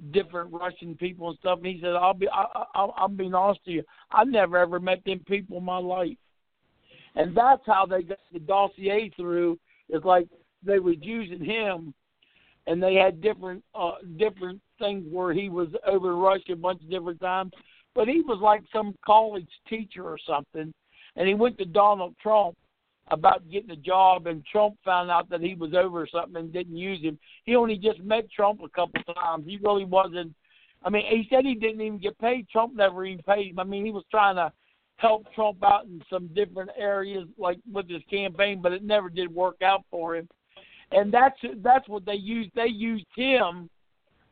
different 0.09 0.51
Russian 0.51 0.95
people 0.95 1.29
and 1.29 1.37
stuff, 1.37 1.59
and 1.59 1.67
he 1.67 1.79
said, 1.79 1.91
"I'll 1.91 2.15
be, 2.15 2.27
I, 2.29 2.45
I, 2.73 2.87
I'm 2.97 3.15
being 3.15 3.35
honest 3.35 3.63
to 3.65 3.71
you, 3.71 3.83
I 4.11 4.23
never 4.23 4.57
ever 4.57 4.79
met 4.79 5.05
them 5.05 5.21
people 5.27 5.57
in 5.59 5.63
my 5.63 5.77
life." 5.77 6.17
And 7.15 7.37
that's 7.37 7.61
how 7.67 7.85
they 7.85 8.01
got 8.01 8.17
the 8.33 8.39
dossier 8.39 9.11
through. 9.15 9.59
Is 9.89 10.03
like 10.03 10.27
they 10.63 10.79
was 10.79 10.95
using 11.01 11.45
him, 11.45 11.93
and 12.65 12.81
they 12.81 12.95
had 12.95 13.21
different 13.21 13.63
uh 13.75 13.97
different 14.17 14.59
things 14.79 15.05
where 15.11 15.31
he 15.31 15.49
was 15.49 15.67
over 15.85 16.11
in 16.11 16.17
Russia 16.17 16.53
a 16.53 16.55
bunch 16.55 16.81
of 16.81 16.89
different 16.89 17.19
times. 17.19 17.51
But 17.93 18.07
he 18.07 18.21
was 18.21 18.39
like 18.41 18.61
some 18.73 18.95
college 19.05 19.49
teacher 19.67 20.03
or 20.03 20.17
something, 20.25 20.73
and 21.15 21.27
he 21.27 21.33
went 21.33 21.57
to 21.57 21.65
Donald 21.65 22.15
Trump 22.21 22.55
about 23.09 23.49
getting 23.49 23.71
a 23.71 23.75
job, 23.75 24.27
and 24.27 24.45
Trump 24.45 24.75
found 24.85 25.11
out 25.11 25.29
that 25.29 25.41
he 25.41 25.55
was 25.55 25.73
over 25.73 26.07
something 26.07 26.37
and 26.37 26.53
didn't 26.53 26.77
use 26.77 27.01
him. 27.01 27.19
He 27.45 27.55
only 27.55 27.77
just 27.77 27.99
met 27.99 28.31
Trump 28.31 28.61
a 28.63 28.69
couple 28.69 29.01
times. 29.13 29.45
He 29.45 29.59
really 29.61 29.85
wasn't. 29.85 30.33
I 30.83 30.89
mean, 30.89 31.05
he 31.09 31.27
said 31.29 31.45
he 31.45 31.55
didn't 31.55 31.81
even 31.81 31.99
get 31.99 32.17
paid. 32.19 32.47
Trump 32.49 32.75
never 32.75 33.05
even 33.05 33.23
paid 33.23 33.51
him. 33.51 33.59
I 33.59 33.65
mean, 33.65 33.85
he 33.85 33.91
was 33.91 34.05
trying 34.09 34.37
to 34.37 34.51
help 34.95 35.25
Trump 35.33 35.63
out 35.63 35.85
in 35.85 36.01
some 36.09 36.29
different 36.33 36.69
areas, 36.77 37.27
like 37.37 37.59
with 37.71 37.89
his 37.89 38.01
campaign, 38.09 38.61
but 38.61 38.71
it 38.71 38.83
never 38.83 39.09
did 39.09 39.33
work 39.33 39.61
out 39.61 39.83
for 39.91 40.15
him. 40.15 40.29
And 40.91 41.11
that's 41.13 41.39
that's 41.57 41.87
what 41.89 42.05
they 42.05 42.15
used. 42.15 42.51
They 42.55 42.67
used 42.67 43.05
him 43.15 43.69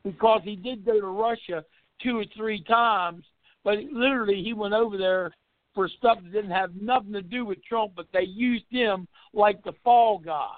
because 0.04 0.42
he 0.44 0.56
did 0.56 0.86
go 0.86 1.00
to 1.00 1.08
Russia 1.08 1.64
two 2.02 2.18
or 2.18 2.26
three 2.36 2.64
times, 2.64 3.24
but 3.64 3.78
literally 3.92 4.42
he 4.44 4.54
went 4.54 4.74
over 4.74 4.98
there 4.98 5.32
for 5.76 5.88
stuff 5.88 6.18
that 6.24 6.32
didn't 6.32 6.52
have 6.52 6.76
nothing 6.76 7.14
to 7.14 7.22
do 7.22 7.46
with 7.46 7.64
Trump, 7.64 7.94
but 7.96 8.08
they 8.14 8.24
used 8.24 8.66
him 8.70 9.08
like 9.34 9.64
the 9.64 9.74
fall 9.84 10.18
guy. 10.20 10.56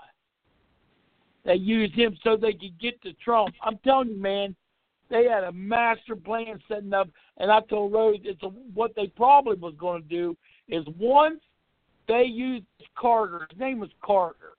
They 1.43 1.55
used 1.55 1.93
him 1.93 2.17
so 2.23 2.37
they 2.37 2.53
could 2.53 2.79
get 2.79 3.01
to 3.01 3.13
Trump. 3.13 3.53
I'm 3.61 3.77
telling 3.79 4.09
you, 4.09 4.21
man, 4.21 4.55
they 5.09 5.25
had 5.25 5.43
a 5.43 5.51
master 5.51 6.15
plan 6.15 6.59
setting 6.67 6.93
up, 6.93 7.09
and 7.37 7.51
I 7.51 7.59
told 7.61 7.93
Rose 7.93 8.19
it's 8.23 8.41
a, 8.43 8.47
what 8.47 8.95
they 8.95 9.07
probably 9.07 9.55
was 9.55 9.73
going 9.77 10.03
to 10.03 10.07
do 10.07 10.37
is 10.69 10.85
once 10.97 11.41
they 12.07 12.23
used 12.23 12.65
Carter, 12.97 13.47
his 13.49 13.59
name 13.59 13.79
was 13.79 13.89
Carter. 14.03 14.53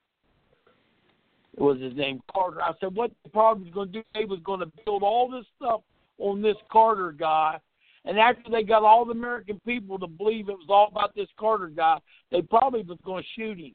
It 1.56 1.60
was 1.60 1.80
his 1.80 1.94
name 1.94 2.20
Carter. 2.32 2.62
I 2.62 2.72
said 2.80 2.94
what 2.94 3.10
they 3.24 3.30
probably 3.30 3.64
was 3.64 3.74
going 3.74 3.92
to 3.92 3.98
do, 4.00 4.04
they 4.14 4.24
was 4.24 4.40
going 4.44 4.60
to 4.60 4.70
build 4.84 5.02
all 5.02 5.30
this 5.30 5.46
stuff 5.56 5.80
on 6.18 6.42
this 6.42 6.56
Carter 6.70 7.12
guy. 7.12 7.58
And 8.04 8.18
after 8.18 8.50
they 8.50 8.62
got 8.64 8.82
all 8.82 9.04
the 9.04 9.12
American 9.12 9.60
people 9.64 9.98
to 9.98 10.06
believe 10.06 10.48
it 10.48 10.58
was 10.58 10.66
all 10.68 10.88
about 10.90 11.14
this 11.14 11.28
Carter 11.38 11.68
guy, 11.68 11.98
they 12.30 12.42
probably 12.42 12.82
was 12.82 12.98
going 13.04 13.22
to 13.22 13.28
shoot 13.40 13.58
him. 13.58 13.74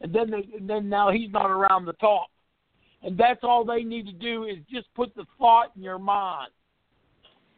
And 0.00 0.14
then 0.14 0.30
they, 0.30 0.48
and 0.56 0.68
then 0.68 0.88
now 0.88 1.10
he's 1.10 1.30
not 1.30 1.50
around 1.50 1.86
the 1.86 1.94
talk. 1.94 2.28
And 3.02 3.18
that's 3.18 3.40
all 3.42 3.64
they 3.64 3.82
need 3.82 4.06
to 4.06 4.12
do 4.12 4.44
is 4.44 4.58
just 4.70 4.92
put 4.94 5.14
the 5.14 5.24
thought 5.38 5.72
in 5.76 5.82
your 5.82 5.98
mind. 5.98 6.50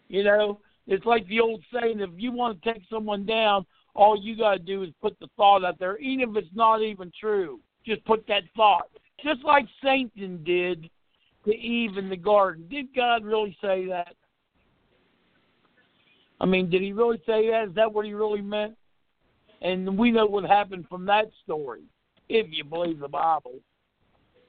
You 0.08 0.24
know, 0.24 0.60
it's 0.86 1.04
like 1.04 1.26
the 1.28 1.40
old 1.40 1.62
saying: 1.72 2.00
if 2.00 2.10
you 2.16 2.32
want 2.32 2.62
to 2.62 2.72
take 2.72 2.82
someone 2.90 3.26
down, 3.26 3.66
all 3.94 4.18
you 4.20 4.36
got 4.36 4.54
to 4.54 4.58
do 4.58 4.82
is 4.82 4.90
put 5.00 5.18
the 5.20 5.28
thought 5.36 5.64
out 5.64 5.78
there, 5.78 5.98
even 5.98 6.30
if 6.30 6.36
it's 6.36 6.54
not 6.54 6.82
even 6.82 7.12
true. 7.18 7.60
Just 7.84 8.04
put 8.04 8.26
that 8.26 8.42
thought, 8.56 8.88
just 9.22 9.44
like 9.44 9.66
Satan 9.82 10.42
did 10.44 10.88
to 11.44 11.54
Eve 11.54 11.96
in 11.96 12.08
the 12.08 12.16
garden. 12.16 12.66
Did 12.70 12.94
God 12.94 13.24
really 13.24 13.56
say 13.60 13.86
that? 13.86 14.14
I 16.40 16.46
mean, 16.46 16.70
did 16.70 16.82
he 16.82 16.92
really 16.92 17.20
say 17.26 17.50
that? 17.50 17.68
Is 17.68 17.74
that 17.74 17.92
what 17.92 18.06
he 18.06 18.14
really 18.14 18.42
meant? 18.42 18.74
And 19.60 19.98
we 19.98 20.10
know 20.10 20.26
what 20.26 20.44
happened 20.44 20.86
from 20.88 21.04
that 21.06 21.30
story, 21.42 21.82
if 22.28 22.46
you 22.50 22.64
believe 22.64 23.00
the 23.00 23.08
Bible. 23.08 23.54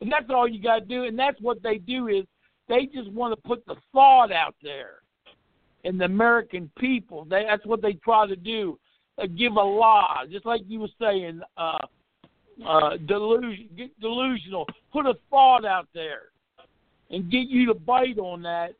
And 0.01 0.11
that's 0.11 0.29
all 0.29 0.47
you 0.47 0.61
got 0.61 0.79
to 0.79 0.85
do. 0.85 1.05
And 1.05 1.17
that's 1.17 1.41
what 1.41 1.63
they 1.63 1.77
do 1.77 2.07
is 2.07 2.25
they 2.67 2.85
just 2.85 3.11
want 3.11 3.35
to 3.35 3.47
put 3.47 3.65
the 3.65 3.75
thought 3.91 4.31
out 4.31 4.55
there 4.61 4.99
in 5.83 5.97
the 5.97 6.05
American 6.05 6.71
people. 6.77 7.25
They, 7.25 7.45
that's 7.47 7.65
what 7.65 7.81
they 7.81 7.93
try 7.93 8.27
to 8.27 8.35
do. 8.35 8.79
Uh, 9.17 9.25
give 9.25 9.53
a 9.53 9.61
lie, 9.61 10.25
just 10.31 10.45
like 10.45 10.61
you 10.67 10.79
were 10.79 10.87
saying, 11.01 11.41
uh, 11.57 11.79
uh, 12.65 12.97
delusion, 13.07 13.67
get 13.75 13.99
delusional. 13.99 14.65
Put 14.93 15.05
a 15.05 15.15
thought 15.29 15.65
out 15.65 15.87
there 15.93 16.29
and 17.09 17.31
get 17.31 17.47
you 17.47 17.65
to 17.67 17.73
bite 17.73 18.17
on 18.17 18.41
that. 18.43 18.75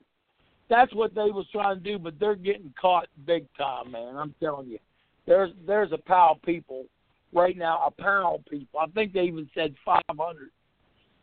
That's 0.70 0.94
what 0.94 1.16
they 1.16 1.32
was 1.32 1.48
trying 1.52 1.78
to 1.78 1.84
do, 1.84 1.98
but 1.98 2.20
they're 2.20 2.36
getting 2.36 2.74
caught 2.80 3.08
big 3.26 3.46
time, 3.58 3.92
man. 3.92 4.16
I'm 4.16 4.36
telling 4.40 4.68
you. 4.68 4.80
There's 5.26 5.52
there's 5.66 5.92
a 5.92 5.98
pile 5.98 6.34
of 6.34 6.42
people 6.42 6.86
right 7.34 7.58
now, 7.58 7.84
a 7.86 7.92
pile 7.92 8.36
of 8.36 8.46
people. 8.46 8.80
I 8.80 8.88
think 8.88 9.14
they 9.14 9.22
even 9.22 9.50
said 9.54 9.76
500 9.86 10.50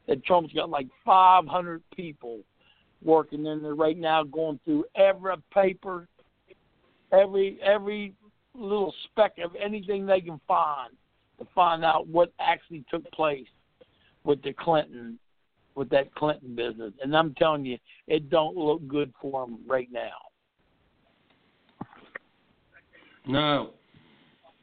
that 0.07 0.25
Trump's 0.25 0.53
got 0.53 0.71
like 0.71 0.87
500 1.05 1.83
people 1.97 2.41
working 3.03 3.47
in 3.47 3.63
there 3.63 3.75
right 3.75 3.99
now, 3.99 4.23
going 4.25 4.61
through 4.65 4.85
every 4.95 5.35
paper, 5.53 6.07
every 7.13 7.59
every 7.63 8.15
little 8.55 8.95
speck 9.05 9.35
of 9.45 9.51
anything 9.63 10.07
they 10.07 10.21
can 10.21 10.41
find 10.49 10.93
to 11.39 11.47
find 11.55 11.85
out 11.85 12.07
what 12.07 12.33
actually 12.41 12.85
took 12.91 13.11
place 13.13 13.47
with 14.25 14.43
the 14.43 14.53
Clinton, 14.53 15.19
with 15.77 15.91
that 15.91 16.13
Clinton 16.15 16.57
business. 16.57 16.93
And 17.03 17.17
I'm 17.17 17.35
telling 17.35 17.65
you, 17.65 17.79
it 18.09 18.31
don't 18.31 18.57
look 18.57 18.87
good 18.89 19.13
for 19.21 19.47
them 19.47 19.61
right 19.67 19.89
now. 19.93 20.11
No. 23.27 23.71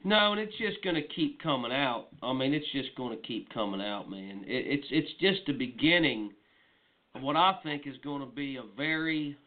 No, 0.03 0.34
and 0.34 0.41
it's 0.41 0.57
just 0.57 0.84
going 0.84 0.95
to 0.95 1.07
keep 1.15 1.41
coming 1.41 1.72
out. 1.72 2.07
I 2.22 2.34
mean, 2.34 2.53
it's 2.53 2.69
just 2.73 2.90
going 2.98 3.15
to 3.15 3.23
keep 3.26 3.53
coming 3.53 3.80
out, 3.80 4.10
man. 4.10 4.44
It, 4.45 4.80
it's 4.80 4.88
it's 4.91 5.11
just 5.22 5.45
the 5.48 5.53
beginning 5.53 6.31
of 7.15 7.22
what 7.22 7.38
I 7.38 7.57
think 7.64 7.88
is 7.88 7.95
going 8.03 8.19
to 8.19 8.27
be 8.27 8.57
a 8.57 8.64
very 8.76 9.38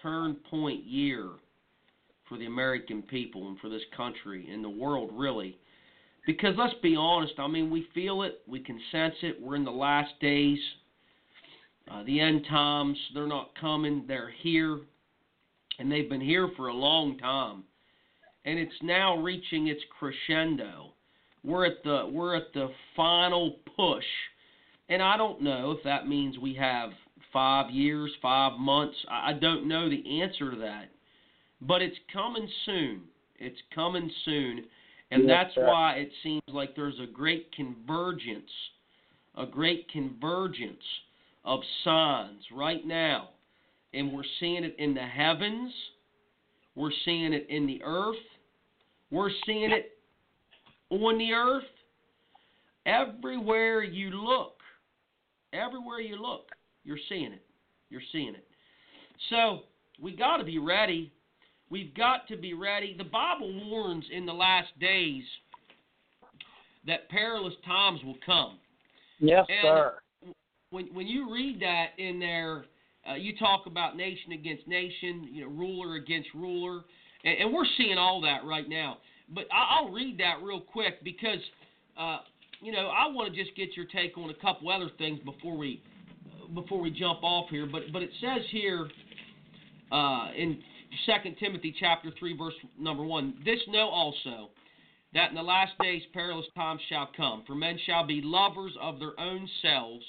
turn 0.00 0.36
point 0.48 0.84
year 0.84 1.30
for 2.28 2.38
the 2.38 2.46
American 2.46 3.02
people 3.02 3.48
and 3.48 3.58
for 3.58 3.68
this 3.68 3.82
country 3.96 4.48
and 4.52 4.62
the 4.62 4.70
world, 4.70 5.10
really. 5.12 5.58
Because 6.26 6.54
let's 6.58 6.74
be 6.82 6.94
honest, 6.94 7.32
I 7.38 7.48
mean, 7.48 7.70
we 7.70 7.88
feel 7.94 8.22
it, 8.22 8.42
we 8.46 8.60
can 8.60 8.78
sense 8.92 9.14
it. 9.22 9.40
We're 9.40 9.56
in 9.56 9.64
the 9.64 9.70
last 9.70 10.10
days. 10.20 10.58
Uh, 11.90 12.02
the 12.04 12.20
end 12.20 12.44
times, 12.48 12.96
they're 13.14 13.26
not 13.26 13.50
coming, 13.60 14.04
they're 14.06 14.32
here. 14.42 14.80
And 15.78 15.90
they've 15.90 16.08
been 16.08 16.20
here 16.20 16.50
for 16.56 16.68
a 16.68 16.74
long 16.74 17.18
time 17.18 17.64
and 18.48 18.58
it's 18.58 18.82
now 18.82 19.16
reaching 19.16 19.68
its 19.68 19.82
crescendo. 19.98 20.92
we're 21.44 21.66
at 21.66 21.82
the 21.84 22.08
we're 22.10 22.34
at 22.34 22.52
the 22.54 22.68
final 22.96 23.56
push, 23.76 24.04
and 24.88 25.02
I 25.02 25.16
don't 25.16 25.42
know 25.42 25.72
if 25.72 25.84
that 25.84 26.08
means 26.08 26.38
we 26.38 26.54
have 26.54 26.90
five 27.32 27.70
years, 27.70 28.10
five 28.22 28.58
months. 28.58 28.96
I 29.10 29.34
don't 29.34 29.68
know 29.68 29.90
the 29.90 30.22
answer 30.22 30.50
to 30.50 30.56
that, 30.58 30.86
but 31.60 31.82
it's 31.82 31.98
coming 32.12 32.48
soon. 32.64 33.02
It's 33.38 33.60
coming 33.74 34.10
soon, 34.24 34.64
and 35.10 35.28
that's 35.28 35.54
why 35.54 35.96
it 35.96 36.10
seems 36.22 36.42
like 36.48 36.74
there's 36.74 36.98
a 37.00 37.12
great 37.12 37.52
convergence, 37.52 38.50
a 39.36 39.46
great 39.46 39.90
convergence 39.90 40.82
of 41.44 41.60
signs 41.84 42.42
right 42.54 42.86
now, 42.86 43.30
and 43.94 44.12
we're 44.12 44.22
seeing 44.40 44.64
it 44.64 44.76
in 44.78 44.94
the 44.94 45.00
heavens, 45.02 45.72
we're 46.74 46.92
seeing 47.04 47.32
it 47.32 47.46
in 47.48 47.66
the 47.66 47.80
earth, 47.84 48.16
we're 49.10 49.30
seeing 49.46 49.70
it 49.70 49.98
on 50.90 51.18
the 51.18 51.32
earth. 51.32 51.64
Everywhere 52.86 53.82
you 53.82 54.10
look, 54.10 54.56
everywhere 55.52 56.00
you 56.00 56.20
look, 56.20 56.46
you're 56.84 56.98
seeing 57.08 57.32
it. 57.32 57.42
You're 57.90 58.02
seeing 58.12 58.34
it. 58.34 58.46
So 59.30 59.60
we 60.00 60.14
got 60.16 60.38
to 60.38 60.44
be 60.44 60.58
ready. 60.58 61.12
We've 61.70 61.94
got 61.94 62.26
to 62.28 62.36
be 62.36 62.54
ready. 62.54 62.94
The 62.96 63.04
Bible 63.04 63.68
warns 63.68 64.04
in 64.10 64.24
the 64.24 64.32
last 64.32 64.68
days 64.80 65.24
that 66.86 67.08
perilous 67.10 67.54
times 67.66 68.00
will 68.04 68.16
come. 68.24 68.58
Yes, 69.18 69.44
And- 69.48 69.62
sir. 69.62 69.98
When 70.70 70.86
when 70.94 71.06
you 71.06 71.32
read 71.32 71.60
that 71.60 71.98
in 71.98 72.18
there, 72.18 72.64
uh, 73.08 73.14
you 73.14 73.36
talk 73.38 73.66
about 73.66 73.96
nation 73.96 74.32
against 74.32 74.66
nation, 74.68 75.28
you 75.32 75.42
know, 75.42 75.50
ruler 75.50 75.96
against 75.96 76.28
ruler, 76.34 76.82
and, 77.24 77.38
and 77.38 77.52
we're 77.52 77.66
seeing 77.76 77.96
all 77.96 78.20
that 78.22 78.44
right 78.44 78.68
now. 78.68 78.98
But 79.34 79.44
I, 79.52 79.78
I'll 79.78 79.90
read 79.90 80.18
that 80.18 80.42
real 80.42 80.60
quick 80.60 81.02
because, 81.04 81.40
uh, 81.98 82.18
you 82.60 82.72
know, 82.72 82.88
I 82.88 83.06
want 83.08 83.32
to 83.32 83.42
just 83.42 83.56
get 83.56 83.76
your 83.76 83.86
take 83.86 84.18
on 84.18 84.30
a 84.30 84.34
couple 84.34 84.70
other 84.70 84.90
things 84.98 85.20
before 85.24 85.56
we 85.56 85.82
before 86.54 86.80
we 86.80 86.90
jump 86.90 87.22
off 87.22 87.48
here. 87.50 87.66
But 87.70 87.92
but 87.92 88.02
it 88.02 88.10
says 88.20 88.42
here 88.50 88.88
uh, 89.90 90.28
in 90.36 90.60
Second 91.06 91.36
Timothy 91.38 91.74
chapter 91.80 92.10
three 92.18 92.36
verse 92.36 92.54
number 92.78 93.04
one, 93.04 93.34
this 93.44 93.60
know 93.68 93.88
also 93.88 94.50
that 95.14 95.30
in 95.30 95.34
the 95.34 95.42
last 95.42 95.72
days 95.80 96.02
perilous 96.12 96.46
times 96.54 96.80
shall 96.90 97.08
come, 97.16 97.42
for 97.46 97.54
men 97.54 97.78
shall 97.86 98.06
be 98.06 98.20
lovers 98.22 98.72
of 98.82 98.98
their 98.98 99.18
own 99.18 99.48
selves. 99.62 100.04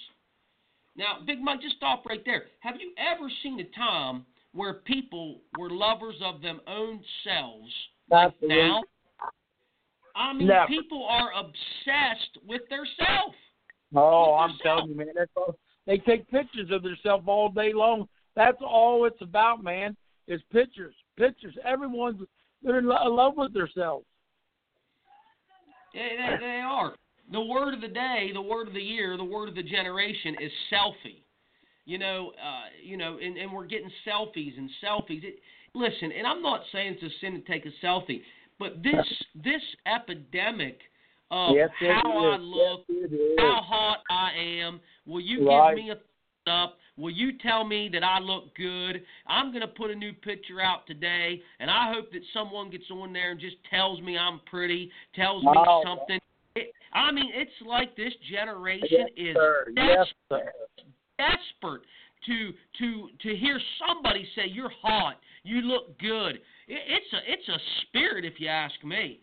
Now, 0.99 1.19
Big 1.25 1.39
Mike, 1.39 1.61
just 1.61 1.77
stop 1.77 2.05
right 2.05 2.21
there. 2.25 2.43
Have 2.59 2.75
you 2.77 2.91
ever 2.97 3.31
seen 3.41 3.57
a 3.61 3.63
time 3.77 4.25
where 4.51 4.73
people 4.73 5.39
were 5.57 5.69
lovers 5.69 6.17
of 6.21 6.41
them 6.41 6.59
own 6.67 6.99
selves 7.23 7.71
like 8.11 8.33
now? 8.43 8.81
I 10.13 10.33
mean, 10.33 10.47
Never. 10.49 10.67
people 10.67 11.07
are 11.09 11.31
obsessed 11.39 12.45
with 12.45 12.63
their 12.69 12.85
self. 12.97 13.33
Oh, 13.95 14.33
With 14.33 14.51
I'm 14.51 14.57
telling 14.61 14.89
you, 14.89 14.97
man. 14.97 15.07
That's 15.15 15.31
all. 15.37 15.55
They 15.87 15.99
take 15.99 16.29
pictures 16.29 16.69
of 16.69 16.83
themselves 16.83 17.23
all 17.27 17.47
day 17.47 17.71
long. 17.73 18.09
That's 18.35 18.57
all 18.61 19.05
it's 19.05 19.21
about, 19.21 19.63
man. 19.63 19.95
Is 20.27 20.41
pictures, 20.51 20.93
pictures. 21.17 21.55
Everyone's 21.65 22.19
they're 22.61 22.79
in 22.79 22.85
love 22.87 23.35
with 23.37 23.53
themselves. 23.53 24.05
They, 25.93 26.09
they, 26.17 26.45
they 26.45 26.61
are. 26.65 26.93
The 27.31 27.41
word 27.41 27.73
of 27.73 27.81
the 27.81 27.87
day, 27.87 28.31
the 28.33 28.41
word 28.41 28.67
of 28.67 28.73
the 28.73 28.81
year, 28.81 29.15
the 29.17 29.23
word 29.23 29.49
of 29.49 29.55
the 29.55 29.63
generation 29.63 30.35
is 30.41 30.51
selfie. 30.71 31.21
You 31.85 31.97
know, 31.97 32.33
uh, 32.43 32.65
you 32.83 32.97
know, 32.97 33.17
and, 33.21 33.37
and 33.37 33.51
we're 33.51 33.65
getting 33.65 33.91
selfies 34.07 34.57
and 34.57 34.69
selfies. 34.83 35.23
It, 35.23 35.39
listen, 35.73 36.11
and 36.11 36.25
I'm 36.25 36.41
not 36.41 36.61
saying 36.71 36.97
it's 36.99 37.03
a 37.03 37.19
sin 37.19 37.33
to 37.33 37.41
take 37.41 37.65
a 37.65 37.85
selfie, 37.85 38.21
but 38.59 38.83
this 38.83 39.05
this 39.35 39.61
epidemic 39.87 40.79
of 41.31 41.55
yes, 41.55 41.69
how 41.79 42.17
I 42.17 42.35
is. 42.35 42.41
look, 42.41 42.85
Yes, 42.89 43.11
how 43.39 43.61
hot 43.61 43.99
I 44.09 44.31
am. 44.33 44.79
Will 45.05 45.21
you 45.21 45.45
Right. 45.45 45.75
give 45.75 45.83
me 45.83 45.91
a 45.91 45.95
thumbs 45.95 46.03
up? 46.47 46.77
Will 46.97 47.11
you 47.11 47.37
tell 47.37 47.63
me 47.63 47.89
that 47.93 48.03
I 48.03 48.19
look 48.19 48.55
good? 48.55 49.03
I'm 49.25 49.51
going 49.51 49.61
to 49.61 49.67
put 49.67 49.89
a 49.89 49.95
new 49.95 50.13
picture 50.13 50.59
out 50.59 50.85
today, 50.85 51.41
and 51.59 51.71
I 51.71 51.93
hope 51.93 52.11
that 52.11 52.21
someone 52.33 52.69
gets 52.69 52.91
on 52.91 53.13
there 53.13 53.31
and 53.31 53.39
just 53.39 53.55
tells 53.69 54.01
me 54.01 54.17
I'm 54.17 54.41
pretty, 54.49 54.91
tells 55.15 55.43
me 55.45 55.53
Wow. 55.53 55.81
something. 55.85 56.19
I 56.93 57.11
mean, 57.11 57.31
it's 57.33 57.51
like 57.65 57.95
this 57.95 58.13
generation 58.31 58.87
Yes, 58.91 59.09
is 59.15 59.35
sir. 59.35 59.65
Yes, 59.75 60.07
desperate 61.17 61.81
to 62.25 62.51
to 62.79 63.09
to 63.21 63.35
hear 63.35 63.59
somebody 63.87 64.27
say 64.35 64.43
you're 64.47 64.71
hot, 64.81 65.15
you 65.43 65.61
look 65.61 65.97
good. 65.99 66.35
It, 66.35 66.81
it's 66.87 67.13
a 67.13 67.31
it's 67.31 67.47
a 67.49 67.59
spirit, 67.83 68.25
if 68.25 68.33
you 68.39 68.47
ask 68.47 68.75
me. 68.83 69.21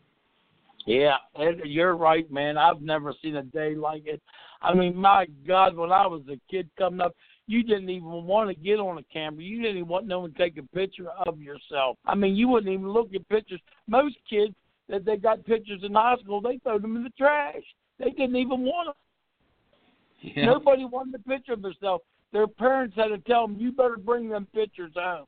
Yeah, 0.86 1.16
and 1.34 1.60
you're 1.64 1.96
right, 1.96 2.30
man. 2.30 2.56
I've 2.56 2.80
never 2.80 3.12
seen 3.20 3.36
a 3.36 3.42
day 3.42 3.74
like 3.74 4.06
it. 4.06 4.22
I 4.62 4.72
mean, 4.72 4.96
my 4.96 5.26
God, 5.46 5.76
when 5.76 5.90
I 5.90 6.06
was 6.06 6.22
a 6.30 6.38
kid 6.48 6.70
coming 6.78 7.00
up, 7.00 7.12
you 7.48 7.64
didn't 7.64 7.90
even 7.90 8.24
want 8.24 8.48
to 8.50 8.54
get 8.54 8.78
on 8.78 8.98
a 8.98 9.02
camera. 9.12 9.42
You 9.42 9.60
didn't 9.62 9.78
even 9.78 9.88
want 9.88 10.06
no 10.06 10.20
one 10.20 10.32
to 10.32 10.38
take 10.38 10.56
a 10.58 10.62
picture 10.74 11.08
of 11.26 11.40
yourself. 11.40 11.98
I 12.06 12.14
mean, 12.14 12.36
you 12.36 12.48
wouldn't 12.48 12.72
even 12.72 12.88
look 12.88 13.08
at 13.14 13.28
pictures. 13.28 13.60
Most 13.88 14.16
kids 14.30 14.54
that 14.88 15.04
they 15.04 15.16
got 15.16 15.44
pictures 15.44 15.82
in 15.82 15.94
high 15.94 16.16
school, 16.22 16.40
they 16.40 16.58
throw 16.58 16.78
them 16.78 16.96
in 16.96 17.02
the 17.02 17.10
trash. 17.10 17.62
They 17.98 18.10
didn't 18.10 18.36
even 18.36 18.62
want 18.62 18.88
them. 18.88 20.32
Yeah. 20.34 20.46
Nobody 20.46 20.84
wanted 20.84 21.14
a 21.14 21.28
picture 21.28 21.52
of 21.52 21.62
themselves. 21.62 22.04
Their 22.32 22.46
parents 22.46 22.96
had 22.96 23.08
to 23.08 23.18
tell 23.18 23.46
them, 23.46 23.56
"You 23.58 23.72
better 23.72 23.96
bring 23.96 24.28
them 24.28 24.46
pictures 24.52 24.92
home. 24.94 25.26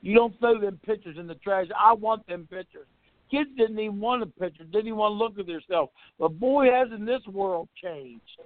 You 0.00 0.14
don't 0.14 0.38
throw 0.38 0.58
them 0.58 0.78
pictures 0.84 1.18
in 1.18 1.26
the 1.26 1.36
trash. 1.36 1.66
I 1.76 1.92
want 1.92 2.26
them 2.26 2.46
pictures." 2.50 2.86
Kids 3.30 3.50
didn't 3.56 3.78
even 3.78 3.98
want 3.98 4.22
a 4.22 4.26
picture, 4.26 4.64
didn't 4.64 4.88
even 4.88 4.98
want 4.98 5.12
to 5.12 5.16
look 5.16 5.38
at 5.38 5.46
themselves. 5.46 5.90
But 6.18 6.38
boy, 6.38 6.70
hasn't 6.70 7.06
this 7.06 7.26
world 7.26 7.68
changed. 7.82 8.40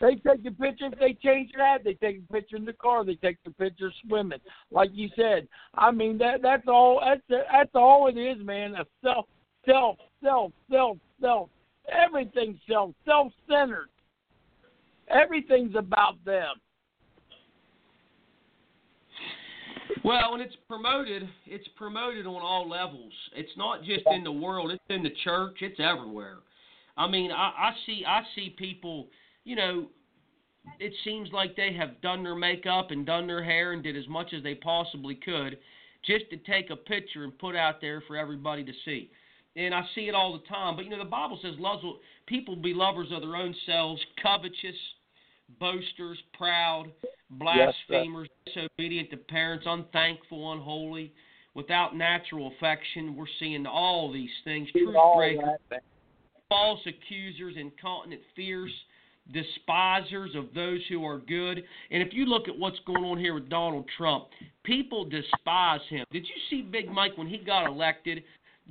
They 0.00 0.14
take 0.14 0.46
a 0.46 0.50
picture 0.50 0.86
if 0.86 0.98
they 0.98 1.12
change 1.12 1.50
that. 1.58 1.84
They 1.84 1.94
take 1.94 2.22
a 2.28 2.32
picture 2.32 2.56
in 2.56 2.64
the 2.64 2.72
car. 2.72 3.04
They 3.04 3.16
take 3.16 3.36
the 3.44 3.50
picture 3.50 3.92
swimming, 4.06 4.38
like 4.70 4.90
you 4.94 5.10
said. 5.14 5.46
I 5.74 5.90
mean 5.90 6.16
that 6.18 6.40
that's 6.42 6.66
all. 6.66 7.02
That's 7.04 7.44
that's 7.52 7.70
all 7.74 8.08
it 8.08 8.18
is, 8.18 8.42
man. 8.44 8.74
A 8.76 8.84
self, 9.02 9.26
self, 9.66 9.96
self, 10.22 10.52
self, 10.70 10.96
self. 11.20 11.50
Everything's 11.92 12.58
self, 12.68 12.92
self-centered. 13.04 13.88
Everything's 15.08 15.74
about 15.76 16.24
them. 16.24 16.54
Well, 20.04 20.32
when 20.32 20.40
it's 20.40 20.56
promoted, 20.66 21.28
it's 21.46 21.68
promoted 21.76 22.26
on 22.26 22.40
all 22.40 22.68
levels. 22.68 23.12
It's 23.34 23.50
not 23.56 23.82
just 23.82 24.04
in 24.06 24.24
the 24.24 24.32
world; 24.32 24.70
it's 24.70 24.82
in 24.88 25.02
the 25.02 25.12
church. 25.24 25.58
It's 25.60 25.78
everywhere. 25.78 26.38
I 26.96 27.06
mean, 27.06 27.30
I, 27.30 27.52
I 27.56 27.72
see, 27.84 28.04
I 28.06 28.22
see 28.34 28.54
people. 28.58 29.08
You 29.44 29.56
know, 29.56 29.86
it 30.78 30.92
seems 31.04 31.30
like 31.32 31.56
they 31.56 31.72
have 31.72 32.00
done 32.00 32.22
their 32.22 32.34
makeup 32.34 32.90
and 32.90 33.06
done 33.06 33.26
their 33.26 33.42
hair 33.42 33.72
and 33.72 33.82
did 33.82 33.96
as 33.96 34.06
much 34.08 34.32
as 34.36 34.42
they 34.42 34.54
possibly 34.54 35.14
could, 35.14 35.58
just 36.04 36.30
to 36.30 36.36
take 36.36 36.70
a 36.70 36.76
picture 36.76 37.24
and 37.24 37.38
put 37.38 37.56
out 37.56 37.80
there 37.80 38.02
for 38.06 38.16
everybody 38.16 38.64
to 38.64 38.72
see. 38.84 39.10
And 39.56 39.74
I 39.74 39.82
see 39.94 40.02
it 40.02 40.14
all 40.14 40.32
the 40.32 40.46
time. 40.46 40.76
But 40.76 40.84
you 40.84 40.90
know, 40.90 40.98
the 40.98 41.04
Bible 41.04 41.38
says, 41.42 41.54
loves 41.58 41.82
will, 41.82 41.98
people 42.26 42.54
be 42.56 42.72
lovers 42.72 43.08
of 43.12 43.22
their 43.22 43.36
own 43.36 43.54
selves, 43.66 44.00
covetous, 44.22 44.76
boasters, 45.58 46.18
proud, 46.38 46.92
blasphemers, 47.30 48.28
disobedient 48.46 49.10
to 49.10 49.16
parents, 49.16 49.64
unthankful, 49.68 50.52
unholy, 50.52 51.12
without 51.54 51.96
natural 51.96 52.52
affection. 52.56 53.16
We're 53.16 53.26
seeing 53.38 53.66
all 53.66 54.12
these 54.12 54.30
things. 54.44 54.68
Truth 54.70 54.94
breakers, 55.16 55.58
false 56.48 56.80
accusers, 56.86 57.54
incontinent, 57.58 58.22
fierce, 58.36 58.72
despisers 59.32 60.34
of 60.34 60.46
those 60.54 60.80
who 60.88 61.04
are 61.04 61.18
good. 61.18 61.62
And 61.90 62.02
if 62.02 62.12
you 62.12 62.26
look 62.26 62.48
at 62.48 62.58
what's 62.58 62.78
going 62.86 63.04
on 63.04 63.18
here 63.18 63.34
with 63.34 63.48
Donald 63.48 63.84
Trump, 63.96 64.26
people 64.64 65.04
despise 65.04 65.80
him. 65.88 66.04
Did 66.10 66.26
you 66.26 66.34
see 66.48 66.62
Big 66.62 66.90
Mike 66.90 67.16
when 67.16 67.26
he 67.26 67.38
got 67.38 67.66
elected? 67.66 68.22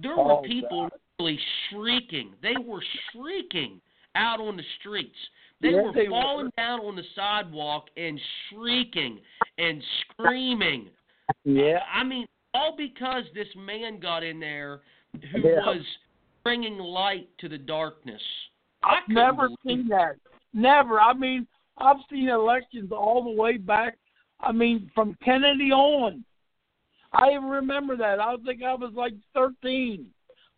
There 0.02 0.16
were 0.16 0.34
Oh, 0.34 0.42
people 0.42 0.90
really 1.20 1.40
shrieking. 1.70 2.34
They 2.42 2.56
were 2.64 2.82
shrieking 3.12 3.82
out 4.16 4.40
on 4.40 4.58
the 4.58 4.64
streets. 4.80 5.16
They 5.62 5.70
Yes, 5.72 5.84
were 5.84 5.92
they 5.94 6.08
were. 6.08 6.22
falling 6.22 6.52
down 6.58 6.80
on 6.82 6.96
the 6.96 7.04
sidewalk 7.16 7.90
and 7.98 8.20
shrieking 8.50 9.20
and 9.58 9.84
screaming. 10.02 10.90
Yeah. 11.44 11.84
I 11.94 12.04
mean, 12.04 12.26
all 12.54 12.76
because 12.78 13.24
this 13.34 13.48
man 13.56 14.00
got 14.00 14.24
in 14.24 14.40
there 14.40 14.82
who 15.32 15.40
Yeah. 15.40 15.66
was 15.66 15.86
bringing 16.44 16.78
light 16.78 17.28
to 17.40 17.50
the 17.50 17.58
darkness. 17.58 18.22
I 18.84 18.98
I've 19.02 19.10
never 19.10 19.50
seen 19.66 19.88
that. 19.90 20.16
Never. 20.54 21.00
I 21.00 21.14
mean, 21.14 21.48
I've 21.78 21.98
seen 22.10 22.30
elections 22.30 22.92
all 22.92 23.24
the 23.24 23.42
way 23.42 23.58
back. 23.58 23.98
I 24.42 24.52
mean, 24.52 24.90
from 24.96 25.18
Kennedy 25.24 25.72
on. 25.72 26.24
I 27.12 27.32
even 27.32 27.50
remember 27.50 27.98
that. 27.98 28.20
I 28.20 28.36
think 28.46 28.64
I 28.64 28.76
was 28.76 28.94
like 28.96 29.14
13. 29.34 30.06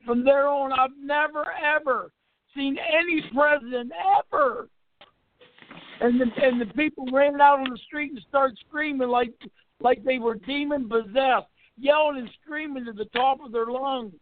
From 0.05 0.23
there 0.25 0.47
on, 0.47 0.73
I've 0.73 0.89
never 1.01 1.45
ever 1.63 2.11
seen 2.55 2.77
any 2.77 3.23
president 3.33 3.91
ever. 4.19 4.67
And 6.01 6.19
the 6.19 6.25
and 6.43 6.59
the 6.59 6.65
people 6.73 7.05
ran 7.11 7.39
out 7.39 7.59
on 7.59 7.69
the 7.69 7.79
street 7.85 8.11
and 8.11 8.21
started 8.27 8.57
screaming 8.67 9.07
like 9.07 9.33
like 9.79 10.03
they 10.03 10.17
were 10.17 10.35
demon 10.35 10.89
possessed, 10.89 11.47
yelling 11.77 12.17
and 12.17 12.29
screaming 12.43 12.85
to 12.85 12.93
the 12.93 13.05
top 13.05 13.39
of 13.43 13.51
their 13.51 13.67
lungs. 13.67 14.13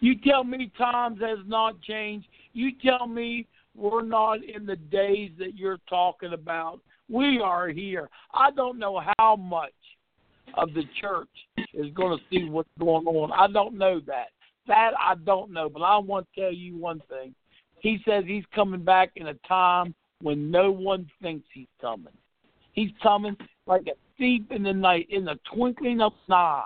You 0.00 0.14
tell 0.18 0.44
me 0.44 0.70
times 0.78 1.20
has 1.20 1.38
not 1.46 1.80
changed. 1.82 2.26
You 2.52 2.72
tell 2.82 3.06
me 3.06 3.46
we're 3.80 4.02
not 4.02 4.44
in 4.44 4.66
the 4.66 4.76
days 4.76 5.30
that 5.38 5.56
you're 5.56 5.80
talking 5.88 6.32
about. 6.32 6.80
We 7.08 7.40
are 7.40 7.68
here. 7.68 8.08
I 8.34 8.50
don't 8.50 8.78
know 8.78 9.02
how 9.18 9.36
much 9.36 9.72
of 10.54 10.74
the 10.74 10.84
church 11.00 11.28
is 11.72 11.92
going 11.94 12.18
to 12.18 12.24
see 12.30 12.48
what's 12.48 12.68
going 12.78 13.06
on. 13.06 13.32
I 13.32 13.52
don't 13.52 13.76
know 13.76 14.00
that. 14.06 14.28
That 14.66 14.92
I 14.98 15.14
don't 15.24 15.50
know. 15.50 15.68
But 15.68 15.82
I 15.82 15.98
want 15.98 16.28
to 16.34 16.40
tell 16.40 16.52
you 16.52 16.76
one 16.76 17.02
thing. 17.08 17.34
He 17.80 17.98
says 18.06 18.24
he's 18.26 18.44
coming 18.54 18.84
back 18.84 19.12
in 19.16 19.28
a 19.28 19.34
time 19.48 19.94
when 20.20 20.50
no 20.50 20.70
one 20.70 21.08
thinks 21.22 21.46
he's 21.52 21.66
coming. 21.80 22.12
He's 22.72 22.90
coming 23.02 23.36
like 23.66 23.86
a 23.86 23.96
thief 24.18 24.42
in 24.50 24.62
the 24.62 24.72
night, 24.72 25.08
in 25.10 25.24
the 25.24 25.38
twinkling 25.52 26.00
of 26.00 26.12
an 26.28 26.34
eye. 26.34 26.64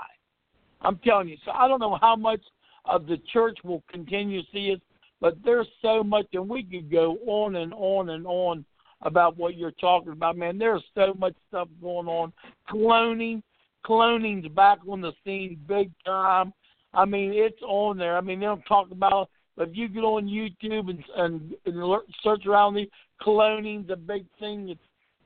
I'm 0.81 0.99
telling 0.99 1.29
you. 1.29 1.37
So 1.45 1.53
I 1.53 1.69
don't 1.69 1.81
know 1.81 1.99
how 2.01 2.17
much 2.17 2.43
of 2.85 3.07
the 3.07 3.19
church 3.33 3.59
will 3.65 3.83
continue 3.91 4.43
to 4.43 4.49
see 4.53 4.73
us, 4.73 4.81
but 5.21 5.37
there's 5.45 5.69
so 5.83 6.03
much, 6.03 6.27
and 6.33 6.49
we 6.49 6.63
could 6.63 6.91
go 6.91 7.19
on 7.27 7.57
and 7.57 7.73
on 7.75 8.11
and 8.11 8.27
on 8.27 8.65
about 9.03 9.37
what 9.37 9.57
you're 9.57 9.71
talking 9.73 10.13
about, 10.13 10.37
man. 10.37 10.59
There's 10.59 10.85
so 10.95 11.15
much 11.19 11.35
stuff 11.49 11.69
going 11.81 12.07
on. 12.07 12.33
Cloning, 12.71 13.43
cloning's 13.87 14.49
back 14.49 14.79
on 14.89 15.01
the 15.01 15.13
scene 15.25 15.59
big 15.69 15.91
time. 16.05 16.53
I 16.93 17.05
mean, 17.05 17.33
it's 17.35 17.61
on 17.63 17.99
there. 17.99 18.17
I 18.17 18.21
mean, 18.21 18.41
they 18.41 18.47
don't 18.47 18.63
talk 18.63 18.91
about 18.91 19.29
but 19.57 19.69
if 19.69 19.77
you 19.77 19.89
get 19.89 20.01
on 20.01 20.27
YouTube 20.27 20.91
and, 20.91 21.05
and, 21.17 21.55
and 21.65 22.01
search 22.23 22.47
around 22.47 22.75
the 22.75 22.91
cloning's 23.23 23.91
a 23.91 23.97
big 23.97 24.27
thing 24.41 24.67
that's 24.67 24.79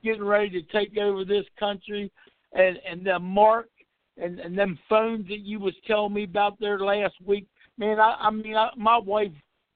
getting 0.03 0.23
ready 0.23 0.49
to 0.49 0.61
take 0.71 0.97
over 0.97 1.25
this 1.25 1.45
country, 1.59 2.11
and 2.53 2.79
and 2.89 3.05
the 3.05 3.19
mark 3.19 3.69
and 4.17 4.39
and 4.39 4.57
them 4.57 4.77
phones 4.87 5.27
that 5.27 5.39
you 5.39 5.59
was 5.59 5.73
telling 5.87 6.13
me 6.13 6.23
about 6.23 6.59
there 6.59 6.79
last 6.79 7.15
week, 7.25 7.47
man. 7.77 7.99
I 7.99 8.15
I 8.19 8.29
mean, 8.29 8.55
I, 8.55 8.69
my 8.77 8.97
wife 8.97 9.31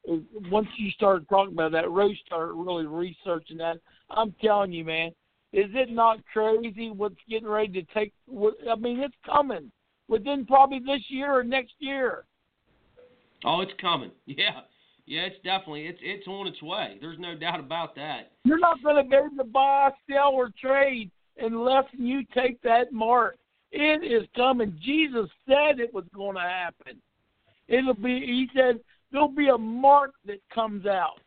once 0.06 0.68
you 0.78 0.92
started 0.92 1.28
talking 1.30 1.54
about 1.54 1.72
that, 1.72 1.90
Rose 1.90 2.18
started 2.26 2.54
really 2.54 2.86
researching 2.86 3.58
that. 3.58 3.78
I'm 4.10 4.34
telling 4.42 4.72
you, 4.72 4.84
man, 4.84 5.10
is 5.54 5.70
it 5.74 5.90
not 5.90 6.20
crazy 6.32 6.90
what's 6.90 7.16
getting 7.30 7.48
ready 7.48 7.82
to 7.82 7.94
take? 7.94 8.12
I 8.30 8.76
mean, 8.76 9.00
it's 9.00 9.16
coming 9.26 9.72
within 10.08 10.46
probably 10.46 10.80
this 10.80 11.04
year 11.10 11.32
or 11.32 11.44
next 11.44 11.74
year. 11.80 12.26
Oh, 13.46 13.62
it's 13.62 13.74
coming. 13.80 14.12
Yeah, 14.26 14.62
yeah, 15.06 15.24
it's 15.24 15.36
definitely 15.44 15.88
it's 15.88 16.00
it's 16.02 16.28
on 16.28 16.48
its 16.48 16.62
way. 16.62 16.98
There's 17.02 17.20
no 17.20 17.36
doubt 17.36 17.60
about 17.60 17.94
that. 17.96 18.32
You're 18.46 18.58
not 18.58 18.82
going 18.82 18.96
to 18.96 19.10
be 19.10 19.16
able 19.16 19.36
to 19.38 19.44
buy, 19.44 19.92
sell, 20.10 20.32
or 20.32 20.50
trade 20.62 21.12
unless 21.38 21.84
you 21.92 22.24
take 22.34 22.62
that 22.62 22.94
mark. 22.94 23.38
It 23.72 24.04
is 24.04 24.28
coming. 24.36 24.80
Jesus 24.82 25.30
said 25.46 25.80
it 25.80 25.94
was 25.94 26.06
going 26.16 26.36
to 26.36 26.42
happen. 26.42 27.02
It'll 27.68 27.94
be. 27.96 28.20
He 28.22 28.48
said 28.56 28.80
there'll 29.14 29.30
be 29.30 29.48
a 29.48 29.57
mark 29.57 30.11
that 30.26 30.41
comes 30.53 30.85
out, 30.85 31.22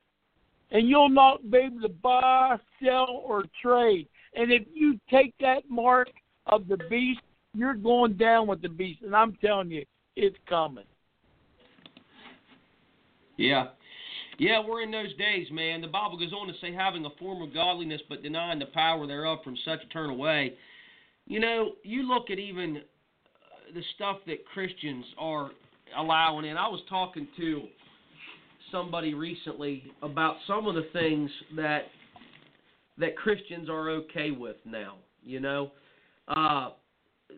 and 0.73 0.87
you'll 0.89 1.09
not 1.09 1.51
be 1.51 1.59
able 1.59 1.81
to 1.81 1.89
buy, 1.89 2.59
sell, 2.85 3.23
or 3.25 3.45
trade. 3.63 4.09
And 4.35 4.53
if 4.53 4.65
you 4.75 5.01
take 5.09 5.33
that 5.41 5.63
mark 5.71 6.09
of 6.47 6.69
the 6.69 6.77
beast, 6.91 7.21
you're 7.55 7.75
going 7.75 8.15
down 8.15 8.47
with 8.49 8.61
the 8.61 8.69
beast. 8.69 9.01
And 9.03 9.17
I'm 9.17 9.35
telling 9.37 9.71
you, 9.71 9.87
it's 10.17 10.37
coming. 10.49 10.85
Yeah. 13.39 13.69
Yeah, 14.39 14.63
we're 14.67 14.83
in 14.83 14.91
those 14.91 15.15
days, 15.17 15.47
man. 15.51 15.81
The 15.81 15.87
Bible 15.87 16.19
goes 16.19 16.33
on 16.33 16.49
to 16.49 16.53
say, 16.61 16.75
having 16.75 17.07
a 17.07 17.11
form 17.19 17.41
of 17.41 17.55
godliness 17.55 18.03
but 18.09 18.23
denying 18.23 18.59
the 18.59 18.67
power 18.67 19.07
thereof 19.07 19.39
from 19.43 19.57
such 19.65 19.79
a 19.83 19.89
turn 19.89 20.11
away. 20.11 20.55
You 21.27 21.41
know, 21.41 21.73
you 21.83 22.03
look 22.03 22.31
at 22.31 22.39
even 22.39 22.83
the 23.75 23.83
stuff 23.95 24.19
that 24.27 24.45
Christians 24.53 25.07
are 25.17 25.51
allowing 25.97 26.45
in. 26.45 26.57
I 26.57 26.69
was 26.69 26.81
talking 26.89 27.27
to 27.39 27.63
somebody 28.73 29.15
recently 29.15 29.85
about 30.03 30.37
some 30.47 30.67
of 30.67 30.75
the 30.75 30.87
things 30.93 31.31
that 31.57 31.83
that 32.99 33.17
Christians 33.17 33.69
are 33.69 33.91
okay 33.91 34.31
with 34.31 34.57
now. 34.65 34.97
You 35.23 35.41
know, 35.41 35.73
uh, 36.29 36.71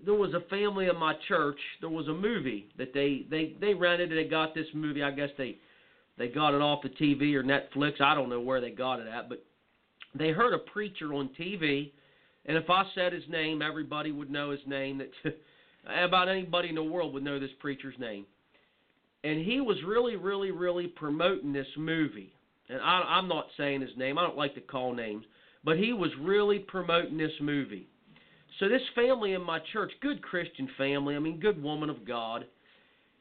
there 0.05 0.15
was 0.15 0.35
a 0.35 0.49
family 0.49 0.89
in 0.89 0.97
my 0.97 1.15
church. 1.27 1.59
There 1.81 1.91
was 1.91 2.09
a 2.09 2.15
movie 2.15 2.69
that 2.79 2.93
they 2.95 3.27
they 3.31 3.57
they 3.61 3.75
rented. 3.75 4.11
and 4.11 4.19
They 4.19 4.29
got 4.29 4.55
this 4.55 4.67
movie. 4.75 5.03
I 5.03 5.11
guess 5.11 5.31
they 5.39 5.57
they 6.17 6.29
got 6.29 6.55
it 6.55 6.61
off 6.61 6.83
the 6.83 6.91
TV 6.91 7.35
or 7.35 7.43
Netflix. 7.43 8.01
I 8.01 8.15
don't 8.15 8.29
know 8.29 8.41
where 8.41 8.61
they 8.61 8.71
got 8.71 9.01
it 9.01 9.07
at, 9.07 9.29
but 9.29 9.45
they 10.15 10.31
heard 10.31 10.55
a 10.55 10.59
preacher 10.59 11.15
on 11.15 11.31
TV, 11.39 11.93
and 12.47 12.57
if 12.57 12.69
I 12.71 12.85
said 12.95 13.13
his 13.13 13.25
name, 13.29 13.63
everybody 13.63 14.13
would 14.13 14.31
know 14.31 14.51
his 14.51 14.61
name. 14.67 14.99
That 14.99 15.35
about 16.05 16.29
anybody 16.29 16.69
in 16.69 16.75
the 16.75 16.83
world 16.83 17.15
would 17.15 17.23
know 17.23 17.39
this 17.39 17.51
preacher's 17.61 17.95
name. 17.99 18.27
And 19.25 19.45
he 19.45 19.61
was 19.61 19.77
really, 19.87 20.17
really, 20.17 20.51
really 20.51 20.87
promoting 20.87 21.53
this 21.53 21.67
movie. 21.77 22.33
And 22.69 22.81
I, 22.81 23.03
I'm 23.07 23.29
not 23.29 23.47
saying 23.57 23.81
his 23.81 23.97
name. 23.97 24.19
I 24.19 24.23
don't 24.23 24.37
like 24.37 24.55
to 24.55 24.61
call 24.61 24.95
names, 24.95 25.25
but 25.65 25.79
he 25.79 25.93
was 25.93 26.11
really 26.21 26.61
promoting 26.61 27.19
this 27.19 27.33
movie. 27.41 27.89
So 28.61 28.69
this 28.69 28.83
family 28.95 29.35
in 29.35 29.43
my 29.43 29.61
church, 29.73 29.93
good 30.01 30.23
Christian 30.23 30.69
family, 30.77 31.17
I 31.17 31.19
mean, 31.19 31.41
good 31.41 31.63
woman 31.63 31.91
of 31.91 32.07
God 32.07 32.45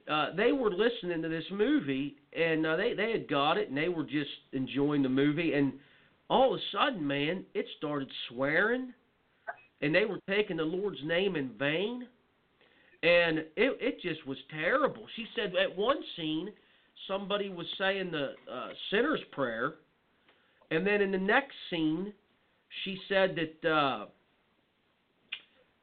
uh, 0.10 0.28
they 0.36 0.52
were 0.52 0.72
listening 0.72 1.22
to 1.22 1.30
this 1.30 1.44
movie 1.52 2.16
and 2.34 2.66
uh, 2.66 2.76
they 2.76 2.94
they 2.94 3.12
had 3.12 3.30
got 3.30 3.58
it 3.58 3.70
and 3.70 3.78
they 3.78 3.90
were 3.90 4.04
just 4.04 4.30
enjoying 4.54 5.04
the 5.04 5.10
movie 5.10 5.54
and 5.54 5.74
all 6.30 6.54
of 6.54 6.60
a 6.60 6.78
sudden, 6.78 7.08
man, 7.08 7.46
it 7.54 7.66
started 7.78 8.10
swearing 8.30 8.94
and 9.82 9.94
they 9.94 10.06
were 10.06 10.20
taking 10.30 10.58
the 10.58 10.64
Lord's 10.64 11.00
name 11.04 11.36
in 11.36 11.52
vain 11.58 12.08
and 13.08 13.40
it 13.40 13.78
it 13.80 14.02
just 14.02 14.26
was 14.28 14.38
terrible. 14.52 15.06
She 15.16 15.26
said 15.36 15.54
at 15.56 15.78
one 15.78 15.98
scene 16.16 16.50
somebody 17.08 17.50
was 17.50 17.68
saying 17.78 18.12
the 18.12 18.34
uh, 18.52 18.70
sinner's 18.92 19.22
prayer 19.32 19.76
and 20.72 20.86
then 20.86 21.02
in 21.02 21.12
the 21.12 21.18
next 21.18 21.56
scene 21.70 22.14
she 22.84 22.98
said 23.08 23.36
that 23.36 23.70
uh 23.70 24.06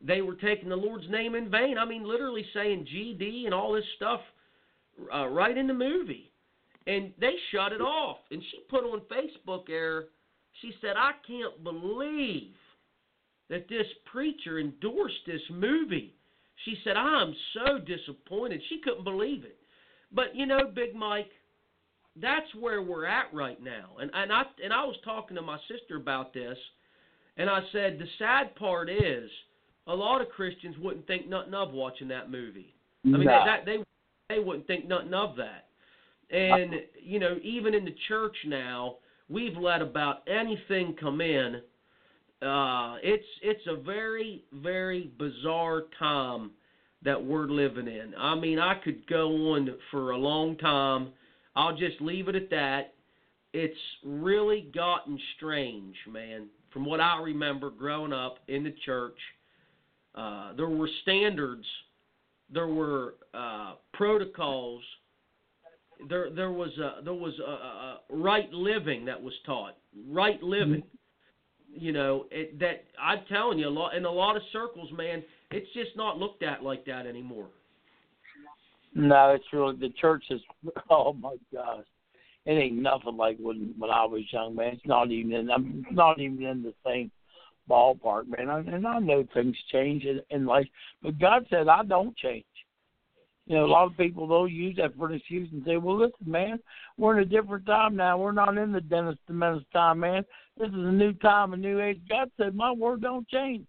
they 0.07 0.21
were 0.21 0.35
taking 0.35 0.69
the 0.69 0.77
Lord's 0.77 1.09
name 1.09 1.35
in 1.35 1.51
vain. 1.51 1.79
I 1.79 1.87
mean, 1.87 2.07
literally 2.07 2.45
saying 2.53 2.87
GD 2.95 3.47
and 3.47 3.55
all 3.55 3.73
this 3.73 3.85
stuff 3.97 4.21
uh, 5.13 5.27
right 5.29 5.57
in 5.57 5.67
the 5.67 5.75
movie. 5.75 6.31
And 6.87 7.13
they 7.19 7.33
shut 7.51 7.73
it 7.73 7.81
off. 7.81 8.19
And 8.31 8.43
she 8.51 8.59
put 8.69 8.85
on 8.85 9.01
Facebook 9.11 9.67
there, 9.67 10.05
she 10.61 10.73
said, 10.83 10.97
I 10.99 11.13
can't 11.27 11.65
believe 11.65 12.53
that 13.49 13.69
this 13.69 13.87
preacher 14.13 14.59
endorsed 14.59 15.25
this 15.27 15.41
movie. 15.51 16.15
She 16.65 16.77
said, 16.85 16.97
I'm 16.97 17.35
so 17.53 17.79
disappointed. 17.79 18.63
She 18.69 18.81
couldn't 18.83 19.05
believe 19.05 19.45
it. 19.45 19.57
But 20.13 20.35
you 20.35 20.47
know, 20.47 20.71
Big 20.75 20.95
Mike, 20.95 21.31
that's 22.21 22.47
where 22.59 22.83
we're 22.83 23.07
at 23.07 23.33
right 23.33 23.61
now. 23.63 23.97
And 24.01 24.11
and 24.15 24.33
I 24.33 24.43
and 24.63 24.73
I 24.73 24.85
was 24.85 24.97
talking 25.05 25.37
to 25.37 25.43
my 25.43 25.59
sister 25.69 25.97
about 25.97 26.33
this, 26.33 26.57
and 27.37 27.51
I 27.51 27.61
said 27.73 27.99
the 27.99 28.07
sad 28.19 28.55
part 28.55 28.89
is 28.89 29.29
a 29.87 29.95
lot 29.95 30.21
of 30.21 30.29
Christians 30.29 30.77
wouldn't 30.79 31.07
think 31.07 31.29
nothing 31.29 31.55
of 31.55 31.73
watching 31.73 32.09
that 32.09 32.31
movie. 32.31 32.75
I 33.05 33.09
mean, 33.09 33.25
no. 33.25 33.43
that, 33.45 33.67
they 33.67 33.79
they 34.29 34.41
wouldn't 34.41 34.67
think 34.67 34.89
nothing 34.89 35.13
of 35.13 35.37
that. 35.37 35.67
And 36.35 36.75
you 37.03 37.19
know, 37.19 37.37
even 37.43 37.75
in 37.75 37.85
the 37.85 37.95
church 38.09 38.37
now, 38.47 38.97
we've 39.29 39.57
let 39.57 39.83
about 39.83 40.23
anything 40.29 40.97
come 40.99 41.21
in. 41.21 41.61
Uh, 42.45 42.97
it's 43.03 43.27
it's 43.43 43.67
a 43.67 43.77
very 43.77 44.45
very 44.53 45.11
bizarre 45.19 45.85
time 45.99 46.51
that 47.05 47.23
we're 47.23 47.47
living 47.47 47.87
in. 47.87 48.15
I 48.19 48.35
mean, 48.35 48.59
I 48.59 48.75
could 48.83 49.07
go 49.07 49.55
on 49.55 49.69
for 49.91 50.11
a 50.11 50.19
long 50.19 50.57
time. 50.57 51.13
I'll 51.57 51.77
just 51.77 52.01
leave 52.01 52.29
it 52.29 52.35
at 52.35 52.51
that. 52.51 52.95
It's 53.53 53.79
really 54.05 54.71
gotten 54.75 55.19
strange, 55.37 55.95
man. 56.11 56.49
From 56.73 56.85
what 56.85 57.01
I 57.01 57.21
remember 57.23 57.71
growing 57.71 58.13
up 58.13 58.39
in 58.49 58.65
the 58.65 58.75
church, 58.85 59.17
uh, 60.15 60.55
there 60.57 60.69
were 60.69 60.89
standards, 61.03 61.65
there 62.53 62.69
were 62.69 63.15
uh, 63.33 63.75
protocols, 63.93 64.83
there 66.09 66.31
there 66.31 66.51
was 66.51 66.71
a, 66.79 67.03
there 67.05 67.15
was 67.15 67.35
a, 67.39 67.51
a 67.51 68.01
right 68.11 68.53
living 68.53 69.05
that 69.05 69.23
was 69.23 69.35
taught, 69.47 69.77
right 70.09 70.43
living. 70.43 70.81
Mm-hmm. 70.83 70.97
You 71.77 71.93
know 71.93 72.27
it, 72.31 72.59
that 72.61 72.85
I'm 73.01 73.21
telling 73.29 73.59
you, 73.59 73.69
a 73.69 73.71
lot 73.71 73.95
in 73.95 74.05
a 74.05 74.11
lot 74.11 74.37
of 74.37 74.43
circles, 74.53 74.91
man, 74.97 75.23
it's 75.51 75.67
just 75.75 75.97
not 75.97 76.19
looked 76.19 76.43
at 76.43 76.63
like 76.63 76.85
that 76.87 77.07
anymore. 77.07 77.49
No, 78.95 79.31
it's 79.31 79.45
really 79.53 79.77
the 79.77 79.93
church 80.01 80.25
is. 80.31 80.41
Oh 80.91 81.13
my 81.13 81.37
gosh, 81.53 81.85
it 82.47 82.53
ain't 82.53 82.81
nothing 82.81 83.17
like 83.17 83.39
when 83.39 83.75
when 83.79 83.91
I 83.91 84.05
was 84.05 84.23
young, 84.33 84.55
man. 84.55 84.75
It's 84.75 84.87
not 84.87 85.11
even 85.11 85.33
in. 85.33 85.51
I'm 85.51 85.85
not 85.91 86.21
even 86.21 86.45
in 86.45 86.63
the 86.63 86.75
same 86.85 87.11
ballpark, 87.69 88.25
man. 88.27 88.51
I, 88.51 88.59
And 88.61 88.87
I 88.87 88.99
know 88.99 89.27
things 89.33 89.57
change 89.73 90.05
in, 90.05 90.21
in 90.31 90.47
life, 90.47 90.67
but 91.03 91.19
God 91.19 91.47
said 91.51 91.69
I 91.69 91.83
don't 91.83 92.17
change. 92.17 92.45
You 93.47 93.57
know, 93.57 93.67
a 93.67 93.67
lot 93.67 93.87
of 93.87 93.97
people 93.97 94.27
they'll 94.27 94.49
use 94.49 94.77
that 94.77 94.97
for 94.97 95.09
an 95.09 95.15
excuse 95.15 95.49
and 95.53 95.63
say, 95.67 95.77
"Well, 95.77 95.99
listen, 95.99 96.31
man, 96.31 96.59
we're 96.97 97.19
in 97.19 97.27
a 97.27 97.31
different 97.31 97.67
time 97.67 97.95
now. 97.97 98.17
We're 98.17 98.33
not 98.33 98.57
in 98.57 98.73
the 98.73 98.81
Dennis 98.81 99.19
the 99.27 99.35
Menace 99.35 99.65
time, 99.73 100.01
man. 100.01 100.25
This 100.57 100.69
is 100.69 100.75
a 100.75 100.93
new 100.93 101.13
time, 101.15 101.53
a 101.53 101.57
new 101.57 101.81
age." 101.81 102.01
God 102.09 102.31
said, 102.37 102.55
"My 102.55 102.73
word 102.73 103.01
don't 103.01 103.29
change. 103.29 103.67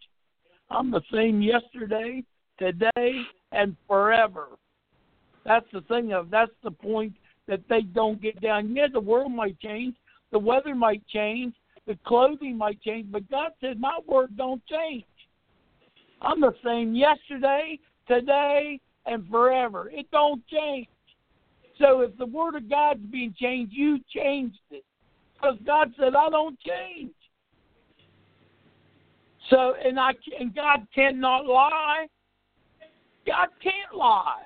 I'm 0.69 0.91
the 0.91 1.01
same 1.11 1.41
yesterday, 1.41 2.23
today, 2.57 3.25
and 3.51 3.75
forever." 3.87 4.57
That's 5.43 5.69
the 5.71 5.81
thing 5.81 6.13
of 6.13 6.29
that's 6.29 6.55
the 6.63 6.71
point 6.71 7.15
that 7.47 7.67
they 7.67 7.81
don't 7.81 8.21
get 8.21 8.39
down. 8.41 8.75
Yeah, 8.75 8.87
the 8.87 8.99
world 8.99 9.31
might 9.31 9.59
change, 9.59 9.95
the 10.31 10.39
weather 10.39 10.75
might 10.75 11.05
change, 11.07 11.53
the 11.85 11.95
clothing 12.05 12.57
might 12.57 12.81
change, 12.81 13.11
but 13.11 13.29
God 13.29 13.51
said 13.61 13.79
my 13.79 13.99
word 14.05 14.35
don't 14.35 14.65
change. 14.65 15.05
I'm 16.21 16.41
the 16.41 16.55
same 16.63 16.95
yesterday, 16.95 17.79
today, 18.07 18.79
and 19.05 19.27
forever. 19.29 19.89
It 19.91 20.09
don't 20.11 20.45
change. 20.47 20.87
So 21.77 22.01
if 22.01 22.17
the 22.17 22.25
word 22.25 22.55
of 22.55 22.69
God's 22.69 23.05
being 23.11 23.35
changed, 23.37 23.73
you 23.73 23.99
changed 24.09 24.59
it. 24.71 24.83
Because 25.35 25.57
God 25.65 25.93
said, 25.99 26.15
I 26.15 26.29
don't 26.29 26.57
change. 26.61 27.13
So 29.49 29.75
and 29.83 29.99
I 29.99 30.11
and 30.39 30.55
God 30.55 30.87
cannot 30.93 31.45
lie. 31.45 32.07
God 33.27 33.49
can't 33.61 33.95
lie. 33.95 34.41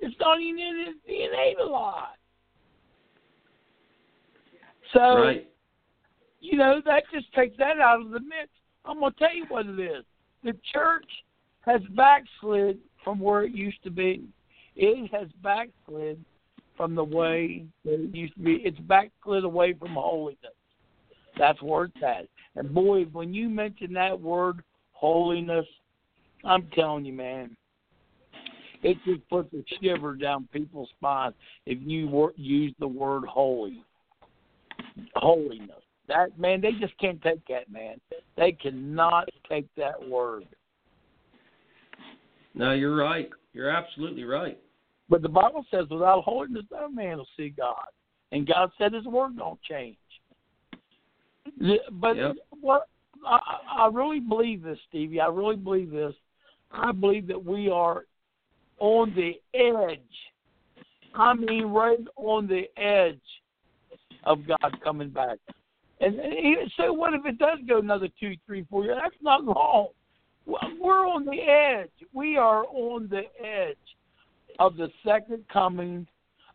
It's 0.00 0.14
not 0.20 0.40
even 0.40 0.60
in 0.60 0.84
his 0.86 0.96
DNA 1.08 1.56
to 1.56 1.64
lie. 1.64 2.14
So 4.94 5.00
Right. 5.00 5.50
you 6.40 6.56
know, 6.56 6.80
that 6.86 7.04
just 7.12 7.32
takes 7.34 7.56
that 7.58 7.78
out 7.78 8.00
of 8.00 8.10
the 8.10 8.20
mix. 8.20 8.48
I'm 8.84 9.00
gonna 9.00 9.14
tell 9.18 9.34
you 9.34 9.44
what 9.46 9.66
it 9.66 9.78
is. 9.78 10.04
The 10.44 10.54
church 10.72 11.08
has 11.62 11.82
backslid 11.90 12.78
from 13.04 13.18
where 13.18 13.42
it 13.42 13.52
used 13.52 13.82
to 13.82 13.90
be. 13.90 14.26
It 14.76 15.10
has 15.12 15.28
backslid 15.42 16.24
from 16.78 16.94
the 16.94 17.04
way 17.04 17.66
that 17.84 18.00
it 18.00 18.14
used 18.14 18.34
to 18.34 18.40
be. 18.40 18.62
It's 18.64 18.78
backslid 18.78 19.44
away 19.44 19.74
from 19.74 19.90
holiness. 19.90 20.38
That's 21.36 21.60
where 21.60 21.84
it's 21.84 21.96
at. 22.02 22.26
And 22.56 22.72
boy, 22.72 23.02
when 23.12 23.34
you 23.34 23.50
mention 23.50 23.92
that 23.92 24.18
word 24.18 24.62
holiness, 24.92 25.66
I'm 26.44 26.68
telling 26.74 27.04
you, 27.04 27.12
man, 27.12 27.54
it 28.82 28.96
just 29.04 29.28
puts 29.28 29.52
a 29.52 29.64
shiver 29.80 30.14
down 30.14 30.48
people's 30.52 30.88
spines 30.96 31.34
if 31.66 31.78
you 31.82 32.08
wor- 32.08 32.32
use 32.36 32.72
the 32.78 32.88
word 32.88 33.24
holy. 33.24 33.82
Holiness. 35.16 35.82
That 36.06 36.38
man, 36.38 36.60
they 36.60 36.72
just 36.80 36.96
can't 36.98 37.20
take 37.22 37.46
that, 37.48 37.70
man. 37.70 38.00
They 38.36 38.52
cannot 38.52 39.28
take 39.48 39.66
that 39.76 40.08
word. 40.08 40.44
No, 42.54 42.72
you're 42.72 42.96
right. 42.96 43.28
You're 43.52 43.68
absolutely 43.68 44.24
right. 44.24 44.58
But 45.08 45.22
the 45.22 45.28
Bible 45.28 45.64
says, 45.70 45.86
without 45.90 46.24
holiness, 46.24 46.64
no 46.70 46.88
man 46.88 47.18
will 47.18 47.28
see 47.36 47.50
God. 47.50 47.86
And 48.32 48.46
God 48.46 48.70
said 48.76 48.92
His 48.92 49.06
word 49.06 49.36
don't 49.38 49.60
change. 49.62 49.96
But 51.92 52.16
Yep. 52.16 52.36
what 52.60 52.88
I, 53.26 53.40
I 53.78 53.88
really 53.92 54.20
believe 54.20 54.62
this, 54.62 54.78
Stevie. 54.88 55.20
I 55.20 55.28
really 55.28 55.56
believe 55.56 55.90
this. 55.90 56.14
I 56.70 56.92
believe 56.92 57.26
that 57.28 57.42
we 57.42 57.70
are 57.70 58.04
on 58.78 59.14
the 59.14 59.40
edge. 59.54 59.98
I 61.14 61.34
mean, 61.34 61.64
right 61.66 61.98
on 62.16 62.46
the 62.46 62.64
edge 62.80 63.20
of 64.24 64.46
God 64.46 64.78
coming 64.84 65.08
back. 65.08 65.38
And, 66.00 66.18
and 66.20 66.32
even- 66.34 66.70
so, 66.76 66.92
what 66.92 67.14
if 67.14 67.24
it 67.26 67.38
does 67.38 67.58
go 67.66 67.78
another 67.78 68.08
two, 68.20 68.34
three, 68.46 68.64
four 68.70 68.84
years? 68.84 68.98
That's 69.02 69.16
not 69.22 69.44
long. 69.44 69.88
We're 70.46 71.06
on 71.06 71.24
the 71.24 71.40
edge. 71.40 71.90
We 72.12 72.36
are 72.36 72.64
on 72.66 73.08
the 73.08 73.22
edge 73.44 73.76
of 74.58 74.76
the 74.76 74.88
second 75.06 75.44
coming 75.52 76.06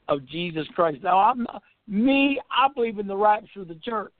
of 0.07 0.25
Jesus 0.25 0.67
Christ. 0.75 0.99
Now, 1.03 1.19
I'm 1.19 1.43
not, 1.43 1.61
me. 1.87 2.39
I 2.51 2.67
believe 2.73 2.99
in 2.99 3.07
the 3.07 3.15
rapture 3.15 3.61
of 3.61 3.67
the 3.67 3.75
church. 3.75 4.13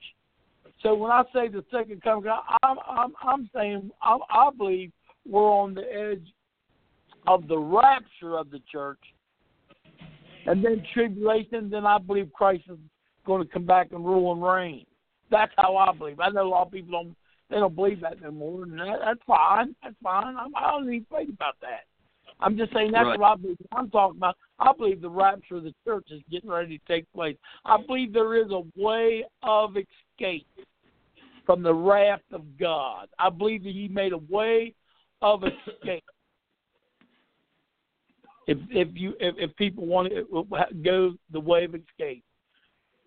So 0.82 0.94
when 0.94 1.10
I 1.10 1.22
say 1.32 1.48
the 1.48 1.64
second 1.70 2.02
coming, 2.02 2.30
I'm 2.62 2.76
I'm, 2.88 3.12
I'm 3.22 3.50
saying 3.54 3.90
I, 4.02 4.18
I 4.30 4.50
believe 4.56 4.92
we're 5.26 5.50
on 5.50 5.74
the 5.74 5.82
edge 5.82 6.26
of 7.26 7.48
the 7.48 7.58
rapture 7.58 8.36
of 8.38 8.50
the 8.50 8.60
church, 8.70 8.98
and 10.46 10.62
then 10.64 10.82
tribulation. 10.92 11.70
Then 11.70 11.86
I 11.86 11.98
believe 11.98 12.30
Christ 12.34 12.64
is 12.70 12.78
going 13.24 13.46
to 13.46 13.50
come 13.50 13.64
back 13.64 13.92
and 13.92 14.04
rule 14.04 14.32
and 14.32 14.42
reign. 14.42 14.84
That's 15.30 15.52
how 15.56 15.76
I 15.76 15.92
believe. 15.96 16.20
I 16.20 16.28
know 16.28 16.46
a 16.46 16.48
lot 16.48 16.66
of 16.66 16.72
people 16.72 16.92
don't 16.92 17.16
they 17.50 17.56
don't 17.56 17.74
believe 17.74 18.00
that 18.00 18.20
no 18.20 18.30
more, 18.30 18.64
and 18.64 18.78
that, 18.78 18.98
that's 19.04 19.20
fine. 19.26 19.74
That's 19.82 19.96
fine. 20.02 20.36
I'm, 20.36 20.54
I 20.54 20.70
don't 20.70 20.92
even 20.92 21.06
think 21.10 21.30
about 21.30 21.54
that. 21.60 21.84
I'm 22.40 22.56
just 22.56 22.72
saying 22.72 22.92
that's 22.92 23.06
Right. 23.06 23.18
what 23.18 23.32
I 23.32 23.36
believe. 23.36 23.56
I'm 23.72 23.90
talking 23.90 24.18
about. 24.18 24.36
I 24.58 24.72
believe 24.72 25.00
the 25.00 25.10
rapture 25.10 25.56
of 25.56 25.64
the 25.64 25.74
church 25.84 26.10
is 26.10 26.22
getting 26.30 26.50
ready 26.50 26.78
to 26.78 26.84
take 26.86 27.10
place. 27.12 27.36
I 27.64 27.76
believe 27.80 28.12
there 28.12 28.34
is 28.36 28.50
a 28.50 28.62
way 28.76 29.24
of 29.42 29.76
escape 29.76 30.46
from 31.46 31.62
the 31.62 31.74
wrath 31.74 32.22
of 32.32 32.56
God. 32.58 33.08
I 33.18 33.30
believe 33.30 33.64
that 33.64 33.72
He 33.72 33.88
made 33.88 34.12
a 34.12 34.18
way 34.18 34.74
of 35.22 35.44
escape. 35.44 36.04
If 38.46 38.58
if 38.70 38.88
you 38.94 39.14
if, 39.20 39.34
if 39.38 39.56
people 39.56 39.86
want 39.86 40.10
to 40.12 40.46
uh, 40.54 40.64
go 40.82 41.14
the 41.30 41.40
way 41.40 41.64
of 41.64 41.74
escape, 41.74 42.24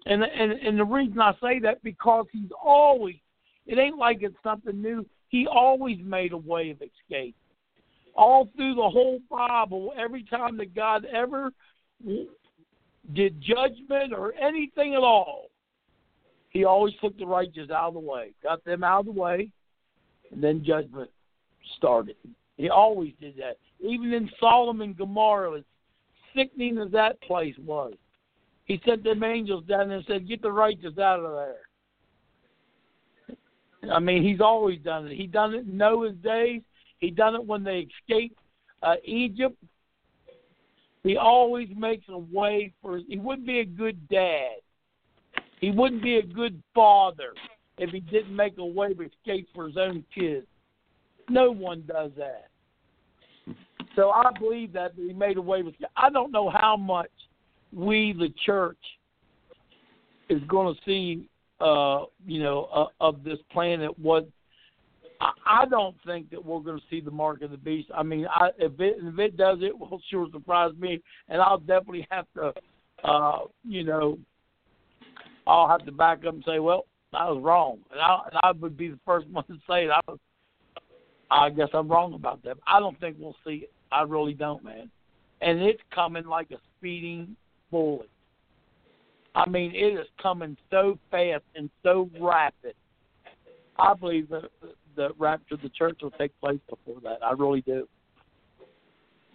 and 0.06 0.24
and 0.24 0.52
and 0.52 0.80
the 0.80 0.86
reason 0.86 1.20
I 1.20 1.34
say 1.42 1.60
that 1.60 1.84
because 1.84 2.26
He's 2.32 2.52
always 2.64 3.18
it 3.68 3.78
ain't 3.78 3.98
like 3.98 4.20
it's 4.22 4.36
something 4.42 4.82
new. 4.82 5.06
He 5.30 5.46
always 5.46 6.00
made 6.02 6.32
a 6.32 6.38
way 6.38 6.72
of 6.72 6.82
escape. 6.82 7.36
All 8.18 8.50
through 8.56 8.76
the 8.76 8.90
whole 8.90 9.20
Bible, 9.30 9.94
every 9.98 10.24
time 10.24 10.58
that 10.58 10.74
God 10.74 11.06
ever 11.06 11.52
did 13.14 13.42
judgment 13.42 14.12
or 14.12 14.34
anything 14.34 14.96
at 14.96 15.02
all, 15.02 15.50
he 16.50 16.66
always 16.66 16.96
took 17.00 17.18
the 17.18 17.26
righteous 17.26 17.70
out 17.70 17.90
of 17.90 17.94
the 17.94 18.00
way, 18.00 18.32
got 18.42 18.64
them 18.66 18.84
out 18.84 19.02
of 19.02 19.06
the 19.06 19.12
way, 19.12 19.52
and 20.32 20.44
then 20.44 20.66
judgment 20.66 21.12
started. 21.78 22.16
He 22.58 22.70
always 22.70 23.14
did 23.22 23.38
that. 23.38 23.58
Even 23.80 24.12
in 24.14 24.30
Sodom 24.40 24.82
and 24.82 24.98
Gomorrah, 24.98 25.60
as 25.60 25.64
sickening 26.36 26.80
as 26.80 26.92
that 26.92 27.22
place 27.22 27.56
was, 27.64 27.94
he 28.66 28.82
sent 28.86 29.04
them 29.04 29.24
angels 29.24 29.64
down 29.66 29.90
there 29.90 29.98
and 29.98 30.06
said, 30.08 30.28
Get 30.28 30.42
the 30.42 30.52
righteous 30.52 30.98
out 30.98 31.20
of 31.20 31.34
there. 31.34 31.58
I 33.94 34.00
mean, 34.00 34.24
he's 34.24 34.42
always 34.42 34.80
done 34.80 35.08
it. 35.08 35.16
He 35.16 35.28
done 35.28 35.54
it 35.54 35.68
in 35.68 35.78
Noah's 35.78 36.16
days. 36.24 36.64
He 37.00 37.12
done 37.12 37.36
it 37.36 37.46
when 37.46 37.64
they 37.64 37.88
escaped 38.02 38.40
uh, 38.84 38.96
Egypt. 39.04 39.56
He 41.04 41.18
always 41.18 41.70
makes 41.76 42.06
a 42.10 42.18
way 42.18 42.74
for. 42.82 43.00
He 43.08 43.18
wouldn't 43.18 43.48
be 43.48 43.60
a 43.60 43.66
good 43.66 44.08
dad. 44.10 44.58
He 45.60 45.72
wouldn't 45.72 46.04
be 46.04 46.18
a 46.18 46.24
good 46.24 46.62
father 46.76 47.34
if 47.78 47.92
he 47.92 48.00
didn't 48.00 48.36
make 48.36 48.58
a 48.58 48.66
way 48.66 48.92
of 48.92 49.02
escape 49.02 49.48
for 49.54 49.68
his 49.68 49.78
own 49.78 50.04
kids. 50.14 50.48
No 51.30 51.52
one 51.52 51.84
does 51.88 52.12
that. 52.18 52.48
So 53.96 54.12
I 54.12 54.30
believe 54.40 54.74
that 54.74 54.94
he 54.96 55.14
made 55.14 55.38
a 55.38 55.42
way 55.42 55.64
with. 55.64 55.76
I 55.96 56.10
don't 56.10 56.32
know 56.32 56.50
how 56.50 56.78
much 56.78 57.10
we, 57.74 58.14
the 58.14 58.34
church, 58.46 58.78
is 60.30 60.42
going 60.48 60.76
to 60.76 60.82
see 60.86 61.28
uh, 61.60 62.04
you 62.26 62.42
know, 62.42 62.70
uh, 62.74 62.86
of 63.02 63.24
this 63.24 63.40
planet. 63.52 63.98
What 63.98 64.28
I, 65.22 65.66
don't 65.70 65.96
think 66.06 66.30
that 66.32 66.44
we're 66.44 66.60
going 66.60 66.78
to 66.78 66.84
see 66.90 67.02
the 67.02 67.12
mark 67.12 67.42
of 67.42 67.52
the 67.52 67.58
beast. 67.58 67.90
I 67.96 68.04
mean, 68.04 68.28
I, 68.30 68.50
if 68.58 68.80
it 68.80 68.98
if 69.00 69.20
it 69.20 69.38
does, 69.38 69.60
it 69.62 69.78
will 69.78 70.02
sure 70.10 70.28
surprise 70.32 70.74
me, 70.78 71.02
and 71.30 71.42
I'll 71.42 71.60
definitely 71.60 72.08
have 72.12 72.26
to, 72.36 72.54
uh, 73.04 73.40
you 73.64 73.84
know, 73.84 74.18
I'll 75.46 75.68
have 75.68 75.86
to 75.86 75.92
back 75.92 76.20
up 76.26 76.34
and 76.34 76.44
say, 76.46 76.60
well, 76.60 76.86
I 77.14 77.30
was 77.30 77.42
wrong, 77.42 77.80
and 77.92 78.00
I, 78.00 78.20
and 78.30 78.40
I 78.44 78.52
would 78.52 78.78
be 78.78 78.90
the 78.90 79.00
first 79.06 79.28
one 79.32 79.46
to 79.46 79.56
say 79.70 79.86
it. 79.86 79.92
I 79.92 80.00
was, 80.08 80.20
I 81.30 81.50
guess 81.50 81.70
I'm 81.74 81.88
wrong 81.88 82.14
about 82.14 82.44
that. 82.44 82.58
I 82.68 82.80
don't 82.80 83.00
think 83.00 83.18
we'll 83.20 83.36
see 83.46 83.64
it. 83.64 83.72
I 83.92 84.04
really 84.04 84.34
don't, 84.34 84.64
man. 84.64 84.90
And 85.42 85.62
it's 85.62 85.82
coming 85.94 86.26
like 86.26 86.52
a 86.52 86.58
speeding 86.78 87.36
bullet. 87.72 88.10
I 89.36 89.48
mean, 89.48 89.72
it 89.76 90.00
is 90.00 90.08
coming 90.22 90.58
so 90.72 90.98
fast 91.12 91.44
and 91.56 91.70
so 91.84 92.10
rapid. 92.20 92.74
I 93.78 93.94
believe 93.94 94.30
that 94.30 94.50
the 94.98 95.10
rapture 95.18 95.54
of 95.54 95.62
the 95.62 95.70
church 95.70 96.00
will 96.02 96.12
take 96.12 96.38
place 96.42 96.60
before 96.70 97.00
that. 97.04 97.24
I 97.24 97.32
really 97.32 97.62
do. 97.62 97.88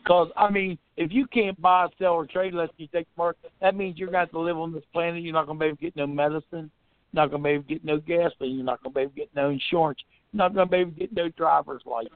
Because 0.02 0.28
I 0.36 0.51
mean, 0.51 0.76
if 0.97 1.12
you 1.12 1.26
can't 1.28 1.59
buy, 1.62 1.86
sell, 1.98 2.14
or 2.14 2.26
trade 2.26 2.52
unless 2.52 2.70
you 2.76 2.89
take 2.89 3.06
the 3.06 3.18
mark, 3.22 3.36
that 3.60 3.76
means 3.76 3.97
you're 3.97 4.10
going 4.10 4.26
to 4.26 4.32
to 4.32 4.39
live 4.40 4.59
on 4.59 4.74
this 4.74 4.82
planet. 4.93 5.22
You're 5.22 5.32
not 5.32 5.47
going 5.47 5.59
to 5.59 5.62
be 5.62 5.66
able 5.68 5.76
to 5.76 5.82
get 5.82 5.97
no 5.97 6.06
medicine. 6.06 6.70
You're 7.12 7.22
not 7.22 7.30
going 7.30 7.43
to 7.43 7.48
be 7.48 7.51
able 7.55 7.62
to 7.62 7.68
get 7.68 7.84
no 7.84 7.98
gasoline. 7.98 8.56
You're 8.56 8.64
not 8.64 8.82
going 8.82 8.93
to 8.93 8.98
be 8.98 9.02
able 9.02 9.12
to 9.12 9.16
get 9.16 9.30
no 9.34 9.51
insurance. 9.51 10.01
You're 10.32 10.39
not 10.39 10.55
going 10.55 10.66
to 10.66 10.70
be 10.70 10.76
able 10.78 10.90
to 10.93 10.98
get 10.98 11.12
no 11.12 11.28
driver's 11.30 11.82
license. 11.86 12.14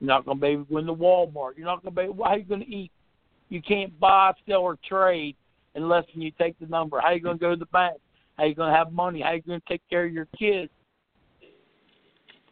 You're 0.00 0.08
not 0.08 0.24
going 0.24 0.38
to 0.38 0.40
be 0.40 0.48
able 0.48 0.64
to 0.64 0.70
go 0.70 0.78
into 0.78 0.94
Walmart. 0.94 1.56
You're 1.56 1.66
not 1.66 1.82
going 1.82 1.94
to 1.94 2.00
be. 2.00 2.04
Able, 2.06 2.24
how 2.24 2.30
are 2.30 2.38
you 2.38 2.44
going 2.44 2.62
to 2.62 2.74
eat? 2.74 2.90
You 3.50 3.60
can't 3.60 3.98
buy, 4.00 4.32
sell, 4.48 4.62
or 4.62 4.78
trade 4.88 5.36
unless 5.74 6.04
you 6.12 6.30
take 6.38 6.58
the 6.58 6.66
number. 6.66 6.98
How 7.00 7.08
are 7.08 7.14
you 7.14 7.20
going 7.20 7.38
to 7.38 7.40
go 7.40 7.50
to 7.50 7.56
the 7.56 7.66
bank? 7.66 8.00
How 8.36 8.44
are 8.44 8.46
you 8.46 8.54
going 8.54 8.72
to 8.72 8.76
have 8.76 8.92
money? 8.92 9.20
How 9.20 9.28
are 9.28 9.34
you 9.34 9.42
going 9.42 9.60
to 9.60 9.68
take 9.68 9.82
care 9.90 10.06
of 10.06 10.12
your 10.12 10.28
kids? 10.38 10.70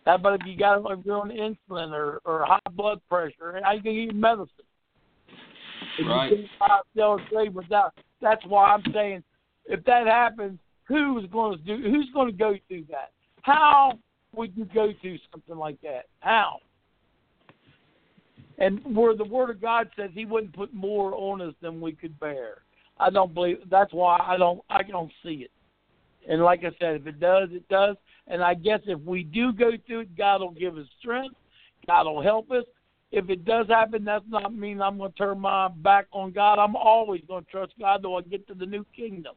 How 0.06 0.14
about 0.14 0.40
if 0.40 0.46
you 0.46 0.56
got 0.56 0.78
if 0.90 1.04
you're 1.04 1.20
on 1.20 1.30
insulin 1.30 1.90
or 1.90 2.20
or 2.24 2.46
high 2.46 2.60
blood 2.72 3.00
pressure? 3.08 3.60
How 3.62 3.72
you 3.72 3.82
to 3.82 3.90
eat 3.90 4.14
medicine? 4.14 4.48
If 5.98 6.06
Right. 6.06 6.30
you 6.30 6.36
can't 6.36 6.58
buy, 6.58 6.80
sell, 6.96 7.18
trade 7.30 7.54
without. 7.54 7.92
That's 8.20 8.44
why 8.46 8.72
I'm 8.72 8.82
saying, 8.92 9.22
if 9.66 9.84
that 9.84 10.06
happens, 10.06 10.58
who 10.84 11.18
is 11.18 11.26
going 11.26 11.58
to 11.58 11.64
do? 11.64 11.82
Who's 11.90 12.08
going 12.14 12.28
to 12.28 12.36
go 12.36 12.54
through 12.68 12.84
that? 12.90 13.10
How 13.42 13.98
would 14.34 14.56
you 14.56 14.64
go 14.66 14.92
through 15.00 15.18
something 15.32 15.56
like 15.56 15.80
that? 15.82 16.06
How? 16.20 16.60
and 18.58 18.80
where 18.96 19.14
the 19.14 19.24
Word 19.24 19.50
of 19.50 19.60
God 19.60 19.88
says 19.96 20.10
He 20.14 20.24
wouldn't 20.24 20.54
put 20.54 20.72
more 20.72 21.14
on 21.14 21.40
us 21.40 21.54
than 21.60 21.80
we 21.80 21.92
could 21.92 22.18
bear. 22.18 22.62
I 22.98 23.10
don't 23.10 23.34
believe. 23.34 23.58
That's 23.70 23.92
why 23.92 24.18
I 24.18 24.36
don't. 24.36 24.60
I 24.70 24.82
don't 24.82 25.12
see 25.22 25.44
it. 25.44 25.50
And 26.28 26.42
like 26.42 26.60
I 26.60 26.70
said, 26.80 26.96
if 26.96 27.06
it 27.06 27.20
does, 27.20 27.50
it 27.52 27.68
does. 27.68 27.96
And 28.28 28.43
I 28.43 28.55
guess 28.55 28.81
if 28.86 29.01
we 29.01 29.23
do 29.23 29.53
go 29.53 29.73
through 29.86 30.01
it, 30.01 30.16
God 30.16 30.40
will 30.40 30.51
give 30.51 30.77
us 30.77 30.86
strength. 31.01 31.36
God 31.86 32.05
will 32.05 32.23
help 32.23 32.51
us. 32.51 32.65
If 33.12 33.31
it 33.31 33.44
does 33.44 33.69
happen, 33.69 34.05
that's 34.05 34.24
not 34.28 34.53
mean 34.55 34.82
I'm 34.82 34.98
going 34.98 35.12
to 35.12 35.16
turn 35.16 35.40
my 35.40 35.69
back 35.69 36.07
on 36.12 36.32
God. 36.32 36.59
I'm 36.59 36.74
always 36.74 37.23
going 37.28 37.44
to 37.44 37.51
trust 37.51 37.73
God 37.78 38.03
till 38.03 38.16
I 38.16 38.23
get 38.23 38.47
to 38.48 38.55
the 38.55 38.66
new 38.66 38.85
kingdom. 38.94 39.35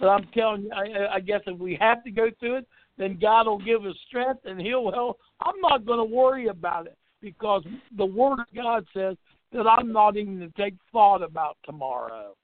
But 0.00 0.08
I'm 0.08 0.26
telling 0.34 0.62
you, 0.62 0.70
I, 0.72 1.14
I 1.14 1.20
guess 1.20 1.40
if 1.46 1.58
we 1.58 1.76
have 1.80 2.02
to 2.04 2.10
go 2.10 2.28
through 2.40 2.56
it, 2.56 2.68
then 2.98 3.18
God 3.20 3.46
will 3.46 3.64
give 3.64 3.84
us 3.86 3.94
strength 4.08 4.40
and 4.44 4.60
He'll 4.60 4.90
help. 4.90 5.20
I'm 5.40 5.60
not 5.60 5.86
going 5.86 5.98
to 5.98 6.14
worry 6.14 6.48
about 6.48 6.86
it 6.86 6.98
because 7.20 7.64
the 7.96 8.04
Word 8.04 8.40
of 8.40 8.46
God 8.54 8.84
says 8.92 9.16
that 9.52 9.66
I'm 9.66 9.92
not 9.92 10.16
even 10.16 10.40
to 10.40 10.50
take 10.60 10.74
thought 10.90 11.22
about 11.22 11.56
tomorrow. 11.64 12.34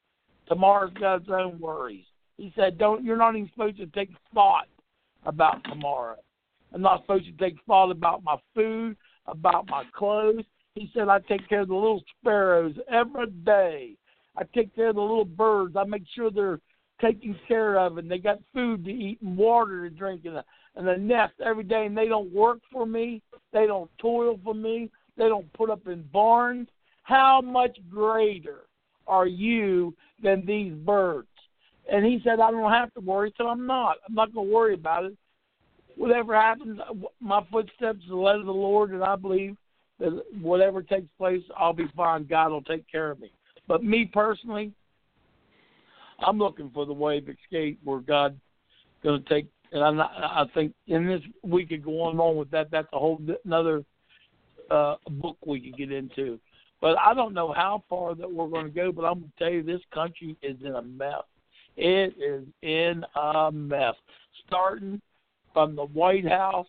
Tomorrow's 0.47 0.93
got 0.95 1.23
its 1.23 1.31
own 1.31 1.59
worries. 1.59 2.05
He 2.37 2.53
said, 2.55 2.79
"Don't. 2.79 3.05
You're 3.05 3.17
not 3.17 3.35
even 3.35 3.51
supposed 3.53 3.79
to 3.79 3.87
take 3.87 4.11
thought 4.33 4.69
about 5.25 5.63
tomorrow. 5.65 6.17
I'm 6.73 6.83
not 6.83 7.03
supposed 7.03 7.27
to 7.27 7.33
take 7.33 7.57
thought 7.67 7.91
about 7.91 8.23
my 8.23 8.37
food, 8.55 8.97
about 9.27 9.69
my 9.69 9.85
clothes." 9.95 10.45
He 10.75 10.91
said, 10.95 11.09
"I 11.09 11.19
take 11.21 11.49
care 11.49 11.61
of 11.61 11.69
the 11.69 11.75
little 11.75 12.03
sparrows 12.21 12.79
every 12.89 13.31
day. 13.31 13.97
I 14.37 14.45
take 14.45 14.75
care 14.75 14.89
of 14.89 14.95
the 14.97 15.01
little 15.01 15.25
birds. 15.25 15.77
I 15.77 15.85
make 15.85 16.07
sure 16.07 16.31
they're 16.31 16.61
taken 17.01 17.39
care 17.47 17.79
of 17.79 17.99
and 17.99 18.11
they 18.11 18.19
got 18.19 18.39
food 18.53 18.85
to 18.85 18.91
eat 18.91 19.21
and 19.23 19.37
water 19.37 19.89
to 19.89 19.95
drink 19.95 20.25
and 20.25 20.37
a, 20.37 20.45
and 20.77 20.89
a 20.89 20.97
nest 20.97 21.35
every 21.41 21.65
day. 21.65 21.87
And 21.87 21.97
they 21.97 22.07
don't 22.07 22.33
work 22.33 22.61
for 22.73 22.87
me. 22.87 23.23
They 23.53 23.67
don't 23.67 23.91
toil 23.99 24.39
for 24.45 24.55
me. 24.55 24.91
They 25.17 25.29
don't 25.29 25.53
put 25.53 25.71
up 25.71 25.87
in 25.89 26.03
barns. 26.13 26.69
How 27.03 27.41
much 27.41 27.79
greater 27.89 28.67
are 29.07 29.27
you 29.27 29.97
than 30.23 30.45
these 30.45 30.75
birds?" 30.75 31.29
And 31.91 32.05
he 32.05 32.21
said, 32.23 32.41
I 32.41 32.51
don't 32.51 32.71
have 32.71 32.93
to 32.95 33.01
worry, 33.01 33.33
so 33.37 33.49
I'm 33.49 33.67
not. 33.67 33.97
I'm 34.07 34.15
not 34.15 34.35
going 34.35 34.47
to 34.47 34.55
worry 34.55 34.75
about 34.75 35.07
it. 35.07 35.17
Whatever 35.97 36.35
happens, 36.35 36.79
my 37.21 37.45
footsteps 37.51 38.05
are 38.11 38.17
led 38.17 38.37
of 38.37 38.47
the 38.47 38.53
Lord, 38.53 38.91
and 38.91 39.03
I 39.03 39.17
believe 39.17 39.57
that 39.99 40.23
whatever 40.41 40.83
takes 40.83 41.09
place, 41.19 41.43
I'll 41.57 41.73
be 41.73 41.89
fine. 41.97 42.25
God 42.25 42.51
will 42.51 42.63
take 42.63 42.89
care 42.91 43.11
of 43.11 43.21
me. 43.21 43.33
But 43.67 43.83
me 43.83 44.05
personally, 44.05 44.73
I'm 46.21 46.39
looking 46.39 46.71
for 46.73 46.87
the 46.87 46.93
way 46.93 47.19
of 47.19 47.29
escape 47.29 47.81
where 47.83 48.01
God's 48.01 48.37
going 49.03 49.23
to 49.23 49.29
take. 49.29 49.47
And 49.73 49.83
I'm 49.83 49.97
not, 49.97 50.13
I 50.17 50.45
think 50.55 50.73
in 50.87 51.07
this 51.07 51.21
we 51.43 51.67
could 51.67 51.85
go 51.85 52.03
on 52.03 52.13
and 52.13 52.21
on 52.21 52.37
with 52.37 52.51
that. 52.51 52.71
That's 52.71 52.89
a 52.93 52.99
whole 52.99 53.21
another 53.45 53.85
uh, 54.71 54.97
book 55.11 55.37
we 55.45 55.61
could 55.61 55.77
get 55.77 55.93
into. 55.93 56.39
But 56.81 56.97
I 56.99 57.13
don't 57.13 57.35
know 57.35 57.53
how 57.53 57.83
far 57.89 58.15
that 58.15 58.31
we're 58.31 58.49
going 58.49 58.67
to 58.67 58.73
go. 58.73 58.93
But 58.93 59.05
I'm 59.05 59.21
going 59.21 59.33
to 59.37 59.45
tell 59.45 59.53
you, 59.53 59.63
this 59.63 59.83
country 59.93 60.37
is 60.43 60.57
in 60.65 60.75
a 60.75 60.83
mess. 60.83 61.25
It 61.81 62.15
is 62.19 62.45
in 62.63 63.05
a 63.15 63.53
mess, 63.53 63.95
starting 64.45 65.01
from 65.53 65.77
the 65.77 65.85
White 65.85 66.29
House 66.29 66.67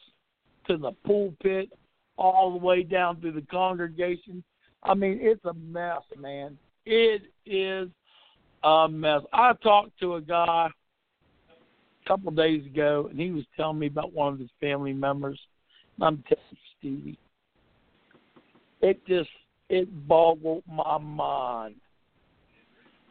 to 0.67 0.77
the 0.77 0.91
pulpit, 1.03 1.69
all 2.15 2.51
the 2.51 2.63
way 2.63 2.83
down 2.83 3.19
to 3.21 3.31
the 3.31 3.41
congregation. 3.41 4.43
I 4.83 4.93
mean, 4.93 5.17
it's 5.19 5.43
a 5.45 5.53
mess, 5.55 6.03
man. 6.15 6.59
It 6.85 7.23
is 7.47 7.89
a 8.63 8.87
mess. 8.87 9.21
I 9.33 9.53
talked 9.63 9.99
to 9.99 10.15
a 10.15 10.21
guy 10.21 10.69
a 12.05 12.07
couple 12.07 12.29
of 12.29 12.35
days 12.35 12.63
ago, 12.67 13.07
and 13.09 13.19
he 13.19 13.31
was 13.31 13.45
telling 13.57 13.79
me 13.79 13.87
about 13.87 14.13
one 14.13 14.33
of 14.33 14.39
his 14.39 14.51
family 14.61 14.93
members. 14.93 15.39
I'm 15.99 16.23
telling 16.27 16.43
you, 16.51 16.57
Stevie, 16.77 17.19
it 18.81 19.03
just 19.07 19.29
it 19.69 20.07
boggled 20.07 20.63
my 20.71 20.99
mind 20.99 21.75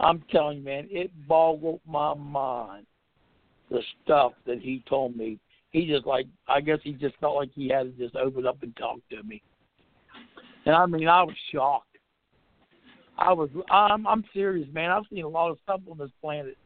I'm 0.01 0.23
telling 0.31 0.59
you, 0.59 0.65
man, 0.65 0.89
it 0.91 1.11
boggled 1.27 1.81
my 1.87 2.15
mind. 2.15 2.87
The 3.71 3.83
stuff 4.03 4.33
that 4.47 4.61
he 4.61 4.83
told 4.89 5.17
me. 5.17 5.39
He 5.71 5.87
just 5.87 6.07
like 6.07 6.27
I 6.47 6.63
guess 6.63 6.79
he 6.83 6.93
just 6.93 7.17
felt 7.21 7.37
like 7.37 7.51
he 7.55 7.69
had 7.69 7.83
to 7.83 8.05
just 8.05 8.17
open 8.17 8.47
up 8.47 8.63
and 8.63 8.75
talk 8.77 8.97
to 9.11 9.23
me. 9.23 9.43
And 10.65 10.75
I 10.75 10.87
mean, 10.87 11.07
I 11.07 11.23
was 11.23 11.35
shocked. 11.53 11.85
I 13.19 13.33
was 13.33 13.51
I'm 13.71 14.07
I'm 14.07 14.25
serious, 14.33 14.67
man. 14.73 14.91
I've 14.91 15.03
seen 15.13 15.25
a 15.25 15.29
lot 15.29 15.51
of 15.51 15.59
stuff 15.65 15.81
on 15.91 15.99
this 15.99 16.11
planet, 16.23 16.57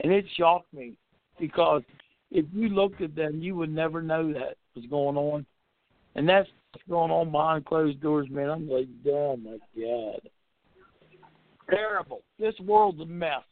and 0.00 0.12
it 0.12 0.26
shocked 0.36 0.72
me 0.74 0.92
because 1.38 1.82
if 2.30 2.44
you 2.52 2.68
looked 2.68 3.00
at 3.00 3.16
them, 3.16 3.40
you 3.40 3.56
would 3.56 3.74
never 3.74 4.02
know 4.02 4.30
that 4.34 4.56
was 4.76 4.84
going 4.90 5.16
on, 5.16 5.46
and 6.16 6.28
that's 6.28 6.48
going 6.90 7.10
on 7.10 7.30
behind 7.30 7.64
closed 7.64 8.02
doors, 8.02 8.28
man. 8.30 8.50
I'm 8.50 8.68
like, 8.68 8.88
oh 9.08 9.38
my 9.38 9.56
god 9.74 10.20
terrible. 11.70 12.22
This 12.38 12.54
world's 12.60 13.00
a 13.00 13.06
mess. 13.06 13.42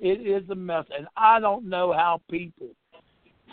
It 0.00 0.20
is 0.26 0.48
a 0.50 0.54
mess, 0.54 0.84
and 0.96 1.08
I 1.16 1.40
don't 1.40 1.68
know 1.68 1.92
how 1.92 2.20
people. 2.30 2.68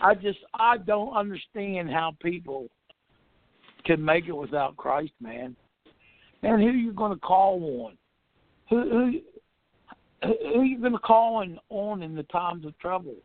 I 0.02 0.14
just 0.14 0.40
I 0.54 0.78
don't 0.78 1.16
understand 1.16 1.90
how 1.90 2.16
people 2.22 2.68
can 3.86 4.04
make 4.04 4.28
it 4.28 4.34
without 4.34 4.78
Christ, 4.78 5.14
man. 5.22 5.56
And 6.44 6.62
who 6.62 6.70
you 6.70 6.92
going 6.92 7.14
to 7.14 7.20
call 7.20 7.86
on? 7.86 7.98
Who 8.70 8.90
who 10.22 10.34
who 10.54 10.64
you 10.64 10.80
going 10.80 10.94
to 10.94 11.00
call 11.00 11.38
on, 11.38 11.60
on 11.70 12.04
in 12.04 12.16
the 12.16 12.24
times 12.24 12.66
of 12.66 12.78
trouble? 12.80 13.16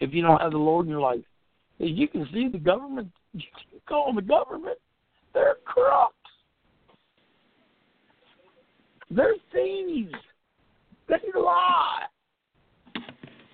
If 0.00 0.12
you 0.12 0.22
don't 0.22 0.40
have 0.40 0.52
the 0.52 0.58
Lord 0.58 0.86
in 0.86 0.90
your 0.90 1.00
life, 1.00 1.20
you 1.78 2.08
can 2.08 2.26
see, 2.32 2.48
the 2.48 2.58
government. 2.58 3.08
You 3.34 3.40
can 3.70 3.80
call 3.88 4.08
on 4.10 4.14
the 4.14 4.20
government. 4.20 4.76
They're 5.32 5.56
corrupt. 5.64 6.14
They're 9.14 9.34
thieves. 9.52 10.14
They 11.08 11.16
lie. 11.38 12.04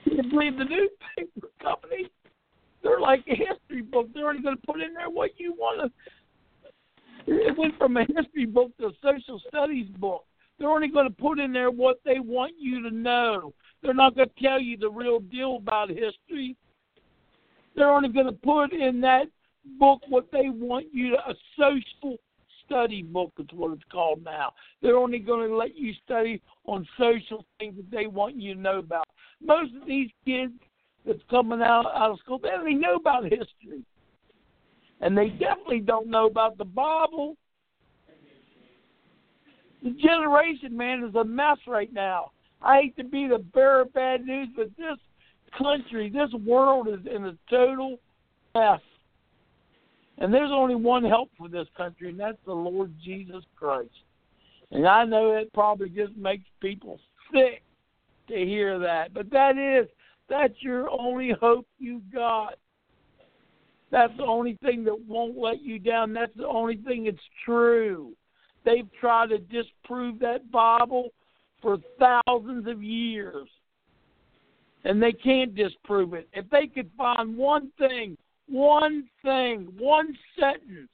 You 0.04 0.22
believe 0.30 0.56
the 0.56 0.64
newspaper 0.64 1.48
company? 1.60 2.08
They're 2.82 3.00
like 3.00 3.24
a 3.26 3.34
history 3.34 3.82
book. 3.82 4.06
They're 4.14 4.24
already 4.24 4.42
going 4.42 4.56
to 4.56 4.66
put 4.66 4.80
in 4.80 4.94
there 4.94 5.10
what 5.10 5.30
you 5.38 5.52
want 5.52 5.80
to. 5.80 7.32
It 7.32 7.58
went 7.58 7.76
from 7.76 7.96
a 7.96 8.06
history 8.14 8.46
book 8.46 8.70
to 8.78 8.86
a 8.86 8.92
social 9.02 9.40
studies 9.48 9.88
book. 9.98 10.24
They're 10.58 10.70
only 10.70 10.88
going 10.88 11.08
to 11.08 11.14
put 11.14 11.40
in 11.40 11.52
there 11.52 11.70
what 11.70 11.98
they 12.04 12.20
want 12.20 12.52
you 12.58 12.82
to 12.88 12.94
know. 12.94 13.52
They're 13.82 13.94
not 13.94 14.14
going 14.14 14.28
to 14.28 14.42
tell 14.42 14.60
you 14.60 14.76
the 14.76 14.90
real 14.90 15.20
deal 15.20 15.56
about 15.56 15.88
history. 15.88 16.56
They're 17.74 17.90
only 17.90 18.08
going 18.08 18.26
to 18.26 18.32
put 18.32 18.72
in 18.72 19.00
that 19.02 19.26
book 19.78 20.00
what 20.08 20.30
they 20.32 20.48
want 20.50 20.86
you 20.92 21.10
to 21.10 21.16
a 21.16 21.34
social 21.58 22.16
study 22.68 23.02
book 23.02 23.32
is 23.38 23.46
what 23.54 23.72
it's 23.72 23.82
called 23.90 24.22
now. 24.24 24.52
They're 24.82 24.96
only 24.96 25.18
going 25.18 25.48
to 25.48 25.56
let 25.56 25.76
you 25.76 25.92
study 26.04 26.40
on 26.66 26.86
social 26.98 27.44
things 27.58 27.76
that 27.76 27.90
they 27.90 28.06
want 28.06 28.36
you 28.36 28.54
to 28.54 28.60
know 28.60 28.78
about. 28.78 29.06
Most 29.42 29.72
of 29.80 29.86
these 29.86 30.10
kids 30.24 30.52
that's 31.06 31.22
coming 31.30 31.62
out 31.62 31.86
out 31.94 32.10
of 32.10 32.18
school, 32.18 32.38
they 32.38 32.50
even 32.60 32.80
know 32.80 32.96
about 32.96 33.24
history, 33.24 33.82
and 35.00 35.16
they 35.16 35.28
definitely 35.30 35.80
don't 35.80 36.08
know 36.08 36.26
about 36.26 36.58
the 36.58 36.64
Bible. 36.64 37.36
The 39.82 39.90
generation, 39.90 40.76
man, 40.76 41.04
is 41.04 41.14
a 41.14 41.24
mess 41.24 41.58
right 41.66 41.92
now. 41.92 42.32
I 42.60 42.82
hate 42.82 42.96
to 42.96 43.04
be 43.04 43.28
the 43.28 43.38
bearer 43.38 43.82
of 43.82 43.92
bad 43.92 44.26
news, 44.26 44.48
but 44.56 44.68
this 44.76 44.98
country, 45.56 46.10
this 46.10 46.32
world 46.44 46.88
is 46.88 46.98
in 47.06 47.24
a 47.24 47.36
total 47.48 47.98
mess. 48.54 48.80
And 50.20 50.34
there's 50.34 50.50
only 50.52 50.74
one 50.74 51.04
help 51.04 51.30
for 51.38 51.48
this 51.48 51.68
country, 51.76 52.10
and 52.10 52.18
that's 52.18 52.38
the 52.44 52.52
Lord 52.52 52.92
Jesus 53.02 53.44
Christ. 53.56 53.90
And 54.70 54.86
I 54.86 55.04
know 55.04 55.36
it 55.36 55.52
probably 55.52 55.88
just 55.88 56.16
makes 56.16 56.44
people 56.60 56.98
sick 57.32 57.62
to 58.28 58.34
hear 58.34 58.78
that, 58.80 59.14
but 59.14 59.30
that 59.30 59.56
is 59.56 59.88
that's 60.28 60.54
your 60.60 60.90
only 60.90 61.32
hope 61.40 61.66
you 61.78 62.02
got. 62.12 62.54
That's 63.90 64.14
the 64.18 64.24
only 64.24 64.58
thing 64.62 64.84
that 64.84 65.06
won't 65.06 65.38
let 65.38 65.62
you 65.62 65.78
down. 65.78 66.12
That's 66.12 66.36
the 66.36 66.46
only 66.46 66.76
thing 66.76 67.04
that's 67.04 67.16
true. 67.44 68.12
They've 68.64 68.88
tried 69.00 69.30
to 69.30 69.38
disprove 69.38 70.18
that 70.18 70.50
Bible 70.50 71.08
for 71.62 71.78
thousands 71.98 72.66
of 72.66 72.82
years. 72.82 73.48
And 74.84 75.02
they 75.02 75.12
can't 75.12 75.54
disprove 75.54 76.12
it. 76.12 76.28
If 76.34 76.48
they 76.50 76.66
could 76.66 76.90
find 76.96 77.36
one 77.36 77.72
thing 77.78 78.16
one 78.48 79.04
thing, 79.22 79.68
one 79.78 80.16
sentence 80.38 80.90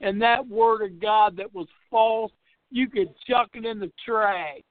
in 0.00 0.18
that 0.18 0.46
word 0.46 0.82
of 0.82 1.00
God 1.00 1.36
that 1.36 1.54
was 1.54 1.68
false, 1.90 2.32
you 2.70 2.88
could 2.88 3.14
chuck 3.28 3.50
it 3.54 3.64
in 3.64 3.78
the 3.78 3.90
trash. 4.04 4.62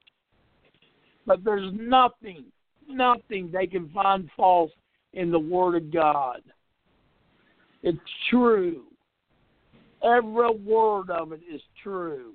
But 1.26 1.44
there's 1.44 1.72
nothing, 1.74 2.46
nothing 2.88 3.50
they 3.52 3.68
can 3.68 3.90
find 3.90 4.30
false 4.36 4.72
in 5.14 5.32
the 5.32 5.40
word 5.40 5.76
of 5.76 5.94
God. 5.94 6.42
It's 7.84 7.98
true. 8.30 8.84
Every 10.04 10.52
word 10.52 11.10
of 11.10 11.32
it 11.32 11.42
is 11.52 11.62
true. 11.84 12.34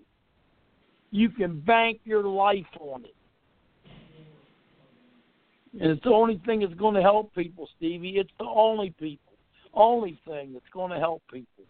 You 1.10 1.30
can 1.30 1.60
bank 1.60 2.00
your 2.04 2.24
life 2.24 2.64
on 2.80 3.04
it. 3.04 3.14
And 5.78 5.90
it's 5.90 6.02
the 6.04 6.10
only 6.10 6.40
thing 6.46 6.60
that's 6.60 6.74
going 6.74 6.94
to 6.94 7.02
help 7.02 7.34
people, 7.34 7.68
Stevie. 7.76 8.16
It's 8.16 8.30
the 8.38 8.46
only 8.46 8.94
people 8.98 9.25
only 9.76 10.18
thing 10.26 10.52
that's 10.52 10.64
going 10.72 10.90
to 10.90 10.98
help 10.98 11.22
people. 11.32 11.64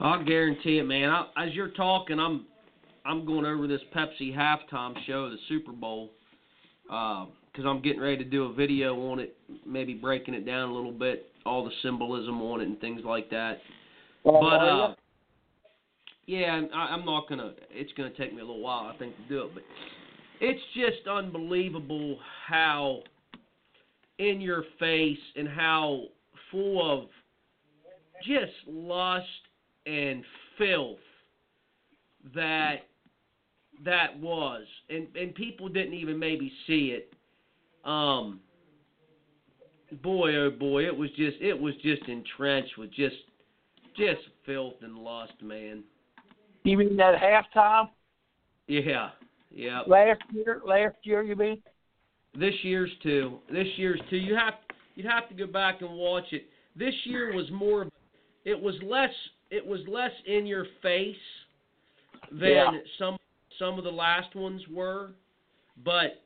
I'll 0.00 0.24
guarantee 0.24 0.78
it, 0.78 0.84
man. 0.84 1.10
I, 1.10 1.26
as 1.36 1.54
you're 1.54 1.68
talking, 1.68 2.18
I'm 2.18 2.46
I'm 3.04 3.24
going 3.24 3.44
over 3.44 3.66
this 3.66 3.80
Pepsi 3.94 4.34
halftime 4.34 4.94
show, 5.06 5.28
the 5.28 5.36
Super 5.48 5.72
Bowl, 5.72 6.10
because 6.84 7.64
uh, 7.64 7.68
I'm 7.68 7.82
getting 7.82 8.00
ready 8.00 8.16
to 8.18 8.24
do 8.24 8.44
a 8.44 8.52
video 8.52 9.10
on 9.10 9.20
it, 9.20 9.36
maybe 9.66 9.94
breaking 9.94 10.34
it 10.34 10.46
down 10.46 10.70
a 10.70 10.72
little 10.72 10.92
bit, 10.92 11.26
all 11.44 11.64
the 11.64 11.70
symbolism 11.82 12.40
on 12.42 12.60
it 12.60 12.68
and 12.68 12.80
things 12.80 13.02
like 13.04 13.30
that. 13.30 13.58
Oh, 14.24 14.40
but 14.40 14.64
yeah. 14.64 14.82
uh, 14.84 14.94
yeah, 16.26 16.60
I, 16.74 16.78
I'm 16.78 17.04
not 17.04 17.28
gonna. 17.28 17.52
It's 17.70 17.92
gonna 17.96 18.10
take 18.10 18.32
me 18.32 18.40
a 18.40 18.44
little 18.44 18.62
while, 18.62 18.90
I 18.92 18.96
think, 18.98 19.16
to 19.16 19.22
do 19.28 19.42
it, 19.42 19.54
but 19.54 19.62
it's 20.40 20.62
just 20.74 21.06
unbelievable 21.08 22.18
how 22.46 23.02
in 24.18 24.40
your 24.40 24.64
face 24.78 25.18
and 25.36 25.48
how 25.48 26.02
full 26.50 27.02
of 27.02 27.08
just 28.26 28.52
lust 28.66 29.26
and 29.86 30.24
filth 30.58 30.98
that 32.34 32.76
that 33.84 34.16
was 34.20 34.62
and 34.90 35.08
and 35.16 35.34
people 35.34 35.68
didn't 35.68 35.94
even 35.94 36.18
maybe 36.18 36.52
see 36.66 36.94
it 36.96 37.12
um 37.88 38.38
boy 40.02 40.36
oh 40.36 40.50
boy 40.50 40.86
it 40.86 40.96
was 40.96 41.10
just 41.16 41.36
it 41.40 41.58
was 41.58 41.74
just 41.82 42.02
entrenched 42.06 42.78
with 42.78 42.92
just 42.92 43.16
just 43.96 44.20
filth 44.46 44.74
and 44.82 44.96
lust 44.96 45.32
man 45.42 45.82
You 46.62 46.76
mean 46.76 46.96
that 46.96 47.20
halftime 47.20 47.88
yeah 48.68 49.10
yeah 49.50 49.82
last 49.86 50.22
year? 50.32 50.62
Last 50.64 50.96
year, 51.02 51.22
you 51.22 51.36
mean? 51.36 51.62
This 52.38 52.54
year's 52.62 52.90
too 53.02 53.38
this 53.50 53.66
year's 53.76 54.00
too 54.08 54.16
you 54.16 54.34
have 54.34 54.54
you'd 54.94 55.06
have 55.06 55.28
to 55.28 55.34
go 55.34 55.46
back 55.46 55.80
and 55.80 55.90
watch 55.90 56.24
it. 56.32 56.46
This 56.76 56.94
year 57.04 57.34
was 57.34 57.50
more 57.50 57.86
it 58.44 58.60
was 58.60 58.74
less 58.82 59.10
it 59.50 59.64
was 59.64 59.80
less 59.86 60.12
in 60.26 60.46
your 60.46 60.66
face 60.82 61.16
than 62.30 62.50
Yeah. 62.50 62.70
some 62.98 63.18
some 63.58 63.78
of 63.78 63.84
the 63.84 63.90
last 63.90 64.34
ones 64.34 64.62
were. 64.68 65.10
But 65.84 66.22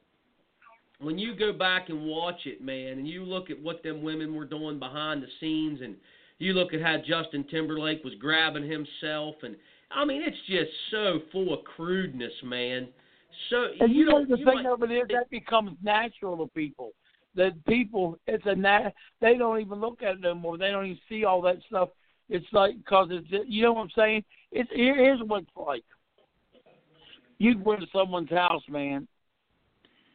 when 0.99 1.19
you 1.19 1.35
go 1.35 1.53
back 1.53 1.89
and 1.89 2.07
watch 2.07 2.47
it 2.47 2.63
man 2.63 2.99
and 2.99 3.09
you 3.09 3.25
look 3.25 3.51
at 3.51 3.61
what 3.61 3.83
them 3.83 4.03
women 4.03 4.35
were 4.35 4.47
doing 4.47 4.79
behind 4.79 5.23
the 5.23 5.29
scenes 5.41 5.81
and 5.83 5.97
you 6.39 6.53
look 6.53 6.73
at 6.73 6.81
how 6.81 6.99
Justin 6.99 7.45
Timberlake 7.51 8.05
was 8.05 8.15
grabbing 8.21 8.69
himself 8.69 9.35
and 9.43 9.57
I 9.91 10.05
mean 10.05 10.23
it's 10.23 10.37
just 10.49 10.71
so 10.91 11.21
full 11.33 11.53
of 11.53 11.65
crudeness 11.65 12.33
man 12.43 12.89
so 13.51 13.69
And 13.81 13.95
you, 13.95 14.05
know 14.07 14.13
don't 14.13 14.29
the 14.31 14.39
you 14.39 14.45
thing 14.45 14.63
might- 14.63 14.67
of 14.67 14.83
it 14.83 14.91
is 14.91 15.09
that 15.11 15.31
becomes 15.31 15.77
natural 15.83 16.37
to 16.39 16.53
people. 16.53 16.93
That 17.35 17.53
people, 17.67 18.19
it's 18.27 18.45
a 18.47 18.55
nat. 18.55 18.95
They 19.21 19.37
don't 19.37 19.61
even 19.61 19.79
look 19.81 20.03
at 20.03 20.15
it 20.15 20.21
no 20.21 20.35
more. 20.35 20.57
They 20.57 20.71
don't 20.71 20.87
even 20.87 20.99
see 21.09 21.25
all 21.25 21.43
that 21.43 21.57
stuff. 21.69 21.91
It's 22.31 22.47
like 22.53 22.77
because 22.79 23.09
it's 23.11 23.27
you 23.47 23.63
know 23.63 23.75
what 23.75 23.83
I'm 23.83 23.91
saying. 23.95 24.25
It's 24.53 24.71
here's 24.73 25.21
what 25.21 25.43
it's 25.43 25.51
like. 25.57 25.85
You 27.39 27.55
go 27.59 27.77
to 27.77 27.87
someone's 27.93 28.31
house, 28.31 28.63
man, 28.71 29.07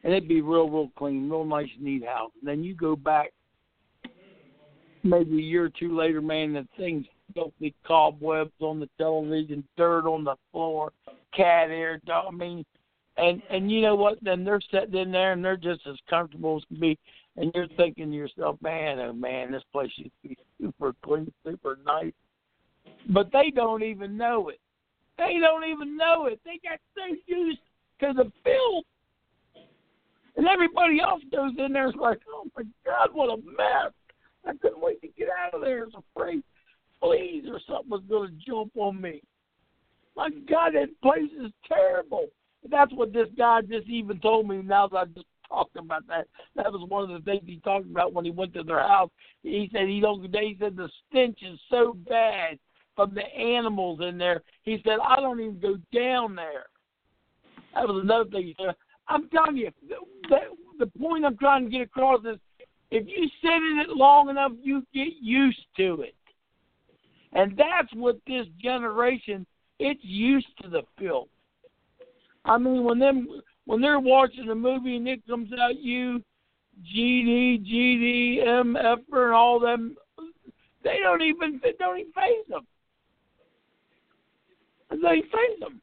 and 0.03 0.13
it'd 0.13 0.27
be 0.27 0.41
real, 0.41 0.67
real 0.67 0.89
clean, 0.97 1.29
real 1.29 1.45
nice, 1.45 1.69
neat 1.79 2.03
house. 2.05 2.31
And 2.39 2.47
then 2.49 2.63
you 2.63 2.73
go 2.73 2.95
back, 2.95 3.31
maybe 5.03 5.37
a 5.37 5.41
year 5.41 5.65
or 5.65 5.69
two 5.69 5.95
later, 5.95 6.21
man, 6.21 6.53
the 6.53 6.67
thing's 6.77 7.05
filthy 7.35 7.73
cobwebs 7.85 8.51
on 8.59 8.79
the 8.79 8.89
television, 8.97 9.63
dirt 9.77 10.07
on 10.07 10.23
the 10.23 10.35
floor, 10.51 10.91
cat 11.35 11.69
hair. 11.69 12.01
I 12.11 12.31
mean, 12.31 12.65
and 13.21 13.41
and 13.49 13.71
you 13.71 13.81
know 13.81 13.95
what? 13.95 14.17
Then 14.21 14.43
they're 14.43 14.61
sitting 14.71 14.95
in 14.95 15.11
there 15.11 15.33
and 15.33 15.43
they're 15.43 15.57
just 15.57 15.81
as 15.87 15.97
comfortable 16.09 16.57
as 16.57 16.63
can 16.65 16.79
be. 16.79 16.97
And 17.37 17.51
you're 17.55 17.67
thinking 17.77 18.09
to 18.09 18.15
yourself, 18.15 18.57
man, 18.61 18.99
oh 18.99 19.13
man, 19.13 19.51
this 19.51 19.63
place 19.71 19.91
used 19.95 20.11
to 20.23 20.29
be 20.29 20.37
super 20.59 20.93
clean, 21.03 21.31
super 21.45 21.77
nice. 21.85 22.13
But 23.09 23.31
they 23.31 23.51
don't 23.51 23.83
even 23.83 24.17
know 24.17 24.49
it. 24.49 24.59
They 25.17 25.37
don't 25.39 25.63
even 25.65 25.95
know 25.95 26.25
it. 26.25 26.39
They 26.43 26.59
got 26.67 26.79
so 26.95 27.15
used 27.27 27.59
to 28.01 28.13
the 28.13 28.31
filth. 28.43 28.85
And 30.35 30.47
everybody 30.47 30.99
else 30.99 31.21
goes 31.31 31.51
in 31.57 31.73
there 31.73 31.89
is 31.89 31.95
like, 31.95 32.19
oh 32.33 32.45
my 32.57 32.63
God, 32.85 33.09
what 33.13 33.29
a 33.29 33.37
mess. 33.37 33.93
I 34.45 34.53
couldn't 34.61 34.81
wait 34.81 35.01
to 35.01 35.07
get 35.09 35.27
out 35.29 35.53
of 35.53 35.61
there. 35.61 35.81
I 35.81 35.85
was 35.85 36.03
afraid 36.15 36.41
fleas 36.99 37.45
or 37.49 37.59
something 37.67 37.89
was 37.89 38.01
going 38.09 38.29
to 38.29 38.45
jump 38.45 38.71
on 38.75 38.99
me. 38.99 39.21
My 40.15 40.29
God, 40.49 40.73
that 40.73 40.89
place 41.01 41.31
is 41.39 41.51
terrible. 41.67 42.27
That's 42.69 42.93
what 42.93 43.13
this 43.13 43.27
guy 43.37 43.61
just 43.61 43.87
even 43.87 44.19
told 44.19 44.47
me 44.47 44.61
now 44.61 44.87
that 44.87 44.97
I 44.97 45.05
just 45.05 45.25
talked 45.49 45.75
about 45.75 46.07
that. 46.07 46.27
That 46.55 46.71
was 46.71 46.87
one 46.87 47.09
of 47.09 47.09
the 47.09 47.31
things 47.31 47.43
he 47.45 47.59
talked 47.59 47.85
about 47.85 48.13
when 48.13 48.25
he 48.25 48.31
went 48.31 48.53
to 48.53 48.63
their 48.63 48.79
house. 48.79 49.09
He 49.43 49.69
said 49.73 49.87
he 49.87 49.99
don't 49.99 50.23
he 50.23 50.57
said 50.59 50.75
the 50.75 50.89
stench 51.09 51.39
is 51.41 51.59
so 51.69 51.95
bad 52.07 52.59
from 52.95 53.13
the 53.13 53.25
animals 53.35 53.99
in 54.01 54.17
there. 54.17 54.41
He 54.63 54.81
said, 54.83 54.97
I 55.05 55.17
don't 55.17 55.39
even 55.39 55.59
go 55.59 55.77
down 55.93 56.35
there. 56.35 56.65
That 57.73 57.87
was 57.87 58.01
another 58.03 58.29
thing 58.29 58.47
he 58.47 58.55
said. 58.59 58.75
I'm 59.07 59.27
telling 59.29 59.57
you, 59.57 59.71
the, 60.29 60.37
the 60.79 60.87
point 60.99 61.25
I'm 61.25 61.37
trying 61.37 61.65
to 61.65 61.71
get 61.71 61.81
across 61.81 62.21
is 62.21 62.37
if 62.91 63.07
you 63.07 63.29
sit 63.41 63.51
in 63.51 63.83
it 63.85 63.89
long 63.89 64.29
enough, 64.29 64.51
you 64.61 64.85
get 64.93 65.13
used 65.21 65.65
to 65.77 66.01
it. 66.01 66.15
And 67.33 67.57
that's 67.57 67.93
what 67.93 68.19
this 68.27 68.45
generation, 68.61 69.45
it's 69.79 70.03
used 70.03 70.47
to 70.61 70.69
the 70.69 70.81
filth. 70.99 71.29
I 72.45 72.57
mean, 72.57 72.83
when 72.83 72.99
them 72.99 73.27
when 73.65 73.81
they're 73.81 73.99
watching 73.99 74.49
a 74.49 74.55
movie 74.55 74.97
and 74.97 75.07
it 75.07 75.25
comes 75.27 75.49
out 75.59 75.79
you, 75.79 76.23
GD, 76.95 77.65
GD, 77.65 78.45
MF, 78.45 78.97
and 79.11 79.33
all 79.33 79.59
them, 79.59 79.95
they 80.83 80.97
don't 81.03 81.21
even 81.21 81.59
they 81.63 81.73
don't 81.77 81.99
even 81.99 82.11
face 82.13 82.47
them. 82.49 82.65
They 84.89 85.21
face 85.21 85.59
them. 85.59 85.81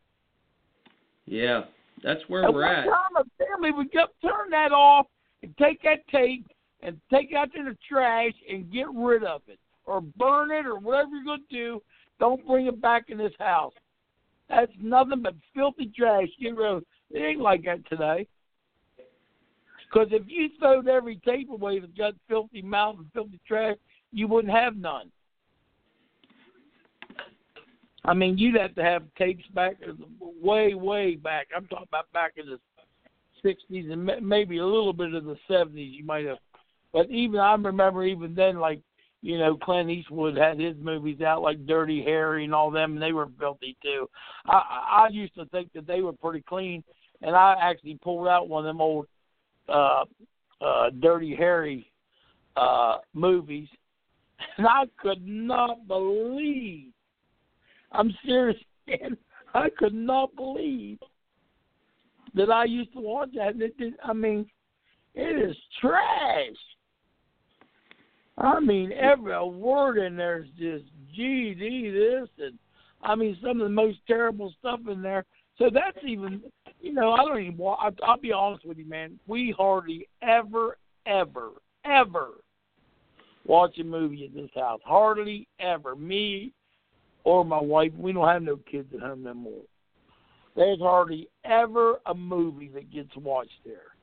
yeah 1.27 1.63
that's 2.03 2.21
where 2.29 2.45
At 2.45 2.55
we're 2.55 2.65
at 2.65 2.85
time, 2.85 3.17
a 3.17 3.45
family 3.45 3.73
would 3.73 3.93
just 3.93 4.13
turn 4.23 4.51
that 4.51 4.73
off 4.73 5.07
and 5.43 5.57
take 5.57 5.83
that 5.83 6.07
tape 6.09 6.47
and 6.83 7.01
take 7.13 7.33
it 7.33 7.37
out 7.37 7.53
to 7.55 7.65
the 7.65 7.77
trash 7.89 8.33
and 8.49 8.71
get 8.73 8.87
rid 8.95 9.25
of 9.25 9.43
it, 9.49 9.59
or 9.85 10.01
burn 10.01 10.51
it, 10.51 10.67
or 10.67 10.79
whatever 10.79 11.11
you're 11.11 11.25
going 11.25 11.45
to 11.49 11.57
do. 11.57 11.83
Don't 12.21 12.47
bring 12.47 12.67
it 12.67 12.81
back 12.81 13.07
in 13.09 13.19
this 13.19 13.33
house. 13.39 13.73
That's 14.49 14.73
nothing 14.81 15.23
but 15.23 15.35
filthy 15.55 15.93
trash. 15.97 16.29
Get 16.41 16.57
rid 16.57 16.73
of 16.73 16.85
it. 17.11 17.19
Ain't 17.19 17.41
like 17.41 17.65
that 17.65 17.87
today. 17.89 18.27
Because 19.91 20.09
if 20.11 20.23
you 20.27 20.49
throwed 20.59 20.89
every 20.89 21.17
tape 21.25 21.51
away 21.51 21.79
that 21.81 21.97
got 21.97 22.15
filthy 22.29 22.63
mouth 22.63 22.97
and 22.99 23.11
filthy 23.13 23.41
trash, 23.47 23.77
you 24.13 24.29
wouldn't 24.29 24.53
have 24.53 24.77
none. 24.77 25.11
I 28.05 28.15
mean, 28.15 28.39
you'd 28.39 28.57
have 28.57 28.75
to 28.77 28.83
have 28.83 29.03
tapes 29.17 29.45
back 29.55 29.77
way, 30.21 30.75
way 30.75 31.17
back. 31.17 31.49
I'm 31.55 31.67
talking 31.67 31.89
about 31.89 32.11
back 32.13 32.35
in 32.37 32.47
the 32.47 32.59
'60s 33.45 33.93
and 33.93 34.27
maybe 34.27 34.59
a 34.59 34.67
little 34.67 34.93
bit 34.93 35.15
of 35.15 35.25
the 35.25 35.37
'70s. 35.49 35.93
You 35.93 36.05
might 36.05 36.27
have, 36.27 36.39
but 36.93 37.11
even 37.11 37.41
I 37.41 37.53
remember 37.55 38.05
even 38.05 38.35
then, 38.35 38.59
like 38.59 38.81
you 39.21 39.39
know, 39.39 39.57
Clint 39.57 39.91
Eastwood 39.91 40.37
had 40.37 40.61
his 40.61 40.77
movies 40.81 41.21
out 41.21 41.43
like 41.43 41.67
Dirty 41.67 42.03
Harry 42.05 42.45
and 42.45 42.55
all 42.55 42.71
them, 42.71 42.93
and 42.95 43.03
they 43.03 43.13
were 43.13 43.29
filthy 43.39 43.77
too. 43.83 44.09
I 44.47 45.07
I 45.07 45.09
used 45.11 45.35
to 45.35 45.47
think 45.47 45.73
that 45.73 45.87
they 45.87 46.01
were 46.01 46.13
pretty 46.13 46.43
clean, 46.49 46.85
and 47.23 47.35
I 47.35 47.57
actually 47.61 47.99
pulled 48.03 48.29
out 48.29 48.49
one 48.49 48.65
of 48.65 48.71
them 48.71 48.81
old 48.81 49.07
uh 49.69 50.05
uh 50.61 50.91
Dirty 51.01 51.35
Harry 51.35 51.91
uh 52.57 52.99
movies, 53.13 53.69
and 54.59 54.67
I 54.67 54.85
could 55.01 55.27
not 55.27 55.87
believe. 55.89 56.93
I'm 57.91 58.15
serious, 58.25 58.59
man. 58.87 59.17
I 59.55 59.69
could 59.77 59.95
not 59.95 60.37
believe 60.37 60.99
that 62.35 62.51
I 62.51 62.65
used 62.65 62.93
to 62.93 63.01
watch 63.01 63.31
that. 63.35 63.55
And 63.55 63.63
it 63.63 63.77
did, 63.79 63.95
I 64.05 64.13
mean, 64.13 64.47
it 65.15 65.49
is 65.51 65.57
trash. 65.81 66.55
I 68.39 68.61
mean, 68.61 68.93
every 68.93 69.37
word 69.49 69.99
in 69.99 70.17
there 70.17 70.41
is 70.41 70.49
just 70.59 70.85
GD 71.19 71.93
this, 71.93 72.29
and 72.39 72.59
I 73.03 73.15
mean 73.15 73.37
some 73.43 73.61
of 73.61 73.67
the 73.67 73.75
most 73.75 73.99
terrible 74.07 74.55
stuff 74.59 74.81
in 74.91 75.03
there. 75.03 75.25
So 75.59 75.71
that's 75.73 75.99
even, 76.07 76.43
you 76.81 76.93
know, 76.93 77.13
I 77.13 77.25
don't 77.25 77.41
even. 77.41 77.57
wa- 77.57 77.79
I- 77.81 78.05
I'll 78.05 78.17
be 78.17 78.33
honest 78.33 78.65
with 78.65 78.79
you, 78.79 78.85
man. 78.85 79.19
We 79.27 79.51
hardly 79.57 80.09
ever, 80.23 80.79
ever, 81.07 81.51
ever 81.85 82.29
watch 83.45 83.77
a 83.79 83.85
movie 83.85 84.27
at 84.27 84.35
this 84.35 84.51
house. 84.55 84.81
Hardly 84.85 85.49
ever. 85.59 85.97
Me 85.97 86.53
or 87.25 87.45
my 87.45 87.61
wife. 87.61 87.93
We 87.99 88.13
don't 88.13 88.29
have 88.29 88.43
no 88.43 88.57
kids 88.71 88.89
at 88.95 89.01
home 89.01 89.25
no 89.25 89.35
more. 89.35 89.63
There's 90.55 90.81
hardly 90.81 91.29
ever 91.45 92.01
a 92.07 92.15
movie 92.15 92.69
that 92.75 92.93
gets 92.93 93.15
watched 93.17 93.61
there. 93.65 93.95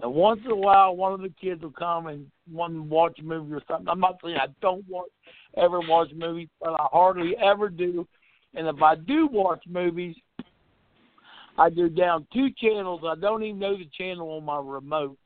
And 0.00 0.12
once 0.12 0.40
in 0.44 0.50
a 0.50 0.56
while, 0.56 0.96
one 0.96 1.12
of 1.12 1.20
the 1.20 1.32
kids 1.40 1.62
will 1.62 1.70
come 1.70 2.08
and 2.08 2.30
to 2.50 2.82
watch 2.82 3.18
movie 3.22 3.54
or 3.54 3.62
something. 3.68 3.88
I'm 3.88 4.00
not 4.00 4.18
saying 4.22 4.36
I 4.36 4.46
don't 4.60 4.84
watch, 4.88 5.10
ever 5.56 5.80
watch 5.80 6.10
movies, 6.14 6.48
but 6.60 6.70
I 6.70 6.86
hardly 6.92 7.36
ever 7.42 7.68
do. 7.68 8.06
And 8.54 8.66
if 8.66 8.82
I 8.82 8.96
do 8.96 9.28
watch 9.30 9.62
movies, 9.68 10.16
I 11.58 11.70
do 11.70 11.88
down 11.88 12.26
two 12.32 12.48
channels. 12.56 13.02
I 13.06 13.14
don't 13.14 13.42
even 13.42 13.58
know 13.58 13.76
the 13.76 13.88
channel 13.96 14.30
on 14.30 14.44
my 14.44 14.58
remote. 14.58 15.18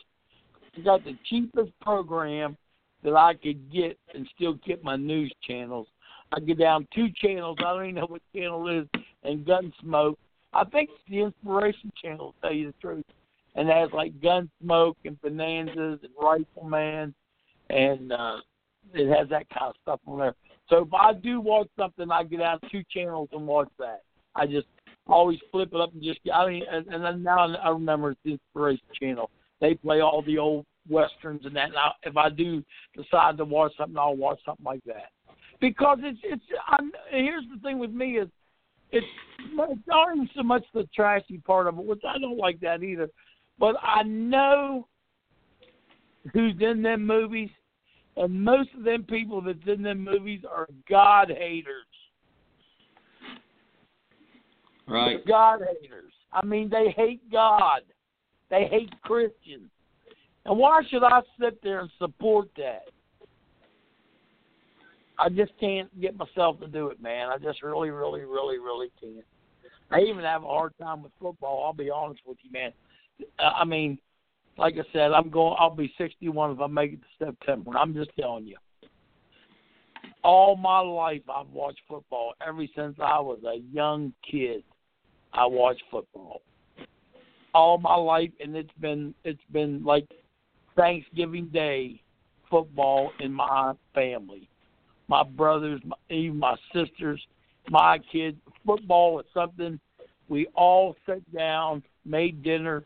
I 0.76 0.80
got 0.80 1.04
the 1.04 1.16
cheapest 1.28 1.72
program 1.80 2.56
that 3.02 3.14
I 3.14 3.34
could 3.34 3.72
get 3.72 3.98
and 4.14 4.28
still 4.34 4.54
get 4.66 4.82
my 4.82 4.96
news 4.96 5.32
channels. 5.46 5.86
I 6.32 6.40
get 6.40 6.58
down 6.58 6.88
two 6.94 7.08
channels. 7.16 7.56
I 7.60 7.72
don't 7.72 7.84
even 7.84 7.94
know 7.96 8.06
what 8.06 8.22
channel 8.34 8.68
it 8.68 8.78
is, 8.78 9.02
and 9.22 9.46
Gunsmoke. 9.46 10.16
I 10.52 10.64
think 10.64 10.90
it's 10.90 11.02
the 11.08 11.20
Inspiration 11.20 11.92
Channel, 12.02 12.32
to 12.32 12.40
tell 12.40 12.52
you 12.52 12.68
the 12.68 12.74
truth. 12.80 13.04
And 13.56 13.68
it 13.68 13.74
has 13.74 13.90
like 13.92 14.12
Gunsmoke 14.20 14.96
and 15.04 15.20
Bonanzas 15.22 16.00
and 16.02 16.12
Rifleman, 16.20 17.14
and 17.70 18.12
uh, 18.12 18.36
it 18.92 19.08
has 19.08 19.28
that 19.30 19.48
kind 19.48 19.70
of 19.70 19.74
stuff 19.82 20.00
on 20.06 20.18
there. 20.18 20.34
So 20.68 20.82
if 20.82 20.92
I 20.92 21.14
do 21.14 21.40
watch 21.40 21.68
something, 21.78 22.10
I 22.10 22.24
get 22.24 22.42
out 22.42 22.62
two 22.70 22.82
channels 22.92 23.28
and 23.32 23.46
watch 23.46 23.68
that. 23.78 24.02
I 24.34 24.46
just 24.46 24.66
always 25.06 25.38
flip 25.50 25.70
it 25.72 25.80
up 25.80 25.92
and 25.94 26.02
just 26.02 26.20
I 26.32 26.46
mean, 26.46 26.62
and, 26.70 26.86
and 26.88 27.02
then 27.02 27.22
now 27.22 27.54
I 27.56 27.70
remember 27.70 28.10
it's 28.10 28.20
the 28.24 28.32
Inspiration 28.32 28.84
Channel. 29.00 29.30
They 29.60 29.74
play 29.74 30.00
all 30.00 30.22
the 30.22 30.38
old 30.38 30.66
westerns 30.88 31.46
and 31.46 31.56
that. 31.56 31.70
I, 31.76 31.90
if 32.02 32.16
I 32.16 32.28
do 32.28 32.62
decide 32.94 33.38
to 33.38 33.44
watch 33.44 33.72
something, 33.78 33.96
I'll 33.96 34.16
watch 34.16 34.38
something 34.44 34.64
like 34.64 34.84
that 34.84 35.10
because 35.60 35.98
it's 36.02 36.18
it's. 36.22 36.42
I'm, 36.68 36.92
here's 37.10 37.44
the 37.52 37.60
thing 37.60 37.78
with 37.78 37.90
me 37.90 38.18
is 38.18 38.28
it's 38.90 39.06
it's 39.40 39.80
not 39.86 40.14
even 40.14 40.28
so 40.34 40.42
much 40.42 40.64
the 40.74 40.88
trashy 40.94 41.38
part 41.38 41.66
of 41.66 41.78
it, 41.78 41.84
which 41.84 42.02
I 42.06 42.18
don't 42.18 42.38
like 42.38 42.60
that 42.60 42.82
either. 42.82 43.08
But 43.58 43.76
I 43.82 44.02
know 44.02 44.86
who's 46.32 46.54
in 46.60 46.82
them 46.82 47.06
movies, 47.06 47.50
and 48.16 48.44
most 48.44 48.70
of 48.76 48.84
them 48.84 49.04
people 49.04 49.40
that's 49.40 49.58
in 49.66 49.82
them 49.82 50.02
movies 50.02 50.40
are 50.50 50.66
God 50.88 51.30
haters. 51.30 51.84
Right. 54.88 55.26
God 55.26 55.60
haters. 55.80 56.12
I 56.32 56.44
mean, 56.44 56.68
they 56.70 56.94
hate 56.96 57.30
God. 57.30 57.80
They 58.50 58.68
hate 58.70 58.90
Christians. 59.02 59.70
And 60.44 60.58
why 60.58 60.82
should 60.88 61.02
I 61.02 61.22
sit 61.40 61.60
there 61.62 61.80
and 61.80 61.90
support 61.98 62.48
that? 62.56 62.84
I 65.18 65.28
just 65.30 65.52
can't 65.58 65.88
get 66.00 66.16
myself 66.16 66.60
to 66.60 66.68
do 66.68 66.88
it, 66.88 67.00
man. 67.02 67.28
I 67.28 67.38
just 67.38 67.62
really, 67.62 67.90
really, 67.90 68.20
really, 68.20 68.58
really 68.58 68.88
can't. 69.00 69.24
I 69.90 70.00
even 70.00 70.24
have 70.24 70.44
a 70.44 70.46
hard 70.46 70.72
time 70.80 71.02
with 71.02 71.12
football. 71.20 71.64
I'll 71.64 71.72
be 71.72 71.90
honest 71.90 72.20
with 72.26 72.38
you, 72.42 72.50
man. 72.52 72.72
I 73.38 73.64
mean, 73.64 73.98
like 74.58 74.74
I 74.74 74.92
said, 74.92 75.12
I'm 75.12 75.30
going. 75.30 75.56
I'll 75.58 75.74
be 75.74 75.92
61 75.98 76.52
if 76.52 76.60
I 76.60 76.66
make 76.66 76.94
it 76.94 77.00
to 77.00 77.26
September. 77.26 77.72
I'm 77.76 77.94
just 77.94 78.10
telling 78.18 78.46
you. 78.46 78.56
All 80.24 80.56
my 80.56 80.80
life, 80.80 81.22
I've 81.32 81.50
watched 81.50 81.80
football. 81.88 82.32
Ever 82.46 82.64
since 82.74 82.96
I 83.00 83.20
was 83.20 83.38
a 83.46 83.58
young 83.72 84.12
kid, 84.28 84.64
I 85.32 85.46
watched 85.46 85.82
football. 85.90 86.42
All 87.54 87.78
my 87.78 87.94
life, 87.94 88.30
and 88.40 88.56
it's 88.56 88.70
been 88.80 89.14
it's 89.24 89.40
been 89.52 89.84
like 89.84 90.06
Thanksgiving 90.74 91.46
Day 91.46 92.02
football 92.50 93.10
in 93.20 93.32
my 93.32 93.72
family. 93.94 94.48
My 95.08 95.22
brothers, 95.22 95.80
my, 95.84 95.96
even 96.10 96.38
my 96.38 96.56
sisters, 96.74 97.20
my 97.70 97.98
kids. 98.10 98.36
Football 98.64 99.20
is 99.20 99.26
something 99.32 99.78
we 100.28 100.46
all 100.54 100.96
sat 101.06 101.20
down, 101.32 101.82
made 102.04 102.42
dinner, 102.42 102.84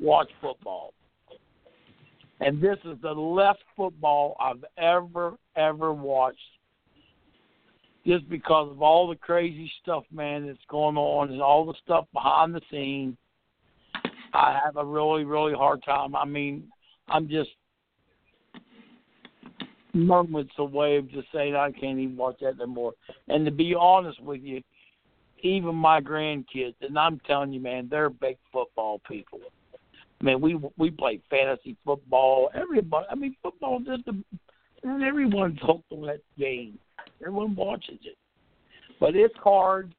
watched 0.00 0.32
football. 0.40 0.94
And 2.40 2.60
this 2.60 2.78
is 2.84 2.96
the 3.02 3.12
less 3.12 3.56
football 3.76 4.36
I've 4.40 4.64
ever, 4.78 5.34
ever 5.56 5.92
watched. 5.92 6.38
Just 8.06 8.28
because 8.30 8.70
of 8.70 8.80
all 8.80 9.08
the 9.08 9.16
crazy 9.16 9.70
stuff, 9.82 10.04
man, 10.10 10.46
that's 10.46 10.58
going 10.70 10.96
on 10.96 11.30
and 11.30 11.42
all 11.42 11.66
the 11.66 11.74
stuff 11.84 12.06
behind 12.14 12.54
the 12.54 12.62
scenes. 12.70 13.16
I 14.32 14.58
have 14.64 14.76
a 14.76 14.84
really, 14.84 15.24
really 15.24 15.52
hard 15.52 15.82
time. 15.84 16.16
I 16.16 16.24
mean, 16.24 16.68
I'm 17.08 17.28
just 17.28 17.50
moments 19.92 20.52
away 20.58 20.96
of 20.96 21.10
just 21.10 21.28
saying 21.34 21.54
I 21.54 21.72
can't 21.72 21.98
even 21.98 22.16
watch 22.16 22.36
that 22.40 22.60
anymore. 22.60 22.92
And 23.28 23.44
to 23.44 23.50
be 23.50 23.74
honest 23.78 24.20
with 24.22 24.40
you, 24.40 24.62
even 25.42 25.74
my 25.74 26.00
grandkids, 26.00 26.74
and 26.80 26.98
I'm 26.98 27.20
telling 27.26 27.52
you, 27.52 27.60
man, 27.60 27.88
they're 27.90 28.10
big 28.10 28.36
football 28.52 29.00
people. 29.08 29.40
I 30.20 30.24
mean, 30.24 30.40
we 30.40 30.58
we 30.76 30.90
play 30.90 31.20
fantasy 31.30 31.76
football. 31.84 32.50
Everybody, 32.54 33.06
I 33.10 33.14
mean, 33.14 33.36
football 33.42 33.80
just 33.80 34.06
a, 34.08 34.12
and 34.86 35.02
everyone's 35.02 35.58
hooked 35.62 35.90
on 35.92 36.02
that 36.06 36.20
game. 36.38 36.78
Everyone 37.20 37.54
watches 37.54 37.98
it, 38.04 38.16
but 38.98 39.16
it's 39.16 39.36
hard. 39.38 39.94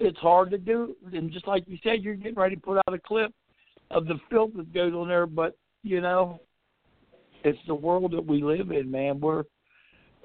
It's 0.00 0.18
hard 0.18 0.50
to 0.50 0.58
do, 0.58 0.94
and 1.12 1.32
just 1.32 1.46
like 1.46 1.64
you 1.66 1.78
said, 1.82 2.02
you're 2.02 2.14
getting 2.14 2.34
ready 2.34 2.56
to 2.56 2.60
put 2.60 2.78
out 2.78 2.94
a 2.94 2.98
clip 2.98 3.32
of 3.90 4.06
the 4.06 4.18
filth 4.30 4.50
that 4.56 4.72
goes 4.72 4.92
on 4.92 5.08
there. 5.08 5.26
But 5.26 5.56
you 5.82 6.00
know, 6.00 6.40
it's 7.44 7.58
the 7.66 7.74
world 7.74 8.12
that 8.12 8.24
we 8.24 8.42
live 8.42 8.70
in, 8.70 8.90
man. 8.90 9.18
We're 9.20 9.44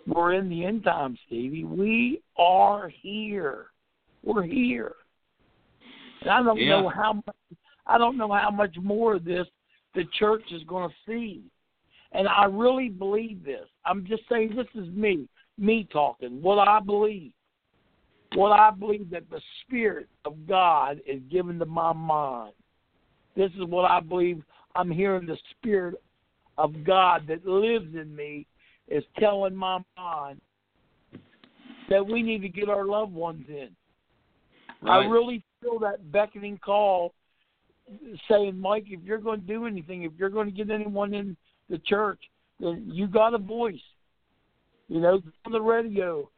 we're 0.06 0.34
in 0.34 0.50
the 0.50 0.66
end 0.66 0.84
time, 0.84 1.18
Stevie. 1.26 1.64
We 1.64 2.22
are 2.38 2.90
here. 3.02 3.68
We're 4.24 4.44
here. 4.44 4.94
And 6.22 6.30
I 6.30 6.44
don't 6.44 6.58
yeah. 6.58 6.70
know 6.70 6.90
how 6.90 7.14
much 7.14 7.36
I 7.92 7.98
don't 7.98 8.18
know 8.18 8.32
how 8.32 8.52
much 8.52 8.76
more 8.82 9.16
of 9.16 9.26
this 9.26 9.46
the 9.96 10.04
church 10.18 10.44
is 10.52 10.64
going 10.64 10.90
to 10.90 10.96
see. 11.06 11.42
And 12.14 12.28
I 12.28 12.46
really 12.46 12.88
believe 12.88 13.44
this. 13.44 13.68
I'm 13.86 14.06
just 14.06 14.24
saying 14.30 14.56
this 14.56 14.68
is 14.82 14.90
me, 14.94 15.28
me 15.58 15.88
talking. 15.92 16.42
What 16.42 16.68
I 16.68 16.80
believe. 16.80 17.32
What 18.36 18.52
I 18.52 18.72
believe 18.72 19.10
that 19.10 19.30
the 19.30 19.42
Spirit 19.62 20.08
of 20.24 20.48
God 20.48 21.02
is 21.06 21.22
given 21.30 21.60
to 21.60 21.66
my 21.66 21.92
mind. 21.92 22.54
This 23.36 23.52
is 23.52 23.66
what 23.66 23.90
I 23.90 24.00
believe. 24.00 24.42
I'm 24.74 24.90
hearing 24.90 25.26
the 25.26 25.38
Spirit 25.52 25.96
of 26.58 26.86
God 26.86 27.24
that 27.28 27.46
lives 27.46 27.94
in 27.94 28.16
me 28.16 28.48
is 28.88 29.04
telling 29.20 29.56
my 29.56 29.80
mind 29.98 30.40
that 31.90 32.06
we 32.06 32.24
need 32.24 32.42
to 32.42 32.50
get 32.50 32.70
our 32.70 32.86
loved 32.86 33.14
ones 33.14 33.46
in. 33.50 33.70
Right. 34.82 35.06
I 35.06 35.10
really 35.10 35.44
feel 35.62 35.78
that 35.80 36.12
beckoning 36.12 36.58
call 36.58 37.14
saying, 38.30 38.60
Mike, 38.60 38.86
if 38.88 39.02
you're 39.04 39.18
going 39.18 39.42
to 39.42 39.48
do 39.48 39.66
anything, 39.66 40.04
if 40.04 40.12
you're 40.18 40.30
going 40.30 40.48
to 40.48 40.52
get 40.52 40.70
anyone 40.70 41.14
in 41.14 41.36
the 41.70 41.78
church, 41.80 42.20
then 42.60 42.84
you 42.92 43.08
got 43.08 43.34
a 43.34 43.38
voice. 43.38 43.82
You 44.88 45.00
know, 45.00 45.22
on 45.46 45.52
the 45.52 45.62
radio, 45.62 46.30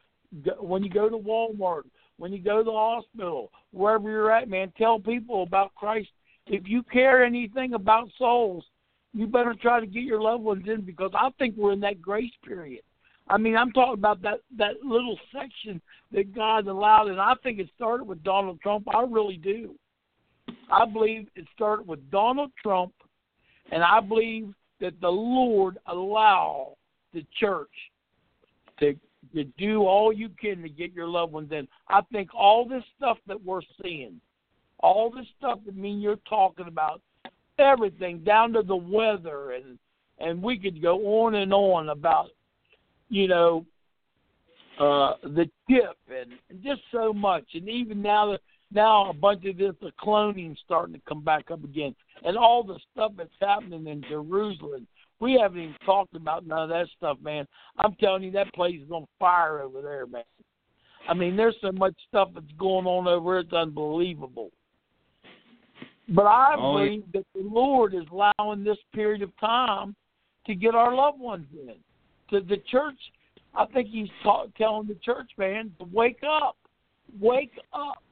when 0.60 0.82
you 0.82 0.90
go 0.90 1.08
to 1.08 1.16
Walmart, 1.16 1.82
when 2.16 2.32
you 2.32 2.38
go 2.38 2.58
to 2.58 2.64
the 2.64 2.70
hospital, 2.70 3.50
wherever 3.72 4.08
you're 4.08 4.30
at, 4.30 4.48
man, 4.48 4.72
tell 4.78 4.98
people 4.98 5.42
about 5.42 5.74
Christ. 5.74 6.08
If 6.46 6.68
you 6.68 6.82
care 6.84 7.24
anything 7.24 7.74
about 7.74 8.08
souls, 8.18 8.64
you 9.12 9.26
better 9.26 9.54
try 9.54 9.80
to 9.80 9.86
get 9.86 10.02
your 10.02 10.20
loved 10.20 10.44
ones 10.44 10.64
in 10.66 10.82
because 10.82 11.10
I 11.14 11.30
think 11.38 11.56
we're 11.56 11.72
in 11.72 11.80
that 11.80 12.02
grace 12.02 12.32
period. 12.44 12.82
I 13.28 13.38
mean, 13.38 13.56
I'm 13.56 13.72
talking 13.72 13.94
about 13.94 14.20
that 14.22 14.40
that 14.58 14.82
little 14.84 15.18
section 15.32 15.80
that 16.12 16.34
God 16.34 16.66
allowed, 16.66 17.08
and 17.08 17.20
I 17.20 17.34
think 17.42 17.58
it 17.58 17.70
started 17.74 18.04
with 18.04 18.22
Donald 18.22 18.60
Trump. 18.60 18.86
I 18.94 19.02
really 19.02 19.38
do. 19.38 19.74
I 20.70 20.84
believe 20.86 21.28
it 21.36 21.46
started 21.54 21.86
with 21.86 22.10
Donald 22.10 22.50
Trump, 22.62 22.92
and 23.70 23.82
I 23.82 24.00
believe 24.00 24.54
that 24.80 25.00
the 25.00 25.08
Lord 25.08 25.78
allow 25.86 26.76
the 27.12 27.24
church 27.38 27.70
to 28.80 28.94
to 29.32 29.44
do 29.56 29.86
all 29.86 30.12
you 30.12 30.28
can 30.28 30.62
to 30.62 30.68
get 30.68 30.92
your 30.92 31.08
loved 31.08 31.32
ones 31.32 31.50
in. 31.50 31.66
I 31.88 32.02
think 32.12 32.28
all 32.34 32.68
this 32.68 32.84
stuff 32.96 33.16
that 33.26 33.42
we're 33.42 33.62
seeing, 33.82 34.20
all 34.80 35.10
this 35.10 35.26
stuff 35.38 35.60
that 35.64 35.76
mean 35.76 36.00
you're 36.00 36.20
talking 36.28 36.66
about, 36.66 37.00
everything 37.58 38.18
down 38.18 38.52
to 38.52 38.62
the 38.62 38.76
weather, 38.76 39.52
and 39.52 39.78
and 40.18 40.42
we 40.42 40.58
could 40.58 40.82
go 40.82 41.24
on 41.24 41.34
and 41.36 41.52
on 41.52 41.88
about, 41.88 42.30
you 43.08 43.28
know, 43.28 43.64
uh 44.78 45.14
the 45.22 45.48
chip 45.70 45.96
and, 46.08 46.32
and 46.50 46.62
just 46.62 46.82
so 46.92 47.12
much, 47.12 47.44
and 47.54 47.68
even 47.68 48.02
now 48.02 48.32
that 48.32 48.40
now 48.74 49.10
a 49.10 49.14
bunch 49.14 49.44
of 49.46 49.56
this 49.56 49.74
the 49.80 49.92
cloning 50.02 50.56
starting 50.64 50.94
to 50.94 51.00
come 51.08 51.22
back 51.22 51.50
up 51.50 51.62
again, 51.64 51.94
and 52.24 52.36
all 52.36 52.62
the 52.62 52.78
stuff 52.92 53.12
that's 53.16 53.30
happening 53.40 53.86
in 53.86 54.02
Jerusalem. 54.08 54.86
We 55.20 55.38
haven't 55.40 55.60
even 55.60 55.76
talked 55.86 56.16
about 56.16 56.46
none 56.46 56.64
of 56.64 56.68
that 56.70 56.88
stuff, 56.96 57.18
man. 57.22 57.46
I'm 57.78 57.94
telling 57.94 58.24
you, 58.24 58.32
that 58.32 58.52
place 58.52 58.80
is 58.84 58.90
on 58.90 59.06
fire 59.18 59.62
over 59.62 59.80
there, 59.80 60.06
man. 60.06 60.24
I 61.08 61.14
mean, 61.14 61.36
there's 61.36 61.56
so 61.60 61.70
much 61.72 61.94
stuff 62.08 62.30
that's 62.34 62.46
going 62.58 62.86
on 62.86 63.06
over 63.06 63.34
there, 63.34 63.40
it's 63.40 63.52
unbelievable. 63.52 64.50
But 66.08 66.26
I 66.26 66.54
Oh, 66.58 66.72
believe 66.72 67.04
that 67.12 67.24
the 67.34 67.42
Lord 67.42 67.94
is 67.94 68.04
allowing 68.10 68.64
this 68.64 68.76
period 68.92 69.22
of 69.22 69.30
time 69.38 69.94
to 70.46 70.54
get 70.54 70.74
our 70.74 70.94
loved 70.94 71.20
ones 71.20 71.46
in. 71.52 71.74
To 72.30 72.44
the 72.44 72.58
church, 72.70 72.98
I 73.54 73.66
think 73.66 73.88
He's 73.88 74.08
ta- 74.22 74.46
telling 74.58 74.88
the 74.88 74.96
church, 74.96 75.30
man, 75.38 75.72
to 75.78 75.86
wake 75.92 76.22
up, 76.28 76.56
wake 77.20 77.58
up. 77.72 78.02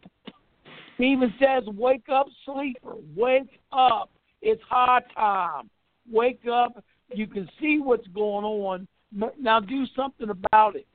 He 1.03 1.09
even 1.09 1.35
says, 1.41 1.65
"Wake 1.67 2.09
up, 2.09 2.29
sleeper, 2.45 2.95
wake 3.17 3.59
up. 3.73 4.13
It's 4.41 4.63
high 4.63 5.01
time. 5.17 5.69
Wake 6.09 6.47
up. 6.47 6.85
You 7.13 7.27
can 7.27 7.51
see 7.61 7.81
what's 7.81 8.07
going 8.15 8.45
on. 8.45 8.87
Now 9.11 9.59
do 9.59 9.85
something 9.97 10.31
about 10.31 10.77
it. 10.77 10.87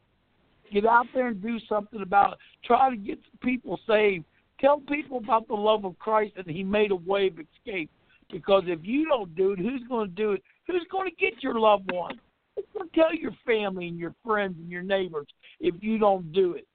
Get 0.71 0.85
out 0.85 1.07
there 1.13 1.27
and 1.27 1.41
do 1.41 1.59
something 1.67 2.01
about 2.01 2.33
it. 2.33 2.39
Try 2.63 2.89
to 2.89 2.95
get 2.95 3.19
people 3.41 3.77
saved. 3.85 4.23
Tell 4.61 4.79
people 4.79 5.17
about 5.17 5.49
the 5.49 5.55
love 5.55 5.83
of 5.83 5.99
Christ 5.99 6.35
and 6.37 6.47
He 6.47 6.63
made 6.63 6.91
a 6.91 6.95
way 6.95 7.27
of 7.27 7.37
escape. 7.37 7.91
Because 8.31 8.63
if 8.67 8.79
you 8.83 9.09
don't 9.09 9.35
do 9.35 9.51
it, 9.51 9.59
who's 9.59 9.83
going 9.89 10.07
to 10.07 10.15
do 10.15 10.31
it? 10.31 10.43
Who's 10.67 10.87
going 10.89 11.09
to 11.09 11.15
get 11.17 11.43
your 11.43 11.59
loved 11.59 11.91
one? 11.91 12.17
It's 12.55 12.65
the 12.73 12.85
tell 12.95 13.13
your 13.13 13.35
family 13.45 13.89
and 13.89 13.99
your 13.99 14.15
friends 14.25 14.55
and 14.57 14.71
your 14.71 14.83
neighbors 14.83 15.27
if 15.59 15.75
you 15.81 15.97
don't 15.97 16.31
do 16.31 16.53
it. 16.53 16.65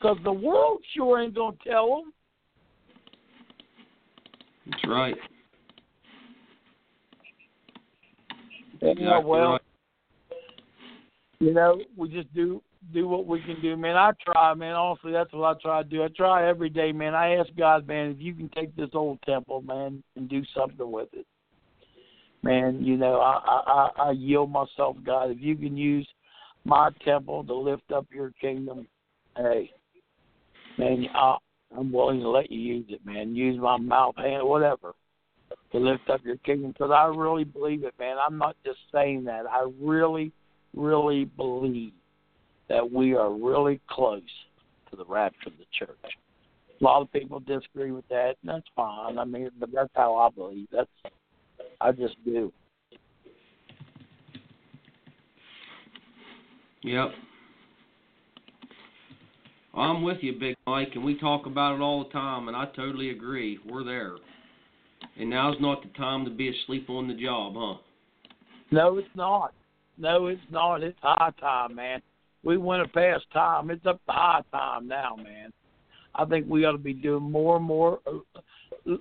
Because 0.00 0.16
the 0.24 0.32
world 0.32 0.80
sure 0.96 1.20
ain't 1.20 1.34
going 1.34 1.58
to 1.58 1.68
tell 1.68 1.88
them. 1.88 2.12
That's 4.66 4.88
right. 4.88 5.16
Yeah, 8.80 9.18
well, 9.18 9.52
right. 9.52 9.60
you 11.40 11.52
know, 11.52 11.80
we 11.96 12.08
just 12.08 12.32
do 12.34 12.62
do 12.92 13.06
what 13.06 13.26
we 13.26 13.40
can 13.40 13.60
do, 13.62 13.76
man. 13.76 13.96
I 13.96 14.10
try, 14.24 14.54
man. 14.54 14.74
Honestly, 14.74 15.12
that's 15.12 15.32
what 15.32 15.56
I 15.56 15.60
try 15.60 15.82
to 15.82 15.88
do. 15.88 16.02
I 16.02 16.08
try 16.16 16.48
every 16.48 16.68
day, 16.68 16.90
man. 16.90 17.14
I 17.14 17.36
ask 17.36 17.48
God, 17.56 17.86
man, 17.86 18.10
if 18.10 18.16
you 18.18 18.34
can 18.34 18.48
take 18.48 18.74
this 18.74 18.90
old 18.92 19.20
temple, 19.22 19.62
man, 19.62 20.02
and 20.16 20.28
do 20.28 20.42
something 20.56 20.90
with 20.90 21.08
it. 21.12 21.26
Man, 22.42 22.84
you 22.84 22.96
know, 22.96 23.20
I 23.20 23.90
I, 23.98 24.08
I 24.08 24.10
yield 24.12 24.50
myself, 24.50 24.96
God. 25.04 25.30
If 25.30 25.38
you 25.40 25.54
can 25.56 25.76
use 25.76 26.08
my 26.64 26.90
temple 27.04 27.44
to 27.44 27.54
lift 27.54 27.92
up 27.92 28.06
your 28.12 28.32
kingdom, 28.40 28.88
hey, 29.36 29.70
man, 30.76 31.06
I, 31.14 31.36
I'm 31.76 31.92
willing 31.92 32.20
to 32.20 32.28
let 32.28 32.50
you 32.50 32.60
use 32.60 32.86
it, 32.88 33.04
man. 33.04 33.34
Use 33.34 33.58
my 33.60 33.76
mouth, 33.78 34.16
hand, 34.16 34.46
whatever 34.46 34.94
to 35.72 35.78
lift 35.78 36.08
up 36.10 36.20
your 36.24 36.36
kingdom 36.38 36.72
because 36.72 36.90
I 36.94 37.06
really 37.06 37.44
believe 37.44 37.84
it, 37.84 37.94
man. 37.98 38.16
I'm 38.24 38.38
not 38.38 38.56
just 38.64 38.78
saying 38.92 39.24
that. 39.24 39.46
I 39.46 39.66
really, 39.80 40.32
really 40.74 41.24
believe 41.24 41.92
that 42.68 42.90
we 42.90 43.14
are 43.14 43.32
really 43.32 43.80
close 43.88 44.22
to 44.90 44.96
the 44.96 45.04
rapture 45.06 45.48
of 45.48 45.54
the 45.58 45.64
church. 45.78 46.12
A 46.80 46.84
lot 46.84 47.00
of 47.00 47.12
people 47.12 47.40
disagree 47.40 47.90
with 47.90 48.06
that, 48.08 48.34
and 48.42 48.50
that's 48.50 48.66
fine. 48.76 49.18
I 49.18 49.24
mean, 49.24 49.50
but 49.58 49.70
that's 49.72 49.90
how 49.94 50.16
I 50.16 50.28
believe. 50.30 50.68
That's 50.72 50.90
I 51.80 51.92
just 51.92 52.16
do. 52.24 52.52
Yep. 56.82 57.10
I'm 59.74 60.02
with 60.02 60.18
you, 60.20 60.34
Big 60.38 60.56
Mike, 60.66 60.90
and 60.94 61.04
we 61.04 61.18
talk 61.18 61.46
about 61.46 61.76
it 61.76 61.80
all 61.80 62.04
the 62.04 62.10
time, 62.10 62.48
and 62.48 62.56
I 62.56 62.66
totally 62.76 63.10
agree. 63.10 63.58
We're 63.66 63.84
there. 63.84 64.16
And 65.18 65.30
now's 65.30 65.56
not 65.60 65.82
the 65.82 65.88
time 65.98 66.24
to 66.26 66.30
be 66.30 66.48
asleep 66.48 66.90
on 66.90 67.08
the 67.08 67.14
job, 67.14 67.54
huh? 67.56 67.80
No, 68.70 68.98
it's 68.98 69.08
not. 69.14 69.54
No, 69.98 70.26
it's 70.26 70.40
not. 70.50 70.82
It's 70.82 70.98
high 71.02 71.32
time, 71.40 71.74
man. 71.74 72.02
We 72.44 72.56
went 72.56 72.92
past 72.92 73.24
time. 73.32 73.70
It's 73.70 73.86
up 73.86 74.04
to 74.06 74.12
high 74.12 74.42
time 74.52 74.88
now, 74.88 75.16
man. 75.16 75.52
I 76.14 76.26
think 76.26 76.46
we 76.48 76.64
ought 76.64 76.72
to 76.72 76.78
be 76.78 76.92
doing 76.92 77.30
more 77.30 77.56
and 77.56 77.64
more. 77.64 78.00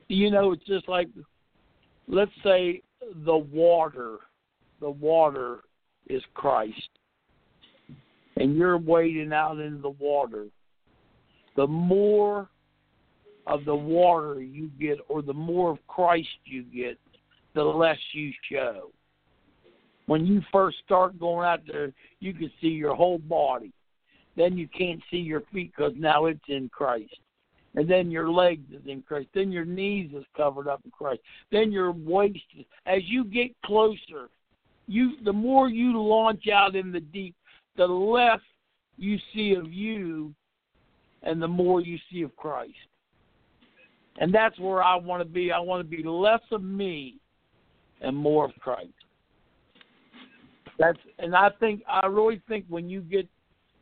You 0.07 0.31
know, 0.31 0.53
it's 0.53 0.65
just 0.65 0.87
like, 0.87 1.09
let's 2.07 2.31
say 2.43 2.81
the 3.25 3.37
water, 3.37 4.17
the 4.79 4.89
water 4.89 5.59
is 6.07 6.21
Christ, 6.33 6.89
and 8.37 8.55
you're 8.55 8.77
wading 8.77 9.33
out 9.33 9.59
into 9.59 9.81
the 9.81 9.89
water. 9.89 10.45
The 11.55 11.67
more 11.67 12.49
of 13.47 13.65
the 13.65 13.75
water 13.75 14.41
you 14.41 14.69
get 14.79 14.99
or 15.09 15.21
the 15.21 15.33
more 15.33 15.71
of 15.71 15.87
Christ 15.87 16.27
you 16.45 16.63
get, 16.63 16.97
the 17.53 17.63
less 17.63 17.97
you 18.13 18.31
show. 18.51 18.91
When 20.05 20.25
you 20.25 20.41
first 20.51 20.77
start 20.85 21.19
going 21.19 21.47
out 21.47 21.61
there, 21.67 21.91
you 22.19 22.33
can 22.33 22.51
see 22.61 22.67
your 22.67 22.95
whole 22.95 23.19
body. 23.19 23.71
Then 24.35 24.57
you 24.57 24.67
can't 24.67 25.01
see 25.11 25.17
your 25.17 25.41
feet 25.53 25.73
because 25.75 25.93
now 25.97 26.25
it's 26.25 26.39
in 26.47 26.69
Christ. 26.69 27.15
And 27.75 27.89
then 27.89 28.11
your 28.11 28.29
legs 28.29 28.65
is 28.71 28.81
in 28.85 29.01
Christ. 29.01 29.29
Then 29.33 29.51
your 29.51 29.65
knees 29.65 30.11
is 30.13 30.25
covered 30.35 30.67
up 30.67 30.81
in 30.83 30.91
Christ. 30.91 31.21
Then 31.51 31.71
your 31.71 31.91
waist. 31.91 32.39
Is, 32.57 32.65
as 32.85 33.01
you 33.05 33.23
get 33.23 33.51
closer, 33.65 34.29
you 34.87 35.13
the 35.23 35.33
more 35.33 35.69
you 35.69 36.01
launch 36.01 36.47
out 36.47 36.75
in 36.75 36.91
the 36.91 36.99
deep, 36.99 37.35
the 37.77 37.85
less 37.85 38.41
you 38.97 39.17
see 39.33 39.53
of 39.53 39.71
you, 39.71 40.33
and 41.23 41.41
the 41.41 41.47
more 41.47 41.81
you 41.81 41.97
see 42.11 42.21
of 42.21 42.35
Christ. 42.35 42.73
And 44.19 44.33
that's 44.33 44.59
where 44.59 44.83
I 44.83 44.95
want 44.95 45.21
to 45.21 45.25
be. 45.25 45.51
I 45.51 45.59
want 45.59 45.81
to 45.81 45.97
be 45.97 46.03
less 46.03 46.41
of 46.51 46.63
me 46.63 47.15
and 48.01 48.15
more 48.15 48.45
of 48.45 48.51
Christ. 48.59 48.89
That's 50.77 50.97
and 51.19 51.35
I 51.35 51.49
think 51.59 51.83
I 51.87 52.07
really 52.07 52.41
think 52.47 52.65
when 52.67 52.89
you 52.89 53.01
get 53.01 53.27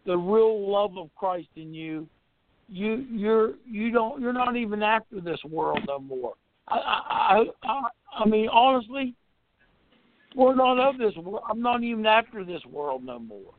the 0.05 0.17
real 0.17 0.69
love 0.69 0.97
of 0.97 1.09
Christ 1.15 1.47
in 1.55 1.73
you, 1.73 2.07
you 2.67 3.05
you're 3.11 3.53
you 3.65 3.91
don't 3.91 4.21
you're 4.21 4.33
not 4.33 4.55
even 4.55 4.83
after 4.83 5.21
this 5.21 5.39
world 5.49 5.79
no 5.87 5.99
more. 5.99 6.33
I 6.67 6.75
I 6.77 7.43
I, 7.63 7.81
I 8.19 8.25
mean 8.27 8.49
honestly, 8.49 9.15
we're 10.35 10.55
not 10.55 10.79
of 10.79 10.97
this 10.97 11.15
world. 11.15 11.43
I'm 11.49 11.61
not 11.61 11.83
even 11.83 12.05
after 12.05 12.43
this 12.43 12.61
world 12.65 13.03
no 13.03 13.19
more. 13.19 13.53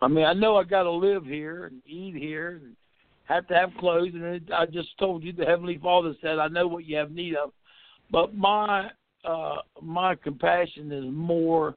I 0.00 0.08
mean, 0.08 0.24
I 0.24 0.34
know 0.34 0.56
I 0.56 0.64
got 0.64 0.82
to 0.82 0.90
live 0.90 1.24
here 1.24 1.66
and 1.66 1.80
eat 1.86 2.14
here 2.14 2.60
and 2.62 2.76
have 3.24 3.46
to 3.48 3.54
have 3.54 3.70
clothes. 3.78 4.12
And 4.14 4.50
I 4.52 4.66
just 4.66 4.96
told 4.98 5.22
you 5.22 5.32
the 5.32 5.44
Heavenly 5.44 5.78
Father 5.78 6.14
said, 6.20 6.38
"I 6.38 6.48
know 6.48 6.66
what 6.66 6.84
you 6.84 6.96
have 6.96 7.10
need 7.10 7.34
of," 7.34 7.52
but 8.10 8.34
my 8.34 8.90
uh, 9.24 9.56
my 9.80 10.14
compassion 10.14 10.92
is 10.92 11.04
more 11.06 11.74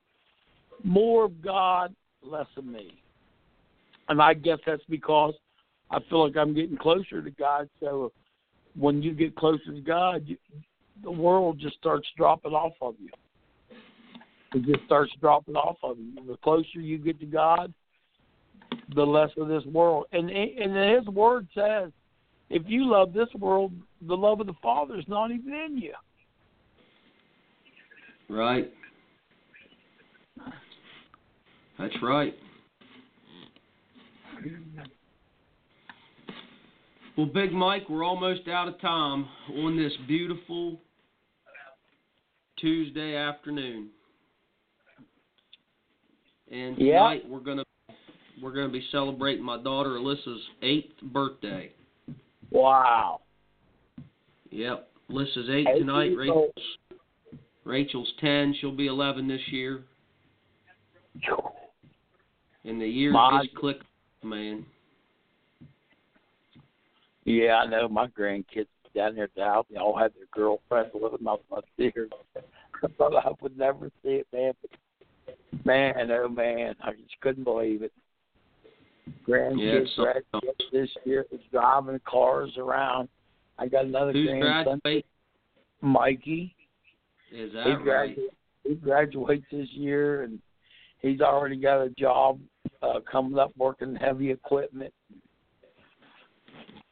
more 0.83 1.25
of 1.25 1.41
God, 1.41 1.93
less 2.23 2.47
of 2.57 2.65
me. 2.65 2.91
And 4.09 4.21
I 4.21 4.33
guess 4.33 4.59
that's 4.65 4.83
because 4.89 5.33
I 5.91 5.99
feel 6.09 6.25
like 6.25 6.37
I'm 6.37 6.53
getting 6.53 6.77
closer 6.77 7.21
to 7.21 7.31
God. 7.31 7.69
So 7.79 8.11
when 8.77 9.01
you 9.01 9.13
get 9.13 9.35
closer 9.35 9.73
to 9.73 9.81
God, 9.81 10.23
you, 10.25 10.37
the 11.03 11.11
world 11.11 11.59
just 11.59 11.75
starts 11.75 12.07
dropping 12.17 12.53
off 12.53 12.73
of 12.81 12.95
you. 13.01 13.09
It 14.53 14.65
just 14.65 14.85
starts 14.85 15.11
dropping 15.21 15.55
off 15.55 15.77
of 15.83 15.97
you. 15.99 16.15
The 16.27 16.37
closer 16.37 16.79
you 16.79 16.97
get 16.97 17.19
to 17.19 17.25
God, 17.25 17.73
the 18.95 19.03
less 19.03 19.29
of 19.37 19.47
this 19.47 19.63
world. 19.65 20.05
And 20.11 20.29
and 20.29 20.97
His 20.97 21.07
Word 21.07 21.47
says, 21.53 21.91
if 22.49 22.63
you 22.65 22.89
love 22.89 23.13
this 23.13 23.29
world, 23.37 23.71
the 24.07 24.15
love 24.15 24.39
of 24.39 24.47
the 24.47 24.55
Father 24.61 24.97
is 24.97 25.05
not 25.07 25.31
even 25.31 25.53
in 25.53 25.77
you. 25.77 25.93
Right. 28.27 28.71
That's 31.77 31.95
right. 32.01 32.33
Well, 37.17 37.27
Big 37.27 37.51
Mike, 37.51 37.89
we're 37.89 38.05
almost 38.05 38.47
out 38.47 38.67
of 38.67 38.79
time 38.79 39.27
on 39.57 39.77
this 39.77 39.91
beautiful 40.07 40.79
Tuesday 42.57 43.15
afternoon. 43.15 43.89
And 46.51 46.77
tonight 46.77 47.27
we're 47.27 47.39
gonna 47.39 47.63
we're 48.41 48.53
gonna 48.53 48.69
be 48.69 48.85
celebrating 48.91 49.43
my 49.43 49.61
daughter 49.61 49.91
Alyssa's 49.91 50.41
eighth 50.61 50.93
birthday. 51.01 51.71
Wow. 52.51 53.21
Yep. 54.51 54.89
Alyssa's 55.11 55.49
eight 55.49 55.67
tonight. 55.77 56.15
Rachel's 56.15 56.51
Rachel's 57.63 58.11
ten. 58.19 58.55
She'll 58.59 58.75
be 58.75 58.87
eleven 58.87 59.27
this 59.27 59.41
year. 59.51 59.83
And 62.65 62.81
the 62.81 62.87
years 62.87 63.13
My, 63.13 63.41
just 63.43 63.55
click, 63.55 63.77
man. 64.23 64.65
Yeah, 67.25 67.55
I 67.55 67.65
know. 67.67 67.87
My 67.87 68.07
grandkids 68.07 68.67
down 68.95 69.15
there 69.15 69.25
at 69.25 69.35
the 69.35 69.43
house, 69.43 69.65
they 69.71 69.77
all 69.77 69.97
had 69.97 70.13
their 70.13 70.27
girlfriends 70.31 70.91
with 70.93 71.11
them. 71.11 71.27
I 71.27 71.35
was 71.49 71.63
there. 71.77 71.91
I 72.83 72.87
thought 72.97 73.15
I 73.15 73.29
would 73.41 73.57
never 73.57 73.91
see 74.03 74.21
it, 74.21 74.27
man. 74.33 74.53
But 74.61 75.65
man, 75.65 76.11
oh 76.11 76.29
man, 76.29 76.75
I 76.81 76.91
just 76.93 77.19
couldn't 77.21 77.43
believe 77.43 77.83
it. 77.83 77.93
Grandkids 79.27 79.88
yeah, 79.98 80.03
graduated 80.31 80.61
this 80.72 80.90
year, 81.06 81.26
is 81.31 81.40
driving 81.52 81.99
cars 82.06 82.52
around. 82.57 83.10
I 83.57 83.68
got 83.68 83.86
another 83.86 84.14
Who's 84.14 84.27
grandson, 84.27 84.80
graduate? 84.84 85.06
Mikey. 85.81 86.56
Is 87.31 87.53
that 87.53 87.65
he 87.65 87.90
right? 87.90 88.18
He 88.64 88.76
graduates 88.76 89.45
this 89.52 89.68
year, 89.72 90.23
and 90.23 90.40
he's 91.02 91.22
already 91.22 91.57
got 91.57 91.81
a 91.81 91.90
job 91.91 92.40
uh, 92.81 92.99
coming 93.10 93.38
up 93.38 93.52
working 93.57 93.95
heavy 93.95 94.31
equipment. 94.31 94.94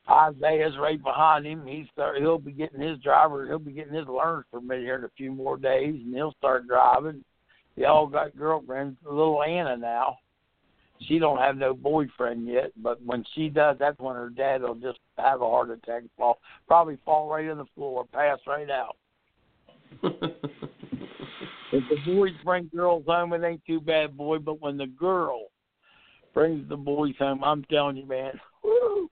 Isaiah's 0.09 0.77
right 0.79 1.01
behind 1.03 1.45
him. 1.45 1.65
He's 1.65 1.87
start, 1.91 2.17
he'll 2.17 2.37
be 2.37 2.53
getting 2.53 2.79
his 2.79 2.97
driver. 2.99 3.45
He'll 3.45 3.59
be 3.59 3.73
getting 3.73 3.93
his 3.93 4.07
learner's 4.07 4.45
permit 4.51 4.79
here 4.79 4.95
in 4.95 5.03
a 5.03 5.11
few 5.17 5.31
more 5.31 5.57
days, 5.57 5.95
and 5.95 6.13
he'll 6.13 6.33
start 6.37 6.67
driving. 6.67 7.23
They 7.75 7.85
all 7.85 8.07
got 8.07 8.37
girlfriends. 8.37 8.97
Little 9.05 9.43
Anna 9.43 9.75
now. 9.75 10.17
She 11.01 11.19
don't 11.19 11.37
have 11.37 11.57
no 11.57 11.73
boyfriend 11.73 12.47
yet, 12.47 12.71
but 12.77 13.01
when 13.03 13.23
she 13.35 13.49
does, 13.49 13.77
that's 13.79 13.99
when 13.99 14.15
her 14.15 14.29
dad 14.29 14.61
will 14.61 14.75
just 14.75 14.99
have 15.17 15.41
a 15.41 15.45
heart 15.45 15.69
attack, 15.69 16.03
fall, 16.17 16.39
probably 16.67 16.97
fall 17.05 17.29
right 17.29 17.49
on 17.49 17.57
the 17.57 17.65
floor, 17.75 18.05
pass 18.11 18.39
right 18.47 18.69
out. 18.69 18.97
if 20.03 20.23
the 21.71 21.97
boys 22.05 22.31
bring 22.43 22.69
girls 22.75 23.03
home, 23.07 23.33
it 23.33 23.43
ain't 23.43 23.63
too 23.65 23.79
bad, 23.79 24.17
boy. 24.17 24.39
But 24.39 24.59
when 24.59 24.77
the 24.77 24.87
girl 24.87 25.47
brings 26.33 26.67
the 26.67 26.77
boys 26.77 27.15
home, 27.19 27.43
I'm 27.43 27.63
telling 27.65 27.97
you, 27.97 28.07
man, 28.07 28.39
woo, 28.63 29.09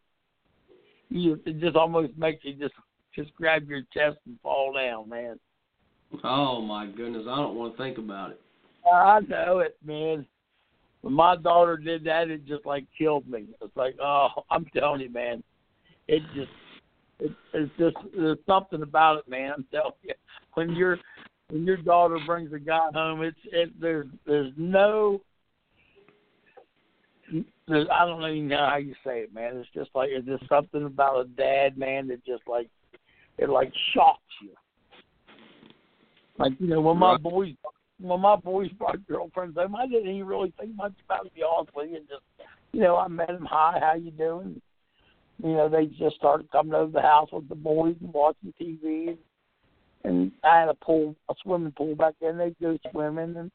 you, 1.09 1.39
it 1.45 1.59
just 1.59 1.75
almost 1.75 2.17
makes 2.17 2.43
you 2.43 2.53
just 2.53 2.73
just 3.15 3.33
grab 3.35 3.69
your 3.69 3.81
chest 3.93 4.17
and 4.25 4.39
fall 4.41 4.73
down, 4.73 5.07
man. 5.07 5.39
Oh 6.23 6.61
my 6.61 6.87
goodness, 6.87 7.25
I 7.29 7.35
don't 7.37 7.55
want 7.55 7.77
to 7.77 7.81
think 7.81 7.97
about 7.97 8.31
it. 8.31 8.41
I 8.91 9.19
know 9.21 9.59
it, 9.59 9.77
man. 9.83 10.25
When 11.05 11.13
my 11.13 11.35
daughter 11.35 11.77
did 11.77 12.03
that, 12.05 12.31
it 12.31 12.47
just 12.47 12.65
like 12.65 12.83
killed 12.97 13.29
me. 13.29 13.45
It's 13.61 13.77
like, 13.77 13.95
oh, 14.01 14.29
I'm 14.49 14.65
telling 14.75 15.01
you, 15.01 15.11
man, 15.11 15.43
it 16.07 16.23
just, 16.33 16.49
it, 17.19 17.31
it's 17.53 17.71
just 17.77 17.95
there's 18.17 18.39
something 18.47 18.81
about 18.81 19.19
it, 19.19 19.29
man. 19.29 19.51
I'm 19.55 19.65
telling 19.71 19.93
you, 20.01 20.13
when 20.55 20.71
your 20.71 20.97
when 21.49 21.63
your 21.63 21.77
daughter 21.77 22.17
brings 22.25 22.53
a 22.53 22.59
guy 22.59 22.87
home, 22.91 23.21
it's 23.21 23.37
it 23.51 23.79
there's 23.79 24.07
there's 24.25 24.51
no 24.57 25.21
there's, 27.67 27.87
I 27.93 28.07
don't 28.07 28.23
even 28.23 28.47
know 28.47 28.67
how 28.67 28.77
you 28.77 28.95
say 29.05 29.19
it, 29.19 29.33
man. 29.33 29.57
It's 29.57 29.69
just 29.75 29.91
like 29.93 30.09
it's 30.11 30.25
just 30.25 30.49
something 30.49 30.85
about 30.85 31.23
a 31.23 31.27
dad, 31.29 31.77
man, 31.77 32.07
that 32.07 32.25
just 32.25 32.47
like 32.47 32.67
it 33.37 33.47
like 33.47 33.71
shocks 33.93 34.21
you. 34.41 34.49
Like 36.39 36.53
you 36.57 36.65
know, 36.65 36.81
when 36.81 36.97
my 36.97 37.15
boys 37.15 37.53
when 37.99 38.19
my 38.19 38.35
boys 38.35 38.69
brought 38.71 39.05
girlfriends 39.07 39.57
home, 39.57 39.75
I 39.75 39.87
didn't 39.87 40.09
even 40.09 40.27
really 40.27 40.53
think 40.59 40.75
much 40.75 40.93
about 41.05 41.25
it. 41.25 41.29
To 41.29 41.35
be 41.35 41.43
honest 41.43 41.75
with 41.75 41.89
you, 41.89 41.97
and 41.97 42.07
just 42.07 42.23
you 42.71 42.81
know, 42.81 42.97
I 42.97 43.07
met 43.07 43.27
them. 43.27 43.47
Hi, 43.49 43.79
how 43.79 43.95
you 43.95 44.11
doing? 44.11 44.61
You 45.43 45.53
know, 45.53 45.69
they 45.69 45.85
just 45.85 46.15
started 46.15 46.51
coming 46.51 46.73
over 46.73 46.91
the 46.91 47.01
house 47.01 47.29
with 47.31 47.47
the 47.49 47.55
boys 47.55 47.95
and 48.01 48.13
watching 48.13 48.53
TV. 48.61 49.09
And, 49.09 49.17
and 50.03 50.31
I 50.43 50.59
had 50.59 50.69
a 50.69 50.73
pool, 50.73 51.15
a 51.29 51.33
swimming 51.43 51.71
pool 51.71 51.95
back 51.95 52.13
there, 52.19 52.31
and 52.31 52.39
they'd 52.39 52.55
go 52.61 52.77
swimming. 52.91 53.35
And 53.37 53.51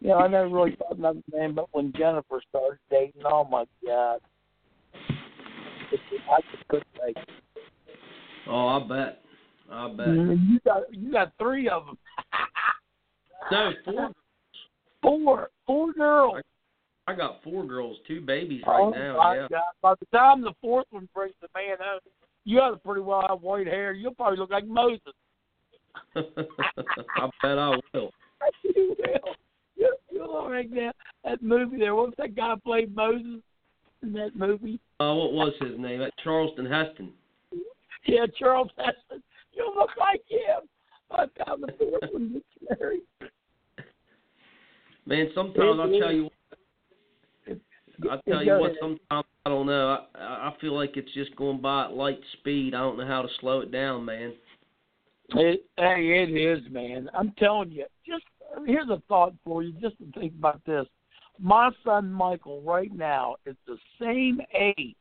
you 0.00 0.08
know, 0.08 0.18
I 0.18 0.28
never 0.28 0.48
really 0.48 0.76
thought 0.76 0.98
nothing, 0.98 1.22
man. 1.32 1.54
But 1.54 1.66
when 1.72 1.92
Jennifer 1.96 2.42
started 2.48 2.78
dating, 2.90 3.22
oh 3.24 3.44
my 3.44 3.64
god, 3.86 4.20
I 5.52 6.40
just 6.52 6.68
couldn't 6.68 6.86
take 7.06 7.16
it. 7.16 7.28
Oh, 8.48 8.66
I 8.66 8.80
bet. 8.80 9.20
I 9.70 9.88
bet. 9.88 10.06
Mm-hmm. 10.08 10.52
You 10.52 10.60
got 10.64 10.82
you 10.92 11.12
got 11.12 11.32
three 11.38 11.68
of 11.68 11.86
them. 11.86 11.98
No, 13.50 13.72
four. 13.84 14.10
Four, 15.02 15.48
four 15.66 15.94
girls. 15.94 16.42
I 17.06 17.14
got 17.14 17.42
four 17.42 17.64
girls, 17.64 17.96
two 18.06 18.20
babies 18.20 18.62
right 18.66 18.80
oh 18.80 18.90
now. 18.90 19.16
my 19.16 19.34
Yeah. 19.36 19.46
God! 19.50 19.62
By 19.80 19.94
the 19.98 20.06
time 20.16 20.42
the 20.42 20.52
fourth 20.60 20.84
one 20.90 21.08
brings 21.14 21.34
the 21.40 21.48
man 21.54 21.78
home, 21.80 22.00
you 22.44 22.58
ought 22.60 22.72
to 22.72 22.76
pretty 22.76 23.00
well 23.00 23.24
have 23.26 23.40
white 23.40 23.66
hair. 23.66 23.92
You'll 23.94 24.14
probably 24.14 24.38
look 24.38 24.50
like 24.50 24.66
Moses. 24.66 25.14
I 26.16 27.30
bet 27.42 27.58
I 27.58 27.76
will. 27.94 28.10
you 28.62 28.94
will. 28.98 29.34
You, 29.74 29.96
you'll 30.12 30.50
like 30.50 30.70
that 30.72 30.94
that 31.24 31.42
movie 31.42 31.78
there. 31.78 31.94
What's 31.94 32.16
that 32.18 32.36
guy 32.36 32.54
played 32.62 32.94
Moses 32.94 33.40
in 34.02 34.12
that 34.12 34.36
movie? 34.36 34.80
Uh, 35.00 35.14
what 35.14 35.32
was 35.32 35.54
his 35.60 35.78
name? 35.78 36.00
That 36.00 36.12
Charleston 36.22 36.66
Heston. 36.66 37.12
Yeah, 38.04 38.26
Charles 38.38 38.70
Heston. 38.76 39.22
You 39.54 39.72
look 39.74 39.90
like 39.98 40.22
him. 40.28 40.68
Time 41.16 41.60
the 41.60 41.72
fourth 41.78 42.12
one 42.12 42.32
gets. 42.32 43.02
Man, 45.06 45.28
sometimes 45.34 45.78
I'll 45.80 46.00
tell 46.00 46.12
you. 46.12 46.30
I'll 48.10 48.20
tell 48.28 48.44
you 48.44 48.58
what. 48.58 48.72
Sometimes 48.80 49.26
I 49.44 49.48
don't 49.48 49.66
know. 49.66 50.04
I 50.14 50.18
I 50.18 50.54
feel 50.60 50.74
like 50.74 50.96
it's 50.96 51.12
just 51.12 51.34
going 51.36 51.60
by 51.60 51.86
at 51.86 51.92
light 51.92 52.20
speed. 52.34 52.74
I 52.74 52.78
don't 52.78 52.98
know 52.98 53.06
how 53.06 53.22
to 53.22 53.28
slow 53.40 53.60
it 53.60 53.72
down, 53.72 54.04
man. 54.04 54.34
It, 55.30 55.64
hey, 55.76 56.26
it 56.28 56.36
is, 56.36 56.60
man. 56.70 57.08
I'm 57.14 57.32
telling 57.38 57.72
you. 57.72 57.86
Just 58.06 58.24
here's 58.66 58.88
a 58.88 59.02
thought 59.08 59.34
for 59.44 59.62
you. 59.62 59.72
Just 59.80 59.98
to 59.98 60.20
think 60.20 60.34
about 60.38 60.64
this. 60.64 60.86
My 61.38 61.70
son 61.84 62.12
Michael, 62.12 62.62
right 62.62 62.92
now, 62.94 63.36
is 63.46 63.56
the 63.66 63.78
same 64.00 64.40
age 64.54 64.96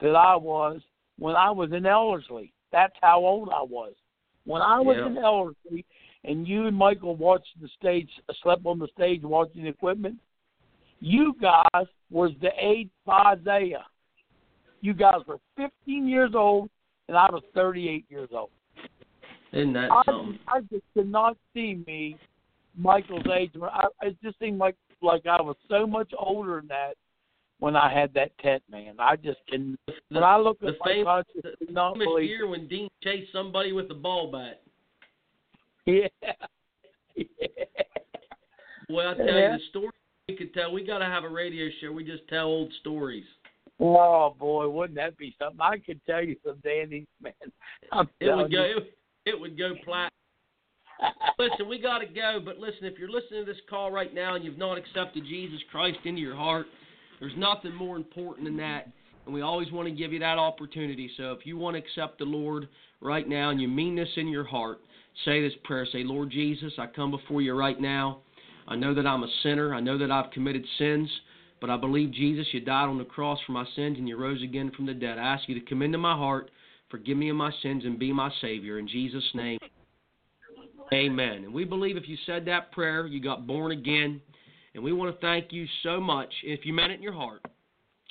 that 0.00 0.16
I 0.16 0.34
was 0.34 0.80
when 1.18 1.36
I 1.36 1.50
was 1.50 1.70
in 1.72 1.86
Ellerslie. 1.86 2.52
That's 2.72 2.94
how 3.00 3.20
old 3.20 3.50
I 3.50 3.62
was 3.62 3.92
when 4.46 4.62
I 4.62 4.80
was 4.80 4.96
Yeah. 4.96 5.06
in 5.06 5.18
Ellerslie, 5.18 5.84
and 6.24 6.48
you 6.48 6.66
and 6.66 6.76
Michael 6.76 7.16
watched 7.16 7.60
the 7.60 7.68
stage, 7.68 8.10
slept 8.42 8.64
on 8.64 8.78
the 8.78 8.88
stage 8.88 9.22
watching 9.22 9.64
the 9.64 9.68
equipment. 9.68 10.18
You 11.00 11.34
guys 11.34 11.86
was 12.10 12.32
the 12.40 12.52
age 12.56 12.88
of 13.06 13.26
Isaiah. 13.26 13.86
You 14.80 14.94
guys 14.94 15.20
were 15.26 15.38
15 15.56 16.08
years 16.08 16.34
old, 16.34 16.70
and 17.08 17.16
I 17.16 17.26
was 17.30 17.42
38 17.54 18.06
years 18.08 18.30
old. 18.32 18.50
Isn't 19.52 19.72
that 19.74 19.90
I, 19.90 20.02
something? 20.06 20.38
I 20.48 20.60
just 20.62 20.84
could 20.94 21.10
not 21.10 21.36
see 21.52 21.82
me 21.86 22.16
Michael's 22.76 23.26
age. 23.26 23.52
I, 23.62 23.86
it 24.02 24.16
just 24.22 24.38
seemed 24.38 24.58
like 24.58 24.76
like 25.02 25.26
I 25.26 25.40
was 25.42 25.56
so 25.68 25.86
much 25.86 26.12
older 26.18 26.56
than 26.56 26.68
that 26.68 26.94
when 27.58 27.76
I 27.76 27.92
had 27.92 28.12
that 28.14 28.36
tent, 28.38 28.62
man. 28.70 28.94
I 28.98 29.16
just 29.16 29.38
can. 29.48 29.76
When 30.10 30.22
I 30.24 30.36
look 30.36 30.60
the 30.60 30.68
at 30.68 30.74
my 30.80 30.86
famous, 30.86 31.06
I 31.08 31.22
the 31.66 31.72
not 31.72 31.94
famous 31.94 32.06
believe. 32.06 32.28
year 32.28 32.46
when 32.46 32.68
Dean 32.68 32.88
chased 33.02 33.32
somebody 33.32 33.72
with 33.72 33.90
a 33.90 33.94
ball 33.94 34.30
bat. 34.30 34.62
Yeah. 35.88 36.08
yeah. 37.14 37.24
Boy, 38.88 39.08
I 39.08 39.14
tell 39.14 39.26
Yeah. 39.26 39.52
you, 39.52 39.58
the 39.58 39.64
story 39.70 39.92
we 40.28 40.34
could 40.36 40.52
tell. 40.52 40.72
We 40.72 40.84
got 40.84 40.98
to 40.98 41.04
have 41.04 41.22
a 41.22 41.28
radio 41.28 41.68
show. 41.80 41.92
We 41.92 42.02
just 42.04 42.26
tell 42.28 42.46
old 42.46 42.72
stories. 42.80 43.24
Oh 43.78 44.34
boy, 44.38 44.68
wouldn't 44.68 44.96
that 44.96 45.16
be 45.16 45.34
something? 45.38 45.60
I 45.60 45.78
could 45.78 46.00
tell 46.06 46.24
you 46.24 46.34
some 46.44 46.56
dandies, 46.64 47.06
man. 47.22 47.32
I'm 47.92 48.08
It 48.20 48.34
would 48.34 48.50
go. 48.50 48.62
It, 48.62 48.98
it 49.26 49.40
would 49.40 49.56
go 49.56 49.74
plat. 49.84 50.12
listen, 51.38 51.68
we 51.68 51.78
got 51.78 51.98
to 51.98 52.06
go. 52.06 52.40
But 52.44 52.58
listen, 52.58 52.84
if 52.84 52.98
you're 52.98 53.10
listening 53.10 53.44
to 53.44 53.52
this 53.52 53.60
call 53.70 53.90
right 53.92 54.12
now 54.14 54.34
and 54.34 54.44
you've 54.44 54.58
not 54.58 54.78
accepted 54.78 55.24
Jesus 55.24 55.60
Christ 55.70 55.98
into 56.04 56.20
your 56.20 56.34
heart, 56.36 56.66
there's 57.20 57.36
nothing 57.36 57.74
more 57.74 57.96
important 57.96 58.46
than 58.46 58.56
that. 58.58 58.88
And 59.24 59.34
we 59.34 59.40
always 59.40 59.72
want 59.72 59.88
to 59.88 59.94
give 59.94 60.12
you 60.12 60.20
that 60.20 60.38
opportunity. 60.38 61.10
So 61.16 61.32
if 61.32 61.44
you 61.44 61.56
want 61.56 61.74
to 61.74 61.82
accept 61.82 62.18
the 62.18 62.24
Lord 62.24 62.68
right 63.00 63.28
now 63.28 63.50
and 63.50 63.60
you 63.60 63.68
mean 63.68 63.96
this 63.96 64.08
in 64.16 64.28
your 64.28 64.44
heart, 64.44 64.78
say 65.24 65.40
this 65.40 65.52
prayer. 65.64 65.86
Say, 65.90 66.04
Lord 66.04 66.30
Jesus, 66.30 66.72
I 66.78 66.86
come 66.86 67.10
before 67.10 67.42
you 67.42 67.54
right 67.54 67.80
now. 67.80 68.18
I 68.68 68.76
know 68.76 68.94
that 68.94 69.06
I'm 69.06 69.22
a 69.22 69.28
sinner. 69.42 69.74
I 69.74 69.80
know 69.80 69.98
that 69.98 70.10
I've 70.10 70.30
committed 70.30 70.64
sins. 70.78 71.10
But 71.60 71.70
I 71.70 71.76
believe, 71.76 72.12
Jesus, 72.12 72.46
you 72.52 72.60
died 72.60 72.88
on 72.88 72.98
the 72.98 73.04
cross 73.04 73.38
for 73.46 73.52
my 73.52 73.64
sins 73.74 73.96
and 73.98 74.08
you 74.08 74.16
rose 74.16 74.42
again 74.42 74.70
from 74.76 74.86
the 74.86 74.94
dead. 74.94 75.18
I 75.18 75.22
ask 75.34 75.48
you 75.48 75.58
to 75.58 75.66
come 75.66 75.82
into 75.82 75.98
my 75.98 76.14
heart, 76.14 76.50
forgive 76.90 77.16
me 77.16 77.30
of 77.30 77.36
my 77.36 77.50
sins, 77.62 77.84
and 77.84 77.98
be 77.98 78.12
my 78.12 78.30
Savior. 78.40 78.78
In 78.78 78.86
Jesus' 78.86 79.24
name, 79.34 79.58
amen. 80.92 81.44
And 81.44 81.54
we 81.54 81.64
believe 81.64 81.96
if 81.96 82.08
you 82.08 82.16
said 82.26 82.44
that 82.44 82.72
prayer, 82.72 83.06
you 83.06 83.20
got 83.20 83.46
born 83.46 83.72
again. 83.72 84.20
And 84.76 84.84
we 84.84 84.92
want 84.92 85.12
to 85.12 85.26
thank 85.26 85.52
you 85.52 85.66
so 85.82 85.98
much 85.98 86.28
if 86.44 86.66
you 86.66 86.74
meant 86.74 86.92
it 86.92 86.96
in 86.96 87.02
your 87.02 87.14
heart. 87.14 87.40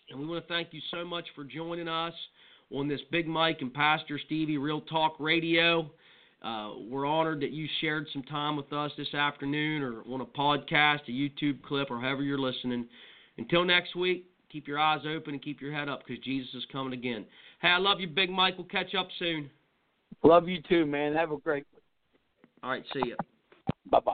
And 0.09 0.19
we 0.19 0.25
want 0.25 0.45
to 0.45 0.51
thank 0.51 0.69
you 0.71 0.81
so 0.89 1.05
much 1.05 1.25
for 1.35 1.43
joining 1.43 1.87
us 1.87 2.13
on 2.71 2.87
this 2.87 2.99
Big 3.11 3.27
Mike 3.27 3.59
and 3.61 3.71
Pastor 3.71 4.19
Stevie 4.25 4.57
Real 4.57 4.81
Talk 4.81 5.15
Radio. 5.19 5.91
Uh, 6.41 6.71
we're 6.89 7.05
honored 7.05 7.39
that 7.41 7.51
you 7.51 7.67
shared 7.81 8.07
some 8.11 8.23
time 8.23 8.57
with 8.57 8.73
us 8.73 8.91
this 8.97 9.13
afternoon 9.13 9.83
or 9.83 10.01
on 10.11 10.21
a 10.21 10.25
podcast, 10.25 11.01
a 11.07 11.11
YouTube 11.11 11.61
clip, 11.61 11.91
or 11.91 12.01
however 12.01 12.23
you're 12.23 12.39
listening. 12.39 12.87
Until 13.37 13.63
next 13.63 13.95
week, 13.95 14.25
keep 14.51 14.67
your 14.67 14.79
eyes 14.79 15.01
open 15.07 15.35
and 15.35 15.43
keep 15.43 15.61
your 15.61 15.71
head 15.71 15.87
up 15.87 16.01
because 16.05 16.23
Jesus 16.23 16.49
is 16.55 16.63
coming 16.71 16.93
again. 16.93 17.25
Hey, 17.61 17.69
I 17.69 17.77
love 17.77 17.99
you, 17.99 18.07
Big 18.07 18.31
Mike. 18.31 18.57
We'll 18.57 18.67
catch 18.67 18.95
up 18.95 19.09
soon. 19.19 19.51
Love 20.23 20.47
you 20.47 20.63
too, 20.67 20.87
man. 20.87 21.13
Have 21.13 21.31
a 21.31 21.37
great. 21.37 21.67
All 22.63 22.71
right, 22.71 22.83
see 22.91 23.09
ya. 23.09 23.15
Bye 23.91 23.99
bye. 23.99 24.13